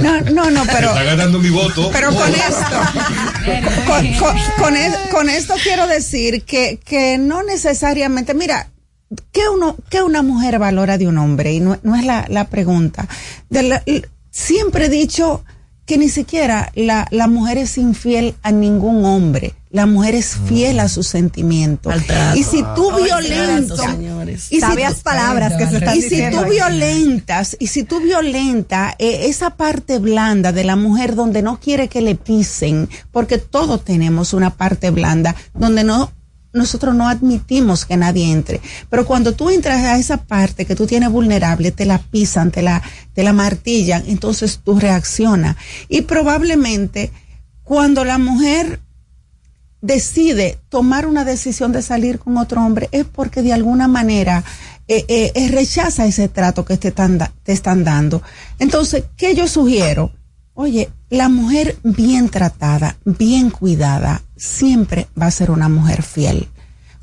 No, 0.00 0.18
no, 0.22 0.50
no, 0.50 0.62
pero 0.64 0.88
Está 0.88 1.02
ganando 1.02 1.38
mi 1.40 1.50
voto. 1.50 1.90
Pero 1.92 2.08
con 2.14 2.30
esto, 2.32 3.84
con, 3.86 4.14
con- 4.14 4.36
con 4.58 4.76
es- 4.76 4.96
con 5.10 5.28
esto 5.28 5.54
quiero 5.62 5.86
decir 5.86 6.42
que, 6.44 6.78
que 6.82 7.18
no 7.18 7.42
necesariamente, 7.42 8.32
mira, 8.32 8.68
¿qué, 9.32 9.48
uno, 9.52 9.76
qué 9.90 10.02
una 10.02 10.22
mujer 10.22 10.58
valora 10.58 10.96
de 10.96 11.06
un 11.06 11.18
hombre? 11.18 11.52
Y 11.52 11.60
no, 11.60 11.78
no 11.82 11.96
es 11.96 12.04
la, 12.06 12.24
la 12.28 12.46
pregunta. 12.46 13.06
De 13.50 13.62
la- 13.62 13.82
l- 13.84 14.08
siempre 14.30 14.86
he 14.86 14.88
dicho 14.88 15.44
que 15.90 15.98
ni 15.98 16.08
siquiera 16.08 16.70
la, 16.76 17.08
la 17.10 17.26
mujer 17.26 17.58
es 17.58 17.76
infiel 17.76 18.36
a 18.42 18.52
ningún 18.52 19.04
hombre. 19.04 19.54
La 19.70 19.86
mujer 19.86 20.14
es 20.16 20.36
fiel 20.48 20.80
a 20.80 20.88
sus 20.88 21.06
sentimientos. 21.06 21.92
Al 21.92 22.04
trato. 22.04 22.38
Y 22.38 22.42
si 22.42 22.62
tú 22.74 22.90
señores. 23.76 24.46
y 24.50 24.56
si 24.56 24.60
Sabias 24.60 25.00
palabras 25.00 25.54
que 25.56 25.66
se 25.66 25.78
están 25.78 25.96
y 25.96 26.02
si 26.02 26.10
diciendo 26.10 26.42
tú 26.42 26.50
violentas, 26.50 27.56
y 27.58 27.68
si 27.68 27.84
tú 27.84 28.00
violenta 28.00 28.94
eh, 28.98 29.26
esa 29.26 29.50
parte 29.50 29.98
blanda 29.98 30.52
de 30.52 30.64
la 30.64 30.76
mujer 30.76 31.14
donde 31.14 31.42
no 31.42 31.58
quiere 31.60 31.88
que 31.88 32.00
le 32.00 32.14
pisen, 32.14 32.88
porque 33.12 33.38
todos 33.38 33.84
tenemos 33.84 34.32
una 34.32 34.50
parte 34.50 34.90
blanda 34.90 35.34
donde 35.54 35.84
no 35.84 36.12
nosotros 36.52 36.94
no 36.94 37.08
admitimos 37.08 37.84
que 37.84 37.96
nadie 37.96 38.30
entre, 38.30 38.60
pero 38.88 39.06
cuando 39.06 39.32
tú 39.32 39.50
entras 39.50 39.84
a 39.84 39.98
esa 39.98 40.18
parte 40.18 40.64
que 40.66 40.74
tú 40.74 40.86
tienes 40.86 41.10
vulnerable, 41.10 41.70
te 41.72 41.84
la 41.84 41.98
pisan, 41.98 42.50
te 42.50 42.62
la 42.62 42.82
te 43.14 43.22
la 43.22 43.32
martillan, 43.32 44.04
entonces 44.06 44.60
tú 44.64 44.78
reaccionas 44.78 45.56
y 45.88 46.02
probablemente 46.02 47.10
cuando 47.62 48.04
la 48.04 48.18
mujer 48.18 48.80
decide 49.80 50.58
tomar 50.68 51.06
una 51.06 51.24
decisión 51.24 51.72
de 51.72 51.82
salir 51.82 52.18
con 52.18 52.36
otro 52.36 52.64
hombre 52.64 52.88
es 52.92 53.04
porque 53.04 53.42
de 53.42 53.52
alguna 53.52 53.88
manera 53.88 54.44
eh, 54.88 55.04
eh, 55.08 55.32
eh, 55.34 55.48
rechaza 55.50 56.04
ese 56.04 56.28
trato 56.28 56.64
que 56.64 56.76
te 56.76 56.88
están, 56.88 57.18
te 57.44 57.52
están 57.52 57.84
dando. 57.84 58.22
Entonces, 58.58 59.04
¿qué 59.16 59.34
yo 59.34 59.46
sugiero? 59.46 60.12
Oye, 60.60 60.90
la 61.08 61.30
mujer 61.30 61.78
bien 61.82 62.28
tratada, 62.28 62.96
bien 63.06 63.48
cuidada, 63.48 64.20
siempre 64.36 65.08
va 65.18 65.24
a 65.24 65.30
ser 65.30 65.50
una 65.50 65.70
mujer 65.70 66.02
fiel. 66.02 66.48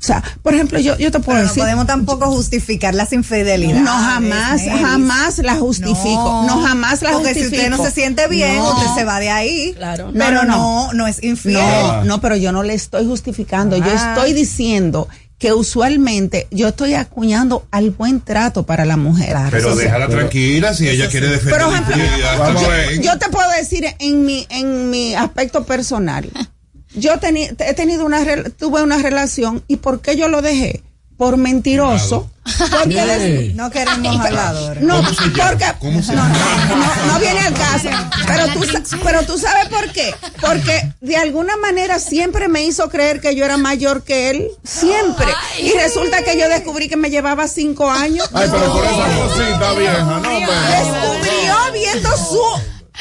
sea, 0.00 0.22
por 0.44 0.54
ejemplo, 0.54 0.78
yo, 0.78 0.96
yo 0.96 1.10
te 1.10 1.18
puedo 1.18 1.38
Pero 1.38 1.42
no 1.42 1.48
decir... 1.48 1.60
podemos 1.64 1.86
tampoco 1.88 2.26
justificar 2.30 2.94
las 2.94 3.12
infidelidades. 3.12 3.82
No, 3.82 3.90
jamás, 3.90 4.62
jamás 4.80 5.38
la 5.38 5.56
justifico. 5.56 6.44
No, 6.46 6.62
jamás 6.62 7.02
la 7.02 7.10
Porque 7.10 7.30
justifico. 7.30 7.50
si 7.50 7.56
usted 7.56 7.70
no 7.76 7.84
se 7.84 7.90
siente 7.90 8.28
bien, 8.28 8.58
No. 8.58 8.76
usted 8.76 8.94
se 8.94 9.02
va 9.04 9.18
de 9.18 9.30
ahí. 9.30 9.72
Claro. 9.76 10.12
Pero 10.16 10.44
No, 10.44 10.44
no, 10.44 10.56
no, 10.86 10.92
no, 10.92 11.06
es 11.08 11.20
infiel. 11.24 11.54
No, 11.54 12.04
no, 12.04 12.20
pero 12.20 12.36
yo 12.36 12.52
no 12.52 12.62
le 12.62 12.74
estoy 12.74 13.06
justificando. 13.06 13.76
Yo 13.76 13.90
Ah. 13.92 14.14
estoy 14.14 14.34
diciendo 14.34 15.08
que 15.38 15.52
usualmente 15.52 16.48
yo 16.50 16.68
estoy 16.68 16.94
acuñando 16.94 17.66
al 17.70 17.90
buen 17.90 18.20
trato 18.20 18.64
para 18.64 18.84
la 18.84 18.96
mujer. 18.96 19.36
Pero 19.50 19.76
déjala 19.76 20.08
tranquila 20.08 20.74
si 20.74 20.88
ella 20.88 21.08
quiere 21.08 21.28
defender 21.28 21.60
bien. 21.94 23.02
Yo 23.02 23.18
te 23.18 23.28
puedo 23.28 23.48
decir 23.52 23.84
en 24.00 24.24
mi 24.24 24.46
en 24.50 24.90
mi 24.90 25.14
aspecto 25.14 25.64
personal. 25.64 26.28
Yo 26.94 27.20
teni- 27.20 27.54
he 27.58 27.74
tenido 27.74 28.04
una 28.06 28.24
tuve 28.58 28.82
una 28.82 28.96
relación 28.98 29.62
y 29.68 29.76
¿por 29.76 30.00
qué 30.00 30.16
yo 30.16 30.26
lo 30.28 30.40
dejé? 30.40 30.82
Por 31.18 31.36
mentiroso. 31.36 32.30
Porque 32.70 32.94
¿Qué? 32.94 33.52
No 33.54 33.70
queremos 33.70 34.24
habladores. 34.24 34.82
no, 34.82 34.96
¿Cómo 34.96 35.12
se 35.12 35.28
llama? 35.28 35.50
porque 35.50 35.66
¿Cómo 35.80 36.02
se 36.02 36.14
no, 36.14 36.28
no, 36.28 37.12
no 37.12 37.18
viene 37.20 37.40
al 37.40 37.52
caso. 37.54 37.88
Pero 38.26 38.46
tú, 38.52 38.60
pero 39.04 39.22
tú 39.24 39.38
sabes 39.38 39.68
por 39.68 39.92
qué. 39.92 40.14
Porque 40.40 40.92
de 41.00 41.16
alguna 41.16 41.56
manera 41.56 41.98
siempre 41.98 42.48
me 42.48 42.62
hizo 42.62 42.88
creer 42.88 43.20
que 43.20 43.34
yo 43.34 43.44
era 43.44 43.56
mayor 43.58 44.02
que 44.02 44.30
él. 44.30 44.48
Siempre. 44.64 45.26
Y 45.60 45.72
resulta 45.72 46.22
que 46.22 46.38
yo 46.38 46.48
descubrí 46.48 46.88
que 46.88 46.96
me 46.96 47.10
llevaba 47.10 47.48
cinco 47.48 47.90
años. 47.90 48.30
Ay, 48.32 48.48
pero 48.50 48.72
por 48.72 48.84
esa 48.84 49.16
cosita 49.18 49.72
vieja, 49.74 50.02
no. 50.04 50.20
Descubrió 50.30 51.56
viendo 51.74 52.16
su, 52.16 52.40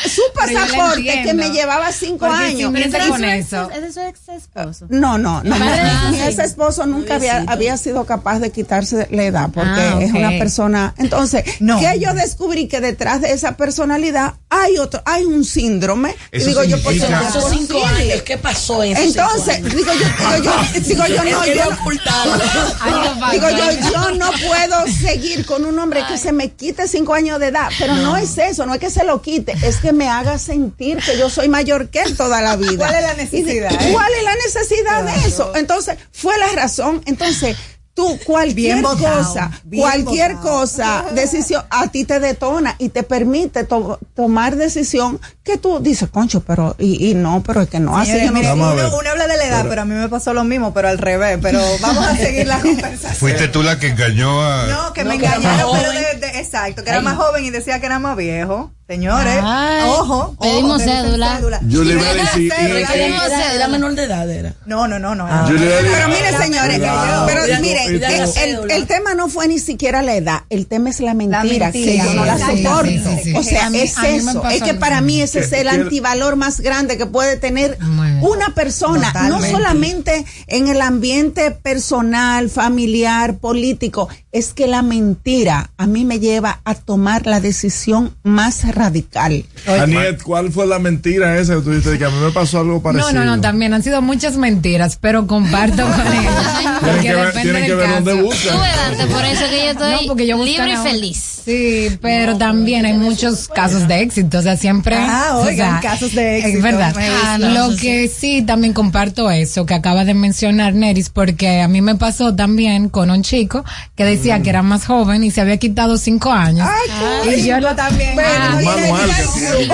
su 0.06 0.22
pasaporte 0.34 1.22
que 1.24 1.34
me 1.34 1.50
llevaba 1.50 1.92
cinco 1.92 2.28
Porque 2.28 2.36
años. 2.46 2.72
con 3.10 3.24
eso. 3.24 3.70
Es 3.72 3.82
de 3.82 3.94
su 3.94 4.00
ex 4.02 4.20
esposo. 4.30 4.86
no, 4.90 5.18
no, 5.18 5.42
no. 5.44 5.56
Ah, 5.60 6.10
Mi 6.12 6.22
ex 6.22 6.40
esposo 6.40 6.86
nunca 6.86 7.16
había, 7.16 7.44
había 7.48 7.78
sido 7.78 8.06
capaz 8.06 8.40
de 8.40 8.52
quitarse 8.52 9.08
la 9.12 9.24
edad 9.24 9.50
porque 9.54 9.70
Ah, 9.70 10.00
es 10.02 10.12
una 10.12 10.30
persona. 10.38 10.94
Entonces, 10.98 11.44
No. 11.60 11.80
que 11.80 12.00
yo 12.00 12.14
descubrí 12.14 12.68
que 12.68 12.80
detrás 12.82 13.22
de 13.22 13.32
esa 13.32 13.58
personalidad 13.58 14.36
hay 14.50 14.78
otro, 14.78 15.02
hay 15.06 15.24
un 15.26 15.44
síndrome. 15.46 16.16
Y 16.32 16.38
Eso 16.38 16.48
digo 16.48 16.64
yo, 16.64 16.82
pues 16.84 16.98
significa- 17.02 17.18
¿cómo 17.20 17.30
es 17.30 17.36
Esos 17.36 17.52
cinco 17.58 17.86
años, 17.86 18.22
¿qué 18.24 18.38
pasó 18.38 18.84
en 18.84 18.98
Entonces, 18.98 19.56
cinco 19.58 19.92
años? 20.28 20.88
digo 20.88 21.06
yo, 21.08 21.24
digo 21.24 21.24
yo, 21.24 21.24
digo 21.24 21.24
yo, 21.24 21.24
no, 21.24 21.46
yo 21.46 21.66
no-. 23.20 23.32
Digo 23.32 23.50
yo, 23.50 23.90
yo 23.92 24.12
no 24.16 24.30
puedo 24.32 24.88
seguir 24.88 25.46
con 25.46 25.66
un 25.66 25.78
hombre 25.80 26.04
que 26.08 26.18
se 26.18 26.32
me 26.32 26.52
quite 26.52 26.88
cinco 26.88 27.14
años 27.14 27.40
de 27.40 27.48
edad, 27.48 27.70
pero 27.80 27.96
no. 27.96 28.16
es 28.18 28.38
eso, 28.38 28.66
no 28.66 28.74
es 28.74 28.80
que 28.80 28.90
se 28.90 29.04
lo 29.04 29.22
quite, 29.22 29.54
es 29.64 29.78
que 29.78 29.87
me 29.94 30.08
haga 30.10 30.38
sentir 30.38 30.98
que 30.98 31.18
yo 31.18 31.30
soy 31.30 31.50
mayor 31.50 31.90
que 31.90 32.02
él 32.02 32.16
toda 32.18 32.42
la 32.42 32.56
vida. 32.58 32.78
¿Cuál 32.88 32.96
es 32.96 33.02
la 33.04 33.14
Y 33.14 33.18
necesidad, 33.18 33.72
eh? 33.74 33.90
¿Cuál 33.92 34.12
es 34.18 34.24
la 34.24 34.36
necesidad 34.36 35.04
de 35.04 35.28
eso? 35.28 35.52
Entonces, 35.56 35.98
fue 36.12 36.38
la 36.38 36.48
razón. 36.50 37.02
Entonces, 37.06 37.56
tú 37.94 38.20
cualquier 38.28 38.76
Bien 38.78 38.82
cosa, 38.84 39.50
bien 39.64 39.82
cualquier 39.82 40.36
cosa, 40.36 41.04
decisión, 41.16 41.64
a 41.72 41.88
ti 41.88 42.06
te 42.06 42.20
detona 42.20 42.76
y 42.78 42.90
te 42.90 43.02
permite 43.02 43.64
to- 43.64 43.98
tomar 44.14 44.56
decisión 44.56 45.20
que 45.44 45.58
tú 45.58 45.80
dices, 45.80 46.08
concho, 46.10 46.42
pero, 46.42 46.76
y, 46.78 47.10
y 47.10 47.16
no, 47.16 47.42
pero 47.42 47.62
es 47.62 47.70
que 47.70 47.80
no, 47.80 47.98
así 47.98 48.12
Señores, 48.12 48.28
no 48.28 48.34
mire, 48.38 48.48
Vamos 48.50 48.68
a 48.72 48.76
ver. 48.76 48.86
uno, 48.86 48.98
uno 49.00 49.10
habla 49.10 49.26
de 49.26 49.38
la 49.38 49.46
edad, 49.46 49.66
pero, 49.68 49.82
a 49.82 49.86
mí 49.86 49.96
me 49.96 50.10
pasó 50.10 50.32
lo 50.36 50.44
mismo, 50.44 50.76
pero 50.76 50.90
al 50.90 51.00
revés. 51.00 51.40
Pero 51.42 51.60
vamos 51.82 52.06
a 52.06 52.16
seguir 52.16 52.46
la 52.46 52.60
conversación. 52.62 53.16
Fuiste 53.16 53.48
tú 53.48 53.64
la 53.64 53.80
que 53.80 53.88
engañó 53.88 54.44
a. 54.46 54.68
No, 54.68 54.94
que 54.94 55.04
me 55.04 55.18
que 55.18 55.26
engañaron, 55.26 55.72
pero 55.76 55.92
de, 55.92 56.20
de- 56.20 56.40
exacto, 56.40 56.84
que 56.84 56.90
era 56.92 57.00
Ay. 57.00 57.04
más 57.04 57.16
joven 57.18 57.46
y 57.46 57.50
decía 57.50 57.80
que 57.80 57.88
era 57.88 57.98
más 57.98 58.16
viejo. 58.16 58.72
Señores, 58.88 59.40
Ay, 59.44 59.82
ojo, 59.90 60.38
pedimos 60.40 60.82
ojo, 60.82 60.90
cédula. 60.90 61.42
Julie 61.70 61.94
Y 61.94 61.98
Bellis, 61.98 62.36
y- 62.38 62.46
y- 62.46 62.50
cédula, 62.50 62.80
y- 62.80 62.86
pedimos 62.86 63.26
Era, 63.26 63.38
cédula. 63.38 63.54
era 63.56 63.68
menor 63.68 63.96
de 63.96 64.04
edad, 64.06 64.30
era. 64.30 64.54
No, 64.66 64.88
no, 64.88 64.98
no, 64.98 65.14
no. 65.14 65.26
Bellis- 65.28 65.60
Pero 65.92 66.08
mire, 66.08 66.38
señores, 66.42 66.80
pero 66.80 66.94
Cuidado, 66.94 67.62
mire, 67.62 67.84
cuidado 67.86 68.66
la 68.66 68.76
el, 68.76 68.88
tema 68.88 69.14
no 69.14 69.28
fue 69.28 69.50
ni 69.50 69.60
siquiera 69.60 70.02
la 70.02 70.16
edad, 70.16 70.44
el 70.50 70.68
tema 70.68 70.90
es 70.90 71.02
la 71.02 71.14
mentira, 71.14 71.44
mentira, 71.44 71.72
que 71.74 71.98
yo 71.98 72.14
no 72.14 72.24
la 72.24 72.38
soporto. 72.40 72.86
sí, 72.88 73.00
sí, 73.04 73.20
sí. 73.26 73.34
O 73.36 73.44
sea, 73.44 73.66
A 73.66 73.70
mí- 73.72 73.80
es 73.82 73.98
a 73.98 74.08
eso, 74.08 74.48
es 74.50 74.64
que 74.64 74.74
para 74.74 75.02
mí 75.02 75.22
ese 75.22 75.40
es 75.42 75.52
el 75.52 75.68
antivalor 75.68 76.38
más 76.38 76.62
grande 76.62 76.98
que 76.98 77.06
puede 77.06 77.36
tener 77.36 77.78
una 78.22 78.54
persona, 78.56 79.12
no 79.28 79.42
solamente 79.42 80.26
en 80.48 80.70
el 80.70 80.82
ambiente 80.82 81.52
personal, 81.52 82.50
familiar, 82.50 83.36
político, 83.38 84.08
es 84.38 84.54
que 84.54 84.68
la 84.68 84.84
mentira 84.84 85.72
a 85.78 85.88
mí 85.88 86.06
me 86.06 86.20
lleva 86.20 86.62
a 86.64 86.76
tomar 86.76 87.26
la 87.26 87.40
decisión 87.40 88.14
más 88.24 88.76
radical. 88.76 89.46
Aniet, 89.66 90.22
¿cuál 90.22 90.52
fue 90.52 90.68
la 90.68 90.78
mentira 90.78 91.40
esa 91.40 91.56
que 91.56 91.62
tú 91.62 91.72
dijiste? 91.72 91.98
Que 91.98 92.06
a 92.06 92.10
mí 92.10 92.20
me 92.24 92.32
pasó 92.32 92.60
algo 92.60 92.82
parecido. 92.82 93.12
No, 93.14 93.26
no, 93.26 93.36
no, 93.36 93.42
también 93.42 93.74
han 93.74 93.82
sido 93.82 94.02
muchas 94.02 94.38
mentiras, 94.38 94.98
pero 95.02 95.26
comparto 95.26 95.84
con 95.84 96.08
ella. 96.08 96.58
Tienen 96.60 96.80
Porque 96.80 97.02
que 97.02 97.16
ver, 97.16 97.34
tienen 97.34 97.66
que 97.66 97.76
ver 97.76 97.90
dónde 97.90 98.22
buscan. 98.22 98.58
Tú 98.98 99.14
por 99.14 99.26
eso 99.26 99.46
que 99.50 99.66
yo 99.66 99.72
estoy 99.72 99.92
No, 99.92 100.00
porque 100.08 100.28
yo 100.28 100.44
libre 100.44 100.74
y 100.74 100.78
feliz. 100.78 101.37
Sí, 101.48 101.98
pero 102.02 102.38
también 102.38 102.86
hay 102.86 102.94
muchos 102.94 103.48
casos 103.48 103.88
de 103.88 104.02
éxito, 104.02 104.40
o 104.40 104.42
sea, 104.42 104.58
siempre. 104.58 104.98
Ah, 105.00 105.32
o 105.38 105.44
oigan, 105.44 105.82
sea, 105.82 105.92
casos 105.92 106.14
de 106.14 106.40
éxito, 106.40 106.58
Es 106.58 106.62
verdad. 106.64 106.94
Ah, 107.24 107.38
no, 107.40 107.70
Lo 107.70 107.76
que 107.78 108.10
sí, 108.10 108.42
también 108.42 108.74
comparto 108.74 109.32
eso 109.32 109.66
que 109.66 109.74
acaba 109.74 110.04
de 110.04 110.14
mencionar 110.14 110.74
Neris, 110.74 111.08
porque 111.10 111.62
a 111.62 111.70
mí 111.70 111.82
me 111.82 111.96
pasó 111.96 112.36
también 112.36 112.90
con 112.90 113.10
un 113.10 113.24
chico 113.24 113.64
que 113.96 114.04
decía 114.04 114.42
que 114.42 114.50
era 114.50 114.62
más 114.62 114.86
joven 114.86 115.24
y 115.24 115.32
se 115.32 115.40
había 115.40 115.56
quitado 115.56 115.98
cinco 115.98 116.34
años. 116.34 116.68
Ay, 116.70 117.36
y 117.40 117.48
yo 117.48 117.62
lo 117.62 117.74
también. 117.74 118.18
Ah, 118.20 118.60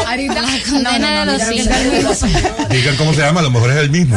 ahorita- 0.09 0.41
La 0.43 0.49
condena 0.69 1.25
de 1.25 2.03
los. 2.03 2.21
Digan 2.69 2.95
cómo 2.97 3.13
se 3.13 3.21
llama, 3.21 3.39
a 3.39 3.43
lo 3.43 3.49
mejor 3.49 3.71
es 3.71 3.77
el 3.77 3.89
mismo. 3.89 4.15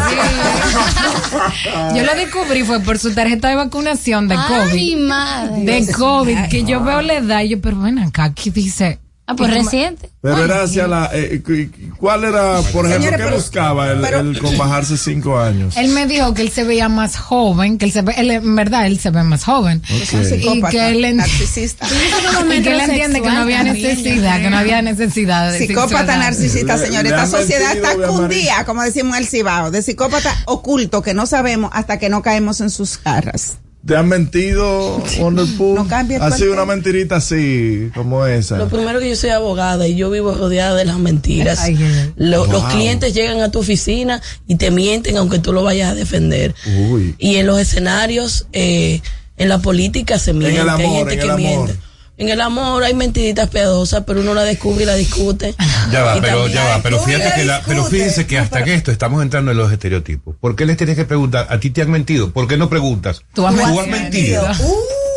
Yo 1.95 2.03
lo 2.05 2.15
descubrí 2.15 2.65
fue 2.65 2.81
por 2.81 2.99
su 2.99 3.15
tarjeta 3.15 3.49
de 3.49 3.55
vacunación 3.55 4.29
de 4.29 4.37
Ay, 4.37 4.69
COVID. 4.71 4.97
madre. 4.99 5.63
De 5.65 5.93
COVID, 5.93 6.39
que 6.51 6.65
yo 6.65 6.83
veo 6.83 7.01
la 7.01 7.15
edad 7.15 7.46
yo, 7.47 7.61
pero 7.61 7.77
bueno, 7.77 8.03
acá 8.07 8.25
aquí 8.25 8.51
dice. 8.51 8.99
Ah, 9.29 9.35
pues 9.35 9.51
¿y 9.51 9.55
cómo- 9.55 9.65
reciente. 9.65 10.11
Pero 10.23 10.45
era 10.45 10.63
hacia 10.63 10.87
la. 10.87 11.11
eh, 11.13 11.43
cu- 11.45 11.97
¿Cuál 11.97 12.23
era, 12.23 12.61
por 12.73 12.87
ejemplo, 12.87 12.91
Señores, 12.93 13.11
qué 13.19 13.25
pero- 13.25 13.35
buscaba 13.37 13.91
el, 13.91 14.01
pero- 14.01 14.21
el 14.21 14.39
con 14.39 14.57
bajarse 14.57 14.97
cinco 14.97 15.37
años? 15.41 15.77
Él 15.77 15.89
me 15.89 16.07
dijo 16.07 16.33
que 16.33 16.43
él 16.43 16.51
se 16.53 16.63
veía 16.63 16.89
más 16.89 17.17
joven, 17.17 17.77
que 17.77 17.87
él 17.87 17.91
se 17.93 18.03
ve, 18.03 18.15
él, 18.19 18.31
en 18.31 18.55
verdad, 18.55 18.87
él 18.87 19.01
se 19.01 19.11
ve 19.11 19.25
más 19.25 19.43
joven. 19.43 19.83
Ok. 19.85 20.13
Un 20.15 20.23
Y 20.23 20.25
psicópata, 20.27 20.71
que 20.71 20.89
él, 20.91 21.05
en- 21.05 21.17
narcisista. 21.17 21.89
y 22.57 22.63
que 22.63 22.71
él 22.73 22.81
entiende 22.81 23.21
que 23.21 23.29
no 23.29 23.39
había 23.41 23.65
necesidad, 23.65 24.41
que 24.41 24.49
no 24.51 24.59
había 24.59 24.81
necesidad 24.83 25.51
de 25.51 25.59
Psicópata 25.59 26.19
narcisista, 26.19 26.77
Le- 26.77 26.87
señor. 26.87 27.03
le 27.03 27.09
Esta 27.09 27.27
sociedad 27.27 27.75
mentido, 27.75 27.91
está 27.95 28.07
cundida, 28.07 28.65
como 28.65 28.83
decimos 28.85 29.17
en 29.17 29.23
el 29.25 29.29
Cibao, 29.29 29.73
de 29.73 29.83
psicópata 29.83 30.33
oculto 30.45 31.03
que 31.03 31.15
no 31.15 31.27
sabemos 31.27 31.73
hasta 31.75 31.99
que 31.99 32.09
no 32.09 32.23
caemos 32.23 32.61
en 32.61 32.71
sus 32.71 32.97
garras. 33.03 33.59
¿Te 33.87 33.97
han 33.97 34.09
mentido, 34.09 35.03
Wonderful? 35.21 35.75
No 35.77 35.87
cambie 35.87 36.17
Así 36.17 36.27
cualquier- 36.29 36.51
una 36.51 36.65
mentirita 36.65 37.17
así, 37.17 37.91
como 37.95 38.27
esa. 38.27 38.59
Lo 38.59 38.69
primero 38.69 38.99
que 38.99 39.09
yo 39.09 39.17
soy 39.17 39.31
abogada 39.31 39.87
y 39.87 39.95
yo 39.95 40.11
vivo 40.11 40.33
rodeada 40.35 40.75
de 40.75 40.85
las 40.85 40.99
mentiras. 40.99 41.61
Ay, 41.61 41.77
ay, 41.79 41.85
ay. 41.85 42.13
Lo- 42.17 42.47
Los 42.47 42.65
clientes 42.65 43.15
llegan 43.15 43.41
a 43.41 43.51
tu 43.51 43.61
oficina 43.61 44.21
y 44.49 44.57
te 44.57 44.71
mienten 44.71 45.17
aunque 45.17 45.39
tú 45.39 45.53
lo 45.53 45.63
vayas 45.63 45.93
a 45.93 45.95
defender. 45.95 46.55
Uy. 46.91 47.15
Y 47.19 47.37
en 47.37 47.47
los 47.47 47.59
escenarios, 47.61 48.47
eh, 48.53 49.01
en 49.39 49.49
la 49.49 49.59
política 49.59 50.19
se 50.19 50.33
miente. 50.33 50.61
el 50.61 50.69
hay 50.69 50.85
amor, 50.85 50.97
gente 50.97 51.13
en 51.15 51.19
que 51.21 51.25
el 51.25 51.31
amor. 51.31 51.41
miente. 51.67 51.77
En 52.19 52.31
el 52.31 52.41
amor 52.41 52.83
hay 52.83 52.95
mentiritas 52.95 53.51
piadosas, 53.51 54.05
pero 54.07 54.21
uno 54.21 54.33
la 54.33 54.43
descubre 54.45 54.85
y 54.85 54.87
la 54.87 54.95
discute. 54.95 55.55
Ya 55.91 56.03
va, 56.03 56.19
pero 56.21 56.49
ya 56.49 56.65
va, 56.65 56.83
pero 56.83 56.99
fíjate 57.01 57.33
que 57.35 57.45
la, 57.45 57.61
pero 57.67 57.85
fíjense 57.85 58.27
que 58.27 58.39
hasta 58.39 58.61
en 58.61 58.69
esto 58.69 58.91
estamos 58.91 59.23
entrando 59.23 59.51
en 59.51 59.59
los 59.59 59.71
estereotipos. 59.71 60.35
¿Por 60.41 60.57
qué 60.57 60.65
les 60.65 60.79
tienes 60.79 60.97
que 60.97 61.05
preguntar? 61.05 61.47
¿A 61.51 61.61
ti 61.61 61.69
te 61.71 61.83
han 61.83 61.91
mentido? 61.91 62.33
¿Por 62.33 62.49
qué 62.49 62.57
no 62.57 62.71
preguntas? 62.71 63.21
Tú 63.35 63.47
has 63.47 63.55
mentido. 63.55 63.87
mentido. 63.87 64.49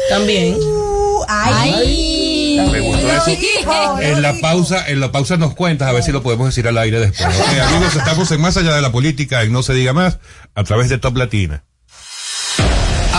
También. 0.10 0.56
Uh, 0.56 1.24
ay, 1.30 1.74
Ay. 1.74 2.70
Me 2.70 2.80
gustó 2.82 3.08
eso. 3.10 3.32
hijo, 3.32 4.00
En 4.02 4.22
la 4.22 4.34
pausa, 4.42 4.90
en 4.90 5.00
la 5.00 5.12
pausa 5.12 5.38
nos 5.38 5.56
cuentas 5.56 5.88
a 5.88 5.94
ver 5.94 6.04
si 6.04 6.12
lo 6.12 6.22
podemos 6.22 6.48
decir 6.48 6.68
al 6.68 6.78
aire 6.78 7.00
después. 7.00 7.30
Amigos, 7.68 7.96
estamos 7.96 8.30
en 8.32 8.42
más 8.42 8.58
allá 8.58 8.76
de 8.76 8.82
la 8.82 8.92
política, 8.92 9.44
en 9.44 9.54
no 9.54 9.64
se 9.64 9.74
diga 9.74 9.94
más, 9.94 10.20
a 10.54 10.64
través 10.66 10.90
de 10.90 10.98
Top 10.98 11.16
Latina. 11.16 11.64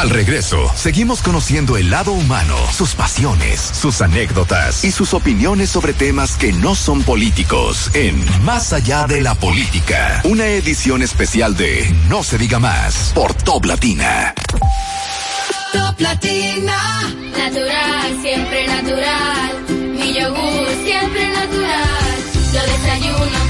Al 0.00 0.08
regreso, 0.08 0.72
seguimos 0.76 1.20
conociendo 1.20 1.76
el 1.76 1.90
lado 1.90 2.12
humano, 2.12 2.56
sus 2.72 2.94
pasiones, 2.94 3.60
sus 3.60 4.00
anécdotas 4.00 4.82
y 4.82 4.92
sus 4.92 5.12
opiniones 5.12 5.68
sobre 5.68 5.92
temas 5.92 6.38
que 6.38 6.54
no 6.54 6.74
son 6.74 7.02
políticos 7.02 7.90
en 7.92 8.18
Más 8.42 8.72
allá 8.72 9.06
de 9.06 9.20
la 9.20 9.34
política, 9.34 10.22
una 10.24 10.46
edición 10.46 11.02
especial 11.02 11.54
de 11.54 11.94
No 12.08 12.22
se 12.22 12.38
diga 12.38 12.58
más 12.58 13.12
por 13.14 13.34
Top 13.34 13.66
Latina. 13.66 14.32
Top 15.74 16.00
Latina. 16.00 16.78
Natural, 17.36 18.22
siempre 18.22 18.68
natural. 18.68 19.64
Mi 19.68 20.14
yogur, 20.14 20.66
siempre 20.82 21.28
natural. 21.28 22.16
Lo 22.54 22.62
desayuno 22.62 23.49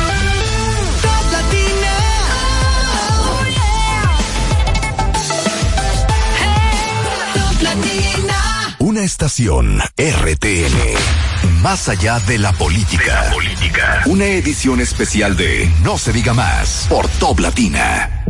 Una 9.01 9.07
estación 9.07 9.79
RTN. 9.97 11.63
Más 11.63 11.89
allá 11.89 12.19
de 12.19 12.37
la 12.37 12.53
política. 12.53 13.31
política. 13.33 14.03
Una 14.05 14.25
edición 14.25 14.79
especial 14.79 15.35
de 15.35 15.67
No 15.83 15.97
se 15.97 16.13
diga 16.13 16.35
más 16.35 16.85
por 16.87 17.07
Top 17.07 17.39
Latina. 17.39 18.23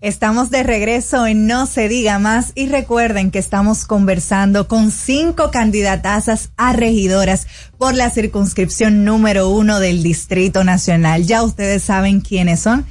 Estamos 0.00 0.50
de 0.50 0.62
regreso 0.62 1.26
en 1.26 1.48
No 1.48 1.66
se 1.66 1.88
diga 1.88 2.20
más 2.20 2.52
y 2.54 2.68
recuerden 2.68 3.32
que 3.32 3.40
estamos 3.40 3.84
conversando 3.84 4.68
con 4.68 4.92
cinco 4.92 5.50
candidatazas 5.50 6.52
a 6.56 6.72
regidoras 6.72 7.48
por 7.76 7.96
la 7.96 8.08
circunscripción 8.08 9.04
número 9.04 9.48
uno 9.48 9.80
del 9.80 10.04
Distrito 10.04 10.62
Nacional. 10.62 11.26
Ya 11.26 11.42
ustedes 11.42 11.82
saben 11.82 12.20
quiénes 12.20 12.60
son. 12.60 12.86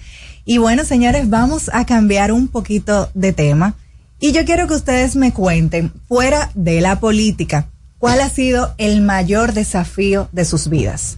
Y 0.46 0.58
bueno, 0.58 0.84
señores, 0.86 1.30
vamos 1.30 1.70
a 1.74 1.86
cambiar 1.86 2.32
un 2.32 2.48
poquito 2.48 3.10
de 3.14 3.34
tema. 3.34 3.76
Y 4.20 4.32
yo 4.32 4.44
quiero 4.46 4.68
que 4.68 4.74
ustedes 4.74 5.16
me 5.16 5.32
cuenten, 5.34 5.92
fuera 6.08 6.52
de 6.56 6.82
la 6.82 7.00
política, 7.00 7.68
cuál 8.00 8.20
ha 8.22 8.30
sido 8.30 8.74
el 8.78 9.02
mayor 9.02 9.54
desafío 9.54 10.28
de 10.32 10.44
sus 10.46 10.68
vidas. 10.70 11.18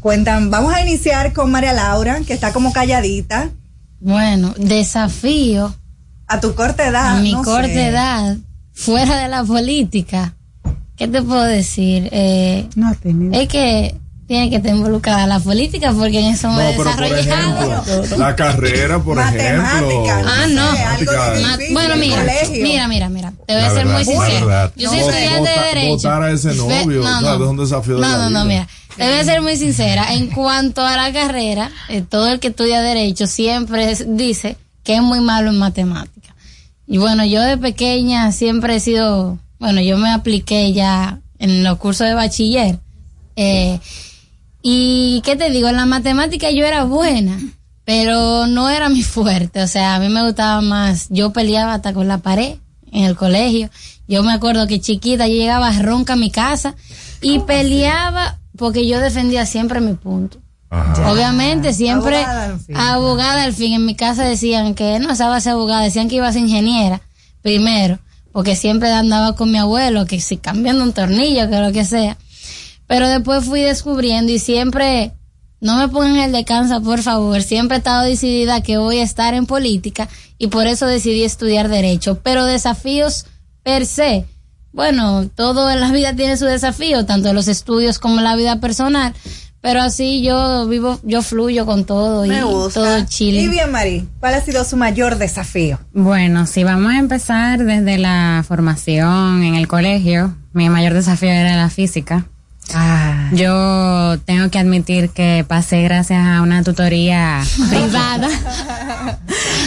Cuentan, 0.00 0.50
vamos 0.50 0.74
a 0.74 0.82
iniciar 0.82 1.32
con 1.32 1.50
María 1.50 1.72
Laura, 1.72 2.20
que 2.26 2.34
está 2.34 2.52
como 2.52 2.72
calladita. 2.72 3.50
Bueno, 4.00 4.52
desafío. 4.58 5.74
A 6.26 6.40
tu 6.40 6.54
corta 6.54 6.88
edad. 6.88 7.18
A 7.18 7.20
mi 7.20 7.32
no 7.32 7.42
corta 7.42 7.68
sé. 7.68 7.86
edad, 7.86 8.36
fuera 8.72 9.18
de 9.22 9.28
la 9.28 9.44
política. 9.44 10.34
¿Qué 10.96 11.08
te 11.08 11.22
puedo 11.22 11.42
decir? 11.44 12.08
Eh, 12.12 12.68
No, 12.76 12.94
tenido. 12.96 13.32
es 13.40 13.48
que 13.48 13.94
tiene 14.32 14.48
que 14.48 14.56
estar 14.56 14.74
involucrada 14.74 15.26
la 15.26 15.38
política 15.40 15.92
porque 15.92 16.20
en 16.20 16.32
eso 16.32 16.48
No, 16.48 16.56
me 16.56 16.70
he 16.70 16.74
por 16.74 16.86
desarrollado. 16.86 17.82
ejemplo, 17.84 18.16
la 18.16 18.34
carrera, 18.34 18.98
por 18.98 19.18
ejemplo. 19.18 20.04
Ah, 20.08 20.46
no. 20.48 20.68
Bueno, 21.72 21.96
mira, 21.96 22.24
mira, 22.50 22.88
mira, 22.88 23.08
mira. 23.10 23.32
Te 23.46 23.52
voy 23.54 23.62
a 23.62 23.68
ser 23.68 23.86
verdad, 23.86 23.92
muy 23.94 24.04
sincera. 24.06 24.72
Yo 24.74 24.88
soy 24.88 24.98
No, 25.00 25.08
estudiante 25.10 25.50
de 25.50 25.66
Derecho. 25.66 25.90
votar 25.96 26.22
a 26.22 26.30
ese 26.32 26.54
novio, 26.54 27.02
no, 27.02 27.18
o 27.18 27.20
sea, 27.20 27.20
no. 27.20 27.44
es 27.44 27.50
un 27.50 27.56
desafío 27.58 27.94
de 27.96 28.00
No, 28.00 28.08
la 28.08 28.16
no, 28.16 28.30
no, 28.30 28.44
mira. 28.46 28.66
Te 28.96 29.04
voy 29.04 29.18
a 29.18 29.24
ser 29.24 29.42
muy 29.42 29.56
sincera. 29.56 30.14
En 30.14 30.28
cuanto 30.28 30.84
a 30.86 30.96
la 30.96 31.12
carrera, 31.12 31.70
eh, 31.90 32.02
todo 32.08 32.28
el 32.28 32.40
que 32.40 32.48
estudia 32.48 32.80
Derecho 32.80 33.26
siempre 33.26 33.90
es- 33.90 34.04
dice 34.16 34.56
que 34.82 34.94
es 34.96 35.02
muy 35.02 35.20
malo 35.20 35.50
en 35.50 35.58
matemáticas. 35.58 36.34
Y 36.86 36.96
bueno, 36.96 37.24
yo 37.26 37.42
de 37.42 37.58
pequeña 37.58 38.32
siempre 38.32 38.76
he 38.76 38.80
sido, 38.80 39.38
bueno, 39.58 39.82
yo 39.82 39.98
me 39.98 40.10
apliqué 40.10 40.72
ya 40.72 41.18
en 41.38 41.64
los 41.64 41.76
cursos 41.76 42.06
de 42.06 42.14
bachiller. 42.14 42.78
Eh, 43.36 43.78
y 44.62 45.20
qué 45.24 45.36
te 45.36 45.50
digo, 45.50 45.68
en 45.68 45.76
la 45.76 45.86
matemática 45.86 46.50
yo 46.50 46.64
era 46.64 46.84
buena, 46.84 47.38
pero 47.84 48.46
no 48.46 48.70
era 48.70 48.88
mi 48.88 49.02
fuerte. 49.02 49.62
O 49.62 49.66
sea, 49.66 49.96
a 49.96 49.98
mí 49.98 50.08
me 50.08 50.24
gustaba 50.24 50.60
más. 50.60 51.06
Yo 51.10 51.32
peleaba 51.32 51.74
hasta 51.74 51.92
con 51.92 52.08
la 52.08 52.18
pared 52.18 52.56
en 52.92 53.04
el 53.04 53.16
colegio. 53.16 53.70
Yo 54.06 54.22
me 54.22 54.32
acuerdo 54.32 54.66
que 54.66 54.80
chiquita 54.80 55.26
yo 55.26 55.34
llegaba 55.34 55.72
ronca 55.72 56.12
a 56.12 56.16
mi 56.16 56.30
casa 56.30 56.74
y 57.20 57.40
peleaba 57.40 58.38
porque 58.56 58.86
yo 58.86 59.00
defendía 59.00 59.46
siempre 59.46 59.80
mi 59.80 59.94
punto. 59.94 60.38
Obviamente, 61.06 61.74
siempre 61.74 62.16
Abogada 62.16 62.44
al 62.44 62.60
fin. 62.60 62.76
abogada 62.76 63.42
al 63.44 63.52
fin. 63.52 63.74
En 63.74 63.84
mi 63.84 63.94
casa 63.94 64.24
decían 64.24 64.74
que 64.74 64.98
no 65.00 65.12
estaba 65.12 65.36
a 65.36 65.40
ser 65.40 65.52
abogada, 65.52 65.82
decían 65.82 66.08
que 66.08 66.16
iba 66.16 66.28
a 66.28 66.32
ser 66.32 66.42
ingeniera 66.42 67.02
primero, 67.42 67.98
porque 68.32 68.56
siempre 68.56 68.90
andaba 68.90 69.34
con 69.34 69.50
mi 69.50 69.58
abuelo, 69.58 70.06
que 70.06 70.20
si 70.20 70.38
cambiando 70.38 70.84
un 70.84 70.92
tornillo, 70.92 71.50
que 71.50 71.58
lo 71.58 71.72
que 71.72 71.84
sea. 71.84 72.16
Pero 72.86 73.08
después 73.08 73.44
fui 73.44 73.60
descubriendo 73.62 74.32
y 74.32 74.38
siempre, 74.38 75.12
no 75.60 75.76
me 75.78 75.88
pongan 75.88 76.16
el 76.16 76.32
de 76.32 76.44
cansa, 76.44 76.80
por 76.80 77.02
favor, 77.02 77.42
siempre 77.42 77.76
he 77.76 77.78
estado 77.78 78.02
decidida 78.02 78.62
que 78.62 78.78
voy 78.78 78.98
a 78.98 79.02
estar 79.04 79.34
en 79.34 79.46
política 79.46 80.08
y 80.38 80.48
por 80.48 80.66
eso 80.66 80.86
decidí 80.86 81.22
estudiar 81.24 81.68
derecho. 81.68 82.20
Pero 82.22 82.44
desafíos 82.44 83.26
per 83.62 83.86
se, 83.86 84.26
bueno, 84.72 85.28
todo 85.34 85.70
en 85.70 85.80
la 85.80 85.92
vida 85.92 86.14
tiene 86.14 86.36
su 86.36 86.46
desafío, 86.46 87.06
tanto 87.06 87.32
los 87.32 87.48
estudios 87.48 87.98
como 87.98 88.20
la 88.20 88.36
vida 88.36 88.60
personal. 88.60 89.14
Pero 89.60 89.80
así 89.80 90.22
yo 90.22 90.66
vivo, 90.66 90.98
yo 91.04 91.22
fluyo 91.22 91.64
con 91.66 91.84
todo 91.84 92.26
y 92.26 92.30
Me 92.30 92.42
gusta. 92.42 92.80
todo 92.80 93.06
chile. 93.06 93.42
Y 93.42 93.46
bien, 93.48 93.70
Mari, 93.70 94.08
¿cuál 94.18 94.34
ha 94.34 94.40
sido 94.40 94.64
su 94.64 94.76
mayor 94.76 95.18
desafío? 95.18 95.78
Bueno, 95.92 96.46
si 96.46 96.64
vamos 96.64 96.90
a 96.90 96.98
empezar 96.98 97.62
desde 97.62 97.96
la 97.96 98.44
formación 98.46 99.44
en 99.44 99.54
el 99.54 99.68
colegio, 99.68 100.34
mi 100.52 100.68
mayor 100.68 100.94
desafío 100.94 101.30
era 101.30 101.54
la 101.54 101.70
física. 101.70 102.26
Ah. 102.74 103.28
Yo 103.32 104.18
tengo 104.24 104.50
que 104.50 104.58
admitir 104.58 105.10
que 105.10 105.44
pasé 105.46 105.82
gracias 105.82 106.24
a 106.26 106.42
una 106.42 106.62
tutoría 106.62 107.40
privada 107.70 108.28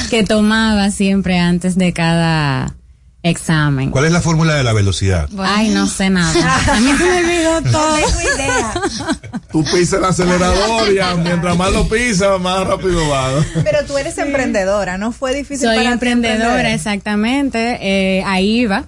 que 0.10 0.24
tomaba 0.24 0.90
siempre 0.92 1.40
antes 1.40 1.78
de 1.78 1.94
cada 1.94 2.74
examen. 3.22 3.90
¿Cuál 3.90 4.06
es 4.06 4.12
la 4.12 4.22
fórmula 4.22 4.54
de 4.56 4.64
la 4.64 4.72
velocidad? 4.72 5.28
Ay, 5.40 5.70
no 5.70 5.88
sé 5.88 6.10
nada. 6.12 6.32
A 6.72 6.80
mí 6.80 6.92
se 6.98 7.04
me 7.04 7.18
olvidó 7.18 7.72
todo. 7.72 7.98
Tú 9.52 9.64
pisas 9.64 9.94
el 10.00 10.06
acelerador 10.06 10.90
y 10.92 11.00
mientras 11.24 11.58
más 11.58 11.72
lo 11.72 11.88
pisas, 11.90 12.40
más 12.40 12.66
rápido 12.68 13.08
va. 13.10 13.30
Pero 13.64 13.84
tú 13.86 13.98
eres 13.98 14.18
emprendedora, 14.20 14.98
¿no 14.98 15.12
fue 15.12 15.34
difícil 15.34 15.68
Soy 15.68 15.78
para 15.78 15.90
ti 15.90 15.94
emprendedora, 15.94 16.46
emprender? 16.50 16.76
exactamente. 16.76 17.78
Eh, 17.82 18.24
ahí 18.26 18.66
va. 18.68 18.86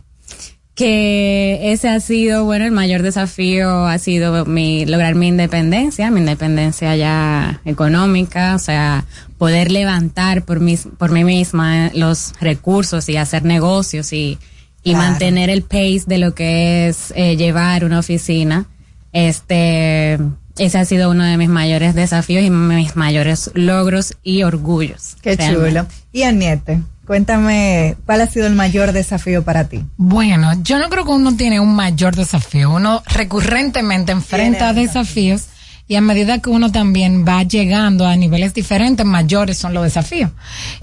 Que 0.77 1.71
ese 1.73 1.89
ha 1.89 1.99
sido, 1.99 2.45
bueno, 2.45 2.63
el 2.63 2.71
mayor 2.71 3.01
desafío 3.01 3.87
ha 3.87 3.97
sido 3.97 4.45
mi, 4.45 4.85
lograr 4.85 5.15
mi 5.15 5.27
independencia, 5.29 6.11
mi 6.11 6.19
independencia 6.19 6.95
ya 6.95 7.59
económica, 7.65 8.53
o 8.53 8.59
sea, 8.59 9.03
poder 9.39 9.71
levantar 9.71 10.43
por, 10.45 10.59
mis, 10.59 10.87
por 10.99 11.11
mí 11.11 11.23
misma 11.23 11.89
los 11.95 12.33
recursos 12.39 13.09
y 13.09 13.17
hacer 13.17 13.43
negocios 13.43 14.13
y, 14.13 14.37
y 14.83 14.91
Claro. 14.91 15.09
mantener 15.09 15.49
el 15.49 15.63
pace 15.63 16.03
de 16.05 16.19
lo 16.19 16.35
que 16.35 16.87
es 16.89 17.11
eh, 17.15 17.35
llevar 17.37 17.83
una 17.83 17.97
oficina. 17.97 18.67
Este, 19.13 20.19
ese 20.59 20.77
ha 20.77 20.85
sido 20.85 21.09
uno 21.09 21.23
de 21.23 21.37
mis 21.37 21.49
mayores 21.49 21.95
desafíos 21.95 22.43
y 22.43 22.51
mis 22.51 22.95
mayores 22.95 23.49
logros 23.55 24.15
y 24.21 24.43
orgullos. 24.43 25.15
Qué 25.23 25.35
realmente. 25.35 25.69
chulo. 25.71 25.87
Y 26.13 26.21
Aniete, 26.21 26.81
cuéntame, 27.07 27.95
¿cuál 28.05 28.21
ha 28.21 28.27
sido 28.27 28.45
el 28.45 28.53
mayor 28.53 28.91
desafío 28.91 29.43
para 29.43 29.69
ti? 29.69 29.83
Bueno, 29.95 30.51
yo 30.61 30.77
no 30.77 30.89
creo 30.89 31.05
que 31.05 31.11
uno 31.11 31.35
tiene 31.35 31.59
un 31.59 31.73
mayor 31.73 32.15
desafío. 32.15 32.71
Uno 32.71 33.01
recurrentemente 33.07 34.11
enfrenta 34.11 34.73
desafíos 34.73 35.45
y 35.87 35.95
a 35.95 36.01
medida 36.01 36.39
que 36.39 36.49
uno 36.49 36.69
también 36.69 37.25
va 37.25 37.43
llegando 37.43 38.05
a 38.05 38.15
niveles 38.17 38.53
diferentes, 38.53 39.05
mayores 39.05 39.57
son 39.57 39.73
los 39.73 39.85
desafíos. 39.85 40.31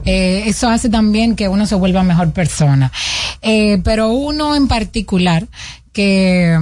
Eh, 0.07 0.45
eso 0.47 0.69
hace 0.69 0.89
también 0.89 1.37
que 1.37 1.47
uno 1.47 1.67
se 1.67 1.75
vuelva 1.75 2.03
mejor 2.03 2.33
persona. 2.33 2.91
Eh, 3.43 3.81
pero 3.85 4.09
uno 4.09 4.57
en 4.57 4.67
particular 4.67 5.47
que 5.93 6.59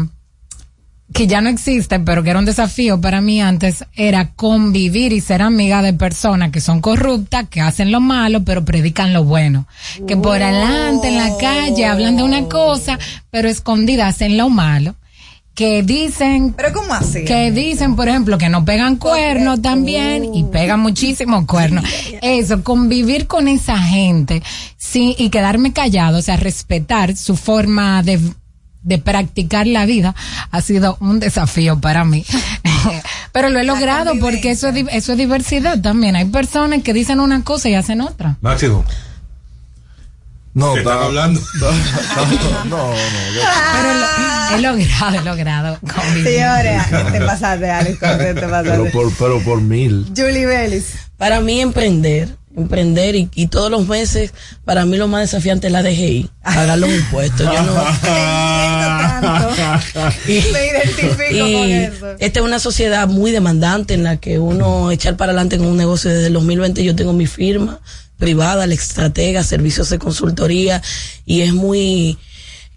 que 1.12 1.26
ya 1.26 1.40
no 1.40 1.48
existe, 1.48 2.00
pero 2.00 2.22
que 2.22 2.30
era 2.30 2.38
un 2.38 2.44
desafío 2.44 3.00
para 3.00 3.20
mí 3.20 3.40
antes, 3.40 3.84
era 3.94 4.30
convivir 4.30 5.12
y 5.12 5.20
ser 5.20 5.42
amiga 5.42 5.82
de 5.82 5.92
personas 5.92 6.50
que 6.50 6.60
son 6.60 6.80
corruptas, 6.80 7.48
que 7.48 7.60
hacen 7.60 7.92
lo 7.92 8.00
malo, 8.00 8.42
pero 8.44 8.64
predican 8.64 9.12
lo 9.12 9.24
bueno. 9.24 9.66
Que 10.06 10.16
por 10.16 10.42
adelante 10.42 11.08
en 11.08 11.16
la 11.16 11.36
calle 11.38 11.86
hablan 11.86 12.16
de 12.16 12.22
una 12.22 12.44
cosa, 12.44 12.98
pero 13.30 13.48
escondidas 13.48 14.14
hacen 14.14 14.36
lo 14.36 14.48
malo. 14.48 14.94
Que 15.54 15.82
dicen. 15.82 16.54
¿Pero 16.54 16.72
cómo 16.72 16.94
así? 16.94 17.26
Que 17.26 17.50
dicen, 17.50 17.94
por 17.94 18.08
ejemplo, 18.08 18.38
que 18.38 18.48
no 18.48 18.64
pegan 18.64 18.96
cuernos 18.96 19.60
también 19.60 20.34
y 20.34 20.44
pegan 20.44 20.80
muchísimos 20.80 21.44
cuernos. 21.44 21.84
Eso, 22.22 22.64
convivir 22.64 23.26
con 23.26 23.48
esa 23.48 23.76
gente 23.76 24.42
sí, 24.92 25.14
y 25.18 25.30
quedarme 25.30 25.72
callado, 25.72 26.18
o 26.18 26.22
sea, 26.22 26.36
respetar 26.36 27.16
su 27.16 27.36
forma 27.36 28.02
de, 28.02 28.18
de 28.82 28.98
practicar 28.98 29.66
la 29.66 29.86
vida 29.86 30.14
ha 30.50 30.60
sido 30.60 30.96
un 31.00 31.20
desafío 31.20 31.80
para 31.80 32.04
mí. 32.04 32.24
Pero 33.32 33.48
lo 33.48 33.60
he 33.60 33.64
logrado 33.64 34.12
porque 34.20 34.50
eso 34.50 34.68
es, 34.68 34.84
eso 34.90 35.12
es 35.12 35.18
diversidad 35.18 35.80
también. 35.80 36.16
Hay 36.16 36.24
personas 36.26 36.82
que 36.82 36.92
dicen 36.92 37.20
una 37.20 37.44
cosa 37.44 37.68
y 37.68 37.74
hacen 37.74 38.00
otra. 38.00 38.36
Máximo. 38.40 38.84
No, 40.54 40.74
¿Qué 40.74 40.80
están 40.80 40.92
está- 40.94 41.06
hablando? 41.06 41.40
No, 42.64 42.64
no. 42.64 42.90
Pero 43.72 43.94
lo- 43.94 44.56
he 44.56 44.60
logrado, 44.60 45.16
he 45.18 45.22
logrado. 45.24 45.78
Señores, 46.22 46.82
te 47.12 47.20
pasaste, 47.22 47.70
Alex, 47.70 47.98
te 47.98 48.06
Pero 48.34 48.50
pasaste. 48.50 48.90
por, 48.90 49.12
pero 49.14 49.40
por 49.40 49.60
mil. 49.62 50.06
Julie 50.14 50.44
Vélez. 50.44 50.94
Para 51.16 51.40
mí 51.40 51.60
emprender, 51.60 52.36
emprender 52.56 53.14
y, 53.14 53.30
y 53.34 53.46
todos 53.46 53.70
los 53.70 53.86
meses, 53.88 54.32
para 54.64 54.84
mí 54.84 54.96
lo 54.96 55.08
más 55.08 55.22
desafiante 55.22 55.68
es 55.68 55.72
la 55.72 55.82
DGI, 55.82 56.30
pagar 56.42 56.78
los 56.78 56.90
impuestos. 56.94 57.46
Yo 57.46 57.62
no, 57.62 57.72
Me 60.26 60.66
identifico 60.66 61.14
con 61.16 61.48
y 61.48 61.72
eso. 61.72 62.10
esta 62.18 62.40
es 62.40 62.44
una 62.44 62.58
sociedad 62.58 63.08
muy 63.08 63.30
demandante 63.30 63.94
en 63.94 64.04
la 64.04 64.18
que 64.18 64.38
uno 64.38 64.90
echar 64.90 65.16
para 65.16 65.32
adelante 65.32 65.58
con 65.58 65.66
un 65.66 65.76
negocio 65.76 66.10
desde 66.10 66.26
el 66.26 66.32
2020 66.34 66.84
yo 66.84 66.94
tengo 66.94 67.12
mi 67.12 67.26
firma 67.26 67.80
privada, 68.18 68.66
la 68.66 68.74
estratega, 68.74 69.42
servicios 69.42 69.90
de 69.90 69.98
consultoría 69.98 70.82
y 71.26 71.40
es 71.40 71.52
muy 71.52 72.18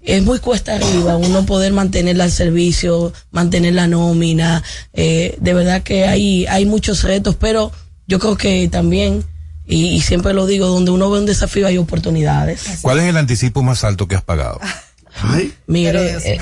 es 0.01 0.21
muy 0.23 0.37
cuesta 0.39 0.75
arriba 0.75 1.17
uno 1.17 1.45
poder 1.47 1.73
mantener 1.73 2.19
el 2.19 2.31
servicio, 2.31 3.11
mantener 3.31 3.73
la 3.73 3.87
nómina, 3.87 4.63
eh, 4.93 5.35
de 5.39 5.53
verdad 5.53 5.83
que 5.83 6.05
hay 6.05 6.45
hay 6.47 6.65
muchos 6.65 7.03
retos, 7.03 7.35
pero 7.35 7.71
yo 8.07 8.19
creo 8.19 8.37
que 8.37 8.67
también 8.69 9.23
y, 9.67 9.87
y 9.87 10.01
siempre 10.01 10.33
lo 10.33 10.45
digo, 10.45 10.67
donde 10.67 10.91
uno 10.91 11.09
ve 11.09 11.19
un 11.19 11.25
desafío 11.25 11.67
hay 11.67 11.77
oportunidades. 11.77 12.79
¿Cuál 12.81 12.99
es 12.99 13.05
el 13.05 13.17
anticipo 13.17 13.63
más 13.63 13.83
alto 13.83 14.07
que 14.07 14.15
has 14.15 14.23
pagado? 14.23 14.59
Mire, 15.67 16.17
eh, 16.25 16.39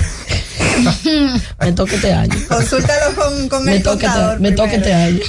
me 1.61 1.71
toca 1.73 1.95
este 1.95 2.11
año. 2.11 2.35
Consúltalo 2.47 3.15
con, 3.15 3.49
con 3.49 3.65
me 3.65 3.77
el 3.77 3.83
contador 3.83 4.33
este, 4.33 4.41
me 4.41 4.51
toca 4.51 4.73
este 4.73 4.93
año. 4.93 5.19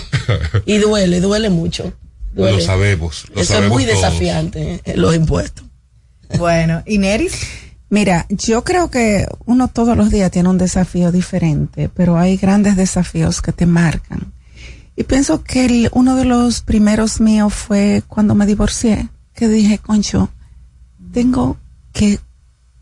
Y 0.66 0.78
duele, 0.78 1.20
duele 1.20 1.50
mucho. 1.50 1.92
Duele. 2.32 2.56
Lo 2.58 2.62
sabemos. 2.64 3.26
Lo 3.34 3.40
Eso 3.42 3.52
sabemos 3.54 3.66
es 3.66 3.84
muy 3.84 3.84
todos. 3.84 4.02
desafiante, 4.02 4.80
eh, 4.84 4.96
los 4.96 5.14
impuestos. 5.14 5.64
Bueno, 6.38 6.82
¿y 6.86 6.98
Neris? 6.98 7.38
Mira, 7.90 8.26
yo 8.28 8.64
creo 8.64 8.90
que 8.90 9.26
uno 9.44 9.68
todos 9.68 9.96
los 9.96 10.10
días 10.10 10.30
tiene 10.30 10.48
un 10.48 10.58
desafío 10.58 11.12
diferente, 11.12 11.88
pero 11.94 12.18
hay 12.18 12.36
grandes 12.36 12.76
desafíos 12.76 13.40
que 13.40 13.52
te 13.52 13.66
marcan. 13.66 14.32
Y 14.96 15.04
pienso 15.04 15.42
que 15.42 15.64
el- 15.66 15.90
uno 15.92 16.14
de 16.16 16.24
los 16.24 16.60
primeros 16.60 17.20
míos 17.20 17.52
fue 17.52 18.02
cuando 18.06 18.34
me 18.34 18.46
divorcié, 18.46 19.08
que 19.34 19.48
dije, 19.48 19.78
concho, 19.78 20.30
tengo 21.12 21.56
que, 21.92 22.20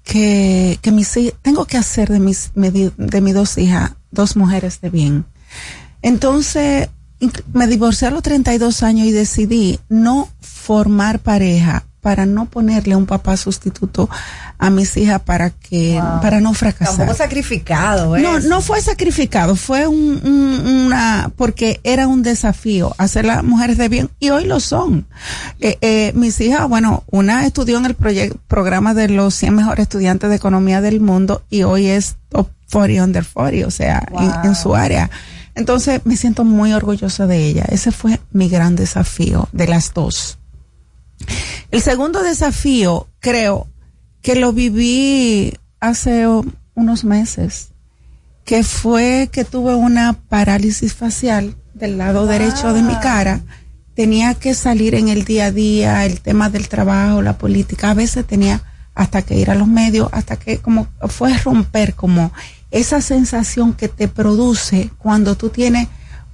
que, 0.02 0.78
que 0.82 0.93
mis, 0.93 1.18
tengo 1.43 1.64
que 1.64 1.78
hacer 1.78 2.10
de 2.10 2.20
mis, 2.20 2.51
de 2.55 3.20
mis 3.20 3.34
dos 3.34 3.56
hijas, 3.59 3.93
dos 4.10 4.36
mujeres 4.36 4.80
de 4.80 4.90
bien. 4.90 5.24
Entonces, 6.02 6.89
me 7.52 7.66
divorcié 7.66 8.09
a 8.09 8.10
los 8.10 8.22
32 8.22 8.82
años 8.82 9.06
y 9.06 9.12
decidí 9.12 9.78
no 9.89 10.28
formar 10.40 11.20
pareja 11.20 11.84
para 12.02 12.26
no 12.26 12.46
ponerle 12.46 12.96
un 12.96 13.06
papá 13.06 13.36
sustituto 13.36 14.10
a 14.58 14.70
mis 14.70 14.96
hijas 14.96 15.20
para 15.22 15.50
que 15.50 15.98
para 16.20 16.40
no 16.40 16.52
fracasar. 16.52 16.96
Tampoco 16.96 17.16
sacrificado, 17.16 18.16
¿eh? 18.16 18.20
No, 18.22 18.40
no 18.40 18.60
fue 18.60 18.80
sacrificado, 18.82 19.54
fue 19.56 19.86
un, 19.86 20.20
un- 20.24 20.82
una, 20.86 21.30
porque 21.36 21.80
era 21.84 22.08
un 22.08 22.22
desafío 22.24 22.92
hacer 22.98 23.24
las 23.24 23.44
mujeres 23.44 23.78
de 23.78 23.88
bien 23.88 24.10
y 24.18 24.30
hoy 24.30 24.44
lo 24.46 24.58
son. 24.58 25.06
Eh, 25.60 25.78
eh, 25.80 26.12
mis 26.16 26.40
hijas, 26.40 26.68
bueno, 26.68 27.04
una 27.10 27.46
estudió 27.46 27.78
en 27.78 27.86
el 27.86 27.96
proyec- 27.96 28.36
programa 28.48 28.94
de 28.94 29.08
los 29.08 29.34
100 29.36 29.54
mejores 29.54 29.84
estudiantes 29.84 30.28
de 30.28 30.36
economía 30.36 30.80
del 30.80 31.00
mundo 31.00 31.42
y 31.50 31.62
hoy 31.62 31.86
es 31.86 32.16
top 32.30 32.48
40 32.72 33.04
under 33.04 33.24
40, 33.32 33.66
o 33.66 33.70
sea, 33.70 34.04
en, 34.42 34.48
en 34.48 34.54
su 34.56 34.74
área. 34.74 35.08
Entonces 35.54 36.00
me 36.04 36.16
siento 36.16 36.44
muy 36.44 36.72
orgullosa 36.72 37.26
de 37.28 37.44
ella. 37.46 37.64
Ese 37.68 37.92
fue 37.92 38.18
mi 38.32 38.48
gran 38.48 38.74
desafío 38.74 39.48
de 39.52 39.68
las 39.68 39.92
dos. 39.94 40.38
El 41.70 41.81
segundo 41.81 42.23
desafío, 42.23 43.09
creo 43.20 43.69
que 44.20 44.36
lo 44.36 44.53
viví 44.53 45.55
hace 45.81 46.27
unos 46.74 47.05
meses, 47.05 47.69
que 48.44 48.62
fue 48.62 49.28
que 49.32 49.44
tuve 49.44 49.74
una 49.74 50.12
parálisis 50.12 50.94
facial 50.94 51.57
del 51.74 51.99
lado 51.99 52.27
derecho 52.27 52.73
de 52.73 52.82
mi 52.82 52.94
cara. 52.97 53.40
Tenía 53.94 54.35
que 54.35 54.55
salir 54.55 54.94
en 54.94 55.09
el 55.09 55.24
día 55.24 55.47
a 55.47 55.51
día, 55.51 56.05
el 56.07 56.20
tema 56.20 56.51
del 56.51 56.69
trabajo, 56.69 57.23
la 57.23 57.39
política. 57.39 57.90
A 57.90 57.94
veces 57.94 58.27
tenía 58.27 58.62
hasta 58.94 59.23
que 59.23 59.36
ir 59.36 59.51
a 59.51 59.55
los 59.55 59.69
medios, 59.69 60.09
hasta 60.12 60.36
que 60.36 60.59
como 60.59 60.86
fue 61.09 61.36
romper 61.39 61.94
como 61.94 62.32
esa 62.70 63.01
sensación 63.01 63.74
que 63.74 63.89
te 63.89 64.09
produce 64.09 64.90
cuando 64.99 65.36
tú 65.36 65.51
tienes 65.51 65.89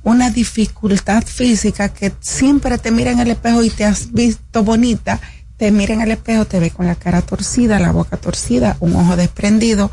una 0.08 0.30
dificultad 0.30 1.22
física 1.22 1.90
que 1.90 2.12
siempre 2.20 2.78
te 2.78 2.90
mira 2.90 3.10
en 3.10 3.18
el 3.18 3.30
espejo 3.30 3.62
y 3.62 3.70
te 3.70 3.84
has 3.84 4.12
visto 4.12 4.64
bonita, 4.64 5.20
te 5.58 5.70
mira 5.70 5.92
en 5.92 6.00
el 6.00 6.12
espejo, 6.12 6.46
te 6.46 6.58
ve 6.60 6.70
con 6.70 6.86
la 6.86 6.94
cara 6.94 7.20
torcida, 7.20 7.78
la 7.78 7.92
boca 7.92 8.16
torcida, 8.16 8.76
un 8.80 8.96
ojo 8.96 9.16
desprendido. 9.16 9.90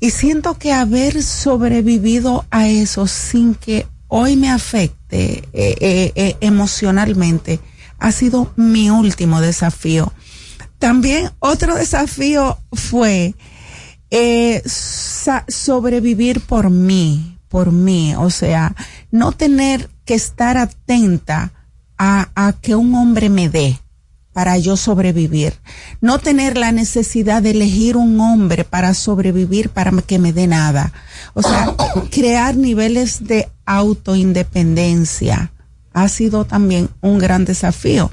Y 0.00 0.10
siento 0.10 0.54
que 0.58 0.72
haber 0.72 1.22
sobrevivido 1.22 2.46
a 2.50 2.68
eso 2.68 3.06
sin 3.06 3.54
que 3.54 3.86
hoy 4.08 4.36
me 4.36 4.50
afecte 4.50 5.44
eh, 5.52 5.76
eh, 5.80 6.12
eh, 6.14 6.36
emocionalmente 6.40 7.60
ha 7.98 8.12
sido 8.12 8.52
mi 8.56 8.88
último 8.88 9.40
desafío. 9.40 10.12
También 10.78 11.30
otro 11.40 11.74
desafío 11.74 12.58
fue 12.72 13.34
sobrevivir 15.48 16.40
por 16.40 16.70
mí, 16.70 17.35
por 17.48 17.72
mí, 17.72 18.14
o 18.16 18.30
sea, 18.30 18.74
no 19.10 19.32
tener 19.32 19.90
que 20.04 20.14
estar 20.14 20.56
atenta 20.56 21.52
a, 21.98 22.28
a 22.34 22.52
que 22.52 22.74
un 22.74 22.94
hombre 22.94 23.28
me 23.28 23.48
dé 23.48 23.78
para 24.32 24.58
yo 24.58 24.76
sobrevivir, 24.76 25.54
no 26.02 26.18
tener 26.18 26.58
la 26.58 26.70
necesidad 26.70 27.42
de 27.42 27.52
elegir 27.52 27.96
un 27.96 28.20
hombre 28.20 28.64
para 28.64 28.92
sobrevivir, 28.92 29.70
para 29.70 29.90
que 30.02 30.18
me 30.18 30.32
dé 30.32 30.46
nada, 30.46 30.92
o 31.32 31.42
sea, 31.42 31.74
crear 32.10 32.56
niveles 32.56 33.26
de 33.26 33.48
autoindependencia 33.64 35.52
ha 35.96 36.08
sido 36.10 36.44
también 36.44 36.90
un 37.00 37.18
gran 37.18 37.46
desafío. 37.46 38.10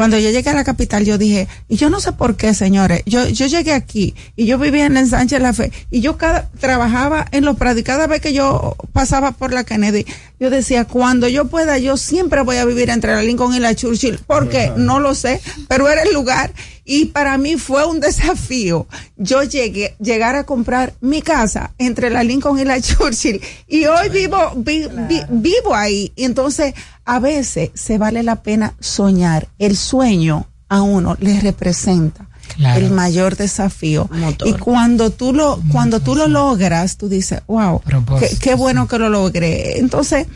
Cuando 0.00 0.18
yo 0.18 0.30
llegué 0.30 0.48
a 0.48 0.54
la 0.54 0.64
capital, 0.64 1.04
yo 1.04 1.18
dije, 1.18 1.46
y 1.68 1.76
yo 1.76 1.90
no 1.90 2.00
sé 2.00 2.12
por 2.12 2.34
qué, 2.34 2.54
señores, 2.54 3.02
yo, 3.04 3.28
yo 3.28 3.46
llegué 3.48 3.74
aquí 3.74 4.14
y 4.34 4.46
yo 4.46 4.56
vivía 4.56 4.86
en 4.86 4.96
el 4.96 5.06
Sánchez 5.06 5.40
de 5.40 5.42
la 5.42 5.52
Fe 5.52 5.72
y 5.90 6.00
yo 6.00 6.16
cada, 6.16 6.48
trabajaba 6.58 7.26
en 7.32 7.44
los 7.44 7.58
prados 7.58 7.80
y 7.80 7.82
cada 7.82 8.06
vez 8.06 8.22
que 8.22 8.32
yo 8.32 8.78
pasaba 8.94 9.32
por 9.32 9.52
la 9.52 9.64
Kennedy, 9.64 10.06
yo 10.38 10.48
decía, 10.48 10.86
cuando 10.86 11.28
yo 11.28 11.48
pueda, 11.48 11.76
yo 11.76 11.98
siempre 11.98 12.40
voy 12.40 12.56
a 12.56 12.64
vivir 12.64 12.88
entre 12.88 13.12
la 13.12 13.22
Lincoln 13.22 13.54
y 13.54 13.58
la 13.58 13.74
Churchill, 13.74 14.20
porque 14.26 14.72
no 14.74 15.00
lo 15.00 15.14
sé, 15.14 15.38
pero 15.68 15.86
era 15.86 16.02
el 16.02 16.14
lugar 16.14 16.50
y 16.92 17.06
para 17.06 17.38
mí 17.38 17.56
fue 17.56 17.86
un 17.86 18.00
desafío. 18.08 18.86
Yo 19.16 19.42
llegué, 19.44 19.94
llegar 20.00 20.34
a 20.34 20.44
comprar 20.44 20.92
mi 21.00 21.22
casa 21.22 21.70
entre 21.78 22.10
la 22.10 22.24
Lincoln 22.24 22.58
y 22.58 22.64
la 22.64 22.80
Churchill 22.80 23.40
y 23.68 23.84
hoy 23.86 24.08
vivo, 24.08 24.38
vi- 24.56 24.88
vi- 25.08 25.22
vivo 25.28 25.74
ahí. 25.74 26.12
Y 26.16 26.24
entonces, 26.24 26.74
a 27.04 27.20
veces 27.20 27.70
se 27.74 27.96
vale 27.98 28.22
la 28.24 28.42
pena 28.42 28.74
soñar. 28.80 29.46
El 29.58 29.76
sueño 29.76 30.46
a 30.68 30.82
uno 30.82 31.16
le 31.20 31.38
representa 31.40 32.26
Claro. 32.56 32.80
el 32.84 32.90
mayor 32.90 33.36
desafío. 33.36 34.10
Y 34.44 34.54
cuando 34.54 35.10
tú 35.10 35.32
lo, 35.32 35.60
cuando 35.70 36.00
tú 36.00 36.16
lo 36.16 36.26
logras, 36.26 36.96
tú 36.96 37.08
dices, 37.08 37.40
wow, 37.46 37.80
qué, 38.18 38.28
qué 38.40 38.54
bueno 38.56 38.88
que 38.88 38.98
lo 38.98 39.08
logré. 39.08 39.78
Entonces, 39.78 40.26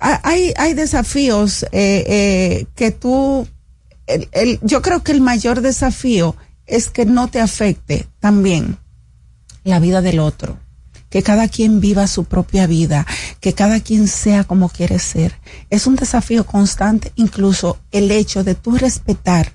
ha- 0.00 0.20
hay, 0.26 0.54
hay 0.56 0.72
desafíos 0.72 1.64
eh, 1.64 2.04
eh, 2.06 2.66
que 2.74 2.90
tú, 2.92 3.46
el, 4.32 4.58
yo 4.62 4.82
creo 4.82 5.02
que 5.02 5.12
el 5.12 5.20
mayor 5.20 5.60
desafío 5.60 6.36
es 6.66 6.88
que 6.90 7.04
no 7.06 7.28
te 7.28 7.40
afecte 7.40 8.06
también 8.20 8.78
la 9.64 9.80
vida 9.80 10.02
del 10.02 10.18
otro. 10.18 10.58
Que 11.10 11.22
cada 11.22 11.48
quien 11.48 11.80
viva 11.80 12.06
su 12.06 12.24
propia 12.24 12.66
vida, 12.66 13.06
que 13.40 13.54
cada 13.54 13.80
quien 13.80 14.08
sea 14.08 14.44
como 14.44 14.68
quiere 14.68 14.98
ser. 14.98 15.34
Es 15.70 15.86
un 15.86 15.96
desafío 15.96 16.44
constante, 16.44 17.12
incluso 17.16 17.78
el 17.90 18.10
hecho 18.10 18.44
de 18.44 18.54
tú 18.54 18.76
respetar 18.76 19.52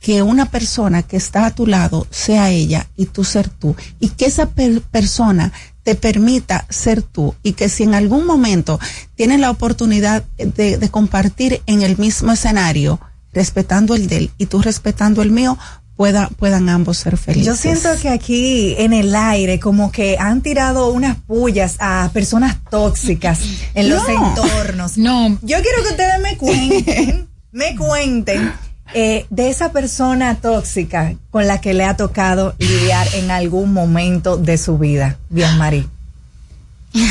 que 0.00 0.22
una 0.22 0.50
persona 0.50 1.02
que 1.04 1.16
está 1.16 1.46
a 1.46 1.54
tu 1.54 1.66
lado 1.68 2.06
sea 2.10 2.50
ella 2.50 2.88
y 2.96 3.06
tú 3.06 3.22
ser 3.22 3.48
tú. 3.48 3.76
Y 4.00 4.08
que 4.10 4.26
esa 4.26 4.50
per- 4.50 4.80
persona 4.80 5.52
te 5.84 5.94
permita 5.94 6.66
ser 6.68 7.02
tú. 7.02 7.34
Y 7.44 7.52
que 7.52 7.68
si 7.68 7.84
en 7.84 7.94
algún 7.94 8.26
momento 8.26 8.80
tienes 9.14 9.38
la 9.38 9.50
oportunidad 9.50 10.24
de 10.36 10.88
compartir 10.90 11.62
en 11.66 11.82
el 11.82 11.96
mismo 11.96 12.32
escenario, 12.32 13.00
respetando 13.32 13.94
el 13.94 14.06
de 14.08 14.16
él 14.18 14.30
y 14.38 14.46
tú 14.46 14.60
respetando 14.62 15.22
el 15.22 15.30
mío, 15.30 15.58
pueda, 15.96 16.28
puedan 16.38 16.68
ambos 16.68 16.98
ser 16.98 17.16
felices. 17.16 17.46
Yo 17.46 17.56
siento 17.56 17.88
que 18.00 18.08
aquí 18.08 18.74
en 18.78 18.92
el 18.92 19.14
aire 19.16 19.58
como 19.58 19.90
que 19.90 20.16
han 20.18 20.42
tirado 20.42 20.90
unas 20.92 21.16
pullas 21.16 21.76
a 21.80 22.08
personas 22.12 22.56
tóxicas 22.70 23.40
en 23.74 23.90
los 23.90 24.02
No. 24.08 24.28
entornos. 24.28 24.96
No. 24.96 25.30
Yo 25.42 25.56
quiero 25.60 25.82
que 25.82 25.88
ustedes 25.90 26.20
me 26.22 26.36
cuenten, 26.36 27.28
me 27.52 27.74
cuenten 27.76 28.52
eh, 28.94 29.26
de 29.28 29.50
esa 29.50 29.72
persona 29.72 30.36
tóxica 30.36 31.14
con 31.30 31.46
la 31.46 31.60
que 31.60 31.74
le 31.74 31.84
ha 31.84 31.96
tocado 31.96 32.54
lidiar 32.58 33.06
en 33.14 33.30
algún 33.30 33.72
momento 33.72 34.36
de 34.36 34.56
su 34.56 34.78
vida. 34.78 35.18
Bien, 35.28 35.58
Marí. 35.58 35.86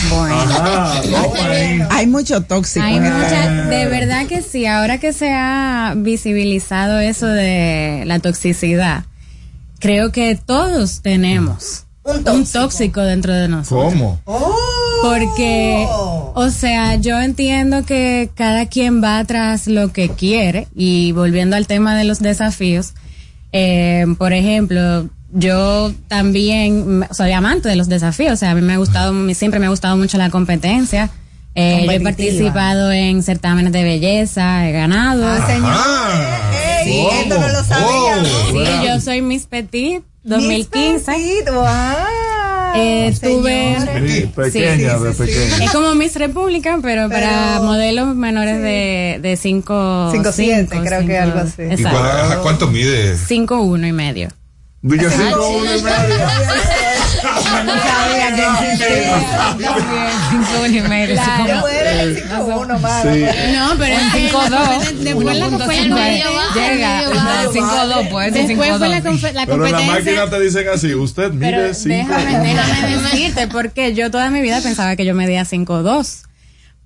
Bueno, 0.10 1.88
hay 1.90 2.08
mucho 2.08 2.42
tóxico. 2.42 2.86
Hay 2.86 3.00
mucha, 3.00 3.52
de 3.66 3.86
verdad 3.88 4.28
que 4.28 4.42
sí, 4.42 4.66
ahora 4.66 5.00
que 5.00 5.14
se 5.14 5.32
ha 5.32 5.94
visibilizado 5.96 7.00
eso 7.00 7.28
de 7.28 8.04
la 8.06 8.20
toxicidad, 8.20 9.06
creo 9.80 10.12
que 10.12 10.36
todos 10.36 11.02
tenemos 11.02 11.86
un 12.04 12.46
tóxico, 12.46 13.02
dentro 13.02 13.34
de 13.34 13.48
nosotros. 13.48 13.94
¿Cómo? 13.94 14.20
Porque, 15.04 15.86
o 15.90 16.50
sea, 16.50 16.96
yo 16.96 17.20
entiendo 17.20 17.84
que 17.86 18.30
cada 18.34 18.66
quien 18.66 19.04
va 19.04 19.24
tras 19.26 19.68
lo 19.68 19.92
que 19.92 20.10
quiere 20.10 20.68
y 20.76 21.12
volviendo 21.12 21.56
al 21.56 21.68
tema 21.68 21.96
de 21.96 22.04
los 22.04 22.20
desafíos, 22.20 22.94
eh, 23.52 24.06
por 24.18 24.34
ejemplo, 24.34 25.10
yo 25.32 25.92
también 26.08 27.06
soy 27.12 27.32
amante 27.32 27.70
de 27.70 27.76
los 27.76 27.90
desafíos, 27.90 28.34
o 28.34 28.38
sea, 28.38 28.52
a 28.52 28.56
mí 28.56 28.62
me 28.62 28.74
ha 28.74 28.78
gustado, 28.78 29.14
siempre 29.34 29.60
me 29.60 29.66
ha 29.66 29.70
gustado 29.70 29.98
mucho 29.98 30.18
la 30.18 30.30
competencia. 30.30 31.10
Eh, 31.56 31.84
yo 31.86 31.92
he 31.92 32.00
participado 32.00 32.92
en 32.92 33.24
certámenes 33.24 33.74
de 33.74 33.84
belleza, 33.84 34.68
he 34.70 34.72
ganado. 34.72 35.28
Ey, 36.84 37.08
esto 37.22 37.40
no 37.40 37.48
lo 37.48 37.64
sabía. 37.64 38.24
Sí, 38.52 38.88
yo 38.88 39.02
soy 39.02 39.22
Miss 39.24 39.48
Petit 39.48 40.04
2015. 40.24 41.12
Petit, 41.12 41.50
wow. 41.52 41.66
Eh, 42.76 43.16
tuve 43.20 43.78
Sí, 43.80 44.30
pequeña, 44.36 45.00
de 45.00 45.12
pequeña. 45.14 45.64
es 45.66 45.72
como 45.72 45.96
Miss 45.96 46.16
República, 46.16 46.78
pero, 46.82 47.10
para 47.10 47.60
modelos 47.62 48.16
menores 48.16 48.62
de, 48.62 49.20
de 49.22 49.36
5 49.36 50.10
Cinco, 50.12 50.32
siete, 50.32 50.78
creo 50.86 51.06
que 51.08 51.18
algo 51.18 51.40
así. 51.40 51.64
¿Y 51.64 51.84
cuánto 52.44 52.68
mide? 52.68 53.18
5 53.18 53.62
1 53.62 53.88
y 53.88 53.92
medio. 53.94 54.30
Cinco, 54.84 55.50
uno 55.50 55.76
y 55.76 55.82
medio. 55.82 56.18
No 57.66 57.74
sabía 57.82 58.36
que 58.36 58.44
existía. 58.44 59.20
Cinco 60.30 60.68
y. 60.68 61.14
Claro. 61.14 61.38
Como- 61.38 61.48
Yo 61.48 61.68
era 61.68 62.02
el 62.04 62.16
5-1 62.30 62.80
más. 62.80 63.02
Sí. 63.02 63.26
No, 63.54 63.76
pero 63.78 63.96
Un 63.96 64.02
es 64.02 64.14
que 64.14 64.30
5-2. 64.30 64.50
la 64.50 64.60
competen- 64.60 64.98
después 65.00 65.38
la 65.38 65.48
1.5 65.48 65.50
competencia 65.58 65.96
Llega. 66.54 66.98
medio 67.02 67.10
bajo. 67.16 67.54
5-2, 67.54 68.10
pues. 68.12 68.34
Después 68.34 68.78
fue 68.78 68.90
la, 68.90 69.02
confe- 69.04 69.34
la 69.34 69.46
Pero 69.46 69.66
en 69.66 69.72
la 69.72 69.80
máquina 69.80 70.22
competencia. 70.22 70.30
te 70.30 70.40
dicen 70.42 70.68
así, 70.74 70.94
usted 70.94 71.32
Pero 71.40 71.58
mide 71.58 71.74
cinco. 71.74 72.14
déjame, 72.16 72.54
déjame 72.54 72.98
decirte, 73.02 73.48
porque 73.48 73.94
yo 73.96 74.12
toda 74.12 74.30
mi 74.30 74.42
vida 74.42 74.62
pensaba 74.62 74.96
que 74.96 75.06
yo 75.06 75.16
medía 75.16 75.44
5'2". 75.44 76.27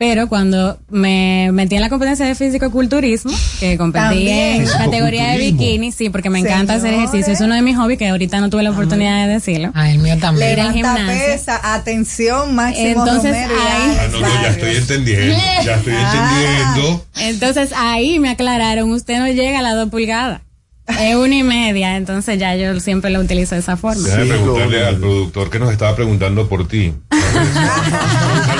Pero 0.01 0.27
cuando 0.27 0.79
me 0.89 1.51
metí 1.53 1.75
en 1.75 1.81
la 1.81 1.89
competencia 1.89 2.25
de 2.25 2.33
físico-culturismo, 2.33 3.31
que 3.59 3.77
competí 3.77 4.03
También. 4.03 4.61
en 4.63 4.67
categoría 4.67 5.27
de 5.27 5.37
bikini, 5.37 5.91
sí, 5.91 6.09
porque 6.09 6.31
me 6.31 6.39
encanta 6.39 6.73
hacer 6.73 6.95
ejercicio. 6.95 7.31
Es 7.31 7.39
uno 7.39 7.53
de 7.53 7.61
mis 7.61 7.77
hobbies 7.77 7.99
que 7.99 8.07
ahorita 8.09 8.39
no 8.39 8.49
tuve 8.49 8.63
la 8.63 8.71
oportunidad 8.71 9.27
de 9.27 9.33
decirlo. 9.33 9.69
Ah, 9.75 9.91
el 9.91 9.99
mío 9.99 10.17
también. 10.17 10.55
Levanta 10.55 10.73
gimnasio. 10.95 11.25
pesa, 11.27 11.75
atención, 11.75 12.55
máximo 12.55 12.87
Entonces, 12.87 13.31
Romero 13.31 13.53
ahí- 13.53 13.97
Ah, 13.99 14.07
no, 14.11 14.19
no, 14.21 14.27
ya 14.41 14.47
estoy 14.49 14.75
entendiendo. 14.75 15.35
Ya 15.63 15.75
estoy 15.75 15.93
entendiendo. 15.93 17.05
Entonces 17.19 17.69
ahí 17.77 18.17
me 18.17 18.29
aclararon, 18.31 18.89
usted 18.89 19.19
no 19.19 19.27
llega 19.27 19.59
a 19.59 19.61
las 19.61 19.75
dos 19.75 19.89
pulgadas. 19.91 20.41
Es 20.87 21.15
una 21.15 21.35
y 21.35 21.43
media, 21.43 21.95
entonces 21.95 22.39
ya 22.39 22.55
yo 22.55 22.79
siempre 22.79 23.11
lo 23.11 23.19
utilizo 23.19 23.55
de 23.55 23.61
esa 23.61 23.77
forma. 23.77 24.03
Déjame 24.03 24.25
preguntarle 24.25 24.85
al 24.85 24.97
productor 24.97 25.49
que 25.49 25.59
nos 25.59 25.71
estaba 25.71 25.95
preguntando 25.95 26.47
por 26.47 26.67
ti. 26.67 26.93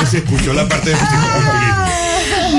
Si 0.09 0.17
escuchó 0.17 0.53
la 0.53 0.67
parte 0.67 0.89
de. 0.89 0.95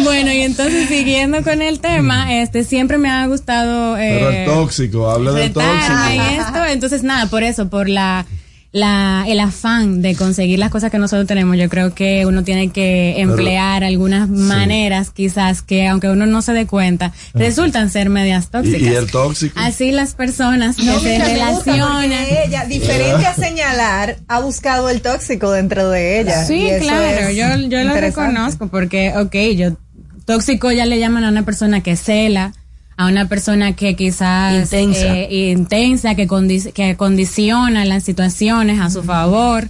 Bueno, 0.05 0.33
y 0.33 0.43
entonces 0.43 0.89
siguiendo 0.89 1.43
con 1.43 1.61
el 1.63 1.81
tema, 1.81 2.41
este 2.41 2.65
siempre 2.65 2.99
me 2.99 3.11
ha 3.11 3.27
gustado 3.27 3.95
Pero 3.97 4.31
eh, 4.31 4.45
el 4.45 4.51
tóxico, 4.51 5.11
habla 5.11 5.33
del 5.33 5.51
y 5.51 5.53
tóxico. 5.53 5.95
esto, 6.41 6.65
entonces 6.67 7.03
nada, 7.03 7.27
por 7.27 7.43
eso, 7.43 7.69
por 7.69 7.89
la 7.89 8.27
la, 8.75 9.25
el 9.29 9.39
afán 9.41 10.01
de 10.01 10.15
conseguir 10.17 10.59
las 10.59 10.71
cosas 10.71 10.91
que 10.91 10.99
nosotros 10.99 11.27
tenemos, 11.27 11.59
yo 11.59 11.69
creo 11.69 11.95
que 11.95 12.25
uno 12.25 12.43
tiene 12.43 12.71
que 12.71 13.21
emplear 13.21 13.85
algunas 13.85 14.31
maneras, 14.31 15.11
quizás 15.11 15.61
que 15.61 15.87
aunque 15.89 16.09
uno 16.09 16.25
no 16.25 16.41
se 16.41 16.53
dé 16.55 16.67
cuenta, 16.67 17.13
resultan 17.35 17.91
ser 17.91 18.09
medias 18.09 18.49
tóxicas. 18.49 18.81
y 18.81 18.87
el 18.89 19.11
tóxico. 19.11 19.59
Así 19.61 19.93
las 19.93 20.15
personas 20.15 20.77
que 20.77 20.85
No, 20.87 20.99
se 21.01 21.19
relacionan. 21.19 22.13
ella, 22.47 22.65
diferente 22.65 23.27
a 23.27 23.35
señalar, 23.37 24.17
ha 24.27 24.41
buscado 24.41 24.89
el 24.89 25.03
tóxico 25.03 25.51
dentro 25.51 25.91
de 25.91 26.21
ella. 26.21 26.45
Sí, 26.47 26.67
claro, 26.81 27.31
yo, 27.31 27.69
yo 27.69 27.85
lo 27.85 27.95
reconozco 27.95 28.69
porque, 28.69 29.13
ok, 29.17 29.35
yo, 29.55 29.77
tóxico 30.25 30.73
ya 30.73 30.87
le 30.87 30.99
llaman 30.99 31.25
a 31.25 31.29
una 31.29 31.45
persona 31.45 31.83
que 31.83 31.95
cela, 31.97 32.55
a 32.97 33.07
una 33.07 33.29
persona 33.29 33.75
que 33.75 33.97
quizás 33.97 34.55
Intensa. 34.73 35.17
eh, 35.17 35.51
intensa, 35.53 36.15
que, 36.15 36.29
condi- 36.29 36.73
que 36.73 36.97
condiciona 36.97 37.85
las 37.85 38.05
situaciones 38.05 38.81
a 38.81 38.91
su 38.91 39.03
favor. 39.03 39.69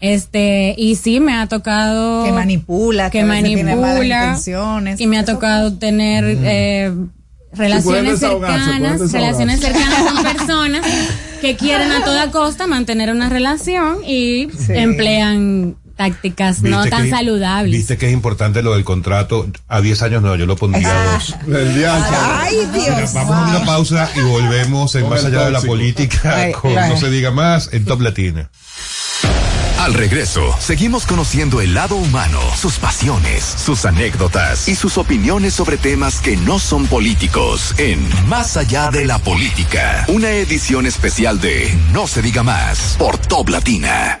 Este, 0.00 0.74
y 0.76 0.96
sí 0.96 1.20
me 1.20 1.34
ha 1.34 1.46
tocado. 1.46 2.24
Que 2.24 2.32
manipula, 2.32 3.08
que 3.10 3.22
manipula. 3.24 4.24
intenciones. 4.24 5.00
Y 5.00 5.06
me 5.06 5.18
ha 5.18 5.24
tocado 5.24 5.74
tener, 5.74 6.24
eh, 6.42 6.92
relaciones 7.52 8.18
cercanas, 8.18 9.12
relaciones 9.12 9.60
cercanas 9.60 10.12
con 10.12 10.22
personas 10.24 10.86
que 11.40 11.54
quieren 11.56 11.92
a 11.92 12.02
toda 12.04 12.30
costa 12.30 12.66
mantener 12.66 13.10
una 13.12 13.28
relación 13.28 13.98
y 14.06 14.48
emplean 14.70 15.76
tácticas 15.96 16.62
no 16.62 16.86
tan 16.86 17.08
saludables. 17.08 17.72
Viste 17.72 17.96
que 17.98 18.06
es 18.08 18.12
importante 18.12 18.62
lo 18.62 18.74
del 18.74 18.84
contrato. 18.84 19.48
A 19.68 19.80
10 19.80 20.02
años 20.02 20.22
no, 20.22 20.34
yo 20.36 20.46
lo 20.46 20.56
pondría 20.56 20.90
a 20.90 21.12
dos. 21.12 21.36
El 21.46 21.74
diache. 21.74 22.16
Ay, 22.20 22.56
Dios. 22.72 23.14
Vamos 23.14 23.36
a 23.36 23.56
una 23.56 23.64
pausa 23.64 24.10
y 24.14 24.20
volvemos 24.20 24.94
en 24.94 25.08
más 25.08 25.24
allá 25.24 25.44
de 25.44 25.50
la 25.50 25.60
política 25.60 26.36
Ay, 26.36 26.52
con 26.52 26.76
ay. 26.76 26.90
No 26.90 26.96
se 26.96 27.10
diga 27.10 27.30
más 27.30 27.70
en 27.72 27.84
Top 27.84 28.00
Latina. 28.00 28.50
Al 29.82 29.94
regreso, 29.94 30.56
seguimos 30.60 31.06
conociendo 31.06 31.60
el 31.60 31.74
lado 31.74 31.96
humano, 31.96 32.38
sus 32.56 32.78
pasiones, 32.78 33.42
sus 33.42 33.84
anécdotas 33.84 34.68
y 34.68 34.76
sus 34.76 34.96
opiniones 34.96 35.54
sobre 35.54 35.76
temas 35.76 36.20
que 36.20 36.36
no 36.36 36.60
son 36.60 36.86
políticos 36.86 37.74
en 37.78 37.98
Más 38.28 38.56
allá 38.56 38.92
de 38.92 39.04
la 39.04 39.18
política, 39.18 40.04
una 40.06 40.30
edición 40.30 40.86
especial 40.86 41.40
de 41.40 41.76
No 41.92 42.06
se 42.06 42.22
diga 42.22 42.44
más 42.44 42.94
por 42.96 43.18
Top 43.18 43.48
Latina. 43.48 44.20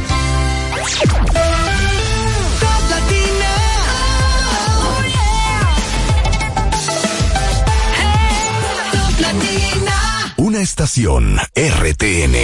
Estación 10.61 11.39
RTN. 11.55 12.35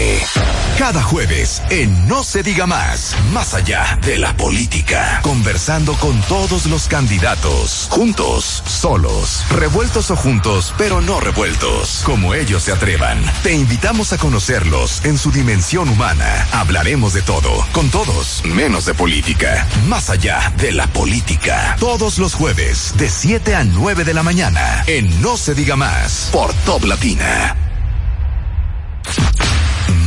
Cada 0.79 1.03
jueves 1.03 1.61
en 1.69 2.07
No 2.07 2.23
se 2.23 2.41
diga 2.41 2.65
más, 2.65 3.15
más 3.31 3.53
allá 3.53 3.99
de 4.03 4.17
la 4.17 4.35
política, 4.35 5.19
conversando 5.21 5.93
con 5.93 6.19
todos 6.21 6.65
los 6.65 6.87
candidatos, 6.87 7.87
juntos, 7.91 8.63
solos, 8.65 9.45
revueltos 9.51 10.09
o 10.09 10.15
juntos, 10.15 10.73
pero 10.79 10.99
no 10.99 11.19
revueltos, 11.19 12.01
como 12.05 12.33
ellos 12.33 12.63
se 12.63 12.71
atrevan. 12.71 13.23
Te 13.43 13.53
invitamos 13.53 14.11
a 14.13 14.17
conocerlos 14.17 15.05
en 15.05 15.19
su 15.19 15.31
dimensión 15.31 15.87
humana. 15.87 16.47
Hablaremos 16.53 17.13
de 17.13 17.21
todo, 17.21 17.51
con 17.71 17.91
todos, 17.91 18.41
menos 18.45 18.85
de 18.87 18.95
política, 18.95 19.67
más 19.87 20.09
allá 20.09 20.51
de 20.57 20.71
la 20.71 20.87
política. 20.87 21.75
Todos 21.79 22.17
los 22.17 22.33
jueves, 22.33 22.95
de 22.97 23.09
7 23.09 23.53
a 23.53 23.63
9 23.63 24.03
de 24.03 24.13
la 24.15 24.23
mañana, 24.23 24.83
en 24.87 25.21
No 25.21 25.37
se 25.37 25.53
diga 25.53 25.75
más, 25.75 26.29
por 26.31 26.51
Top 26.65 26.83
Latina. 26.83 27.66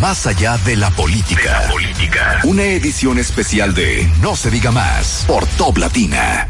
Más 0.01 0.27
allá 0.27 0.57
de 0.59 0.77
la 0.77 0.91
política. 0.91 1.69
política. 1.71 2.41
Una 2.45 2.65
edición 2.65 3.19
especial 3.19 3.75
de 3.75 4.11
No 4.21 4.37
se 4.37 4.51
diga 4.51 4.71
más 4.71 5.25
por 5.27 5.47
Top 5.47 5.79
Latina. 5.79 6.49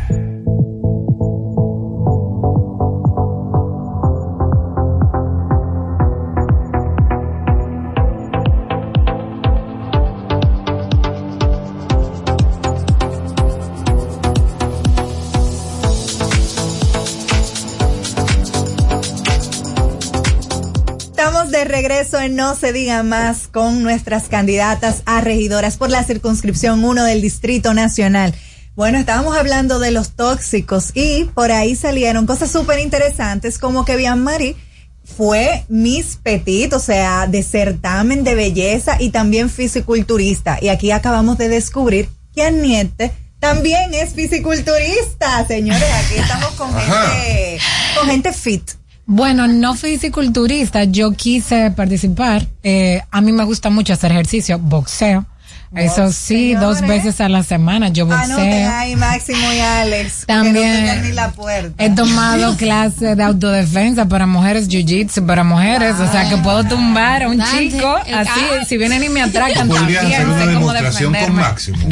De 21.61 21.65
regreso 21.67 22.19
en 22.19 22.37
No 22.37 22.57
se 22.57 22.73
diga 22.73 23.03
más 23.03 23.47
con 23.47 23.83
nuestras 23.83 24.29
candidatas 24.29 25.03
a 25.05 25.21
regidoras 25.21 25.77
por 25.77 25.91
la 25.91 26.03
circunscripción 26.03 26.83
1 26.83 27.05
del 27.05 27.21
Distrito 27.21 27.75
Nacional. 27.75 28.35
Bueno, 28.77 28.97
estábamos 28.97 29.37
hablando 29.37 29.79
de 29.79 29.91
los 29.91 30.13
tóxicos 30.13 30.91
y 30.95 31.25
por 31.35 31.53
ahí 31.53 31.77
salieron 31.77 32.27
cosas 32.27 32.51
súper 32.51 32.79
interesantes 32.79 33.59
como 33.59 33.85
que 33.85 33.97
Bian 33.97 34.25
Marie 34.25 34.57
fue 35.05 35.67
Miss 35.69 36.19
Petit, 36.23 36.73
o 36.73 36.79
sea, 36.79 37.27
de 37.27 37.43
certamen 37.43 38.25
de 38.25 38.35
belleza 38.35 38.97
y 38.99 39.11
también 39.11 39.51
fisiculturista. 39.51 40.57
Y 40.63 40.69
aquí 40.69 40.93
acabamos 40.93 41.37
de 41.37 41.51
descubrir 41.51 42.09
que 42.35 42.43
Aniette 42.43 43.13
también 43.39 43.93
es 43.93 44.15
fisiculturista, 44.15 45.47
señores. 45.47 45.91
Aquí 46.07 46.15
estamos 46.15 46.53
con 46.53 46.73
gente, 46.73 47.59
con 47.99 48.09
gente 48.09 48.33
fit. 48.33 48.80
Bueno, 49.13 49.49
no 49.49 49.75
fisiculturista, 49.75 50.85
yo 50.85 51.11
quise 51.11 51.73
participar. 51.73 52.47
Eh, 52.63 53.03
a 53.11 53.21
mí 53.21 53.33
me 53.33 53.43
gusta 53.43 53.69
mucho 53.69 53.93
hacer 53.93 54.13
ejercicio, 54.13 54.57
boxeo. 54.61 55.27
Eso 55.75 56.13
sí, 56.13 56.55
dos 56.55 56.81
veces 56.83 57.21
a 57.21 57.29
la 57.29 57.43
semana 57.43 57.89
yo 57.89 58.07
boxeo. 58.07 58.37
Anoten 58.37 58.69
ahí 58.69 58.95
Máximo 58.95 59.53
y 59.53 59.59
Alex. 59.59 60.27
También. 60.27 60.85
Que 60.85 60.95
no 60.95 61.03
ni 61.03 61.13
la 61.13 61.33
puerta. 61.33 61.85
He 61.85 61.91
tomado 61.91 62.57
clases 62.59 63.17
de 63.17 63.23
autodefensa 63.25 64.07
para 64.07 64.27
mujeres, 64.27 64.69
jiu-jitsu 64.69 65.27
para 65.27 65.43
mujeres, 65.43 65.97
o 65.99 66.11
sea 66.11 66.29
que 66.29 66.37
puedo 66.37 66.63
tumbar 66.63 67.25
a 67.25 67.29
un 67.29 67.39
Dante, 67.39 67.71
chico 67.71 67.97
así, 67.97 68.41
ah. 68.61 68.65
si 68.65 68.79
vienen 68.79 69.03
y 69.03 69.09
me 69.09 69.23
atracan 69.23 69.69
también 69.69 70.07
hacer 70.07 70.27
una 70.29 70.39
sé 70.39 70.45
cómo 70.55 70.73
demostración 70.73 71.15
con. 71.15 71.35
Máximo. 71.35 71.79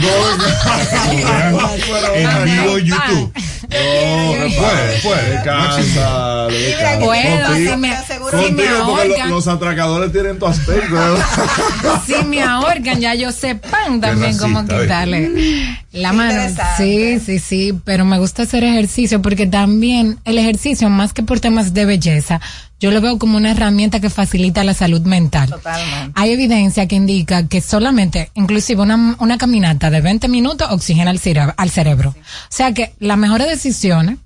en 2.15 2.45
vivo 2.45 2.79
en 2.79 2.87
YouTube. 3.71 4.57
puede, 4.57 4.99
puede. 5.03 5.31
Descansa, 5.31 6.47
descansa. 6.49 6.99
Puedo, 7.05 7.47
Contigo- 7.47 7.71
si 7.73 7.77
me, 7.77 7.97
si 7.97 8.13
me 8.13 8.19
Contigo, 8.31 8.69
porque 8.87 9.09
lo- 9.09 9.15
ahorcan, 9.15 9.31
los 9.31 9.49
atracadores 9.49 10.13
tienen 10.13 10.39
tu 10.39 10.47
aspecto. 10.47 10.97
si 12.07 12.25
me 12.25 12.43
ahorcan, 12.43 13.01
ya 13.01 13.15
yo 13.15 13.31
sé 13.33 13.55
pan 13.57 14.01
también 14.01 14.33
racista, 14.39 14.43
cómo 14.43 14.63
quitarle 14.63 15.77
la 15.93 16.13
mano. 16.13 16.41
Sí, 16.77 17.21
sí, 17.21 17.39
sí, 17.39 17.79
pero 17.85 18.05
me 18.05 18.19
gusta 18.19 18.43
hacer 18.45 18.65
ejercicio 18.65 19.21
porque 19.23 19.47
también 19.47 20.19
el 20.25 20.39
ejercicio, 20.39 20.89
más 20.89 21.13
que 21.13 21.23
por 21.23 21.41
temas 21.41 21.75
de 21.75 21.85
belleza, 21.85 22.41
yo 22.81 22.91
lo 22.91 23.01
veo 23.01 23.19
como 23.19 23.37
una 23.37 23.51
herramienta 23.51 24.01
que 24.01 24.09
facilita 24.11 24.63
la 24.65 24.75
salud 24.75 25.01
mental. 25.03 25.51
Totalmente. 25.51 26.13
Hay 26.15 26.31
evidencia 26.31 26.87
que 26.87 26.97
indica 26.97 27.47
que 27.49 27.61
solamente, 27.61 28.31
inclusive 28.35 28.83
una, 28.83 29.17
una 29.19 29.37
caminata 29.39 29.91
de 29.91 30.01
20 30.01 30.29
minutos 30.29 30.69
oxigena 30.71 31.11
al, 31.11 31.19
cere- 31.19 31.55
al 31.57 31.71
cerebro. 31.71 32.11
O 32.11 32.15
sea 32.51 32.73
que 32.75 32.95
las 33.01 33.19
mejores 33.19 33.49
decisiones 33.49 34.19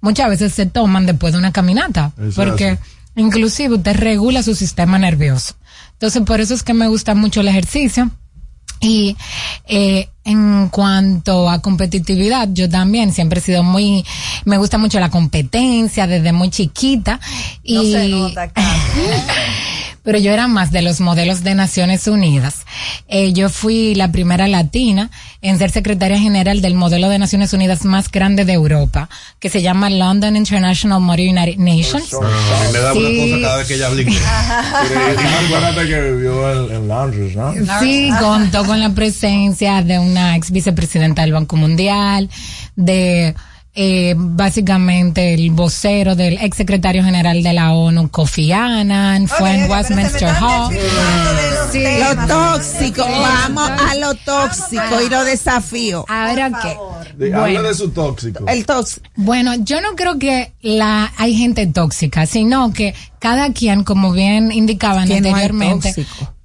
muchas 0.00 0.28
veces 0.28 0.52
se 0.52 0.66
toman 0.66 1.06
después 1.06 1.32
de 1.34 1.38
una 1.38 1.52
caminata, 1.52 2.12
porque 2.34 2.78
inclusive 3.16 3.74
usted 3.76 3.96
regula 3.96 4.42
su 4.42 4.54
sistema 4.54 4.98
nervioso. 4.98 5.54
Entonces, 5.92 6.22
por 6.22 6.40
eso 6.40 6.54
es 6.54 6.62
que 6.62 6.72
me 6.74 6.88
gusta 6.88 7.14
mucho 7.14 7.42
el 7.42 7.48
ejercicio. 7.48 8.10
Y 8.80 9.16
eh, 9.66 10.08
en 10.24 10.68
cuanto 10.68 11.50
a 11.50 11.60
competitividad, 11.60 12.48
yo 12.52 12.68
también 12.68 13.12
siempre 13.12 13.40
he 13.40 13.42
sido 13.42 13.62
muy, 13.62 14.04
me 14.44 14.56
gusta 14.56 14.78
mucho 14.78 14.98
la 15.00 15.10
competencia 15.10 16.06
desde 16.06 16.32
muy 16.32 16.50
chiquita. 16.50 17.20
Y, 17.62 17.74
No 17.74 17.82
se 17.82 18.08
nota 18.08 18.52
pero 20.10 20.18
yo 20.18 20.32
era 20.32 20.48
más 20.48 20.72
de 20.72 20.82
los 20.82 21.00
modelos 21.00 21.44
de 21.44 21.54
Naciones 21.54 22.08
Unidas. 22.08 22.66
Eh, 23.06 23.32
yo 23.32 23.48
fui 23.48 23.94
la 23.94 24.10
primera 24.10 24.48
latina 24.48 25.08
en 25.40 25.56
ser 25.56 25.70
secretaria 25.70 26.18
general 26.18 26.60
del 26.62 26.74
modelo 26.74 27.08
de 27.08 27.16
Naciones 27.20 27.52
Unidas 27.52 27.84
más 27.84 28.10
grande 28.10 28.44
de 28.44 28.54
Europa, 28.54 29.08
que 29.38 29.48
se 29.48 29.62
llama 29.62 29.88
London 29.88 30.34
International 30.34 31.00
Model 31.00 31.28
United 31.28 31.58
Nations. 31.58 32.12
A 32.12 32.18
mí 32.18 32.72
me 32.72 32.78
da 32.80 32.92
una 32.92 33.08
Sí. 33.08 33.20
cosa 33.30 33.40
cada 33.40 33.56
vez 33.58 33.68
que 33.68 33.74
ella 33.76 33.86
habla 33.86 34.02
inglés. 34.02 34.20
Que 35.86 36.00
vivió 36.12 36.70
en 36.72 36.88
Londres, 36.88 37.36
¿no? 37.36 37.54
Sí, 37.78 38.10
contó 38.18 38.64
con 38.64 38.80
la 38.80 38.90
presencia 38.90 39.80
de 39.82 40.00
una 40.00 40.34
ex 40.34 40.50
vicepresidenta 40.50 41.22
del 41.22 41.34
Banco 41.34 41.54
Mundial, 41.56 42.28
de 42.74 43.36
eh, 43.74 44.14
básicamente 44.16 45.34
el 45.34 45.50
vocero 45.52 46.16
del 46.16 46.38
ex 46.38 46.56
secretario 46.56 47.04
general 47.04 47.42
de 47.42 47.52
la 47.52 47.72
ONU, 47.72 48.10
Kofi 48.10 48.50
Annan, 48.52 49.28
fue 49.28 49.54
en 49.54 49.70
Westminster 49.70 50.34
Hall. 50.40 50.76
Sí. 51.70 51.84
Lo 52.00 52.26
tóxico, 52.26 53.04
vamos 53.04 53.70
a 53.70 53.94
lo 53.94 54.14
tóxico 54.16 55.00
y 55.06 55.08
lo 55.08 55.22
desafío. 55.22 56.04
Ahora 56.08 56.50
qué. 56.60 57.32
Habla 57.32 57.62
de 57.62 57.74
su 57.74 57.90
tóxico. 57.90 58.44
El 58.48 58.66
tóxico. 58.66 59.06
Bueno, 59.14 59.54
yo 59.54 59.80
no 59.80 59.94
creo 59.94 60.18
que 60.18 60.52
la 60.62 61.12
hay 61.16 61.36
gente 61.36 61.66
tóxica, 61.68 62.26
sino 62.26 62.72
que 62.72 62.94
cada 63.20 63.52
quien, 63.52 63.84
como 63.84 64.12
bien 64.12 64.50
indicaban 64.50 65.06
Que 65.06 65.18
anteriormente. 65.18 65.94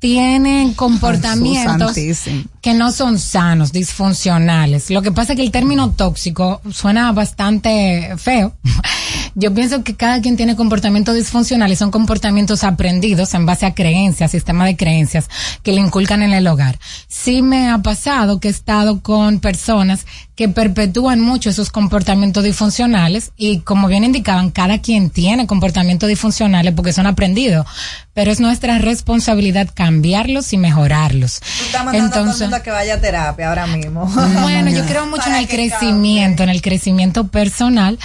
Tienen 0.05 0.75
comportamientos 0.75 1.95
santísimo. 1.95 2.43
que 2.61 2.75
no 2.75 2.91
son 2.91 3.17
sanos, 3.17 3.71
disfuncionales. 3.71 4.91
Lo 4.91 5.01
que 5.01 5.11
pasa 5.11 5.33
es 5.33 5.37
que 5.37 5.41
el 5.43 5.49
término 5.49 5.93
tóxico 5.93 6.61
suena 6.71 7.11
bastante 7.11 8.13
feo. 8.17 8.53
Yo 9.33 9.51
pienso 9.53 9.83
que 9.83 9.95
cada 9.95 10.21
quien 10.21 10.37
tiene 10.37 10.55
comportamientos 10.55 11.15
disfuncionales, 11.15 11.79
son 11.79 11.89
comportamientos 11.89 12.63
aprendidos 12.63 13.33
en 13.33 13.47
base 13.47 13.65
a 13.65 13.73
creencias, 13.73 14.29
sistema 14.31 14.63
de 14.65 14.77
creencias 14.77 15.27
que 15.63 15.73
le 15.73 15.81
inculcan 15.81 16.21
en 16.21 16.33
el 16.33 16.47
hogar. 16.47 16.79
Sí 17.07 17.41
me 17.41 17.69
ha 17.69 17.79
pasado 17.79 18.39
que 18.39 18.47
he 18.47 18.51
estado 18.51 19.01
con 19.01 19.39
personas 19.39 20.05
que 20.35 20.49
perpetúan 20.49 21.21
mucho 21.21 21.49
esos 21.49 21.71
comportamientos 21.71 22.43
disfuncionales 22.43 23.31
y 23.37 23.59
como 23.59 23.87
bien 23.87 24.03
indicaban, 24.03 24.51
cada 24.51 24.79
quien 24.79 25.09
tiene 25.09 25.47
comportamientos 25.47 26.09
disfuncionales 26.09 26.73
porque 26.73 26.93
son 26.93 27.07
aprendidos, 27.07 27.65
pero 28.13 28.31
es 28.31 28.39
nuestra 28.39 28.77
responsabilidad 28.79 29.69
cambiarlos 29.95 30.51
y 30.51 30.57
mejorarlos. 30.57 31.39
Tú 31.39 31.65
estás 31.65 31.85
mandando 31.85 32.07
a 32.07 32.11
todo 32.11 32.31
el 32.31 32.39
mundo 32.39 32.55
a 32.57 32.63
que 32.63 32.71
vaya 32.71 32.95
a 32.95 32.99
terapia 32.99 33.49
ahora 33.49 33.67
mismo. 33.67 34.05
Bueno, 34.41 34.69
yo 34.71 34.85
creo 34.87 35.07
mucho 35.07 35.27
en 35.27 35.35
el 35.35 35.47
crecimiento, 35.47 36.43
en 36.43 36.49
el 36.49 36.61
crecimiento 36.61 37.27
personal, 37.27 37.97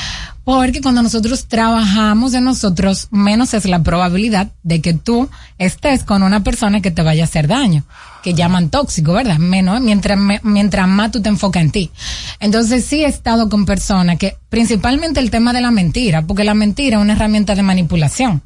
porque 0.45 0.81
cuando 0.81 1.03
nosotros 1.03 1.47
trabajamos 1.47 2.35
en 2.35 2.45
nosotros, 2.45 3.09
menos 3.11 3.55
es 3.55 3.65
la 3.67 3.83
probabilidad 3.83 4.49
de 4.63 4.81
que 4.81 4.95
tú 4.95 5.29
estés 5.59 6.05
con 6.05 6.23
una 6.23 6.45
persona 6.45 6.81
que 6.81 6.91
te 6.91 7.03
vaya 7.03 7.25
a 7.25 7.27
hacer 7.27 7.49
daño, 7.49 7.85
que 8.23 8.35
llaman 8.35 8.69
tóxico, 8.71 9.13
¿verdad? 9.13 9.39
Menos, 9.39 9.81
mientras, 9.81 10.19
me- 10.19 10.41
mientras 10.43 10.87
más 10.89 11.11
tú 11.11 11.23
te 11.23 11.29
enfocas 11.29 11.63
en 11.63 11.71
ti. 11.71 11.91
Entonces 12.39 12.85
sí 12.85 13.05
he 13.05 13.07
estado 13.09 13.49
con 13.49 13.65
personas 13.67 14.19
que, 14.19 14.37
principalmente 14.49 15.21
el 15.21 15.31
tema 15.31 15.53
de 15.53 15.61
la 15.61 15.71
mentira, 15.71 16.23
porque 16.23 16.45
la 16.45 16.55
mentira 16.55 16.97
es 16.99 17.03
una 17.03 17.15
herramienta 17.15 17.55
de 17.55 17.63
manipulación. 17.63 18.43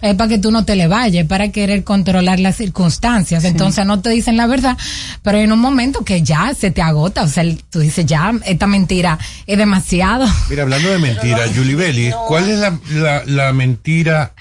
Es 0.00 0.14
para 0.14 0.28
que 0.28 0.38
tú 0.38 0.50
no 0.52 0.64
te 0.64 0.76
le 0.76 0.86
vayas, 0.86 1.22
es 1.22 1.28
para 1.28 1.50
querer 1.50 1.82
controlar 1.82 2.38
las 2.38 2.56
circunstancias. 2.56 3.42
Entonces 3.44 3.84
no 3.84 4.00
te 4.00 4.10
dicen 4.10 4.36
la 4.36 4.46
verdad, 4.46 4.76
pero 5.22 5.38
en 5.38 5.50
un 5.50 5.58
momento 5.58 6.04
que 6.04 6.22
ya 6.22 6.54
se 6.54 6.70
te 6.70 6.80
agota, 6.82 7.22
o 7.24 7.28
sea, 7.28 7.42
el- 7.42 7.62
tú 7.64 7.80
dices, 7.80 8.06
ya, 8.06 8.32
esta 8.44 8.66
mentira 8.68 9.18
es 9.46 9.58
demasiado. 9.58 10.26
Mira, 10.48 10.62
hablando 10.62 10.88
de 10.90 10.98
mentira, 10.98 11.40
Julie 11.54 11.74
Belli, 11.74 12.12
¿cuál 12.28 12.48
es 12.48 12.58
la, 12.58 12.78
la, 12.90 13.22
la 13.26 13.52
mentira 13.52 14.32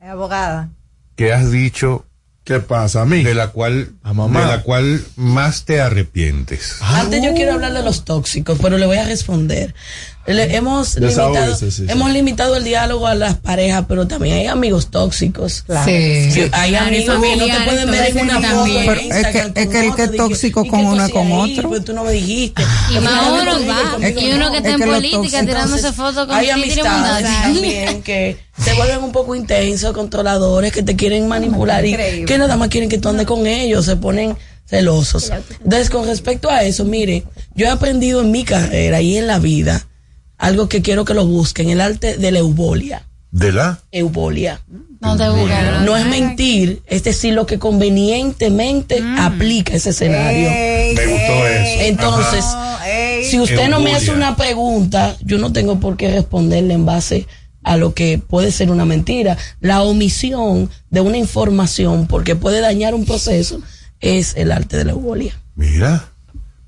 Es 0.00 0.08
abogada. 0.08 0.68
que 1.16 1.32
has 1.32 1.50
dicho? 1.50 2.06
¿Qué 2.44 2.58
pasa 2.58 3.02
a 3.02 3.04
mí? 3.06 3.22
De 3.22 3.34
la 3.34 3.48
cual, 3.48 3.92
mamá. 4.02 4.40
de 4.40 4.46
la 4.46 4.62
cual 4.62 5.04
más 5.14 5.64
te 5.64 5.80
arrepientes. 5.80 6.78
Antes 6.80 7.22
yo 7.22 7.34
quiero 7.34 7.52
hablar 7.52 7.72
de 7.72 7.84
los 7.84 8.04
tóxicos, 8.04 8.58
pero 8.60 8.78
le 8.78 8.86
voy 8.86 8.96
a 8.96 9.04
responder. 9.04 9.74
Le- 10.24 10.54
hemos, 10.56 10.94
limitado, 11.00 11.56
sí, 11.56 11.70
sí. 11.72 11.84
hemos 11.88 12.10
limitado 12.12 12.56
el 12.56 12.62
diálogo 12.62 13.08
a 13.08 13.14
las 13.16 13.34
parejas, 13.38 13.84
pero 13.88 14.06
también 14.06 14.36
hay 14.36 14.46
amigos 14.46 14.88
tóxicos. 14.88 15.62
Claro. 15.62 15.84
Sí. 15.84 16.30
Sí, 16.30 16.48
Hay 16.52 16.76
amigos 16.76 17.20
que 17.20 17.36
no 17.36 17.44
te 17.46 17.60
pueden 17.64 17.90
ver 17.90 18.16
en 18.16 18.20
una 18.22 18.34
foto 18.40 18.54
también. 18.54 18.78
en 18.82 18.86
Pero 18.86 19.00
es 19.00 19.08
que- 19.08 19.38
es 19.62 19.68
que 19.68 19.86
el 19.86 19.94
que 19.96 20.02
es 20.04 20.16
tóxico 20.16 20.64
¿y 20.64 20.68
con 20.68 20.84
uno 20.84 21.10
con 21.10 21.32
otro. 21.32 21.68
Pues 21.68 21.84
tú 21.84 21.92
no 21.92 22.04
me 22.04 22.12
dijiste. 22.12 22.62
Y 22.90 23.00
más 23.00 23.30
uno 23.30 23.52
va, 23.66 24.08
y 24.08 24.30
uno 24.32 24.46
no. 24.46 24.52
que 24.52 24.58
está 24.58 24.70
en 24.70 24.80
política 24.80 25.40
tirándose 25.44 25.92
fotos 25.92 26.26
con 26.26 26.36
Hay 26.36 26.50
amistades 26.50 27.26
también 27.42 28.02
que 28.02 28.36
se 28.62 28.74
vuelven 28.74 29.02
un 29.02 29.10
poco 29.12 29.34
intensos, 29.34 29.92
controladores, 29.92 30.72
que 30.72 30.84
te 30.84 30.94
quieren 30.94 31.26
manipular 31.26 31.84
y 31.84 32.24
que 32.26 32.38
nada 32.38 32.56
más 32.56 32.68
quieren 32.68 32.88
que 32.88 32.98
tú 32.98 33.08
andes 33.08 33.26
con 33.26 33.46
ellos, 33.48 33.86
se 33.86 33.96
ponen 33.96 34.36
celosos. 34.68 35.30
Entonces, 35.64 35.90
con 35.90 36.06
respecto 36.06 36.48
a 36.48 36.62
eso, 36.62 36.84
mire, 36.84 37.24
yo 37.54 37.66
he 37.66 37.70
aprendido 37.70 38.20
en 38.20 38.30
mi 38.30 38.44
carrera 38.44 39.00
y 39.00 39.16
en 39.18 39.26
la 39.26 39.38
vida 39.40 39.84
algo 40.42 40.68
que 40.68 40.82
quiero 40.82 41.04
que 41.04 41.14
lo 41.14 41.24
busquen, 41.24 41.70
el 41.70 41.80
arte 41.80 42.16
de 42.18 42.32
la 42.32 42.40
eubolia. 42.40 43.06
¿De 43.30 43.52
la? 43.52 43.78
Eubolia. 43.92 44.60
No 45.00 45.16
te 45.16 45.28
busques. 45.28 45.56
No 45.84 45.96
es 45.96 46.04
mentir, 46.04 46.82
es 46.86 47.04
decir, 47.04 47.32
lo 47.32 47.46
que 47.46 47.60
convenientemente 47.60 49.02
aplica 49.18 49.74
ese 49.74 49.90
escenario. 49.90 50.50
Me 50.50 51.06
gustó 51.06 51.46
eso. 51.46 51.80
Entonces, 51.82 52.44
si 53.30 53.38
usted 53.38 53.68
no 53.68 53.78
me 53.78 53.94
hace 53.94 54.10
una 54.10 54.34
pregunta, 54.34 55.16
yo 55.22 55.38
no 55.38 55.52
tengo 55.52 55.78
por 55.78 55.96
qué 55.96 56.10
responderle 56.10 56.74
en 56.74 56.86
base 56.86 57.28
a 57.62 57.76
lo 57.76 57.94
que 57.94 58.18
puede 58.18 58.50
ser 58.50 58.72
una 58.72 58.84
mentira. 58.84 59.38
La 59.60 59.82
omisión 59.82 60.70
de 60.90 61.00
una 61.02 61.18
información 61.18 62.08
porque 62.08 62.34
puede 62.34 62.60
dañar 62.60 62.96
un 62.96 63.04
proceso 63.04 63.62
es 64.00 64.34
el 64.36 64.50
arte 64.50 64.76
de 64.76 64.86
la 64.86 64.92
eubolia. 64.92 65.40
Mira. 65.54 66.11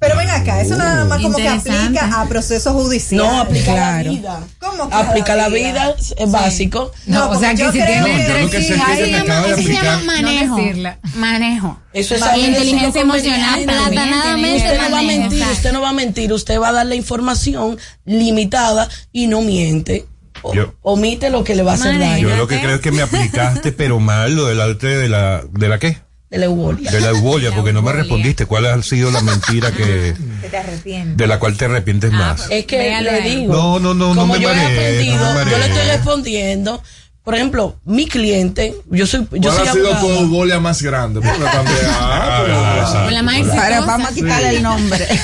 Pero 0.04 0.18
ven 0.18 0.28
acá, 0.30 0.60
eso 0.60 0.76
nada 0.76 1.04
más 1.06 1.22
como 1.22 1.36
que 1.36 1.48
aplica 1.48 2.20
a 2.20 2.26
procesos 2.28 2.72
judiciales. 2.74 3.26
No, 3.32 3.40
aplica 3.40 3.72
a 3.72 3.74
la 3.74 3.80
Claro. 4.02 4.10
vida. 4.10 4.40
¿Cómo 4.58 4.88
que 4.90 4.94
Aplica 4.94 5.32
a 5.32 5.36
la 5.36 5.48
vida, 5.48 5.94
es 5.98 6.30
básico. 6.30 6.92
No, 7.06 7.30
o 7.30 7.38
sea 7.40 7.54
que 7.54 7.64
si 7.66 7.72
tiene 7.72 8.00
No, 8.00 8.06
yo 8.08 8.38
lo 8.44 8.50
que 8.50 8.60
sé 8.62 8.74
es 8.74 8.82
que 8.82 8.96
se 8.96 9.06
me 9.10 9.16
acaba 9.18 9.46
de 9.46 9.52
Eso 9.54 9.62
se 9.62 9.72
llama 9.72 10.02
manejo. 10.04 10.58
No 10.58 10.96
manejo. 11.16 11.80
Eso 11.94 12.14
es 12.16 12.22
Y 12.36 12.40
inteligencia 12.46 13.00
emocional, 13.00 13.62
platanadamente 13.64 14.56
Usted 14.56 14.80
no 14.82 14.90
va 14.90 14.98
a 14.98 15.02
mentir, 15.02 15.44
usted 15.52 15.72
no 15.72 15.80
va 15.80 15.88
a 15.88 15.92
mentir, 15.92 16.32
usted 16.32 16.60
va 16.60 16.68
a 16.68 16.72
dar 16.72 16.86
la 16.86 16.94
información 16.96 17.78
limitada 18.04 18.88
y 19.12 19.26
no 19.26 19.40
miente. 19.42 20.06
o- 20.42 20.52
Yo- 20.52 20.74
omite 20.82 21.30
lo 21.30 21.42
que 21.42 21.54
le 21.54 21.62
va 21.62 21.72
a 21.72 21.74
hacer 21.76 21.98
daño. 21.98 22.28
Yo 22.28 22.36
lo 22.36 22.46
que 22.46 22.60
creo 22.60 22.74
es 22.74 22.80
que 22.82 22.92
me 22.92 23.00
aplicaste, 23.00 23.72
pero 23.72 23.98
mal, 23.98 24.34
lo 24.34 24.44
del 24.46 24.60
arte 24.60 24.88
de 24.88 25.08
la, 25.08 25.42
¿de 25.50 25.68
la 25.68 25.78
qué? 25.78 25.96
De 26.34 26.40
la 26.40 26.46
eubolia. 26.46 26.90
De 26.90 27.00
la 27.00 27.08
eubolia, 27.10 27.52
porque 27.54 27.72
no 27.72 27.80
me 27.80 27.92
respondiste. 27.92 28.46
¿Cuál 28.46 28.66
ha 28.66 28.82
sido 28.82 29.10
la 29.12 29.20
mentira 29.20 29.70
que, 29.70 30.14
Que 30.42 30.48
te 30.48 30.56
arrepientes. 30.56 31.16
de 31.16 31.26
la 31.28 31.38
cual 31.38 31.56
te 31.56 31.66
arrepientes 31.66 32.10
más? 32.10 32.46
Es 32.50 32.66
que 32.66 32.76
Véalo 32.76 33.12
le 33.12 33.20
digo. 33.20 33.52
No, 33.54 33.78
no, 33.78 33.94
no, 33.94 34.14
no 34.14 34.20
como 34.22 34.34
me 34.34 34.40
yo 34.40 34.50
he 34.50 34.54
marees, 34.56 34.78
aprendido, 34.78 35.24
no 35.34 35.44
me 35.44 35.50
yo 35.50 35.58
le 35.58 35.66
estoy 35.66 35.86
respondiendo. 35.88 36.82
Por 37.22 37.34
ejemplo, 37.36 37.76
mi 37.84 38.06
cliente, 38.06 38.74
yo 38.90 39.06
soy, 39.06 39.26
yo 39.32 39.50
¿Cuál 39.52 39.56
soy 39.56 39.68
ha 39.68 39.72
sido 39.72 39.88
tu 39.90 39.96
abogada. 39.96 40.26
bolia 40.26 40.60
más 40.60 40.82
grande? 40.82 41.20
Porque 41.20 41.44
también. 41.44 41.78
Ah, 41.88 43.06
la 43.10 43.22
más 43.22 43.48
Ahora 43.48 43.80
vamos 43.82 44.10
a 44.10 44.12
quitarle 44.14 44.50
Sí. 44.50 44.56
el 44.56 44.62
nombre. 44.62 45.06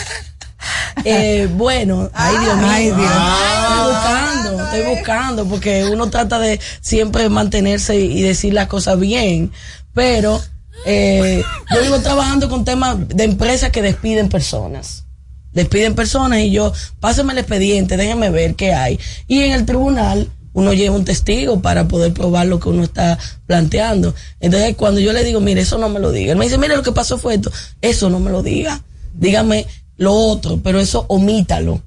Eh, 1.04 1.48
bueno, 1.52 2.10
ay 2.12 2.36
Dios 2.38 2.56
mío, 2.58 2.66
Ay, 2.68 2.84
Dios. 2.84 2.98
estoy 3.00 3.92
buscando, 3.92 4.64
estoy 4.64 4.94
buscando, 4.94 5.44
porque 5.46 5.84
uno 5.86 6.10
trata 6.10 6.38
de 6.38 6.60
siempre 6.82 7.28
mantenerse 7.30 7.96
y 7.96 8.20
decir 8.20 8.52
las 8.52 8.66
cosas 8.66 8.98
bien, 9.00 9.50
pero 9.94 10.42
eh, 10.86 11.42
yo 11.74 11.82
vivo 11.82 11.98
trabajando 12.00 12.48
con 12.48 12.64
temas 12.64 13.08
de 13.08 13.24
empresas 13.24 13.70
que 13.70 13.82
despiden 13.82 14.28
personas. 14.28 15.04
Despiden 15.52 15.94
personas 15.94 16.40
y 16.40 16.50
yo, 16.50 16.72
pásame 17.00 17.32
el 17.32 17.38
expediente, 17.38 17.96
déjenme 17.96 18.30
ver 18.30 18.54
qué 18.54 18.72
hay. 18.72 18.98
Y 19.26 19.40
en 19.42 19.52
el 19.52 19.66
tribunal 19.66 20.30
uno 20.52 20.72
lleva 20.72 20.96
un 20.96 21.04
testigo 21.04 21.60
para 21.60 21.88
poder 21.88 22.12
probar 22.12 22.46
lo 22.46 22.60
que 22.60 22.68
uno 22.68 22.84
está 22.84 23.18
planteando. 23.46 24.14
Entonces 24.40 24.76
cuando 24.76 25.00
yo 25.00 25.12
le 25.12 25.24
digo, 25.24 25.40
mire, 25.40 25.62
eso 25.62 25.78
no 25.78 25.88
me 25.88 26.00
lo 26.00 26.12
diga. 26.12 26.32
Él 26.32 26.38
me 26.38 26.44
dice, 26.44 26.58
mire, 26.58 26.76
lo 26.76 26.82
que 26.82 26.92
pasó 26.92 27.18
fue 27.18 27.34
esto. 27.34 27.50
Eso 27.80 28.10
no 28.10 28.20
me 28.20 28.30
lo 28.30 28.42
diga. 28.42 28.82
Dígame 29.12 29.66
lo 29.96 30.14
otro, 30.14 30.60
pero 30.62 30.80
eso 30.80 31.04
omítalo. 31.08 31.82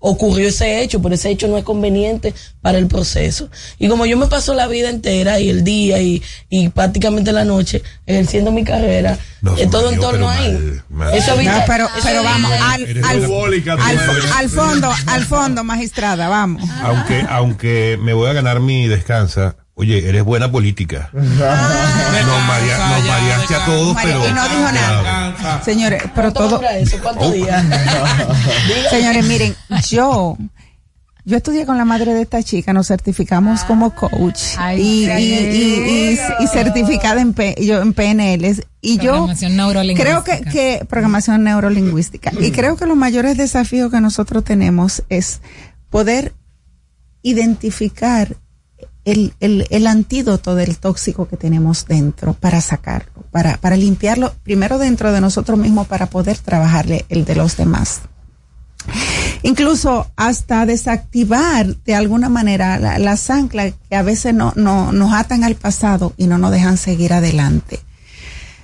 Ocurrió 0.00 0.48
ese 0.48 0.80
hecho, 0.82 1.00
pero 1.02 1.14
ese 1.14 1.30
hecho 1.30 1.46
no 1.46 1.58
es 1.58 1.64
conveniente 1.64 2.34
para 2.62 2.78
el 2.78 2.86
proceso. 2.86 3.50
Y 3.78 3.86
como 3.88 4.06
yo 4.06 4.16
me 4.16 4.26
paso 4.26 4.54
la 4.54 4.66
vida 4.66 4.88
entera 4.88 5.38
y 5.40 5.50
el 5.50 5.62
día 5.62 6.00
y, 6.00 6.22
y 6.48 6.70
prácticamente 6.70 7.32
la 7.32 7.44
noche 7.44 7.82
ejerciendo 8.06 8.50
mi 8.50 8.64
carrera, 8.64 9.18
No, 9.42 9.56
en 9.58 9.70
todo 9.70 9.90
en 9.92 10.00
torno 10.00 10.28
ahí. 10.28 10.52
mal, 10.52 10.84
mal. 10.88 11.14
Eso 11.14 11.36
No, 11.36 11.52
pero, 11.66 11.84
eso 11.84 11.92
pero 12.02 12.22
vamos, 12.22 12.50
al, 12.50 12.86
al 14.36 14.48
fondo, 14.48 14.90
al 15.06 15.24
fondo, 15.26 15.64
magistrada, 15.64 16.28
vamos. 16.28 16.62
Aunque, 16.82 17.24
aunque 17.28 17.98
me 18.00 18.12
voy 18.14 18.30
a 18.30 18.32
ganar 18.32 18.60
mi 18.60 18.88
descansa, 18.88 19.56
oye, 19.80 20.08
eres 20.08 20.22
buena 20.24 20.50
política. 20.52 21.10
Nos, 21.14 21.26
maria- 22.46 22.78
nos 22.78 23.04
mareaste 23.06 23.54
a 23.54 23.64
todos, 23.64 23.94
María, 23.94 24.16
pero. 24.18 24.28
y 24.28 24.32
no 24.32 24.42
dijo 24.44 24.72
nada. 24.72 25.62
Señores, 25.64 26.02
pero 26.14 26.32
¿Cuánto 26.32 26.58
todo, 26.58 26.68
eso? 26.70 26.98
¿Cuántos 27.02 27.26
Oh. 27.28 27.32
días? 27.32 27.64
Señores, 28.90 29.24
miren, 29.26 29.54
yo, 29.88 30.36
yo 31.24 31.36
estudié 31.36 31.64
con 31.66 31.78
la 31.78 31.84
madre 31.84 32.12
de 32.14 32.22
esta 32.22 32.42
chica, 32.42 32.72
nos 32.72 32.88
certificamos 32.88 33.64
como 33.64 33.94
coach 33.94 34.40
Ay, 34.58 34.80
y, 34.80 35.10
y, 35.10 35.34
y, 35.34 36.14
y- 36.14 36.44
y 36.44 36.46
certificada 36.48 37.20
en, 37.20 37.32
P- 37.32 37.56
yo, 37.62 37.80
en 37.80 37.92
PNL 37.94 38.44
y 38.82 38.96
yo 38.98 39.12
Programación 39.12 39.56
neurolingüística. 39.56 40.22
creo 40.22 40.24
que, 40.24 40.50
que 40.50 40.84
programación 40.86 41.42
neurolingüística 41.44 42.32
y 42.40 42.50
creo 42.52 42.76
que 42.76 42.86
los 42.86 42.96
mayores 42.96 43.36
desafíos 43.36 43.90
que 43.90 44.00
nosotros 44.00 44.44
tenemos 44.44 45.02
es 45.08 45.40
poder 45.90 46.32
identificar 47.22 48.36
el, 49.04 49.32
el, 49.40 49.66
el 49.70 49.86
antídoto 49.86 50.54
del 50.54 50.78
tóxico 50.78 51.26
que 51.28 51.36
tenemos 51.36 51.86
dentro 51.86 52.34
para 52.34 52.60
sacarlo, 52.60 53.24
para, 53.30 53.56
para 53.56 53.76
limpiarlo 53.76 54.34
primero 54.42 54.78
dentro 54.78 55.12
de 55.12 55.20
nosotros 55.20 55.58
mismos 55.58 55.86
para 55.86 56.06
poder 56.06 56.38
trabajarle 56.38 57.06
el 57.08 57.24
de 57.24 57.34
los 57.34 57.56
demás. 57.56 58.02
Incluso 59.42 60.10
hasta 60.16 60.66
desactivar 60.66 61.76
de 61.84 61.94
alguna 61.94 62.28
manera 62.28 62.78
la- 62.78 62.98
las 62.98 63.30
anclas 63.30 63.72
que 63.88 63.96
a 63.96 64.02
veces 64.02 64.34
no, 64.34 64.52
no, 64.56 64.92
nos 64.92 65.12
atan 65.14 65.44
al 65.44 65.54
pasado 65.54 66.12
y 66.16 66.26
no 66.26 66.38
nos 66.38 66.50
dejan 66.50 66.76
seguir 66.76 67.12
adelante. 67.12 67.80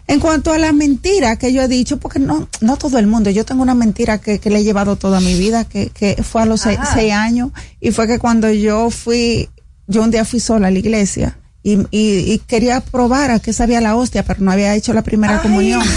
En 0.08 0.20
cuanto 0.20 0.52
a 0.52 0.58
la 0.58 0.72
mentira 0.72 1.36
que 1.36 1.52
yo 1.52 1.62
he 1.62 1.68
dicho, 1.68 1.98
porque 1.98 2.20
no, 2.20 2.48
no 2.60 2.76
todo 2.76 2.98
el 2.98 3.06
mundo, 3.08 3.28
yo 3.30 3.44
tengo 3.44 3.62
una 3.62 3.74
mentira 3.74 4.18
que, 4.18 4.38
que 4.38 4.50
le 4.50 4.60
he 4.60 4.64
llevado 4.64 4.96
toda 4.96 5.20
mi 5.20 5.34
vida, 5.36 5.64
que, 5.64 5.90
que 5.90 6.22
fue 6.22 6.42
a 6.42 6.46
los 6.46 6.60
seis, 6.60 6.78
seis 6.94 7.12
años, 7.12 7.50
y 7.80 7.90
fue 7.90 8.06
que 8.06 8.20
cuando 8.20 8.48
yo 8.50 8.90
fui, 8.90 9.48
yo 9.86 10.02
un 10.02 10.10
día 10.10 10.24
fui 10.24 10.40
sola 10.40 10.68
a 10.68 10.70
la 10.70 10.78
iglesia, 10.78 11.38
y, 11.62 11.72
y, 11.90 12.32
y 12.32 12.38
quería 12.46 12.80
probar 12.80 13.32
a 13.32 13.40
qué 13.40 13.52
sabía 13.52 13.80
la 13.80 13.96
hostia, 13.96 14.22
pero 14.22 14.40
no 14.40 14.52
había 14.52 14.72
hecho 14.76 14.92
la 14.92 15.02
primera 15.02 15.42
comunión. 15.42 15.82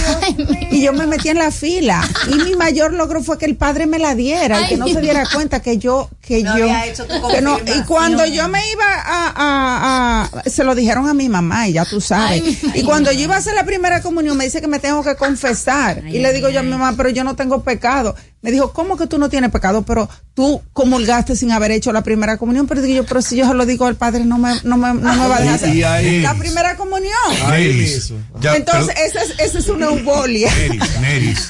Y 0.71 0.81
yo 0.83 0.93
me 0.93 1.05
metí 1.07 1.29
en 1.29 1.37
la 1.39 1.51
fila, 1.51 2.01
y 2.31 2.35
mi 2.43 2.55
mayor 2.55 2.93
logro 2.93 3.21
fue 3.23 3.37
que 3.37 3.45
el 3.45 3.55
padre 3.55 3.85
me 3.87 3.97
la 3.99 4.13
diera, 4.15 4.61
y 4.61 4.67
que 4.69 4.77
no 4.77 4.87
se 4.87 5.01
diera 5.01 5.23
cuenta 5.33 5.61
que 5.61 5.77
yo, 5.77 6.09
que 6.21 6.43
No 6.43 6.57
yo, 6.57 6.63
había 6.65 6.85
hecho 6.87 7.05
tu 7.05 7.27
que 7.27 7.41
no, 7.41 7.57
y 7.59 7.81
cuando 7.85 8.25
yo 8.25 8.47
me 8.47 8.59
iba 8.71 8.83
a, 8.85 9.33
a, 9.35 10.29
a- 10.43 10.49
se 10.49 10.63
lo 10.63 10.75
dijeron 10.75 11.07
a 11.09 11.13
mi 11.13 11.27
mamá 11.29 11.67
y 11.67 11.73
ya 11.73 11.85
tú 11.85 11.99
sabes. 12.01 12.43
y 12.75 12.83
cuando 12.83 13.11
yo 13.11 13.21
iba 13.21 13.35
a 13.35 13.39
hacer 13.39 13.55
la 13.55 13.63
primera 13.65 14.01
comunión 14.01 14.37
me 14.37 14.45
dice 14.45 14.61
que 14.61 14.67
me 14.67 14.79
tengo 14.79 15.03
que 15.03 15.15
confesar. 15.15 16.03
y 16.07 16.19
le 16.19 16.33
digo 16.33 16.49
yo 16.49 16.59
a 16.59 16.63
mi 16.63 16.69
mamá, 16.69 16.93
pero 16.95 17.09
yo 17.09 17.23
no 17.23 17.35
tengo 17.35 17.63
pecado. 17.63 18.15
Me 18.41 18.51
dijo, 18.51 18.71
¿cómo 18.71 18.95
que 18.97 19.05
tú 19.07 19.17
no 19.17 19.27
tienes 19.29 19.51
pecado? 19.51 19.81
Pero 19.83 20.09
tú 20.33 20.61
comulgaste 20.71 21.35
sin 21.35 21.51
haber 21.51 21.71
hecho 21.71 21.91
la 21.91 22.03
primera 22.03 22.37
comunión. 22.37 22.67
Pero 22.67 22.81
digo 22.81 23.01
yo, 23.01 23.05
pero 23.05 23.21
si 23.21 23.35
yo 23.35 23.47
se 23.47 23.53
lo 23.53 23.65
digo 23.65 23.85
al 23.85 23.95
padre, 23.95 24.23
no 24.25 24.37
me, 24.37 24.53
no 24.63 24.77
me, 24.77 24.93
no 24.93 25.13
me 25.15 25.27
va 25.27 25.37
a 25.37 25.39
dejar 25.41 25.55
hacer 25.55 25.75
Y 25.75 25.83
ahí- 25.83 26.21
la 26.21 26.33
primera 26.35 26.75
comunión. 26.77 27.13
Ahí 27.45 27.65
Neris, 27.65 28.13
ya, 28.39 28.55
Entonces, 28.55 28.95
esa 28.97 29.23
es, 29.23 29.39
esa 29.39 29.59
es 29.59 29.67
una 29.67 29.87
eubolia. 29.87 30.49
Neris, 30.55 30.99
Neris. 31.01 31.47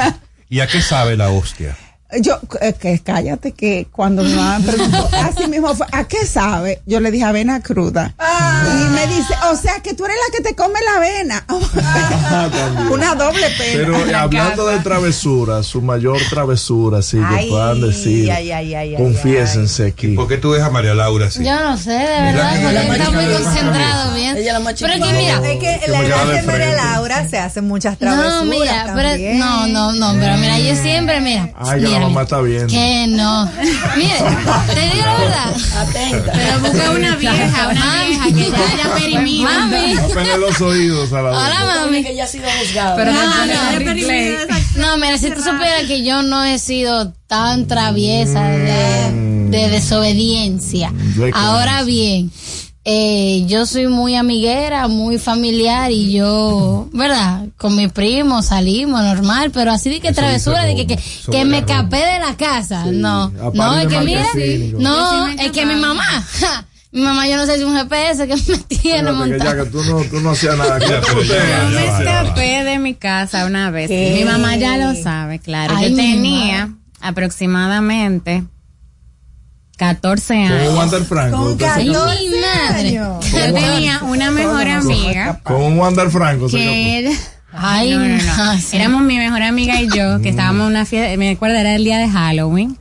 ¿Y 0.50 0.62
a 0.62 0.68
qué 0.68 0.82
sabe 0.82 1.16
la 1.16 1.30
hostia? 1.30 1.78
Yo, 2.22 2.40
eh, 2.62 2.74
que 2.74 2.98
cállate, 3.00 3.52
que 3.52 3.86
cuando 3.92 4.24
mi 4.24 4.34
mamá 4.34 4.58
me 4.58 4.66
preguntó, 4.72 5.08
así 5.14 5.48
mismo 5.48 5.76
fue, 5.76 5.86
¿a 5.92 6.08
qué 6.08 6.26
sabe? 6.26 6.82
Yo 6.88 7.00
le 7.00 7.12
dije 7.12 7.24
avena 7.24 7.62
cruda. 7.62 8.16
Y 8.66 8.90
me 8.90 9.06
dice, 9.06 9.34
o 9.52 9.56
sea, 9.56 9.80
que 9.84 9.94
tú 9.94 10.06
eres 10.06 10.18
la 10.28 10.38
que 10.38 10.44
te 10.44 10.56
come 10.56 10.80
la 10.84 10.98
avena. 10.98 11.46
Una 12.92 13.14
doble 13.14 13.48
pena. 13.58 13.74
Pero 13.74 14.18
hablando 14.18 14.66
de 14.68 14.80
travesura, 14.80 15.62
su 15.62 15.84
mayor 15.84 16.18
travesura, 16.32 17.04
sí, 17.04 17.18
que 17.18 17.26
Ay, 17.26 17.50
puedan 17.50 17.82
decir, 17.82 18.32
ay, 18.32 18.52
ay, 18.52 18.74
ay, 18.74 18.96
ay, 18.96 18.96
confiésense 18.96 19.86
aquí. 19.88 20.16
¿Por 20.16 20.28
qué 20.28 20.38
tú 20.38 20.52
dejas 20.52 20.70
a 20.70 20.72
María 20.72 20.96
Laura 20.96 21.28
así? 21.28 21.44
Yo 21.44 21.60
no 21.60 21.78
sé, 21.78 21.92
de 21.92 21.98
verdad, 21.98 22.54
que- 22.54 22.60
porque 22.64 22.74
la 22.74 22.82
está 22.96 23.12
muy 23.12 23.26
concentrado 23.26 24.14
bien. 24.16 24.38
Ella 24.38 24.48
es 24.48 24.54
la 24.54 24.60
más 24.60 24.74
Pero 24.80 24.94
es 24.94 25.00
que 25.02 25.14
mira, 25.14 25.36
Es 25.36 25.60
que 25.60 25.92
la 25.92 26.00
edad 26.02 26.26
de 26.28 26.42
María. 26.42 26.74
Laura 26.76 27.28
se 27.30 27.38
hacen 27.38 27.68
muchas 27.68 27.98
travesuras 28.00 28.46
no, 28.46 28.46
mira, 28.46 28.94
pero 28.96 29.38
no, 29.38 29.68
no, 29.68 29.92
no, 29.94 30.20
pero 30.20 30.38
mira, 30.38 30.58
yo 30.60 30.76
siempre, 30.76 31.22
mira. 31.22 31.52
Ay, 31.56 31.82
que 31.82 31.99
la 32.00 32.08
mamá 32.08 32.22
está 32.24 32.42
viendo. 32.42 32.68
Que 32.68 33.06
no. 33.08 33.46
Mire, 33.98 34.16
te 34.74 34.82
digo 34.96 35.06
la 35.06 35.18
verdad. 35.18 35.56
Atenta. 35.78 36.32
Pero 36.34 36.60
busca 36.60 36.92
una 36.92 37.16
vieja, 37.16 37.68
una 37.68 38.04
vieja 38.04 38.26
que 38.26 38.52
ya 38.52 38.58
haya 38.84 38.94
perimido. 38.96 39.50
Mami. 39.50 39.94
Apena 39.98 40.38
los 40.38 40.62
oídos 40.62 41.14
a 41.14 41.22
la 41.22 41.30
Hola, 41.32 41.82
mami. 41.86 42.04
que 42.04 42.16
ya 42.16 42.24
ha 42.24 42.28
sido 42.28 42.46
juzgada. 42.60 42.96
Pero 42.96 43.12
No, 43.12 43.22
no, 43.24 43.46
no, 43.46 43.94
no. 43.94 44.60
No, 44.76 44.98
mira, 44.98 45.18
si 45.18 45.30
tú 45.32 45.42
supieras 45.42 45.84
que 45.88 46.04
yo 46.04 46.22
no 46.22 46.44
he 46.44 46.58
sido 46.60 47.12
tan 47.28 47.68
traviesa 47.68 48.44
de, 48.50 49.12
de 49.50 49.70
desobediencia. 49.70 50.92
Ahora 51.34 51.84
bien, 51.84 52.32
eh, 52.86 53.44
yo 53.46 53.66
soy 53.66 53.88
muy 53.88 54.16
amiguera, 54.16 54.88
muy 54.88 55.20
familiar 55.20 55.92
y 55.92 56.12
yo, 56.14 56.88
¿verdad? 56.94 57.46
Con 57.58 57.76
mi 57.76 57.88
primo 57.90 58.42
salimos 58.42 59.04
normal, 59.04 59.52
pero 59.52 59.72
así 59.72 59.90
de 59.90 60.00
que 60.00 60.08
Eso 60.10 60.22
travesura, 60.22 60.64
de 60.64 60.76
que, 60.76 60.88
que, 60.88 61.00
que 61.32 61.46
me 61.46 61.60
escapé 61.60 61.98
de 61.98 62.20
la 62.20 62.36
casa. 62.38 62.86
Sí, 62.86 62.92
No, 62.94 63.30
no, 63.30 63.78
es 63.78 63.88
que 63.88 64.00
mira, 64.00 64.26
no, 64.78 65.28
sí 65.28 65.36
es 65.40 65.52
que 65.52 65.66
mi 65.66 65.76
mamá, 65.76 66.04
ja, 66.40 66.66
mi 66.92 67.02
mamá 67.02 67.28
yo 67.28 67.38
no 67.38 67.46
sé 67.46 67.58
si 67.58 67.64
un 67.64 67.76
GPS 67.76 68.28
que 68.28 68.36
me 68.36 68.58
tiene 68.60 69.00
que 69.00 69.06
ya 69.06 69.12
montado. 69.12 69.64
que 69.66 69.70
tú 69.70 69.84
no, 69.84 70.02
tú 70.06 70.20
no 70.22 70.32
hacías 70.32 70.58
nada. 70.58 70.80
Yo 70.80 71.70
me 71.72 71.86
escapé 71.86 72.64
de 72.64 72.80
mi 72.80 72.96
casa 72.96 73.46
una 73.46 73.70
vez. 73.72 73.90
¿Qué? 73.90 74.16
Mi 74.18 74.24
mamá 74.24 74.56
ya 74.56 74.78
lo 74.78 74.96
sabe, 74.96 75.38
claro. 75.40 75.76
Ay, 75.78 75.92
Yo 75.92 75.96
tenía 75.96 76.74
aproximadamente 77.02 78.44
14 79.80 80.28
Con 80.36 80.38
un 80.46 80.52
años. 80.52 80.76
Wander 80.76 81.04
Franco. 81.04 81.38
Con 81.38 81.48
usted 81.54 81.66
se 81.66 81.72
Ay, 81.72 81.88
casó. 81.88 82.06
mi 82.06 82.30
madre. 82.40 82.94
Yo 82.94 83.20
tenía 83.54 84.00
una 84.04 84.30
mejor 84.32 84.68
amiga 84.68 85.40
Con 85.42 85.64
un 85.64 85.80
Wander 85.80 86.12
Franco. 86.12 86.48
se 86.50 86.58
que 86.58 86.98
ella... 87.00 87.12
Ay, 87.52 87.92
No, 87.92 88.00
no, 88.00 88.08
no. 88.18 88.46
no, 88.54 88.58
sí. 88.60 88.76
Éramos 88.78 89.02
mi 89.02 89.18
mejor 89.18 89.42
amiga 89.42 89.82
y 89.82 89.88
yo, 89.90 90.22
que 90.22 90.30
estábamos 90.30 90.62
en 90.68 90.68
una 90.68 90.86
fiesta, 90.86 91.18
me 91.18 91.32
acuerdo, 91.32 91.56
era 91.58 91.76
el 91.76 91.84
día 91.84 91.98
de 91.98 92.08
Halloween. 92.08 92.78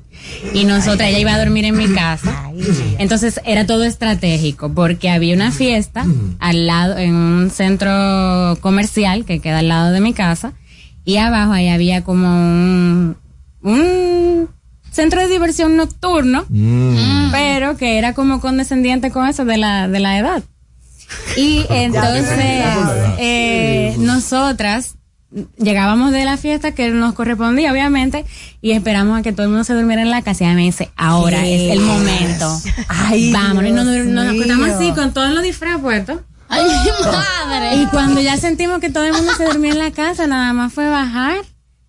Y 0.53 0.65
nosotras, 0.67 1.09
ella 1.09 1.19
iba 1.21 1.33
a 1.33 1.39
dormir 1.39 1.65
en 1.65 1.75
mi 1.77 1.87
casa. 1.95 2.51
Entonces 2.99 3.41
era 3.47 3.65
todo 3.65 3.85
estratégico, 3.85 4.71
porque 4.75 5.09
había 5.09 5.35
una 5.35 5.53
fiesta 5.53 6.05
al 6.39 6.67
lado, 6.67 6.99
en 6.99 7.15
un 7.15 7.51
centro 7.51 8.59
comercial 8.61 9.25
que 9.25 9.41
queda 9.41 9.61
al 9.61 9.69
lado 9.69 9.91
de 9.91 10.01
mi 10.03 10.13
casa. 10.13 10.53
Y 11.07 11.17
abajo 11.17 11.53
ahí 11.53 11.69
había 11.71 12.05
como 12.05 12.29
un, 12.29 13.17
un 13.63 14.49
centro 14.99 15.21
de 15.21 15.29
diversión 15.29 15.77
nocturno, 15.77 16.45
Mm. 16.49 17.31
pero 17.31 17.77
que 17.77 17.99
era 17.99 18.15
como 18.15 18.41
condescendiente 18.41 19.13
con 19.13 19.29
eso 19.29 19.45
de 19.45 19.57
la, 19.57 19.87
de 19.87 20.01
la 20.01 20.19
edad. 20.19 20.43
Y 21.37 21.65
entonces, 21.71 22.27
eh, 23.19 23.95
nosotras 23.99 24.97
llegábamos 25.57 26.11
de 26.11 26.25
la 26.25 26.37
fiesta 26.37 26.73
que 26.73 26.89
nos 26.91 27.15
correspondía, 27.15 27.71
obviamente, 27.71 28.25
y 28.61 28.73
esperamos 28.73 29.21
a 29.21 29.23
que 29.23 29.31
todo 29.33 29.45
el 29.45 29.51
mundo 29.51 29.63
se 29.65 29.75
durmiera 29.75 30.03
en 30.03 30.11
la 30.11 30.23
casa. 30.23 30.43
Y 30.43 30.47
ella 30.49 30.57
me 30.57 30.63
dice, 30.63 30.91
ahora 30.97 31.47
es 31.47 31.71
el 31.73 31.81
momento. 31.81 32.61
Ay, 32.89 33.33
Vámonos. 33.33 33.65
Y 33.65 34.09
nos, 34.09 34.27
acostamos 34.35 34.69
así 34.71 34.91
con 34.93 35.13
todos 35.13 35.31
los 35.31 35.43
disfraces 35.45 35.81
puestos. 35.81 36.21
Ay, 36.49 36.65
mi 36.65 37.07
madre. 37.51 37.77
Y 37.77 37.87
cuando 37.87 38.21
ya 38.21 38.37
sentimos 38.37 38.81
que 38.81 38.91
todo 38.91 39.05
el 39.05 39.13
mundo 39.13 39.33
se 39.37 39.45
dormía 39.45 39.73
en 39.73 39.79
la 39.79 39.91
casa, 39.93 40.27
nada 40.27 40.53
más 40.55 40.73
fue 40.73 40.89
bajar, 40.89 41.37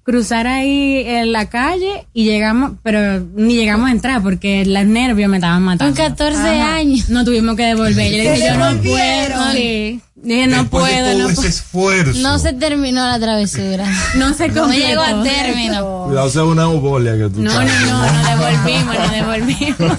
cruzar 0.10 0.48
ahí 0.48 1.03
en 1.06 1.31
la 1.31 1.45
calle 1.49 2.07
y 2.14 2.26
llegamos, 2.26 2.73
pero 2.84 3.19
ni 3.36 3.56
llegamos 3.56 3.90
a 3.90 3.91
entrar 3.91 4.22
porque 4.23 4.65
los 4.65 4.86
nervios 4.86 5.30
me 5.30 5.38
estaban 5.38 5.61
matando. 5.64 5.94
Con 5.95 6.03
14 6.03 6.40
Ajá. 6.40 6.76
años. 6.76 7.10
No 7.10 7.23
tuvimos 7.23 7.56
que 7.56 7.64
devolver. 7.64 8.11
Yo 8.11 8.18
le 8.18 8.23
¿Se 8.23 8.31
dije, 8.34 8.48
yo 8.48 8.57
no 8.57 8.81
puedo. 8.81 9.52
Sí. 9.53 10.02
Dije, 10.22 10.48
no 10.48 10.64
Después 10.64 10.86
de 10.86 10.91
puedo, 10.99 11.11
todo 11.14 11.23
no 11.23 11.30
ese 11.30 11.48
esfuerzo. 11.48 12.19
No 12.22 12.40
se 12.40 12.52
terminó 12.53 13.06
la 13.07 13.19
travesura. 13.19 13.86
No 14.15 14.34
se 14.34 14.49
No 14.49 14.61
completó. 14.64 14.88
llegó 14.88 15.02
a 15.02 15.23
término. 15.23 16.03
Cuidado, 16.07 16.30
sea 16.30 16.44
una 16.44 16.68
ubolia 16.68 17.14
que 17.18 17.30
tú 17.30 17.41
No, 17.41 17.53
no, 17.53 17.61
no, 17.61 18.11
nos 18.14 18.27
devolvimos, 18.27 18.95
nos 18.99 19.11
devolvimos. 19.11 19.98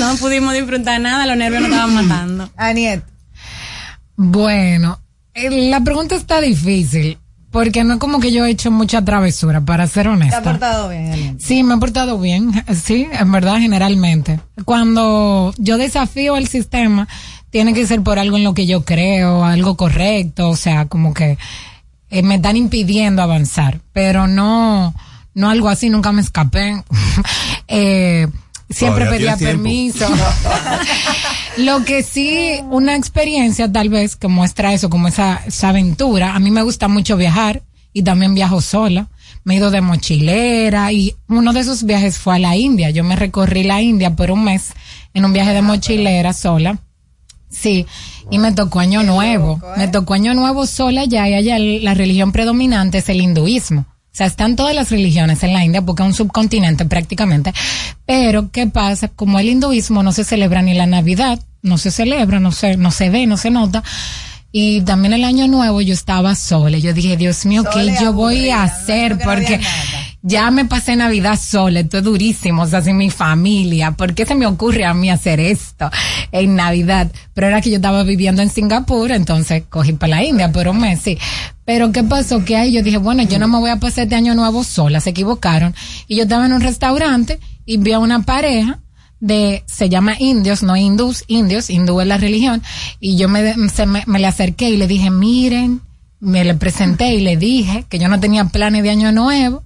No 0.00 0.16
pudimos 0.16 0.52
disfrutar 0.54 1.00
nada, 1.00 1.26
los 1.26 1.36
nervios 1.36 1.62
nos 1.62 1.70
estaban 1.70 1.94
matando. 1.94 2.50
Aniet, 2.56 3.04
Bueno, 4.16 5.00
eh, 5.34 5.68
la 5.70 5.80
pregunta 5.82 6.16
está 6.16 6.40
difícil, 6.40 7.18
porque 7.56 7.84
no 7.84 7.94
es 7.94 8.00
como 8.00 8.20
que 8.20 8.32
yo 8.32 8.44
he 8.44 8.50
hecho 8.50 8.70
mucha 8.70 9.02
travesura, 9.02 9.62
para 9.62 9.86
ser 9.86 10.02
¿te 10.02 10.08
ha 10.10 10.12
honesta. 10.12 10.42
portado 10.42 10.90
bien? 10.90 11.40
Sí, 11.40 11.62
me 11.62 11.76
he 11.76 11.78
portado 11.78 12.18
bien, 12.18 12.52
sí, 12.74 13.08
en 13.10 13.32
verdad, 13.32 13.56
generalmente. 13.56 14.40
Cuando 14.66 15.54
yo 15.56 15.78
desafío 15.78 16.36
el 16.36 16.48
sistema, 16.48 17.08
tiene 17.48 17.72
que 17.72 17.86
ser 17.86 18.02
por 18.02 18.18
algo 18.18 18.36
en 18.36 18.44
lo 18.44 18.52
que 18.52 18.66
yo 18.66 18.84
creo, 18.84 19.42
algo 19.42 19.74
correcto, 19.74 20.50
o 20.50 20.56
sea, 20.56 20.84
como 20.84 21.14
que 21.14 21.38
eh, 22.10 22.22
me 22.22 22.34
están 22.34 22.58
impidiendo 22.58 23.22
avanzar, 23.22 23.80
pero 23.94 24.26
no, 24.26 24.94
no 25.32 25.48
algo 25.48 25.70
así, 25.70 25.88
nunca 25.88 26.12
me 26.12 26.20
escapé. 26.20 26.84
eh, 27.68 28.28
siempre 28.70 29.06
pedía 29.06 29.36
permiso. 29.36 30.06
Lo 31.56 31.84
que 31.84 32.02
sí, 32.02 32.60
una 32.70 32.96
experiencia 32.96 33.70
tal 33.70 33.88
vez 33.88 34.16
que 34.16 34.28
muestra 34.28 34.72
eso, 34.72 34.90
como 34.90 35.08
esa, 35.08 35.42
esa 35.46 35.70
aventura. 35.70 36.34
A 36.34 36.38
mí 36.38 36.50
me 36.50 36.62
gusta 36.62 36.88
mucho 36.88 37.16
viajar 37.16 37.62
y 37.92 38.02
también 38.02 38.34
viajo 38.34 38.60
sola. 38.60 39.08
Me 39.44 39.54
he 39.54 39.56
ido 39.58 39.70
de 39.70 39.80
mochilera 39.80 40.92
y 40.92 41.14
uno 41.28 41.52
de 41.52 41.60
esos 41.60 41.84
viajes 41.84 42.18
fue 42.18 42.36
a 42.36 42.38
la 42.38 42.56
India. 42.56 42.90
Yo 42.90 43.04
me 43.04 43.16
recorrí 43.16 43.62
la 43.62 43.80
India 43.80 44.14
por 44.14 44.30
un 44.30 44.44
mes 44.44 44.72
en 45.14 45.24
un 45.24 45.32
viaje 45.32 45.52
de 45.52 45.62
mochilera 45.62 46.32
sola. 46.32 46.78
Sí, 47.48 47.86
y 48.30 48.38
me 48.38 48.52
tocó 48.52 48.80
año 48.80 49.02
nuevo. 49.02 49.60
Me 49.76 49.88
tocó 49.88 50.14
año 50.14 50.34
nuevo 50.34 50.66
sola 50.66 51.04
ya 51.04 51.28
y 51.28 51.34
allá 51.34 51.58
la 51.58 51.94
religión 51.94 52.32
predominante 52.32 52.98
es 52.98 53.08
el 53.08 53.20
hinduismo. 53.20 53.86
O 54.16 54.18
sea, 54.18 54.28
están 54.28 54.56
todas 54.56 54.74
las 54.74 54.90
religiones 54.90 55.42
en 55.42 55.52
la 55.52 55.62
India 55.62 55.82
porque 55.82 56.02
es 56.02 56.06
un 56.06 56.14
subcontinente 56.14 56.86
prácticamente. 56.86 57.52
Pero, 58.06 58.50
¿qué 58.50 58.66
pasa? 58.66 59.08
Como 59.08 59.38
el 59.38 59.50
hinduismo 59.50 60.02
no 60.02 60.10
se 60.10 60.24
celebra 60.24 60.62
ni 60.62 60.72
la 60.72 60.86
Navidad, 60.86 61.38
no 61.60 61.76
se 61.76 61.90
celebra, 61.90 62.40
no 62.40 62.50
se, 62.50 62.78
no 62.78 62.90
se 62.92 63.10
ve, 63.10 63.26
no 63.26 63.36
se 63.36 63.50
nota. 63.50 63.84
Y 64.50 64.80
también 64.80 65.12
el 65.12 65.22
año 65.22 65.48
nuevo 65.48 65.82
yo 65.82 65.92
estaba 65.92 66.34
sola. 66.34 66.78
Yo 66.78 66.94
dije, 66.94 67.18
Dios 67.18 67.44
mío, 67.44 67.62
¿qué 67.70 67.94
yo 68.00 68.14
voy 68.14 68.48
a 68.48 68.62
hacer? 68.62 69.18
no 69.18 69.24
Porque. 69.26 69.60
Ya 70.28 70.50
me 70.50 70.64
pasé 70.64 70.96
Navidad 70.96 71.38
sola, 71.38 71.80
esto 71.80 71.98
es 71.98 72.02
durísimo, 72.02 72.62
o 72.62 72.66
sea, 72.66 72.82
sin 72.82 72.96
mi 72.96 73.10
familia. 73.10 73.92
¿Por 73.92 74.12
qué 74.12 74.26
se 74.26 74.34
me 74.34 74.44
ocurre 74.44 74.84
a 74.84 74.92
mí 74.92 75.08
hacer 75.08 75.38
esto 75.38 75.88
en 76.32 76.56
Navidad? 76.56 77.12
Pero 77.32 77.46
era 77.46 77.60
que 77.60 77.70
yo 77.70 77.76
estaba 77.76 78.02
viviendo 78.02 78.42
en 78.42 78.50
Singapur, 78.50 79.12
entonces 79.12 79.62
cogí 79.70 79.92
para 79.92 80.16
la 80.16 80.24
India 80.24 80.50
por 80.50 80.66
un 80.66 80.80
mes, 80.80 81.00
sí. 81.00 81.16
Pero 81.64 81.92
¿qué 81.92 82.02
pasó? 82.02 82.44
Que 82.44 82.56
ahí 82.56 82.72
yo 82.72 82.82
dije, 82.82 82.98
bueno, 82.98 83.22
yo 83.22 83.38
no 83.38 83.46
me 83.46 83.60
voy 83.60 83.70
a 83.70 83.78
pasar 83.78 84.04
este 84.04 84.16
año 84.16 84.34
nuevo 84.34 84.64
sola, 84.64 84.98
se 84.98 85.10
equivocaron. 85.10 85.76
Y 86.08 86.16
yo 86.16 86.24
estaba 86.24 86.46
en 86.46 86.54
un 86.54 86.60
restaurante 86.60 87.38
y 87.64 87.76
vi 87.76 87.92
a 87.92 88.00
una 88.00 88.22
pareja 88.22 88.80
de, 89.20 89.62
se 89.66 89.88
llama 89.88 90.16
indios, 90.18 90.64
no 90.64 90.76
hindús, 90.76 91.22
indios, 91.28 91.70
hindú 91.70 92.00
es 92.00 92.06
la 92.08 92.18
religión, 92.18 92.62
y 92.98 93.16
yo 93.16 93.28
me, 93.28 93.54
se 93.68 93.86
me, 93.86 94.02
me 94.06 94.18
le 94.18 94.26
acerqué 94.26 94.70
y 94.70 94.76
le 94.76 94.88
dije, 94.88 95.10
miren, 95.10 95.82
me 96.18 96.44
le 96.44 96.54
presenté 96.54 97.14
y 97.14 97.20
le 97.20 97.36
dije 97.36 97.84
que 97.88 97.98
yo 98.00 98.08
no 98.08 98.18
tenía 98.18 98.46
planes 98.46 98.82
de 98.82 98.90
año 98.90 99.12
nuevo, 99.12 99.62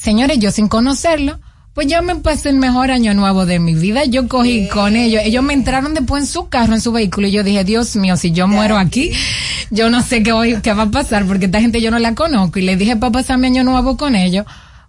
señores, 0.00 0.38
yo 0.38 0.50
sin 0.50 0.68
conocerlo, 0.68 1.38
pues 1.74 1.86
yo 1.86 2.02
me 2.02 2.16
pasé 2.16 2.48
el 2.48 2.56
mejor 2.56 2.90
año 2.90 3.14
nuevo 3.14 3.46
de 3.46 3.60
mi 3.60 3.74
vida. 3.74 4.04
Yo 4.04 4.26
cogí 4.28 4.68
con 4.68 4.96
ellos. 4.96 5.22
Ellos 5.24 5.44
me 5.44 5.52
entraron 5.54 5.94
después 5.94 6.24
en 6.24 6.26
su 6.26 6.48
carro, 6.48 6.74
en 6.74 6.80
su 6.80 6.90
vehículo. 6.90 7.28
Y 7.28 7.32
yo 7.32 7.44
dije, 7.44 7.62
Dios 7.64 7.94
mío, 7.96 8.16
si 8.16 8.32
yo 8.32 8.48
muero 8.48 8.76
aquí, 8.76 9.12
yo 9.70 9.88
no 9.88 10.02
sé 10.02 10.22
qué, 10.22 10.32
voy, 10.32 10.60
qué 10.62 10.72
va 10.72 10.84
a 10.84 10.90
pasar, 10.90 11.26
porque 11.26 11.46
esta 11.46 11.60
gente 11.60 11.80
yo 11.80 11.90
no 11.90 11.98
la 11.98 12.14
conozco. 12.14 12.58
Y 12.58 12.62
le 12.62 12.76
dije 12.76 12.96
para 12.96 13.12
pasar 13.12 13.38
mi 13.38 13.46
año 13.46 13.62
nuevo 13.62 13.96
con 13.96 14.16
ellos. 14.16 14.46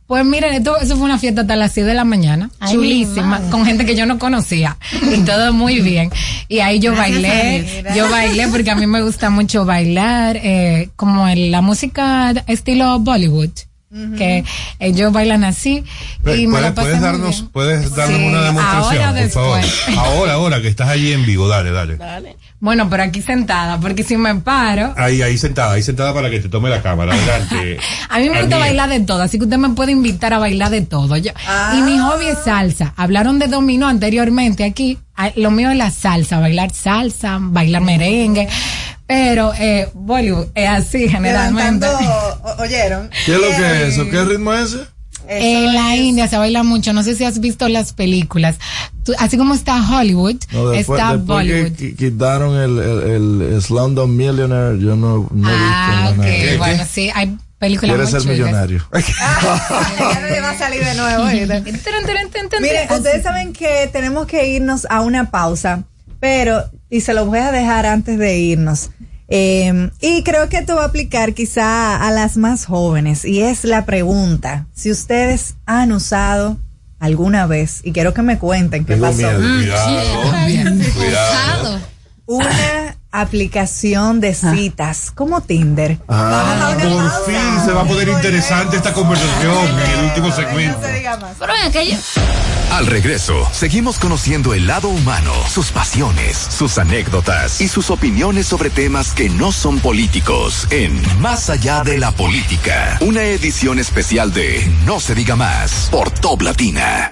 Pues 0.07 0.25
miren, 0.25 0.53
esto, 0.53 0.77
eso 0.77 0.97
fue 0.97 1.05
una 1.05 1.19
fiesta 1.19 1.41
hasta 1.41 1.55
las 1.55 1.71
6 1.71 1.85
de 1.85 1.93
la 1.93 2.03
mañana, 2.03 2.49
Ay, 2.59 2.73
chulísima, 2.73 3.39
con 3.49 3.65
gente 3.65 3.85
que 3.85 3.95
yo 3.95 4.05
no 4.05 4.19
conocía. 4.19 4.77
Y 5.15 5.21
todo 5.21 5.53
muy 5.53 5.79
bien. 5.79 6.09
Y 6.49 6.59
ahí 6.59 6.79
yo 6.79 6.93
bailé, 6.93 7.85
yo 7.95 8.09
bailé 8.09 8.49
porque 8.49 8.71
a 8.71 8.75
mí 8.75 8.87
me 8.87 9.01
gusta 9.01 9.29
mucho 9.29 9.63
bailar, 9.63 10.35
eh, 10.35 10.89
como 10.97 11.29
en 11.29 11.51
la 11.51 11.61
música 11.61 12.33
estilo 12.47 12.99
Bollywood. 12.99 13.51
Que 14.17 14.45
ellos 14.79 15.11
bailan 15.11 15.43
así 15.43 15.83
y 16.25 16.47
me 16.47 16.61
la 16.61 16.73
¿Puedes, 16.73 17.01
darnos, 17.01 17.39
bien. 17.41 17.49
puedes 17.51 17.93
darnos 17.93 18.19
Sí, 18.19 18.25
una 18.25 18.41
demostración, 18.43 19.03
ahora 19.03 19.21
por 19.21 19.29
favor? 19.31 19.59
Ahora, 19.97 20.33
ahora 20.33 20.61
que 20.61 20.69
estás 20.69 20.87
allí 20.87 21.11
en 21.11 21.25
vivo, 21.25 21.47
dale, 21.49 21.71
dale. 21.71 21.97
Bueno, 22.61 22.89
pero 22.91 23.01
aquí 23.01 23.23
sentada, 23.23 23.79
porque 23.79 24.03
si 24.03 24.15
me 24.17 24.35
paro, 24.35 24.93
Ahí, 24.95 25.21
ahí 25.23 25.35
sentada, 25.37 25.73
ahí 25.73 25.81
sentada 25.81 26.13
para 26.13 26.29
que 26.29 26.39
te 26.39 26.47
tome 26.47 26.69
la 26.69 26.81
cámara. 26.81 27.11
Adelante. 27.13 27.77
a 28.09 28.19
mí 28.19 28.29
me 28.29 28.39
gusta 28.41 28.59
bailar 28.59 28.87
de 28.87 28.99
todo, 28.99 29.23
así 29.23 29.39
que 29.39 29.45
usted 29.45 29.57
me 29.57 29.69
puede 29.71 29.91
invitar 29.91 30.31
a 30.33 30.37
bailar 30.37 30.69
de 30.69 30.81
todo. 30.81 31.17
Yo- 31.17 31.31
Y 31.75 31.81
mi 31.81 31.97
hobby 31.97 32.27
es 32.27 32.37
salsa. 32.45 32.93
Hablaron 32.97 33.39
de 33.39 33.47
dominó 33.47 33.87
anteriormente 33.87 34.63
aquí. 34.63 34.99
Ah, 35.15 35.31
Lo 35.35 35.49
mío 35.49 35.71
es 35.71 35.75
la 35.77 35.89
salsa, 35.89 36.39
bailar 36.39 36.71
salsa, 36.71 37.39
bailar 37.41 37.81
merengue. 37.81 38.47
Pero 39.07 39.53
eh, 39.59 39.89
Bollywood 39.93 40.47
es 40.55 40.69
así 40.69 41.09
generalmente. 41.09 41.85
Levantando, 41.87 42.39
o- 42.43 42.61
¿oyeron? 42.61 43.09
¿Qué 43.25 43.33
es 43.33 43.41
lo 43.41 43.47
que 43.47 43.55
es 43.87 43.93
eso? 43.93 44.09
¿Qué 44.09 44.23
ritmo 44.23 44.53
es 44.53 44.73
ese? 44.73 44.85
En 45.27 45.73
la 45.73 45.95
India 45.95 46.27
se 46.27 46.37
baila 46.37 46.63
mucho. 46.63 46.93
No 46.93 47.03
sé 47.03 47.15
si 47.15 47.23
has 47.23 47.39
visto 47.39 47.67
las 47.69 47.93
películas. 47.93 48.57
Tú- 49.03 49.13
así 49.17 49.37
como 49.37 49.53
está 49.53 49.75
Hollywood, 49.89 50.35
No, 50.51 50.69
después, 50.69 50.99
está 50.99 51.13
después 51.15 51.25
Bollywood. 51.27 51.71
que 51.73 51.95
quitaron 51.95 52.55
el, 52.57 52.77
el, 52.79 53.41
el 53.53 53.61
Slumdog 53.61 54.07
Millionaire, 54.09 54.77
yo 54.79 54.95
no, 54.95 55.27
no 55.33 55.49
he 55.49 55.53
Ah, 55.55 56.07
visto 56.09 56.21
ok. 56.21 56.27
nada. 56.27 56.57
Bueno, 56.57 56.83
sí, 56.91 57.09
hay 57.13 57.37
películas 57.57 57.95
Quiere 57.95 58.03
muy 58.03 58.11
ser 58.11 58.21
chulas. 58.21 58.37
millonario. 58.39 58.87
Ya 59.99 60.19
no 60.21 60.27
le 60.27 60.41
va 60.41 60.49
a 60.51 60.57
salir 60.57 60.83
de 60.83 60.95
nuevo. 60.95 61.25
Miren, 62.61 62.87
ustedes 62.91 63.23
saben 63.23 63.53
que 63.53 63.89
tenemos 63.91 64.27
que 64.27 64.47
irnos 64.49 64.85
a 64.89 65.01
una 65.01 65.31
pausa, 65.31 65.83
pero, 66.19 66.63
y 66.89 67.01
se 67.01 67.13
los 67.13 67.27
voy 67.27 67.39
a 67.39 67.51
dejar 67.51 67.85
antes 67.85 68.17
de 68.17 68.37
irnos. 68.39 68.89
Eh, 69.33 69.89
y 70.01 70.23
creo 70.23 70.49
que 70.49 70.57
esto 70.57 70.75
va 70.75 70.83
a 70.83 70.87
aplicar 70.87 71.33
quizá 71.33 71.95
a 71.95 72.11
las 72.11 72.35
más 72.35 72.65
jóvenes, 72.65 73.23
y 73.23 73.41
es 73.41 73.63
la 73.63 73.85
pregunta, 73.85 74.65
si 74.75 74.91
ustedes 74.91 75.55
han 75.65 75.93
usado 75.93 76.57
alguna 76.99 77.47
vez, 77.47 77.79
y 77.83 77.93
quiero 77.93 78.13
que 78.13 78.21
me 78.21 78.37
cuenten 78.37 78.83
qué 78.85 78.93
Tengo 78.93 79.07
pasó. 79.07 79.17
miedo, 79.17 79.41
cuidado. 79.41 80.79
Cuidado. 80.95 81.79
Una 82.25 82.95
aplicación 83.11 84.19
de 84.21 84.33
citas 84.33 85.11
como 85.11 85.41
Tinder. 85.41 85.97
Ah, 86.07 86.75
por 86.81 87.25
fin 87.25 87.65
se 87.65 87.71
va 87.71 87.81
a 87.81 87.85
poner 87.85 88.07
interesante 88.09 88.77
esta 88.77 88.93
conversación 88.93 89.67
en 89.67 89.99
el 89.99 90.05
último 90.05 90.31
segmento. 90.31 90.79
Pero 90.81 91.53
Al 92.71 92.85
regreso, 92.85 93.49
seguimos 93.51 93.99
conociendo 93.99 94.53
el 94.53 94.65
lado 94.65 94.87
humano, 94.87 95.33
sus 95.49 95.71
pasiones, 95.71 96.37
sus 96.37 96.77
anécdotas 96.77 97.59
y 97.59 97.67
sus 97.67 97.89
opiniones 97.89 98.47
sobre 98.47 98.69
temas 98.69 99.11
que 99.11 99.27
no 99.29 99.51
son 99.51 99.79
políticos 99.79 100.67
en 100.71 101.01
Más 101.19 101.49
allá 101.49 101.83
de 101.83 101.97
la 101.97 102.11
política, 102.13 102.97
una 103.01 103.23
edición 103.23 103.77
especial 103.77 104.31
de 104.31 104.65
No 104.85 105.01
se 105.01 105.15
diga 105.15 105.35
más 105.35 105.89
por 105.91 106.11
Top 106.11 106.41
Latina. 106.43 107.11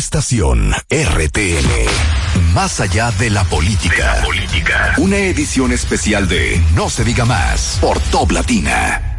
Estación 0.00 0.72
RTN. 0.88 2.54
Más 2.54 2.80
allá 2.80 3.10
de 3.18 3.28
la 3.28 3.44
política. 3.44 4.16
política. 4.24 4.94
Una 4.96 5.18
edición 5.18 5.72
especial 5.72 6.26
de 6.26 6.58
No 6.74 6.88
se 6.88 7.04
diga 7.04 7.26
más 7.26 7.76
por 7.82 8.00
Top 8.10 8.30
Latina. 8.32 9.18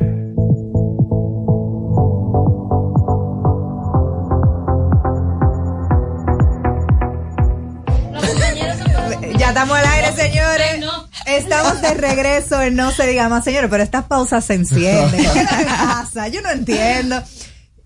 Ya 9.37 9.49
estamos 9.49 9.77
al 9.77 9.85
aire, 9.85 10.11
señores. 10.15 10.83
Estamos 11.27 11.79
de 11.83 11.93
regreso 11.93 12.59
en 12.59 12.75
No 12.75 12.91
se 12.91 13.05
diga 13.05 13.29
más, 13.29 13.43
señores, 13.43 13.69
pero 13.69 13.83
estas 13.83 14.05
pausas 14.05 14.43
se 14.45 14.55
encienden. 14.55 15.11
¿Qué 15.33 15.45
pasa? 15.67 16.27
Yo 16.27 16.41
no 16.41 16.49
entiendo. 16.49 17.21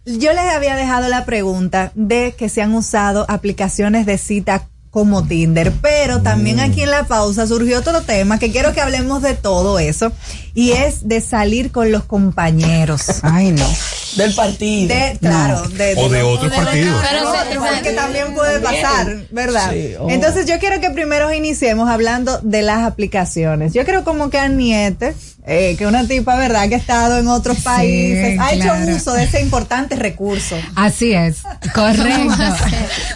Yo 0.06 0.34
les 0.34 0.54
había 0.54 0.76
dejado 0.76 1.10
la 1.10 1.26
pregunta 1.26 1.92
de 1.96 2.36
que 2.38 2.48
se 2.48 2.62
han 2.62 2.76
usado 2.76 3.26
aplicaciones 3.28 4.06
de 4.06 4.20
cita 4.20 4.68
como 4.92 5.26
Tinder, 5.26 5.74
pero 5.82 6.22
también 6.22 6.60
aquí 6.60 6.84
en 6.84 6.92
la 6.92 7.06
pausa 7.06 7.48
surgió 7.48 7.80
otro 7.80 8.02
tema 8.02 8.38
que 8.38 8.52
quiero 8.52 8.72
que 8.72 8.82
hablemos 8.82 9.24
de 9.24 9.34
todo 9.34 9.80
eso 9.80 10.12
y 10.56 10.72
es 10.72 11.08
de 11.08 11.20
salir 11.20 11.72
con 11.72 11.92
los 11.92 12.06
compañeros. 12.06 13.04
Ay, 13.22 13.52
no. 13.52 13.68
Del 14.16 14.34
partido. 14.34 14.96
De, 14.96 15.18
claro, 15.20 15.68
de, 15.68 15.96
O 15.98 16.08
de 16.08 16.24
otros 16.24 16.50
de 16.50 16.58
partidos. 16.58 16.96
otros, 16.96 17.82
que 17.84 17.92
también 17.92 18.34
puede 18.34 18.62
pasar, 18.62 19.26
¿verdad? 19.32 19.72
Sí, 19.74 19.94
oh. 20.00 20.10
Entonces 20.10 20.46
yo 20.46 20.58
quiero 20.58 20.80
que 20.80 20.90
primero 20.92 21.32
iniciemos 21.34 21.90
hablando 21.90 22.40
de 22.42 22.62
las 22.62 22.84
aplicaciones. 22.84 23.74
Yo 23.74 23.84
creo 23.84 24.06
como 24.06 24.30
que 24.30 24.40
Aniete, 24.40 25.14
eh, 25.46 25.76
que 25.78 25.86
una 25.86 26.08
tipa, 26.08 26.38
¿verdad? 26.38 26.70
Que 26.70 26.76
ha 26.76 26.78
estado 26.78 27.20
en 27.20 27.28
otros 27.28 27.60
países, 27.60 28.40
ha 28.40 28.52
claro. 28.52 28.84
hecho 28.84 28.96
uso 28.96 29.14
de 29.14 29.24
ese 29.24 29.42
importante 29.42 29.98
recurso. 29.98 30.56
Así 30.76 31.12
es, 31.12 31.44
correcto. 31.74 32.34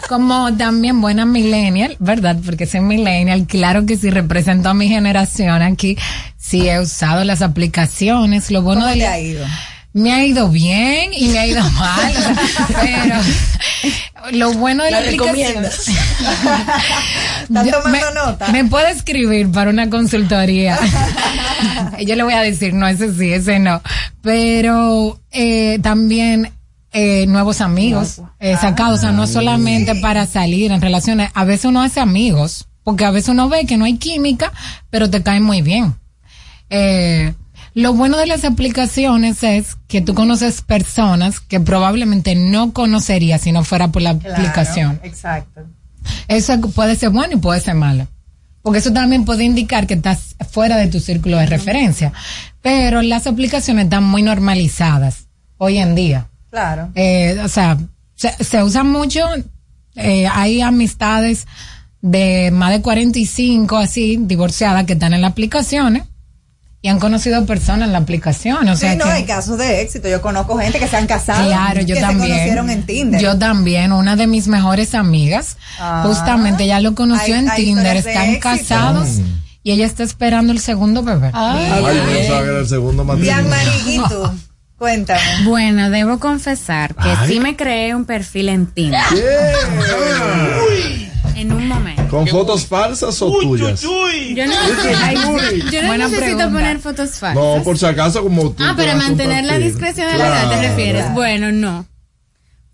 Como 0.08 0.54
también 0.56 1.00
buena 1.00 1.24
millennial, 1.24 1.96
¿verdad? 1.98 2.36
Porque 2.44 2.66
soy 2.66 2.80
millennial, 2.80 3.46
claro 3.46 3.86
que 3.86 3.96
sí 3.96 4.10
represento 4.10 4.68
a 4.68 4.74
mi 4.74 4.88
generación 4.88 5.62
aquí. 5.62 5.96
Sí 6.40 6.68
he 6.68 6.80
usado 6.80 7.22
las 7.24 7.42
aplicaciones, 7.42 8.50
lo 8.50 8.62
bueno 8.62 8.80
¿Cómo 8.82 8.90
de 8.92 8.96
la- 9.00 9.12
ha 9.12 9.20
ido? 9.20 9.44
Me 9.92 10.12
ha 10.12 10.24
ido 10.24 10.48
bien 10.48 11.10
y 11.12 11.28
me 11.28 11.38
ha 11.40 11.46
ido 11.46 11.68
mal, 11.72 12.14
pero 12.80 13.16
lo 14.32 14.52
bueno 14.54 14.84
de 14.84 14.92
la, 14.92 15.00
¿La 15.00 15.06
aplicación. 15.06 15.64
tomando 17.48 17.88
me, 17.90 18.00
nota? 18.14 18.48
Me 18.52 18.64
puede 18.66 18.90
escribir 18.92 19.50
para 19.50 19.70
una 19.70 19.90
consultoría. 19.90 20.78
Yo 22.06 22.14
le 22.14 22.22
voy 22.22 22.34
a 22.34 22.40
decir, 22.40 22.72
no, 22.72 22.86
ese 22.86 23.12
sí, 23.14 23.32
ese 23.32 23.58
no. 23.58 23.82
Pero 24.22 25.18
eh, 25.32 25.80
también 25.82 26.52
eh, 26.92 27.26
nuevos 27.26 27.60
amigos 27.60 28.20
eh, 28.38 28.56
sacados, 28.60 28.98
o 28.98 29.02
sea, 29.02 29.10
no 29.12 29.26
solamente 29.26 29.96
para 29.96 30.24
salir 30.26 30.70
en 30.70 30.80
relaciones. 30.80 31.30
A 31.34 31.44
veces 31.44 31.64
uno 31.66 31.82
hace 31.82 31.98
amigos, 31.98 32.68
porque 32.84 33.04
a 33.04 33.10
veces 33.10 33.30
uno 33.30 33.48
ve 33.48 33.66
que 33.66 33.76
no 33.76 33.84
hay 33.86 33.96
química, 33.96 34.52
pero 34.90 35.10
te 35.10 35.22
caen 35.22 35.42
muy 35.42 35.62
bien. 35.62 35.96
Eh, 36.70 37.34
lo 37.74 37.94
bueno 37.94 38.16
de 38.16 38.26
las 38.26 38.44
aplicaciones 38.44 39.42
es 39.42 39.76
que 39.86 40.00
tú 40.00 40.14
conoces 40.14 40.62
personas 40.62 41.40
que 41.40 41.60
probablemente 41.60 42.34
no 42.34 42.72
conocerías 42.72 43.42
si 43.42 43.52
no 43.52 43.64
fuera 43.64 43.88
por 43.88 44.02
la 44.02 44.10
aplicación. 44.10 45.00
Exacto. 45.02 45.62
Eso 46.28 46.60
puede 46.60 46.96
ser 46.96 47.10
bueno 47.10 47.34
y 47.34 47.36
puede 47.36 47.60
ser 47.60 47.74
malo. 47.74 48.08
Porque 48.62 48.80
eso 48.80 48.92
también 48.92 49.24
puede 49.24 49.44
indicar 49.44 49.86
que 49.86 49.94
estás 49.94 50.36
fuera 50.50 50.76
de 50.76 50.88
tu 50.88 51.00
círculo 51.00 51.38
de 51.38 51.46
referencia. 51.46 52.12
Pero 52.60 53.02
las 53.02 53.26
aplicaciones 53.26 53.84
están 53.84 54.04
muy 54.04 54.22
normalizadas 54.22 55.28
hoy 55.56 55.78
en 55.78 55.94
día. 55.94 56.28
Claro. 56.50 56.90
Eh, 56.94 57.38
o 57.42 57.48
sea, 57.48 57.78
se, 58.16 58.32
se 58.42 58.62
usa 58.62 58.82
mucho, 58.82 59.20
eh, 59.94 60.26
hay 60.26 60.60
amistades 60.60 61.46
de 62.02 62.50
más 62.50 62.72
de 62.72 62.82
45, 62.82 63.76
así, 63.76 64.18
divorciadas, 64.20 64.84
que 64.84 64.94
están 64.94 65.14
en 65.14 65.22
las 65.22 65.30
aplicaciones 65.30 66.04
y 66.82 66.88
han 66.88 66.98
conocido 66.98 67.44
personas 67.46 67.86
en 67.88 67.92
la 67.92 67.98
aplicación. 67.98 68.68
O 68.68 68.76
sea 68.76 68.92
sí, 68.92 68.98
no, 68.98 69.04
que- 69.04 69.10
hay 69.10 69.24
casos 69.24 69.58
de 69.58 69.82
éxito. 69.82 70.08
Yo 70.08 70.22
conozco 70.22 70.56
gente 70.58 70.78
que 70.78 70.88
se 70.88 70.96
han 70.96 71.06
casado. 71.06 71.46
Claro, 71.46 71.82
yo 71.82 71.94
que 71.94 72.00
también. 72.00 72.28
se 72.28 72.34
conocieron 72.34 72.70
en 72.70 72.86
Tinder. 72.86 73.20
Yo 73.20 73.36
también, 73.38 73.92
una 73.92 74.16
de 74.16 74.26
mis 74.26 74.48
mejores 74.48 74.94
amigas, 74.94 75.56
Ah. 75.78 76.02
justamente 76.06 76.64
ella 76.64 76.80
lo 76.80 76.94
conoció 76.94 77.34
Hay- 77.34 77.40
en 77.40 77.50
hay 77.50 77.64
Tinder, 77.64 77.96
están 77.98 78.28
éxito. 78.30 78.40
casados 78.40 79.08
y 79.62 79.72
ella 79.72 79.84
está 79.84 80.02
esperando 80.04 80.52
el 80.52 80.58
segundo 80.60 81.02
bebé. 81.02 81.30
Ay, 81.34 81.68
yo 81.96 82.04
pensaba 82.06 82.42
que 82.42 82.48
era 82.48 82.58
el 82.60 82.68
segundo 82.68 83.04
matrimonio. 83.04 83.48
Mariquito, 83.50 84.34
cuéntame. 84.78 85.20
Bueno, 85.44 85.90
debo 85.90 86.18
confesar 86.18 86.94
que 86.94 87.10
Ay. 87.10 87.28
sí 87.28 87.40
me 87.40 87.56
creé 87.56 87.94
un 87.94 88.06
perfil 88.06 88.48
en 88.48 88.66
Tinder. 88.66 89.02
En 89.12 91.09
¿Con 92.08 92.26
fotos 92.26 92.66
falsas 92.66 93.20
o 93.22 93.30
tuyas? 93.40 93.80
Yo 93.82 93.88
no, 93.90 93.94
Uy, 93.94 94.46
Ay, 95.02 95.16
uy. 95.28 95.64
yo 95.70 95.82
no 95.82 95.88
Buena 95.88 96.04
necesito 96.08 96.20
pregunta. 96.36 96.50
poner 96.50 96.78
fotos 96.80 97.10
falsas. 97.18 97.34
No, 97.34 97.62
por 97.62 97.78
si 97.78 97.86
acaso, 97.86 98.22
como 98.22 98.50
tú. 98.50 98.62
ah, 98.64 98.74
pero 98.76 98.96
mantener 98.96 99.44
la 99.44 99.58
discreción 99.58 100.10
de 100.10 100.18
la 100.18 100.26
edad, 100.26 100.42
¿te 100.50 100.56
Claro. 100.58 100.68
refieres? 100.68 101.12
Bueno, 101.14 101.52
no. 101.52 101.86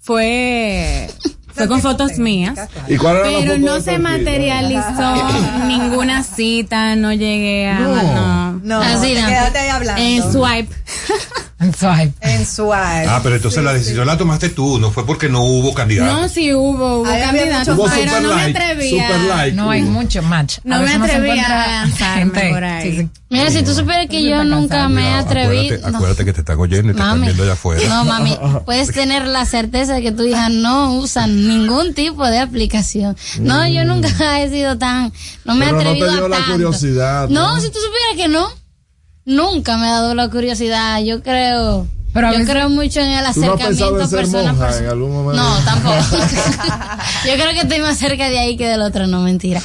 Fue. 0.00 1.08
Fue 1.54 1.66
con 1.68 1.80
fotos 1.80 2.18
mías. 2.18 2.58
¿Y 2.86 2.96
cuál 2.96 3.16
era 3.16 3.30
la 3.30 3.38
Pero 3.38 3.58
no 3.58 3.80
se 3.80 3.98
materializó 3.98 5.14
ninguna 5.66 6.22
cita, 6.22 6.94
no 6.96 7.12
llegué 7.12 7.66
a. 7.68 7.78
No. 7.80 8.52
No, 8.62 8.80
Así 8.82 9.14
te 9.14 9.22
no. 9.22 9.28
quédate 9.28 9.58
ahí 9.58 9.68
hablando. 9.70 10.02
En 10.02 10.32
swipe. 10.32 10.74
En 11.58 11.72
swipe. 11.74 12.12
En 12.20 12.44
swipe. 12.44 13.06
Ah, 13.08 13.20
pero 13.22 13.36
entonces 13.36 13.64
la 13.64 13.72
decisión 13.72 14.06
la 14.06 14.18
tomaste 14.18 14.50
tú, 14.50 14.78
no 14.78 14.90
fue 14.90 15.06
porque 15.06 15.30
no 15.30 15.42
hubo 15.42 15.72
candidato. 15.72 16.12
No, 16.20 16.28
sí 16.28 16.52
hubo, 16.52 16.98
hubo 17.00 17.04
mucho 17.06 17.88
pero 17.94 18.20
no 18.20 18.28
me 18.36 18.42
like, 18.42 18.58
atrevía. 18.58 19.06
super 19.08 19.20
like. 19.22 19.56
No 19.56 19.70
hay 19.70 19.82
mucho 19.82 20.22
match. 20.22 20.58
No 20.64 20.76
A 20.76 20.78
me 20.80 20.92
atreví 20.92 21.30
a 21.40 21.66
lanzarme 21.66 22.50
por 22.50 22.62
ahí. 22.64 22.90
sí, 22.92 22.98
sí. 23.00 23.08
Mira, 23.30 23.50
si 23.50 23.62
tú 23.62 23.74
supieras 23.74 24.06
que 24.08 24.22
yo 24.22 24.44
nunca 24.44 24.88
me 24.90 25.02
he 25.08 25.12
atrevido. 25.14 25.76
Acuérdate, 25.76 25.96
acuérdate 25.96 26.24
que 26.26 26.32
te 26.34 26.40
están 26.40 26.58
oyendo 26.60 26.92
y 26.92 26.94
te 26.94 27.00
están 27.00 27.08
Mami. 27.08 27.22
viendo 27.24 27.42
allá 27.42 27.52
afuera. 27.54 27.88
No, 27.88 28.04
mami, 28.04 28.38
puedes 28.66 28.92
tener 28.92 29.26
la 29.26 29.46
certeza 29.46 29.94
de 29.94 30.02
que 30.02 30.12
tu 30.12 30.24
hija 30.24 30.50
no 30.50 30.98
usa 30.98 31.26
ningún 31.26 31.94
tipo 31.94 32.26
de 32.26 32.38
aplicación. 32.38 33.16
No, 33.40 33.66
yo 33.66 33.84
nunca 33.86 34.40
he 34.42 34.50
sido 34.50 34.76
tan, 34.76 35.10
no 35.46 35.54
me 35.54 35.64
he 35.64 35.68
Pero 35.68 35.78
no 35.78 35.82
te 35.84 35.88
atrevido 35.88 36.12
dio 36.16 36.26
a 36.26 36.28
la 36.28 36.36
tanto. 36.36 36.52
curiosidad, 36.52 37.28
No, 37.30 37.54
¿no? 37.54 37.60
si 37.60 37.68
tú 37.70 37.78
supieras 37.80 38.16
que 38.16 38.28
no, 38.28 38.46
nunca 39.26 39.76
me 39.76 39.86
ha 39.88 40.00
dado 40.00 40.14
la 40.14 40.30
curiosidad. 40.30 41.02
Yo 41.02 41.22
creo, 41.22 41.86
Pero 42.14 42.28
a 42.28 42.32
yo 42.32 42.44
creo 42.46 42.70
mucho 42.70 43.00
en 43.00 43.10
el 43.10 43.32
¿Tú 43.34 43.40
no 43.40 43.52
acercamiento 43.52 44.08
pensado 44.08 44.48
en 44.48 44.56
monja 44.56 44.90
algún 44.90 45.12
momento? 45.12 45.42
No, 45.42 45.58
tampoco. 45.64 45.96
yo 47.26 47.34
creo 47.34 47.50
que 47.50 47.60
estoy 47.60 47.80
más 47.80 47.98
cerca 47.98 48.30
de 48.30 48.38
ahí 48.38 48.56
que 48.56 48.66
del 48.66 48.80
otro, 48.80 49.06
no 49.06 49.20
mentira. 49.20 49.60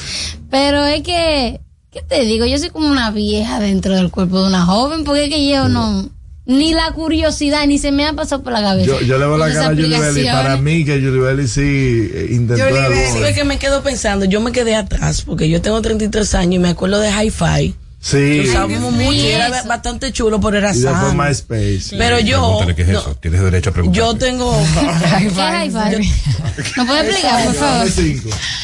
Pero 0.50 0.84
es 0.84 1.02
que, 1.02 1.60
¿qué 1.90 2.02
te 2.02 2.24
digo? 2.26 2.44
Yo 2.44 2.58
soy 2.58 2.68
como 2.68 2.88
una 2.88 3.10
vieja 3.10 3.58
dentro 3.60 3.94
del 3.94 4.10
cuerpo 4.10 4.42
de 4.42 4.48
una 4.48 4.66
joven, 4.66 5.04
porque 5.04 5.24
es 5.24 5.30
que 5.30 5.48
yo 5.48 5.68
no, 5.68 6.10
ni 6.44 6.74
la 6.74 6.90
curiosidad, 6.92 7.66
ni 7.66 7.78
se 7.78 7.92
me 7.92 8.04
ha 8.04 8.12
pasado 8.12 8.42
por 8.42 8.52
la 8.52 8.60
cabeza. 8.60 8.86
Yo, 8.86 9.00
yo 9.00 9.18
le 9.18 9.26
veo 9.26 9.38
la 9.38 9.50
cara 9.50 9.66
a 9.66 9.68
Julie 9.68 9.88
Belli. 9.88 9.96
aplicaciones. 9.96 10.42
Para 10.42 10.56
mí, 10.56 10.84
que 10.84 11.00
Julie 11.00 11.20
Belli 11.20 11.48
sí 11.48 12.10
intentó 12.30 12.64
Julie 12.64 12.80
algo. 12.80 12.96
Belli. 12.96 13.12
¿Sabes 13.12 13.34
que 13.34 13.44
me 13.44 13.58
quedo 13.58 13.82
pensando? 13.82 14.24
Yo 14.26 14.40
me 14.40 14.52
quedé 14.52 14.74
atrás 14.74 15.22
porque 15.22 15.48
yo 15.48 15.62
tengo 15.62 15.80
33 15.80 16.34
años 16.34 16.54
y 16.56 16.58
me 16.58 16.70
acuerdo 16.70 16.98
de 16.98 17.10
Hi-Fi. 17.10 17.76
Sí. 18.02 18.40
Usábamos 18.40 18.92
mucho 18.92 19.12
y 19.12 19.26
era 19.28 19.62
bastante 19.62 20.12
chulo, 20.12 20.40
pero 20.40 20.58
era 20.58 20.74
sano. 20.74 21.14
MySpace. 21.14 21.96
Pero 21.96 22.18
yo, 22.18 22.58
qué 22.74 22.82
es 22.82 22.88
no, 22.88 22.98
eso. 22.98 23.14
Tienes 23.20 23.40
derecho 23.42 23.70
a 23.70 23.72
preguntar. 23.72 23.96
yo 23.96 24.14
tengo. 24.16 24.52
¿Qué 25.18 25.26
es 25.26 25.32
hi-fi? 25.32 26.10
¿No 26.76 26.86
puedes 26.86 27.04
explicar, 27.06 27.44
por 27.44 27.54
favor? 27.54 27.88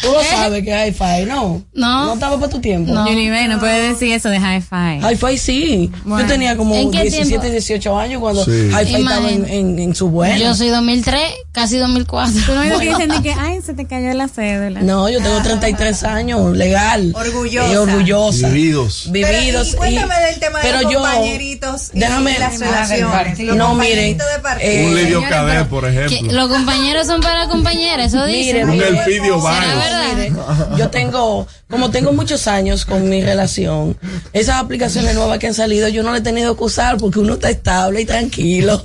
Tú 0.02 0.12
lo 0.12 0.23
sabes 0.24 0.65
que 0.65 0.89
es 0.89 0.89
Hi-Fi, 0.89 1.27
¿no? 1.27 1.62
No. 1.73 2.05
No 2.06 2.15
estaba 2.15 2.36
para 2.39 2.51
tu 2.51 2.60
tiempo. 2.60 2.93
No. 2.93 3.05
Bay, 3.05 3.47
no 3.48 3.60
puede 3.60 3.89
decir 3.90 4.12
eso 4.12 4.28
de 4.28 4.39
hi-fi. 4.39 4.98
Hi-Fi 5.06 5.39
sí. 5.39 5.90
Bueno. 6.05 6.23
Yo 6.27 6.32
tenía 6.32 6.56
como 6.56 6.74
¿En 6.74 6.90
qué 6.90 7.02
17, 7.02 7.28
tiempo? 7.28 7.47
18 7.48 7.98
años 7.98 8.20
cuando 8.20 8.44
Sí. 8.44 8.51
Hi-Fi 8.73 8.94
estaba 8.97 9.31
en, 9.31 9.48
en, 9.48 9.78
en 9.78 9.94
su 9.94 10.09
vuelo. 10.10 10.36
Yo 10.44 10.55
soy 10.55 10.69
2003, 10.69 11.20
casi 11.52 11.77
2004. 11.78 12.35
Tú 12.44 12.55
no 12.55 12.60
ves 12.60 12.73
que 12.78 12.89
dicen 12.89 13.09
de 13.09 13.23
que, 13.23 13.32
ay, 13.32 13.60
se 13.65 13.74
te 13.74 13.86
cayó 13.86 14.12
la 14.15 14.27
cédula. 14.28 14.81
No, 14.82 15.09
yo 15.09 15.20
tengo 15.23 15.40
33 15.43 16.02
años, 16.02 16.56
legal. 16.56 17.12
Orgullosa. 17.15 17.73
Y 17.73 17.77
orgullosa. 17.77 18.48
Vividos. 18.48 19.09
Pero 19.28 19.64
y 19.64 19.72
cuéntame 19.72 20.14
y- 20.20 20.24
del 20.30 20.40
tema 20.40 20.59
de 20.60 20.64
pero 20.64 20.82
los 20.82 20.92
yo, 20.92 20.98
compañeritos 21.00 21.90
y 21.92 21.98
déjame, 22.00 22.38
las 22.38 22.59
relaciones. 22.59 23.38
Los 23.40 23.56
no, 23.56 23.74
miren, 23.74 24.18
eh, 24.60 25.14
Un 25.16 25.22
Cadet, 25.24 25.52
pero 25.55 25.68
por 25.68 25.84
Que 25.90 26.05
ejemplo. 26.05 26.32
los 26.32 26.48
compañeros 26.48 27.06
son 27.06 27.20
para 27.20 27.48
compañeras, 27.48 28.12
eso 28.14 28.24
dice. 28.26 28.64
Un 28.64 28.80
Elpidio. 28.82 29.38
Mire, 29.38 30.32
yo 30.76 30.88
tengo, 30.90 31.46
como 31.68 31.90
tengo 31.90 32.12
muchos 32.12 32.46
años 32.48 32.84
con 32.84 33.09
mi 33.09 33.22
relación, 33.22 33.96
esas 34.32 34.56
aplicaciones 34.56 35.14
nuevas 35.14 35.38
que 35.38 35.46
han 35.48 35.55
salido, 35.55 35.88
yo 35.88 36.02
no 36.02 36.10
las 36.10 36.20
he 36.20 36.24
tenido 36.24 36.56
que 36.56 36.64
usar 36.64 36.96
porque 36.98 37.18
uno 37.18 37.34
está 37.34 37.50
estable 37.50 38.00
y 38.00 38.05
tranquilo 38.05 38.82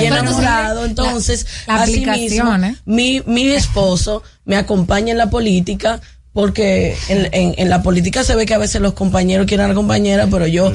y 0.00 0.04
enamorado. 0.06 0.84
Entonces, 0.84 1.46
la 1.66 1.82
así 1.82 2.06
mismo, 2.06 2.54
¿eh? 2.56 2.74
mi, 2.84 3.22
mi 3.26 3.50
esposo 3.50 4.22
me 4.44 4.56
acompaña 4.56 5.12
en 5.12 5.18
la 5.18 5.30
política 5.30 6.00
porque 6.32 6.96
en, 7.08 7.28
en, 7.32 7.54
en 7.58 7.68
la 7.68 7.82
política 7.82 8.22
se 8.24 8.34
ve 8.34 8.46
que 8.46 8.54
a 8.54 8.58
veces 8.58 8.80
los 8.80 8.92
compañeros 8.94 9.46
quieren 9.46 9.66
a 9.66 9.68
la 9.68 9.74
compañera, 9.74 10.26
pero 10.30 10.46
yo 10.46 10.72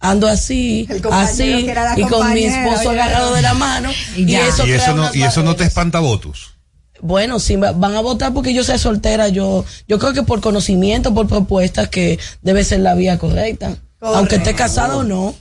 ando 0.00 0.26
así, 0.28 0.86
así, 1.10 1.66
y 1.96 2.02
con 2.02 2.32
mi 2.34 2.44
esposo 2.44 2.90
agarrado 2.90 3.34
de 3.34 3.42
la 3.42 3.54
mano. 3.54 3.90
Y 4.16 4.34
eso, 4.34 4.62
Y 4.66 4.70
crea 4.70 4.76
eso 4.82 4.94
no, 4.94 5.14
y 5.14 5.22
eso 5.22 5.42
no 5.42 5.56
te 5.56 5.64
espanta 5.64 6.00
votos. 6.00 6.52
Bueno, 7.00 7.38
si 7.40 7.56
va- 7.56 7.72
van 7.72 7.94
a 7.94 8.00
votar 8.00 8.32
porque 8.32 8.54
yo 8.54 8.64
sea 8.64 8.78
soltera, 8.78 9.28
yo, 9.28 9.64
yo 9.86 9.98
creo 9.98 10.12
que 10.14 10.22
por 10.22 10.40
conocimiento, 10.40 11.12
por 11.14 11.26
propuestas, 11.28 11.88
que 11.88 12.18
debe 12.42 12.64
ser 12.64 12.80
la 12.80 12.94
vía 12.94 13.18
correcta. 13.18 13.76
Aunque 14.00 14.36
esté 14.36 14.54
casada 14.54 14.96
o 14.96 15.02
no. 15.02 15.34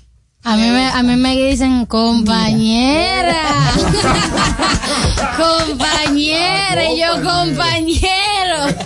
A 0.44 0.58
mí, 0.58 0.70
me, 0.70 0.86
a 0.86 1.02
mí 1.02 1.16
me 1.16 1.36
dicen 1.36 1.86
compañera. 1.86 3.72
compañera. 5.38 6.92
Y 6.94 7.00
yo, 7.00 7.14
compañero. 7.24 8.86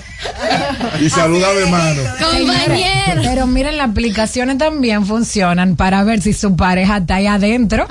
Y 0.99 1.09
saluda 1.09 1.53
de 1.53 1.65
mano. 1.67 2.01
Compañero. 2.19 3.21
Pero 3.23 3.47
miren, 3.47 3.77
las 3.77 3.89
aplicaciones 3.89 4.57
también 4.57 5.05
funcionan 5.05 5.75
para 5.75 6.03
ver 6.03 6.21
si 6.21 6.33
su 6.33 6.55
pareja 6.55 6.97
está 6.97 7.15
ahí 7.15 7.27
adentro. 7.27 7.87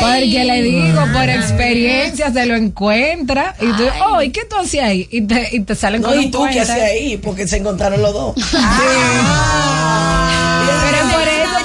Porque 0.00 0.44
le 0.44 0.62
digo, 0.62 1.00
por 1.12 1.28
experiencia 1.28 2.32
se 2.32 2.46
lo 2.46 2.56
encuentra. 2.56 3.54
Y 3.60 3.66
tú, 3.72 3.84
oh, 4.06 4.22
¿y 4.22 4.30
qué 4.30 4.44
tú 4.44 4.56
hacías 4.56 4.86
ahí? 4.86 5.08
Y 5.10 5.22
te, 5.22 5.48
y 5.52 5.60
te 5.60 5.74
salen 5.74 6.02
No, 6.02 6.08
con 6.08 6.20
y 6.20 6.30
tú 6.30 6.44
qué 6.52 6.60
haces 6.60 6.82
ahí, 6.82 7.16
porque 7.16 7.48
se 7.48 7.56
encontraron 7.58 8.02
los 8.02 8.12
dos. 8.12 8.36
Eso, 8.36 8.54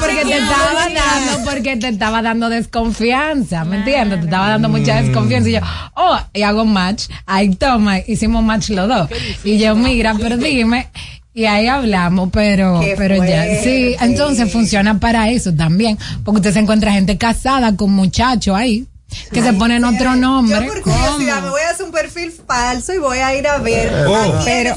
porque 0.07 0.25
te 0.25 0.38
estaba 0.38 0.73
dando, 0.73 1.51
porque 1.51 1.77
te 1.77 1.88
estaba 1.89 2.21
dando 2.21 2.49
desconfianza, 2.49 3.65
¿me 3.65 3.77
entiendes? 3.77 4.19
Te 4.19 4.25
estaba 4.25 4.49
dando 4.49 4.69
mucha 4.69 5.01
desconfianza. 5.01 5.49
Y 5.49 5.53
yo, 5.53 5.59
oh, 5.95 6.17
y 6.34 6.41
hago 6.41 6.65
match, 6.65 7.05
ahí 7.25 7.55
toma, 7.55 7.99
hicimos 7.99 8.43
match 8.43 8.69
los 8.69 8.88
dos. 8.88 9.09
Y 9.43 9.57
yo, 9.57 9.75
mira, 9.75 10.15
pero 10.19 10.38
dime, 10.38 10.89
y 11.34 11.45
ahí 11.45 11.67
hablamos, 11.67 12.29
pero, 12.31 12.79
Qué 12.79 12.95
pero 12.97 13.23
ya, 13.23 13.61
sí, 13.61 13.95
entonces 14.01 14.51
funciona 14.51 14.99
para 14.99 15.29
eso 15.29 15.53
también, 15.53 15.97
porque 16.23 16.39
usted 16.39 16.53
se 16.53 16.59
encuentra 16.59 16.91
gente 16.91 17.17
casada 17.17 17.75
con 17.75 17.91
muchachos 17.91 18.55
ahí, 18.55 18.85
que 19.31 19.41
se 19.41 19.53
ponen 19.53 19.84
otro 19.84 20.15
nombre. 20.15 20.59
Yo 20.65 20.73
por 20.73 20.81
curiosidad 20.81 21.41
me 21.43 21.49
voy 21.49 21.61
a 21.61 21.69
hacer 21.71 21.85
un 21.85 21.91
perfil 21.91 22.31
falso 22.31 22.93
y 22.93 22.97
voy 22.97 23.17
a 23.19 23.35
ir 23.35 23.47
a 23.47 23.57
ver. 23.57 23.91
Oh, 24.07 24.15
a 24.15 24.23
quién- 24.23 24.45
pero- 24.45 24.75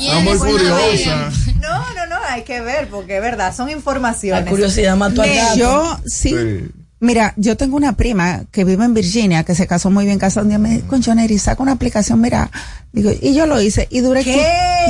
No, 1.61 1.78
no, 1.94 2.07
no, 2.09 2.16
hay 2.28 2.43
que 2.43 2.61
ver 2.61 2.89
porque 2.89 3.16
es 3.16 3.23
verdad, 3.23 3.55
son 3.55 3.70
informaciones. 3.70 4.44
La 4.44 4.51
curiosidad 4.51 4.97
mató 4.97 5.23
al 5.23 5.35
gato. 5.35 5.57
Yo 5.57 5.98
sí. 6.07 6.31
Sí. 6.31 6.65
Mira, 7.02 7.32
yo 7.39 7.57
tengo 7.57 7.78
una 7.78 7.97
prima 7.97 8.43
que 8.52 8.62
vive 8.62 8.85
en 8.85 8.93
Virginia, 8.93 9.43
que 9.43 9.55
se 9.55 9.66
casó 9.66 9.90
muy 9.90 10.05
bien 10.05 10.19
casada. 10.19 10.43
Un 10.43 10.51
día 10.51 10.59
me 10.59 10.69
dijo, 10.69 10.86
concho, 10.86 11.15
Neri, 11.15 11.39
saca 11.39 11.62
una 11.62 11.73
aplicación, 11.73 12.20
mira. 12.20 12.51
Digo, 12.93 13.11
y 13.23 13.32
yo 13.32 13.47
lo 13.47 13.59
hice. 13.59 13.89
Y 13.90 14.01
duré, 14.01 14.23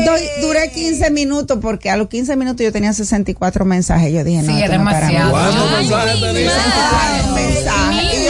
doy- 0.04 0.28
duré 0.40 0.72
15 0.72 1.08
minutos, 1.12 1.58
porque 1.62 1.88
a 1.88 1.96
los 1.96 2.08
15 2.08 2.34
minutos 2.34 2.64
yo 2.64 2.72
tenía 2.72 2.92
64 2.92 3.64
mensajes. 3.64 4.12
Yo 4.12 4.24
dije, 4.24 4.42
no, 4.42 4.52
Sí, 4.56 4.60
es 4.60 4.68
no 4.70 4.74
es 4.74 4.82
para 4.92 5.06
mí. 5.06 5.12
demasiado. 5.14 5.30
¿Cuántos 5.30 5.70
Ay, 5.70 7.26
mensajes 7.34 8.29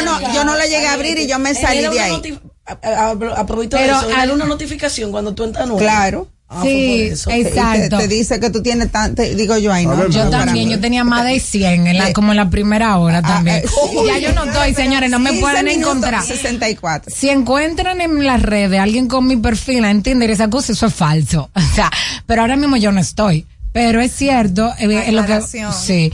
yo 0.00 0.04
no, 0.20 0.34
yo 0.34 0.44
no 0.44 0.56
lo 0.56 0.64
llegué 0.64 0.86
a 0.88 0.92
abrir 0.94 1.18
y 1.18 1.26
yo 1.26 1.38
me 1.38 1.54
salí 1.54 1.80
de 1.82 2.00
ahí. 2.00 2.38
a- 2.66 2.78
a- 2.88 3.08
a- 3.08 3.40
Aprovecho 3.40 3.76
de 3.76 3.82
Pero 3.84 3.98
eso. 3.98 4.10
Era 4.10 4.32
una 4.32 4.44
notificación 4.46 5.10
cuando 5.10 5.34
tú 5.34 5.44
entras 5.44 5.66
nuevo. 5.66 5.80
Claro. 5.80 6.28
Ah, 6.52 6.62
fue 6.62 7.12
Sí, 7.16 7.24
te, 7.26 7.40
exacto. 7.42 7.98
te 7.98 8.08
dice 8.08 8.40
que 8.40 8.50
tú 8.50 8.60
tienes 8.60 8.90
tanto, 8.90 9.22
digo 9.22 9.56
yo, 9.56 9.72
ay, 9.72 9.84
A 9.84 9.88
no. 9.88 9.96
ver, 9.96 10.10
Yo 10.10 10.28
también, 10.30 10.68
yo 10.68 10.80
tenía 10.80 11.04
más 11.04 11.24
de 11.24 11.38
100, 11.38 11.86
en 11.86 11.96
la, 11.96 12.08
Eh, 12.08 12.12
como 12.12 12.32
en 12.32 12.38
la 12.38 12.50
primera 12.50 12.96
hora 12.98 13.22
también. 13.22 13.58
eh, 13.58 13.64
sí. 13.68 13.98
ya 14.04 14.18
yo 14.18 14.32
no 14.32 14.42
estoy, 14.44 14.74
señores, 14.74 15.10
no 15.12 15.20
me 15.20 15.30
15 15.30 15.40
pueden 15.42 15.68
encontrar. 15.68 16.24
64. 16.24 17.14
Si 17.16 17.28
encuentran 17.28 18.00
en 18.00 18.24
las 18.26 18.42
redes 18.42 18.80
alguien 18.80 19.06
con 19.06 19.28
mi 19.28 19.36
perfil 19.36 19.84
en 19.84 20.02
Tinder 20.02 20.28
y 20.28 20.32
esa 20.32 20.50
cosa, 20.50 20.72
eso 20.72 20.86
es 20.86 20.94
falso. 20.94 21.50
O 21.54 21.74
sea, 21.74 21.88
pero 22.26 22.40
ahora 22.42 22.56
mismo 22.56 22.76
yo 22.76 22.90
no 22.90 23.00
estoy. 23.00 23.46
Pero 23.72 24.00
es 24.00 24.10
cierto, 24.12 24.72
eh, 24.80 25.04
es 25.06 25.12
lo 25.12 25.24
que, 25.24 25.40
sí. 25.42 26.10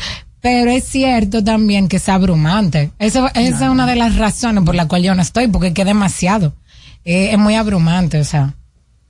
Pero 0.49 0.71
es 0.71 0.85
cierto 0.85 1.43
también 1.43 1.89
que 1.89 1.97
es 1.97 2.09
abrumante. 2.09 2.93
Eso, 3.01 3.27
esa 3.35 3.65
es 3.65 3.69
una 3.71 3.85
de 3.85 3.97
las 3.97 4.15
razones 4.15 4.63
por 4.63 4.77
la 4.77 4.87
cual 4.87 5.03
yo 5.03 5.13
no 5.17 5.21
estoy, 5.23 5.49
porque 5.49 5.73
es 5.75 5.75
demasiado. 5.75 6.53
Eh, 7.05 7.31
es 7.33 7.39
muy 7.39 7.57
abrumante, 7.57 8.21
o 8.21 8.25
sea, 8.25 8.55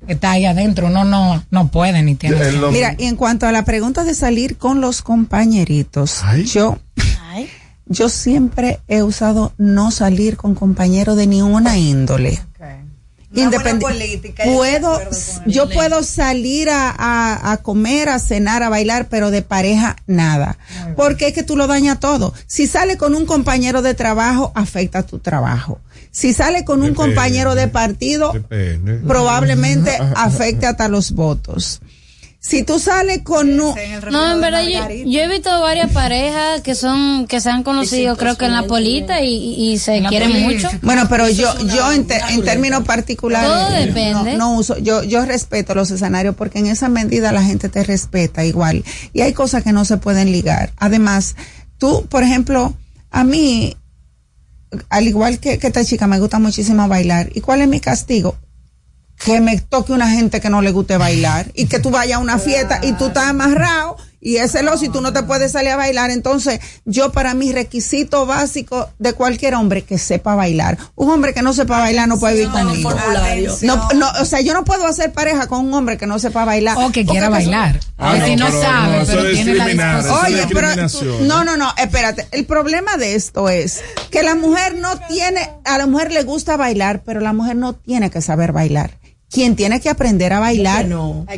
está 0.09 0.31
ahí 0.31 0.47
adentro, 0.47 0.87
uno 0.87 1.05
no, 1.05 1.45
no 1.51 1.69
puede 1.69 2.03
ni 2.03 2.15
tiene. 2.15 2.53
Lo- 2.53 2.71
Mira, 2.71 2.95
y 2.99 3.05
en 3.05 3.17
cuanto 3.17 3.47
a 3.47 3.53
la 3.53 3.67
pregunta 3.67 4.03
de 4.05 4.15
salir 4.15 4.57
con 4.57 4.81
los 4.81 5.03
compañeritos, 5.03 6.23
Ay. 6.25 6.47
yo, 6.47 6.79
yo 7.85 8.09
siempre 8.09 8.81
he 8.89 9.03
usado 9.03 9.53
no 9.59 9.91
salir 9.91 10.39
con 10.39 10.55
compañeros 10.55 11.19
de 11.19 11.27
ninguna 11.27 11.77
índole. 11.77 12.41
Una 13.35 13.51
buena 13.51 13.71
Independ- 13.73 13.81
política, 13.81 14.45
yo 14.47 14.55
puedo, 14.55 15.01
yo 15.47 15.69
puedo 15.69 16.03
salir 16.05 16.71
a, 16.71 16.91
a, 16.91 17.53
a 17.53 17.57
comer, 17.59 18.09
a 18.09 18.19
cenar, 18.19 18.63
a 18.63 18.69
bailar, 18.69 19.09
pero 19.09 19.31
de 19.31 19.43
pareja 19.43 19.97
nada. 20.07 20.59
Porque 20.97 21.29
es 21.29 21.33
que 21.35 21.43
tú 21.43 21.57
lo 21.57 21.67
dañas 21.67 21.99
todo. 22.01 22.33
Si 22.47 22.67
sale 22.67 22.97
con 22.97 23.15
un 23.15 23.27
compañero 23.27 23.83
de 23.83 23.95
trabajo, 23.95 24.53
afecta 24.55 25.03
tu 25.03 25.19
trabajo. 25.19 25.81
Si 26.13 26.33
sale 26.33 26.65
con 26.65 26.81
un 26.81 26.93
Depende. 26.93 27.15
compañero 27.15 27.55
de 27.55 27.69
partido, 27.69 28.33
Depende. 28.33 28.95
probablemente 29.07 29.91
afecte 30.15 30.67
hasta 30.67 30.89
los 30.89 31.13
votos. 31.13 31.81
Si 32.49 32.63
tú 32.63 32.79
sales 32.79 33.23
con 33.25 33.49
un, 33.61 33.75
No, 34.13 34.33
en 34.33 34.41
verdad, 34.41 34.63
yo, 34.63 34.89
yo 34.89 35.21
he 35.21 35.27
visto 35.27 35.51
varias 35.61 35.91
parejas 35.91 36.61
que 36.61 36.77
son, 36.77 37.27
que 37.27 37.41
se 37.41 37.51
han 37.51 37.65
conocido, 37.65 38.17
creo 38.17 38.37
que 38.37 38.45
en 38.47 38.53
la 38.53 38.63
polita 38.69 39.21
y, 39.21 39.77
se 39.79 40.01
quieren 40.05 40.43
mucho. 40.45 40.69
Bueno, 40.83 41.09
pero 41.09 41.29
yo, 41.29 41.53
yo 41.75 41.91
en, 41.91 42.07
te- 42.07 42.21
en 42.31 42.45
términos 42.45 42.85
particulares, 42.85 43.49
Todo 43.51 43.71
depende. 43.71 44.37
No, 44.37 44.51
no 44.51 44.55
uso, 44.59 44.79
yo, 44.79 45.03
yo 45.03 45.25
respeto 45.25 45.75
los 45.75 45.91
escenarios 45.91 46.37
porque 46.37 46.61
en 46.61 46.67
esa 46.69 46.89
medida 46.89 47.33
la 47.33 47.43
gente 47.43 47.69
te 47.69 47.83
respeta 47.83 48.45
igual. 48.45 48.85
Y 49.13 49.23
hay 49.23 49.33
cosas 49.33 49.65
que 49.65 49.73
no 49.73 49.85
se 49.85 49.97
pueden 49.97 50.31
ligar. 50.31 50.71
Además, 50.77 51.35
tú, 51.79 52.07
por 52.09 52.23
ejemplo, 52.23 52.75
a 53.11 53.25
mí, 53.25 53.77
al 54.89 55.09
igual 55.09 55.41
que, 55.41 55.59
que 55.59 55.67
esta 55.67 55.85
chica, 55.85 56.07
me 56.07 56.21
gusta 56.21 56.39
muchísimo 56.39 56.87
bailar. 56.87 57.29
¿Y 57.35 57.41
cuál 57.41 57.63
es 57.63 57.67
mi 57.69 57.81
castigo? 57.81 58.37
Que 59.25 59.41
me 59.41 59.59
toque 59.61 59.93
una 59.93 60.11
gente 60.11 60.41
que 60.41 60.51
no 60.51 60.63
le 60.63 60.71
guste 60.73 60.97
bailar 60.99 61.51
y 61.55 61.67
que 61.67 61.79
tú 61.79 61.91
vayas 61.91 62.17
a 62.19 62.21
una 62.21 62.39
fiesta 62.39 62.81
y 62.83 62.93
tú 62.93 63.07
estás 63.07 63.25
amarrado 63.29 63.97
y 64.21 64.39
es 64.39 64.53
celoso 64.53 64.85
y 64.85 64.89
tú 64.89 65.01
no 65.01 65.13
te 65.13 65.23
puedes 65.23 65.53
salir 65.53 65.71
a 65.71 65.77
bailar. 65.77 66.11
Entonces, 66.11 66.59
yo 66.85 67.13
para 67.13 67.33
mí 67.33 67.53
requisito 67.53 68.27
básico 68.27 68.91
de 68.99 69.13
cualquier 69.13 69.55
hombre 69.55 69.83
que 69.85 69.99
sepa 69.99 70.35
bailar. 70.35 70.77
Un 70.97 71.11
hombre 71.11 71.33
que 71.33 71.43
no 71.43 71.53
sepa 71.53 71.79
bailar 71.79 72.09
no 72.09 72.19
puede 72.19 72.35
vivir 72.35 72.51
conmigo. 72.51 72.91
No, 73.63 73.89
no, 73.95 74.11
o 74.21 74.25
sea, 74.25 74.41
yo 74.41 74.53
no 74.53 74.65
puedo 74.65 74.85
hacer 74.87 75.13
pareja 75.13 75.47
con 75.47 75.65
un 75.65 75.73
hombre 75.75 75.97
que 75.97 76.07
no 76.09 76.19
sepa 76.19 76.45
bailar. 76.45 76.77
O 76.79 76.91
que 76.91 77.07
quiera 77.07 77.29
bailar. 77.29 77.79
Ah, 77.99 78.15
Que 78.15 78.19
no, 78.21 78.27
si 78.27 78.37
no 78.37 78.47
pero 78.47 78.63
sabe, 78.63 78.99
no, 78.99 79.07
pero 79.07 79.31
tiene 79.31 79.55
la 79.55 79.65
Oye, 80.27 80.47
pero 80.53 80.89
tú- 80.89 81.19
no, 81.23 81.45
no, 81.45 81.57
no, 81.57 81.73
espérate. 81.79 82.27
El 82.33 82.47
problema 82.47 82.97
de 82.97 83.15
esto 83.15 83.49
es 83.49 83.81
que 84.11 84.23
la 84.25 84.35
mujer 84.35 84.75
no 84.75 84.99
tiene, 85.09 85.49
a 85.65 85.79
la 85.79 85.87
mujer 85.87 86.11
le 86.13 86.25
gusta 86.25 86.57
bailar, 86.57 87.03
pero 87.05 87.21
la 87.21 87.33
mujer 87.33 87.57
no 87.57 87.75
tiene 87.75 88.11
que 88.11 88.21
saber 88.21 88.51
bailar. 88.53 88.91
Quien 89.31 89.57
tiene 89.57 89.81
que 89.81 89.89
aprender 89.89 90.33
a 90.33 90.41
bailar, 90.41 90.87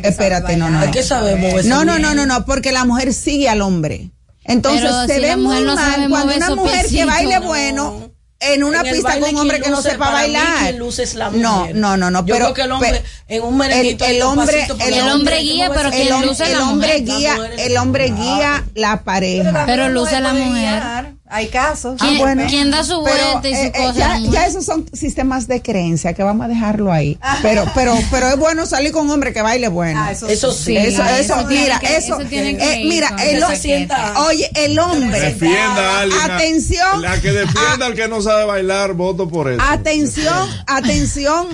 espérate, 0.03 0.55
no, 0.57 0.69
no. 0.69 0.79
Hay 0.79 0.91
que 0.91 1.03
saber 1.03 1.37
moverse 1.37 1.67
No, 1.69 1.83
no, 1.85 1.99
no, 1.99 2.13
no, 2.13 2.25
no, 2.25 2.45
porque 2.45 2.71
la 2.71 2.85
mujer 2.85 3.13
sigue 3.13 3.49
al 3.49 3.61
hombre. 3.61 4.11
Entonces 4.43 4.81
Pero 4.81 5.07
se 5.07 5.15
si 5.15 5.21
ve 5.21 5.35
muy 5.37 5.61
no 5.61 5.75
mal 5.75 6.09
cuando 6.09 6.35
una 6.35 6.55
mujer 6.55 6.87
que 6.87 7.05
baile 7.05 7.39
no. 7.39 7.45
bueno 7.45 8.11
en 8.41 8.63
una 8.63 8.81
En 8.81 8.93
pista 8.93 9.19
con 9.19 9.29
un 9.31 9.37
hombre 9.37 9.59
que 9.59 9.69
no 9.69 9.81
sepa 9.81 10.11
bailar. 10.11 10.73
es 10.73 11.15
la 11.15 11.29
No, 11.29 11.59
mujer. 11.59 11.75
no, 11.75 11.97
no, 11.97 12.09
no, 12.09 12.25
Yo 12.25 12.33
pero 12.33 12.45
creo 12.45 12.53
que 12.53 12.61
el 12.61 12.71
hombre, 12.71 13.03
en 13.27 13.43
un 13.43 13.57
merenguito 13.57 14.05
el, 14.05 14.11
hay 14.11 14.17
el 14.17 14.23
hombre, 14.23 14.67
el, 14.87 15.09
hombre 15.09 15.37
guía, 15.39 15.67
¿cómo 15.67 15.79
pero 15.91 16.21
luce 16.25 16.45
el 16.45 16.53
la 16.53 16.63
hombre 16.69 17.01
mujer. 17.01 17.17
guía, 17.17 17.37
el 17.57 17.77
hombre 17.77 18.11
guía 18.11 18.65
la 18.75 19.03
pareja. 19.03 19.63
Pero 19.65 19.89
luce 19.89 20.19
la 20.21 20.33
mujer. 20.33 20.83
Hay 21.31 21.47
casos. 21.49 21.95
Ah, 21.99 22.05
¿Quién, 22.07 22.17
bueno. 22.17 22.43
quién 22.49 22.71
da 22.71 22.83
su 22.83 23.03
Pero, 23.03 23.15
vuelta 23.31 23.47
y 23.49 23.53
su 23.53 23.59
eh, 23.61 23.71
eh, 23.75 23.83
cosa? 23.85 24.17
ya, 24.31 24.47
esos 24.47 24.65
son 24.65 24.85
sistemas 24.93 25.47
de 25.47 25.61
creencia 25.61 26.13
que 26.15 26.23
vamos 26.23 26.45
a 26.45 26.49
dejarlo 26.49 26.91
ahí. 26.91 27.19
Pero, 27.43 27.65
pero, 27.75 27.93
pero 28.09 28.29
es 28.29 28.37
bueno 28.37 28.65
salir 28.65 28.91
con 28.91 29.05
un 29.05 29.11
hombre 29.11 29.31
que 29.31 29.43
baile 29.43 29.67
bueno. 29.67 30.01
Ah, 30.03 30.11
eso 30.11 30.27
Eso 30.27 30.51
sí. 30.51 30.75
Eso, 30.75 31.03
Ah, 31.03 31.19
eso, 31.19 31.35
eso 31.35 31.47
tiene 31.47 31.63
mira, 31.65 31.79
que- 31.79 31.97
eso, 31.97 32.19
eso 32.19 32.27
tiene 32.29 32.57
que 32.57 32.73
eh, 32.73 32.81
ir 32.81 32.87
mira, 32.87 33.15
el 33.23 33.43
sienta. 33.57 34.13
oye, 34.27 34.49
el 34.55 34.79
hombre, 34.79 35.19
Defienda 35.19 35.97
a 35.97 35.99
alguien. 36.01 36.19
Atención. 36.31 37.01
La 37.03 37.21
que 37.21 37.31
defienda 37.31 37.85
al 37.85 37.93
que 37.93 38.07
no 38.07 38.21
sabe 38.23 38.45
bailar, 38.45 38.93
voto 38.93 39.29
por 39.29 39.51
eso. 39.51 39.61
atención, 39.61 40.49
atención, 40.67 41.47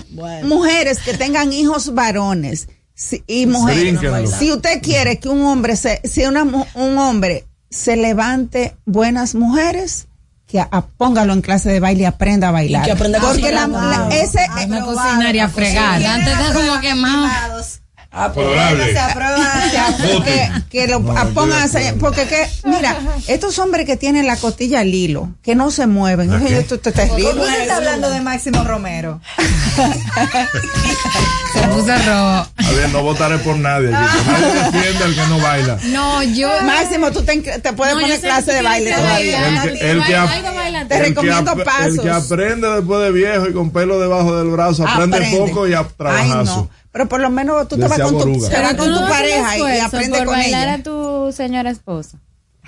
mujeres 0.43 0.99
que 0.99 1.15
tengan 1.15 1.51
hijos 1.51 1.93
varones. 1.93 2.69
si- 2.93 3.21
y 3.27 3.45
mujeres. 3.45 3.99
Brínquenlo. 3.99 4.27
Si 4.39 4.53
usted 4.53 4.81
quiere 4.81 5.19
que 5.19 5.27
un 5.27 5.43
hombre 5.43 5.75
se, 5.75 5.99
si 6.05 6.23
una, 6.23 6.43
un 6.43 6.97
hombre 6.97 7.43
se 7.69 7.95
levante 7.95 8.75
buenas 8.85 9.35
mujeres, 9.35 10.07
que 10.47 10.59
a- 10.59 10.69
póngalo 10.97 11.33
en 11.33 11.41
clase 11.41 11.69
de 11.69 11.79
baile 11.79 12.03
y 12.03 12.05
aprenda 12.05 12.49
a 12.49 12.51
bailar. 12.51 12.83
Y 12.83 12.85
que 12.85 12.91
aprenda 12.91 13.17
a 13.17 13.21
Porque 13.21 13.51
la, 13.51 13.67
la- 13.67 14.09
ese 14.11 14.39
Ay, 14.51 14.71
a 14.71 14.81
cocinar 14.81 15.35
y 15.35 15.39
a 15.39 15.49
fregar. 15.49 16.03
Antes 16.05 16.33
está 16.39 16.53
como 16.53 16.79
que 16.81 16.95
más. 16.95 17.81
Probable. 18.33 18.93
Se 18.93 18.97
aprueba. 18.99 19.45
que, 20.25 20.49
que 20.69 20.87
lo 20.87 20.99
No, 21.01 21.13
pongan 21.33 21.67
porque 21.99 22.25
que 22.25 22.47
mira 22.63 22.95
estos 23.27 23.59
hombres 23.59 23.85
que 23.85 23.97
tienen 23.97 24.25
la 24.25 24.37
costilla 24.37 24.79
al 24.79 24.93
hilo 24.93 25.31
que 25.43 25.53
no 25.53 25.69
se 25.69 25.85
mueven 25.85 26.29
¿La 26.29 26.37
oye, 26.37 26.47
qué? 26.47 26.59
esto, 26.59 26.75
esto 26.75 26.91
es 26.91 26.95
¿Por 26.95 27.07
terrible 27.09 27.33
qué 27.33 27.39
usted 27.41 27.61
está 27.63 27.75
hablando 27.75 28.09
de 28.09 28.21
Máximo 28.21 28.63
Romero? 28.63 29.19
Se 31.55 31.67
puso 31.69 31.87
rojo. 31.87 32.47
A 32.57 32.71
ver, 32.75 32.89
no 32.91 33.01
votaré 33.03 33.37
por 33.39 33.57
nadie. 33.57 33.93
aquí. 33.93 34.17
Nadie 34.27 34.53
defiende 34.71 35.03
al 35.05 35.15
que 35.15 35.27
no 35.27 35.39
baila. 35.39 35.77
No, 35.85 36.23
yo. 36.23 36.49
Máximo 36.63 37.11
tú 37.11 37.23
te, 37.23 37.39
te 37.39 37.73
puedes 37.73 37.95
No, 37.95 38.01
poner 38.01 38.19
que 38.19 38.27
clase 38.27 38.53
de 38.53 38.61
baile 38.61 38.89
que 38.91 38.95
todavía. 38.95 39.47
El 39.47 39.61
que, 39.79 39.91
el 39.91 40.03
que, 40.03 40.13
baila. 40.13 40.87
Te 40.87 40.95
el 40.95 41.01
que 41.01 41.09
recomiendo 41.09 41.55
pasos. 41.63 41.85
El 41.87 42.01
que 42.01 42.09
aprende 42.09 42.69
después 42.69 43.01
de 43.01 43.11
viejo 43.11 43.47
y 43.49 43.53
con 43.53 43.71
pelo 43.71 43.99
debajo 43.99 44.37
del 44.37 44.49
brazo, 44.49 44.85
aprende, 44.87 45.35
poco 45.37 45.67
y 45.67 45.73
a 45.73 45.85
no. 46.43 46.69
pero 46.91 47.07
por 47.07 47.19
lo 47.21 47.29
menos 47.29 47.67
tú 47.67 47.77
te 47.77 47.87
vas 47.87 47.99
con 47.99 48.17
tu, 48.19 48.47
te 48.47 48.61
vas 48.61 48.73
con 48.75 48.87
tu 48.93 49.01
no 49.01 49.07
pareja 49.07 49.57
y, 49.57 49.61
y 49.61 49.63
esfuerzo 49.63 49.85
aprende 49.85 50.17
por 50.17 50.27
con 50.27 50.35
bailar 50.35 50.67
ella 50.67 50.73
a 50.75 50.83
tu 50.83 51.31
señora 51.31 51.69
esposa. 51.69 52.17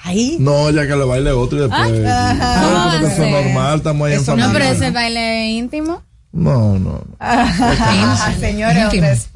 ahí 0.04 0.38
No, 0.40 0.70
ya 0.70 0.82
que 0.88 0.96
le 0.96 1.06
baile 1.06 1.32
otro 1.32 1.58
y 1.58 1.62
después. 1.62 2.06
Ah, 2.08 2.60
No, 2.62 2.70
¿cómo 2.70 2.92
porque 2.92 3.14
eso 3.14 3.24
es 3.24 3.32
normal, 3.32 3.78
estamos 3.78 4.08
ahí 4.08 4.14
en 4.14 4.20
Eso 4.22 4.26
familia. 4.32 4.48
No, 4.48 4.54
pero 4.54 4.66
ese 4.66 4.92
baile 4.92 5.48
íntimo. 5.48 6.02
No, 6.32 6.78
no. 6.80 6.80
no. 6.80 7.06
Ah, 7.20 8.34
señores. 8.40 9.30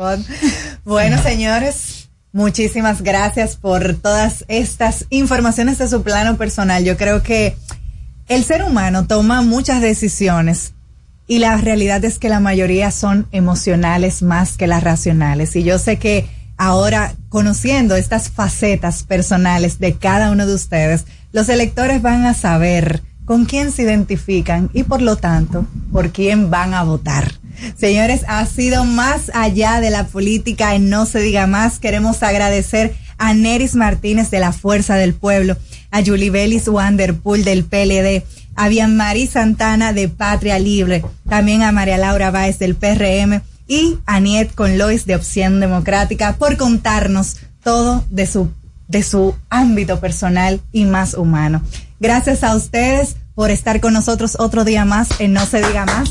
Bueno, 0.84 1.22
señores, 1.22 2.10
muchísimas 2.32 3.02
gracias 3.02 3.56
por 3.56 3.96
todas 3.96 4.46
estas 4.48 5.06
informaciones 5.10 5.78
de 5.78 5.90
su 5.90 6.04
plano 6.04 6.38
personal. 6.38 6.84
Yo 6.84 6.98
creo 6.98 7.24
que 7.24 7.56
el 8.28 8.44
ser 8.44 8.64
humano 8.64 9.08
toma 9.08 9.42
muchas 9.42 9.82
decisiones 9.82 10.74
y 11.28 11.40
la 11.40 11.58
realidad 11.58 12.04
es 12.04 12.20
que 12.20 12.30
la 12.30 12.40
mayoría 12.40 12.92
son 12.92 13.28
emocionales 13.32 14.22
más 14.22 14.58
que 14.58 14.68
las 14.68 14.84
racionales. 14.84 15.56
Y 15.56 15.64
yo 15.64 15.80
sé 15.80 15.98
que 15.98 16.30
ahora, 16.58 17.14
conociendo 17.30 17.96
estas 17.96 18.30
facetas 18.30 19.04
personales 19.04 19.80
de 19.80 19.96
cada 19.96 20.32
uno 20.32 20.46
de 20.46 20.54
ustedes, 20.54 21.06
los 21.32 21.50
electores 21.50 22.02
van 22.02 22.26
a 22.26 22.34
saber 22.34 23.02
con 23.26 23.46
quién 23.46 23.72
se 23.72 23.84
identifican 23.84 24.70
y 24.74 24.84
por 24.84 25.02
lo 25.02 25.16
tanto, 25.16 25.66
por 25.92 26.12
quién 26.12 26.50
van 26.50 26.74
a 26.74 26.84
votar. 26.84 27.34
Señores, 27.78 28.24
ha 28.28 28.46
sido 28.46 28.86
más 28.86 29.32
allá 29.34 29.80
de 29.82 29.90
la 29.90 30.08
política 30.08 30.76
en 30.76 30.90
No 30.90 31.06
se 31.06 31.20
diga 31.20 31.48
más. 31.48 31.80
Queremos 31.80 32.24
agradecer 32.24 32.96
a 33.18 33.34
Neris 33.34 33.76
Martínez 33.76 34.32
de 34.32 34.40
la 34.40 34.52
Fuerza 34.52 34.96
del 34.96 35.14
Pueblo, 35.14 35.56
a 35.92 36.04
Julie 36.04 36.32
Bellis 36.32 36.68
Wanderpool 36.68 37.44
del 37.44 37.64
PLD, 37.64 38.24
a 38.56 38.68
Bianmarí 38.68 39.28
Santana 39.28 39.94
de 39.94 40.10
Patria 40.10 40.58
Libre, 40.58 41.04
también 41.30 41.62
a 41.62 41.72
María 41.72 41.98
Laura 41.98 42.32
Báez 42.32 42.58
del 42.58 42.76
PRM 42.76 43.42
y 43.68 44.00
a 44.06 44.20
Niet 44.20 44.54
con 44.54 44.78
Lois 44.78 45.06
de 45.06 45.16
Opción 45.16 45.60
Democrática 45.60 46.36
por 46.38 46.58
contarnos 46.58 47.38
todo 47.64 48.04
de 48.10 48.26
su, 48.26 48.50
de 48.88 49.04
su 49.04 49.36
ámbito 49.50 50.00
personal 50.00 50.60
y 50.72 50.86
más 50.86 51.14
humano. 51.14 51.62
Gracias 52.02 52.44
a 52.44 52.56
ustedes 52.56 53.16
por 53.36 53.52
estar 53.52 53.80
con 53.80 53.94
nosotros 53.94 54.36
otro 54.40 54.64
día 54.64 54.86
más 54.86 55.22
en 55.22 55.34
No 55.34 55.46
se 55.46 55.62
diga 55.62 55.86
más. 55.86 56.10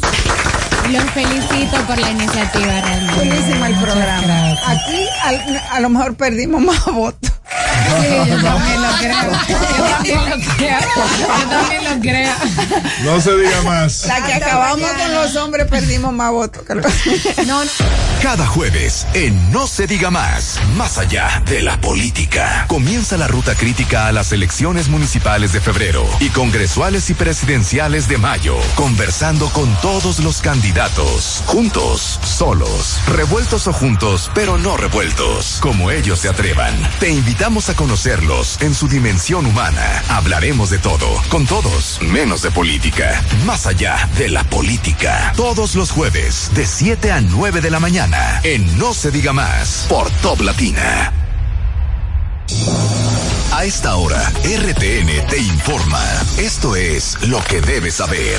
Los 0.91 1.05
felicito 1.13 1.77
por 1.87 1.99
la 1.99 2.11
iniciativa 2.11 2.81
realmente. 2.81 3.15
buenísimo 3.15 3.65
el 3.67 3.75
programa 3.77 4.51
aquí 4.67 5.07
al- 5.25 5.63
a 5.73 5.81
lo 5.81 5.89
mejor 5.89 6.15
perdimos 6.17 6.61
más 6.63 6.85
votos 6.87 7.31
Sí, 7.51 8.07
yo 8.29 8.43
también 8.43 8.83
lo 8.83 8.89
creo. 8.99 9.31
Yo 9.49 9.85
también 9.91 10.31
lo 10.31 10.37
creo. 10.57 10.79
Yo 11.19 11.49
también 11.49 11.85
lo 11.85 12.01
creo. 12.01 12.35
No 13.05 13.21
se 13.21 13.37
diga 13.37 13.63
más. 13.63 14.05
la 14.07 14.25
que 14.25 14.35
acabamos 14.35 14.89
con 14.89 15.15
los 15.15 15.35
hombres 15.37 15.67
perdimos 15.69 16.13
más 16.13 16.31
votos 16.31 16.63
que 16.65 16.75
los- 16.77 17.47
No, 17.47 17.65
no. 17.65 17.71
Cada 18.23 18.47
jueves 18.47 19.07
en 19.15 19.51
No 19.51 19.67
se 19.67 19.87
diga 19.89 20.11
más, 20.13 20.61
más 20.77 20.99
allá 20.99 21.43
de 21.47 21.63
la 21.63 21.81
política. 21.81 22.67
Comienza 22.69 23.17
la 23.17 23.27
ruta 23.27 23.55
crítica 23.57 24.07
a 24.07 24.13
las 24.13 24.31
elecciones 24.31 24.89
municipales 24.89 25.53
de 25.53 25.61
febrero 25.61 26.07
y 26.21 26.29
congresuales 26.29 27.11
y 27.11 27.15
presidenciales 27.15 28.07
de 28.09 28.19
mayo, 28.19 28.57
conversando 28.77 29.49
con 29.51 29.75
todos 29.81 30.21
los 30.21 30.41
candidatos, 30.41 30.80
juntos, 31.47 32.19
solos, 32.25 33.01
revueltos 33.07 33.67
o 33.67 33.73
juntos, 33.73 34.31
pero 34.35 34.57
no 34.57 34.79
revueltos, 34.79 35.59
como 35.61 35.91
ellos 35.91 36.21
se 36.21 36.29
atrevan. 36.31 36.75
Te 36.99 37.11
invitamos 37.11 37.69
a 37.69 37.75
conocerlos 37.77 38.61
en 38.63 38.75
su 38.75 38.89
dimensión 38.89 39.45
humana. 39.45 40.03
Hablaremos 40.09 40.71
de 40.71 40.79
todo, 40.79 41.07
con 41.29 41.47
todos, 41.47 42.01
menos 42.01 42.41
de 42.41 42.51
política, 42.51 43.23
más 43.45 43.67
allá 43.67 44.09
de 44.17 44.31
la 44.31 44.43
política. 44.45 45.35
Todos 45.37 45.75
los 45.75 45.91
jueves, 45.91 46.51
de 46.55 46.65
7 46.65 47.13
a 47.13 47.21
9 47.21 47.61
de 47.61 47.71
la 47.71 47.81
mañana, 47.81 48.41
en 48.43 48.79
No 48.79 48.95
se 48.95 49.11
diga 49.11 49.35
más, 49.35 49.85
por 49.87 50.11
Top 50.23 50.41
Latina. 50.41 51.13
A 53.53 53.65
esta 53.65 53.97
hora, 53.97 54.31
RTN 54.45 55.27
te 55.29 55.39
informa. 55.39 56.01
Esto 56.39 56.77
es 56.77 57.19
lo 57.27 57.43
que 57.45 57.61
debes 57.61 57.95
saber. 57.95 58.39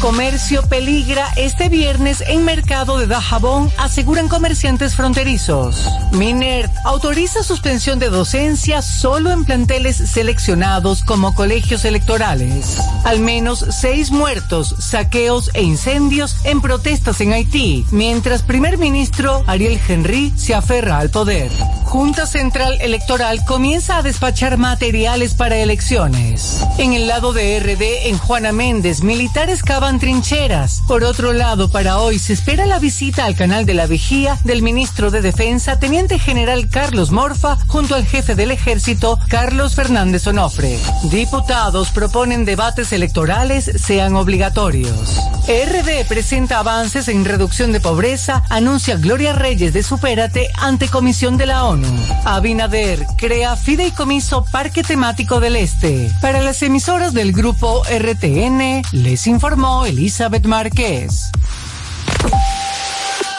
Comercio 0.00 0.62
peligra 0.62 1.28
este 1.36 1.68
viernes 1.68 2.24
en 2.26 2.44
mercado 2.44 2.98
de 2.98 3.06
Dajabón, 3.06 3.70
aseguran 3.78 4.28
comerciantes 4.28 4.96
fronterizos. 4.96 5.86
Minert 6.12 6.72
autoriza 6.84 7.44
suspensión 7.44 8.00
de 8.00 8.08
docencia 8.08 8.82
solo 8.82 9.30
en 9.30 9.44
planteles 9.44 9.96
seleccionados 9.96 11.04
como 11.04 11.34
colegios 11.34 11.84
electorales. 11.84 12.76
Al 13.04 13.20
menos 13.20 13.64
seis 13.70 14.10
muertos, 14.10 14.74
saqueos 14.80 15.50
e 15.54 15.62
incendios 15.62 16.36
en 16.44 16.60
protestas 16.60 17.20
en 17.20 17.34
Haití, 17.34 17.86
mientras 17.92 18.42
primer 18.42 18.78
ministro 18.78 19.44
Ariel 19.46 19.80
Henry 19.86 20.32
se 20.36 20.54
aferra 20.54 20.98
al 20.98 21.10
poder. 21.10 21.50
Junta 21.84 22.26
Central 22.26 22.78
Electoral 22.80 23.44
comienza 23.44 23.96
a 23.96 24.02
despachar 24.02 24.39
materiales 24.40 25.34
para 25.34 25.58
elecciones. 25.58 26.64
En 26.78 26.94
el 26.94 27.06
lado 27.06 27.34
de 27.34 27.60
RD, 27.60 28.08
en 28.08 28.16
Juana 28.16 28.52
Méndez, 28.52 29.02
militares 29.02 29.62
cavan 29.62 29.98
trincheras. 29.98 30.80
Por 30.88 31.04
otro 31.04 31.34
lado, 31.34 31.70
para 31.70 31.98
hoy 31.98 32.18
se 32.18 32.32
espera 32.32 32.64
la 32.64 32.78
visita 32.78 33.26
al 33.26 33.36
canal 33.36 33.66
de 33.66 33.74
la 33.74 33.86
vigía 33.86 34.38
del 34.44 34.62
ministro 34.62 35.10
de 35.10 35.20
Defensa, 35.20 35.78
Teniente 35.78 36.18
General 36.18 36.70
Carlos 36.70 37.10
Morfa, 37.10 37.58
junto 37.66 37.94
al 37.94 38.06
jefe 38.06 38.34
del 38.34 38.50
ejército, 38.50 39.18
Carlos 39.28 39.74
Fernández 39.74 40.26
Onofre. 40.26 40.78
Diputados 41.10 41.90
proponen 41.90 42.46
debates 42.46 42.94
electorales 42.94 43.70
sean 43.76 44.16
obligatorios. 44.16 45.20
RD 45.46 46.06
presenta 46.08 46.60
avances 46.60 47.08
en 47.08 47.26
reducción 47.26 47.72
de 47.72 47.80
pobreza, 47.80 48.42
anuncia 48.48 48.96
Gloria 48.96 49.34
Reyes 49.34 49.74
de 49.74 49.82
Supérate 49.82 50.48
ante 50.56 50.88
Comisión 50.88 51.36
de 51.36 51.44
la 51.44 51.64
ONU. 51.64 51.88
Abinader 52.24 53.04
crea 53.18 53.54
fideicomiso 53.56 54.29
Parque 54.30 54.84
Temático 54.84 55.40
del 55.40 55.56
Este. 55.56 56.08
Para 56.20 56.40
las 56.40 56.62
emisoras 56.62 57.12
del 57.12 57.32
grupo 57.32 57.82
RTN, 57.84 58.82
les 58.92 59.26
informó 59.26 59.86
Elizabeth 59.86 60.46
Márquez. 60.46 61.32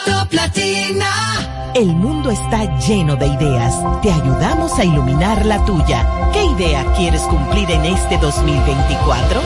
Top 0.04 0.32
Latina. 0.32 1.72
El 1.74 1.86
mundo 1.86 2.30
está 2.30 2.78
lleno 2.78 3.16
de 3.16 3.26
ideas. 3.26 3.74
Te 4.02 4.12
ayudamos 4.12 4.78
a 4.78 4.84
iluminar 4.84 5.46
la 5.46 5.64
tuya. 5.64 6.06
¿Qué 6.32 6.44
idea 6.44 6.84
quieres 6.94 7.22
cumplir 7.22 7.70
en 7.70 7.86
este 7.86 8.18
2024? 8.18 9.40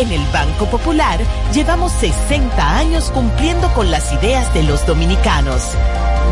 En 0.00 0.12
el 0.12 0.24
Banco 0.32 0.66
Popular 0.66 1.18
llevamos 1.52 1.90
60 1.92 2.78
años 2.78 3.10
cumpliendo 3.12 3.72
con 3.74 3.90
las 3.90 4.12
ideas 4.12 4.52
de 4.54 4.62
los 4.62 4.86
dominicanos. 4.86 5.62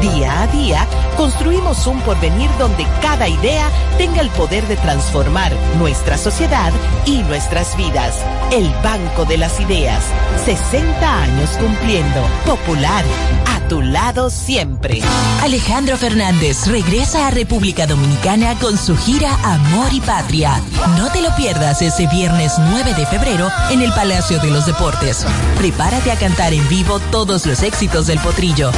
Día 0.00 0.42
a 0.42 0.46
día, 0.46 0.86
construimos 1.18 1.86
un 1.86 2.00
porvenir 2.00 2.48
donde 2.58 2.86
cada 3.02 3.28
idea 3.28 3.68
tenga 3.98 4.22
el 4.22 4.30
poder 4.30 4.66
de 4.66 4.76
transformar 4.76 5.52
nuestra 5.78 6.16
sociedad 6.16 6.72
y 7.04 7.22
nuestras 7.24 7.76
vidas. 7.76 8.14
El 8.50 8.70
Banco 8.82 9.26
de 9.26 9.36
las 9.36 9.60
Ideas. 9.60 10.02
60 10.46 11.22
años 11.22 11.50
cumpliendo. 11.58 12.22
Popular. 12.46 13.04
A 13.46 13.68
tu 13.68 13.82
lado 13.82 14.30
siempre. 14.30 15.02
Alejandro 15.42 15.98
Fernández 15.98 16.66
regresa 16.66 17.26
a 17.26 17.30
República 17.30 17.86
Dominicana 17.86 18.54
con 18.58 18.78
su 18.78 18.96
gira 18.96 19.36
Amor 19.44 19.92
y 19.92 20.00
Patria. 20.00 20.62
No 20.96 21.12
te 21.12 21.20
lo 21.20 21.34
pierdas 21.36 21.82
ese 21.82 22.06
viernes 22.06 22.54
9 22.58 22.94
de 22.94 23.04
febrero 23.04 23.48
en 23.70 23.82
el 23.82 23.92
Palacio 23.92 24.38
de 24.38 24.50
los 24.50 24.64
Deportes. 24.64 25.26
Prepárate 25.58 26.10
a 26.10 26.16
cantar 26.16 26.54
en 26.54 26.66
vivo 26.70 26.98
todos 27.10 27.44
los 27.44 27.62
éxitos 27.62 28.06
del 28.06 28.18
potrillo. 28.20 28.70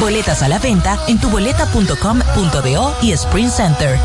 Boletas 0.00 0.42
a 0.42 0.48
la 0.48 0.58
venta 0.58 0.98
en 1.08 1.18
tuboleta.com.do 1.18 2.94
y 3.02 3.12
Sprint 3.12 3.52
Center. 3.52 3.98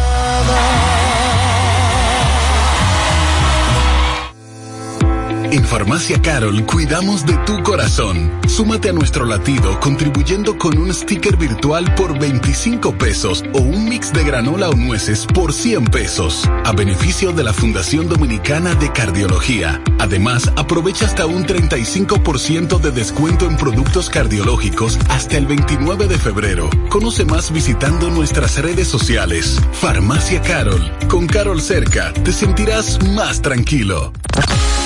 En 5.51 5.65
Farmacia 5.65 6.21
Carol 6.21 6.65
cuidamos 6.65 7.25
de 7.25 7.35
tu 7.45 7.61
corazón. 7.61 8.31
Súmate 8.47 8.87
a 8.87 8.93
nuestro 8.93 9.25
latido 9.25 9.77
contribuyendo 9.81 10.57
con 10.57 10.77
un 10.77 10.93
sticker 10.93 11.35
virtual 11.35 11.93
por 11.95 12.17
25 12.17 12.97
pesos 12.97 13.43
o 13.51 13.59
un 13.59 13.89
mix 13.89 14.13
de 14.13 14.23
granola 14.23 14.69
o 14.69 14.75
nueces 14.75 15.25
por 15.25 15.51
100 15.51 15.85
pesos, 15.87 16.49
a 16.63 16.71
beneficio 16.71 17.33
de 17.33 17.43
la 17.43 17.51
Fundación 17.51 18.07
Dominicana 18.07 18.75
de 18.75 18.93
Cardiología. 18.93 19.81
Además, 19.99 20.49
aprovecha 20.55 21.05
hasta 21.05 21.25
un 21.25 21.45
35% 21.45 22.79
de 22.79 22.91
descuento 22.91 23.45
en 23.45 23.57
productos 23.57 24.09
cardiológicos 24.09 24.97
hasta 25.09 25.37
el 25.37 25.47
29 25.47 26.07
de 26.07 26.17
febrero. 26.17 26.69
Conoce 26.89 27.25
más 27.25 27.51
visitando 27.51 28.09
nuestras 28.09 28.57
redes 28.57 28.87
sociales. 28.87 29.59
Farmacia 29.73 30.41
Carol. 30.41 30.81
Con 31.09 31.27
Carol 31.27 31.61
cerca, 31.61 32.13
te 32.13 32.31
sentirás 32.31 33.03
más 33.09 33.41
tranquilo. 33.41 34.13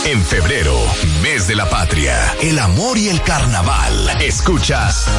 En 0.06 0.24
febrero, 0.24 0.76
mes 1.24 1.48
de 1.48 1.56
la 1.56 1.68
patria, 1.68 2.36
el 2.40 2.60
amor 2.60 2.96
y 2.98 3.10
el 3.10 3.24
carnaval. 3.24 4.22
Escuchas 4.22 5.10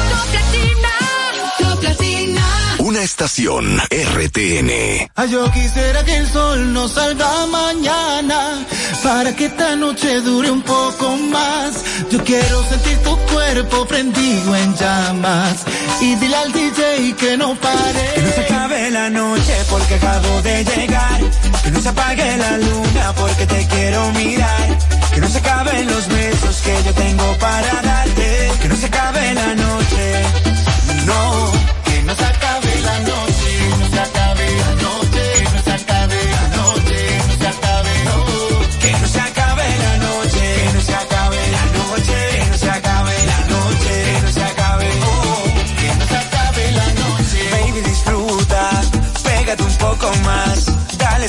una 2.87 3.03
estación 3.03 3.77
RTN. 3.91 4.71
Ay, 5.15 5.29
yo 5.29 5.51
quisiera 5.51 6.05
que 6.05 6.15
el 6.15 6.27
sol 6.27 6.71
no 6.71 6.87
salga 6.87 7.45
mañana 7.47 8.65
para 9.03 9.35
que 9.35 9.47
esta 9.47 9.75
noche 9.75 10.21
dure 10.21 10.49
un 10.49 10.61
poco 10.61 11.17
más. 11.17 11.83
Yo 12.09 12.23
quiero 12.23 12.63
sentir 12.69 12.97
tu 12.99 13.17
cuerpo 13.33 13.85
prendido 13.87 14.55
en 14.55 14.73
llamas 14.77 15.65
y 15.99 16.15
dile 16.15 16.35
al 16.37 16.53
DJ 16.53 17.13
que 17.19 17.35
no 17.35 17.55
pare. 17.55 18.11
Que 18.15 18.21
no 18.21 18.31
se 18.31 18.41
acabe 18.41 18.89
la 18.89 19.09
noche 19.09 19.53
porque 19.69 19.95
acabo 19.95 20.41
de 20.43 20.63
llegar. 20.63 21.19
Que 21.65 21.71
no 21.71 21.81
se 21.81 21.89
apague 21.89 22.37
la 22.37 22.57
luna 22.57 23.13
porque 23.17 23.45
te 23.47 23.67
quiero 23.67 24.11
mirar. 24.13 24.77
Que 25.13 25.19
no 25.19 25.27
se 25.27 25.39
acaben 25.39 25.87
los 25.87 26.07
besos 26.07 26.61
que 26.61 26.83
yo 26.85 26.93
tengo 26.93 27.37
para 27.37 27.81
darte. 27.81 28.51
Que 28.61 28.69
no 28.69 28.75
se 28.77 28.85
acabe 28.85 29.33
la 29.33 29.55
noche. 29.55 30.46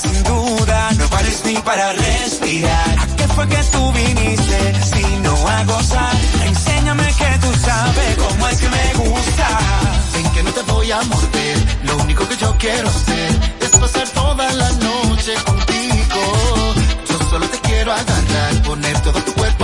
Sin 0.01 0.23
duda. 0.23 0.91
No 0.99 1.09
pares 1.09 1.43
ni 1.45 1.55
para 1.57 1.93
respirar. 1.93 2.99
¿A 2.99 3.17
qué 3.17 3.29
fue 3.29 3.49
que 3.49 3.63
tú 3.73 3.93
viniste? 3.93 4.75
Si 4.85 5.17
no 5.23 5.49
a 5.49 5.65
gozar. 5.65 6.17
Enséñame 6.47 7.07
que 7.07 7.39
tú 7.41 7.53
sabes 7.55 8.17
cómo 8.17 8.49
es 8.49 8.59
que 8.59 8.69
me 8.69 8.95
gusta. 8.95 9.88
Lo 10.89 11.98
único 11.98 12.27
que 12.27 12.36
yo 12.39 12.56
quiero 12.59 12.89
hacer 12.89 13.31
es 13.60 13.70
pasar 13.78 14.09
toda 14.09 14.51
la 14.55 14.70
noche 14.73 15.35
contigo. 15.44 16.74
Yo 17.10 17.19
solo 17.28 17.47
te 17.47 17.59
quiero 17.59 17.93
agarrar, 17.93 18.62
poner 18.62 18.98
todo 19.02 19.20
tu 19.20 19.35
cuerpo 19.35 19.58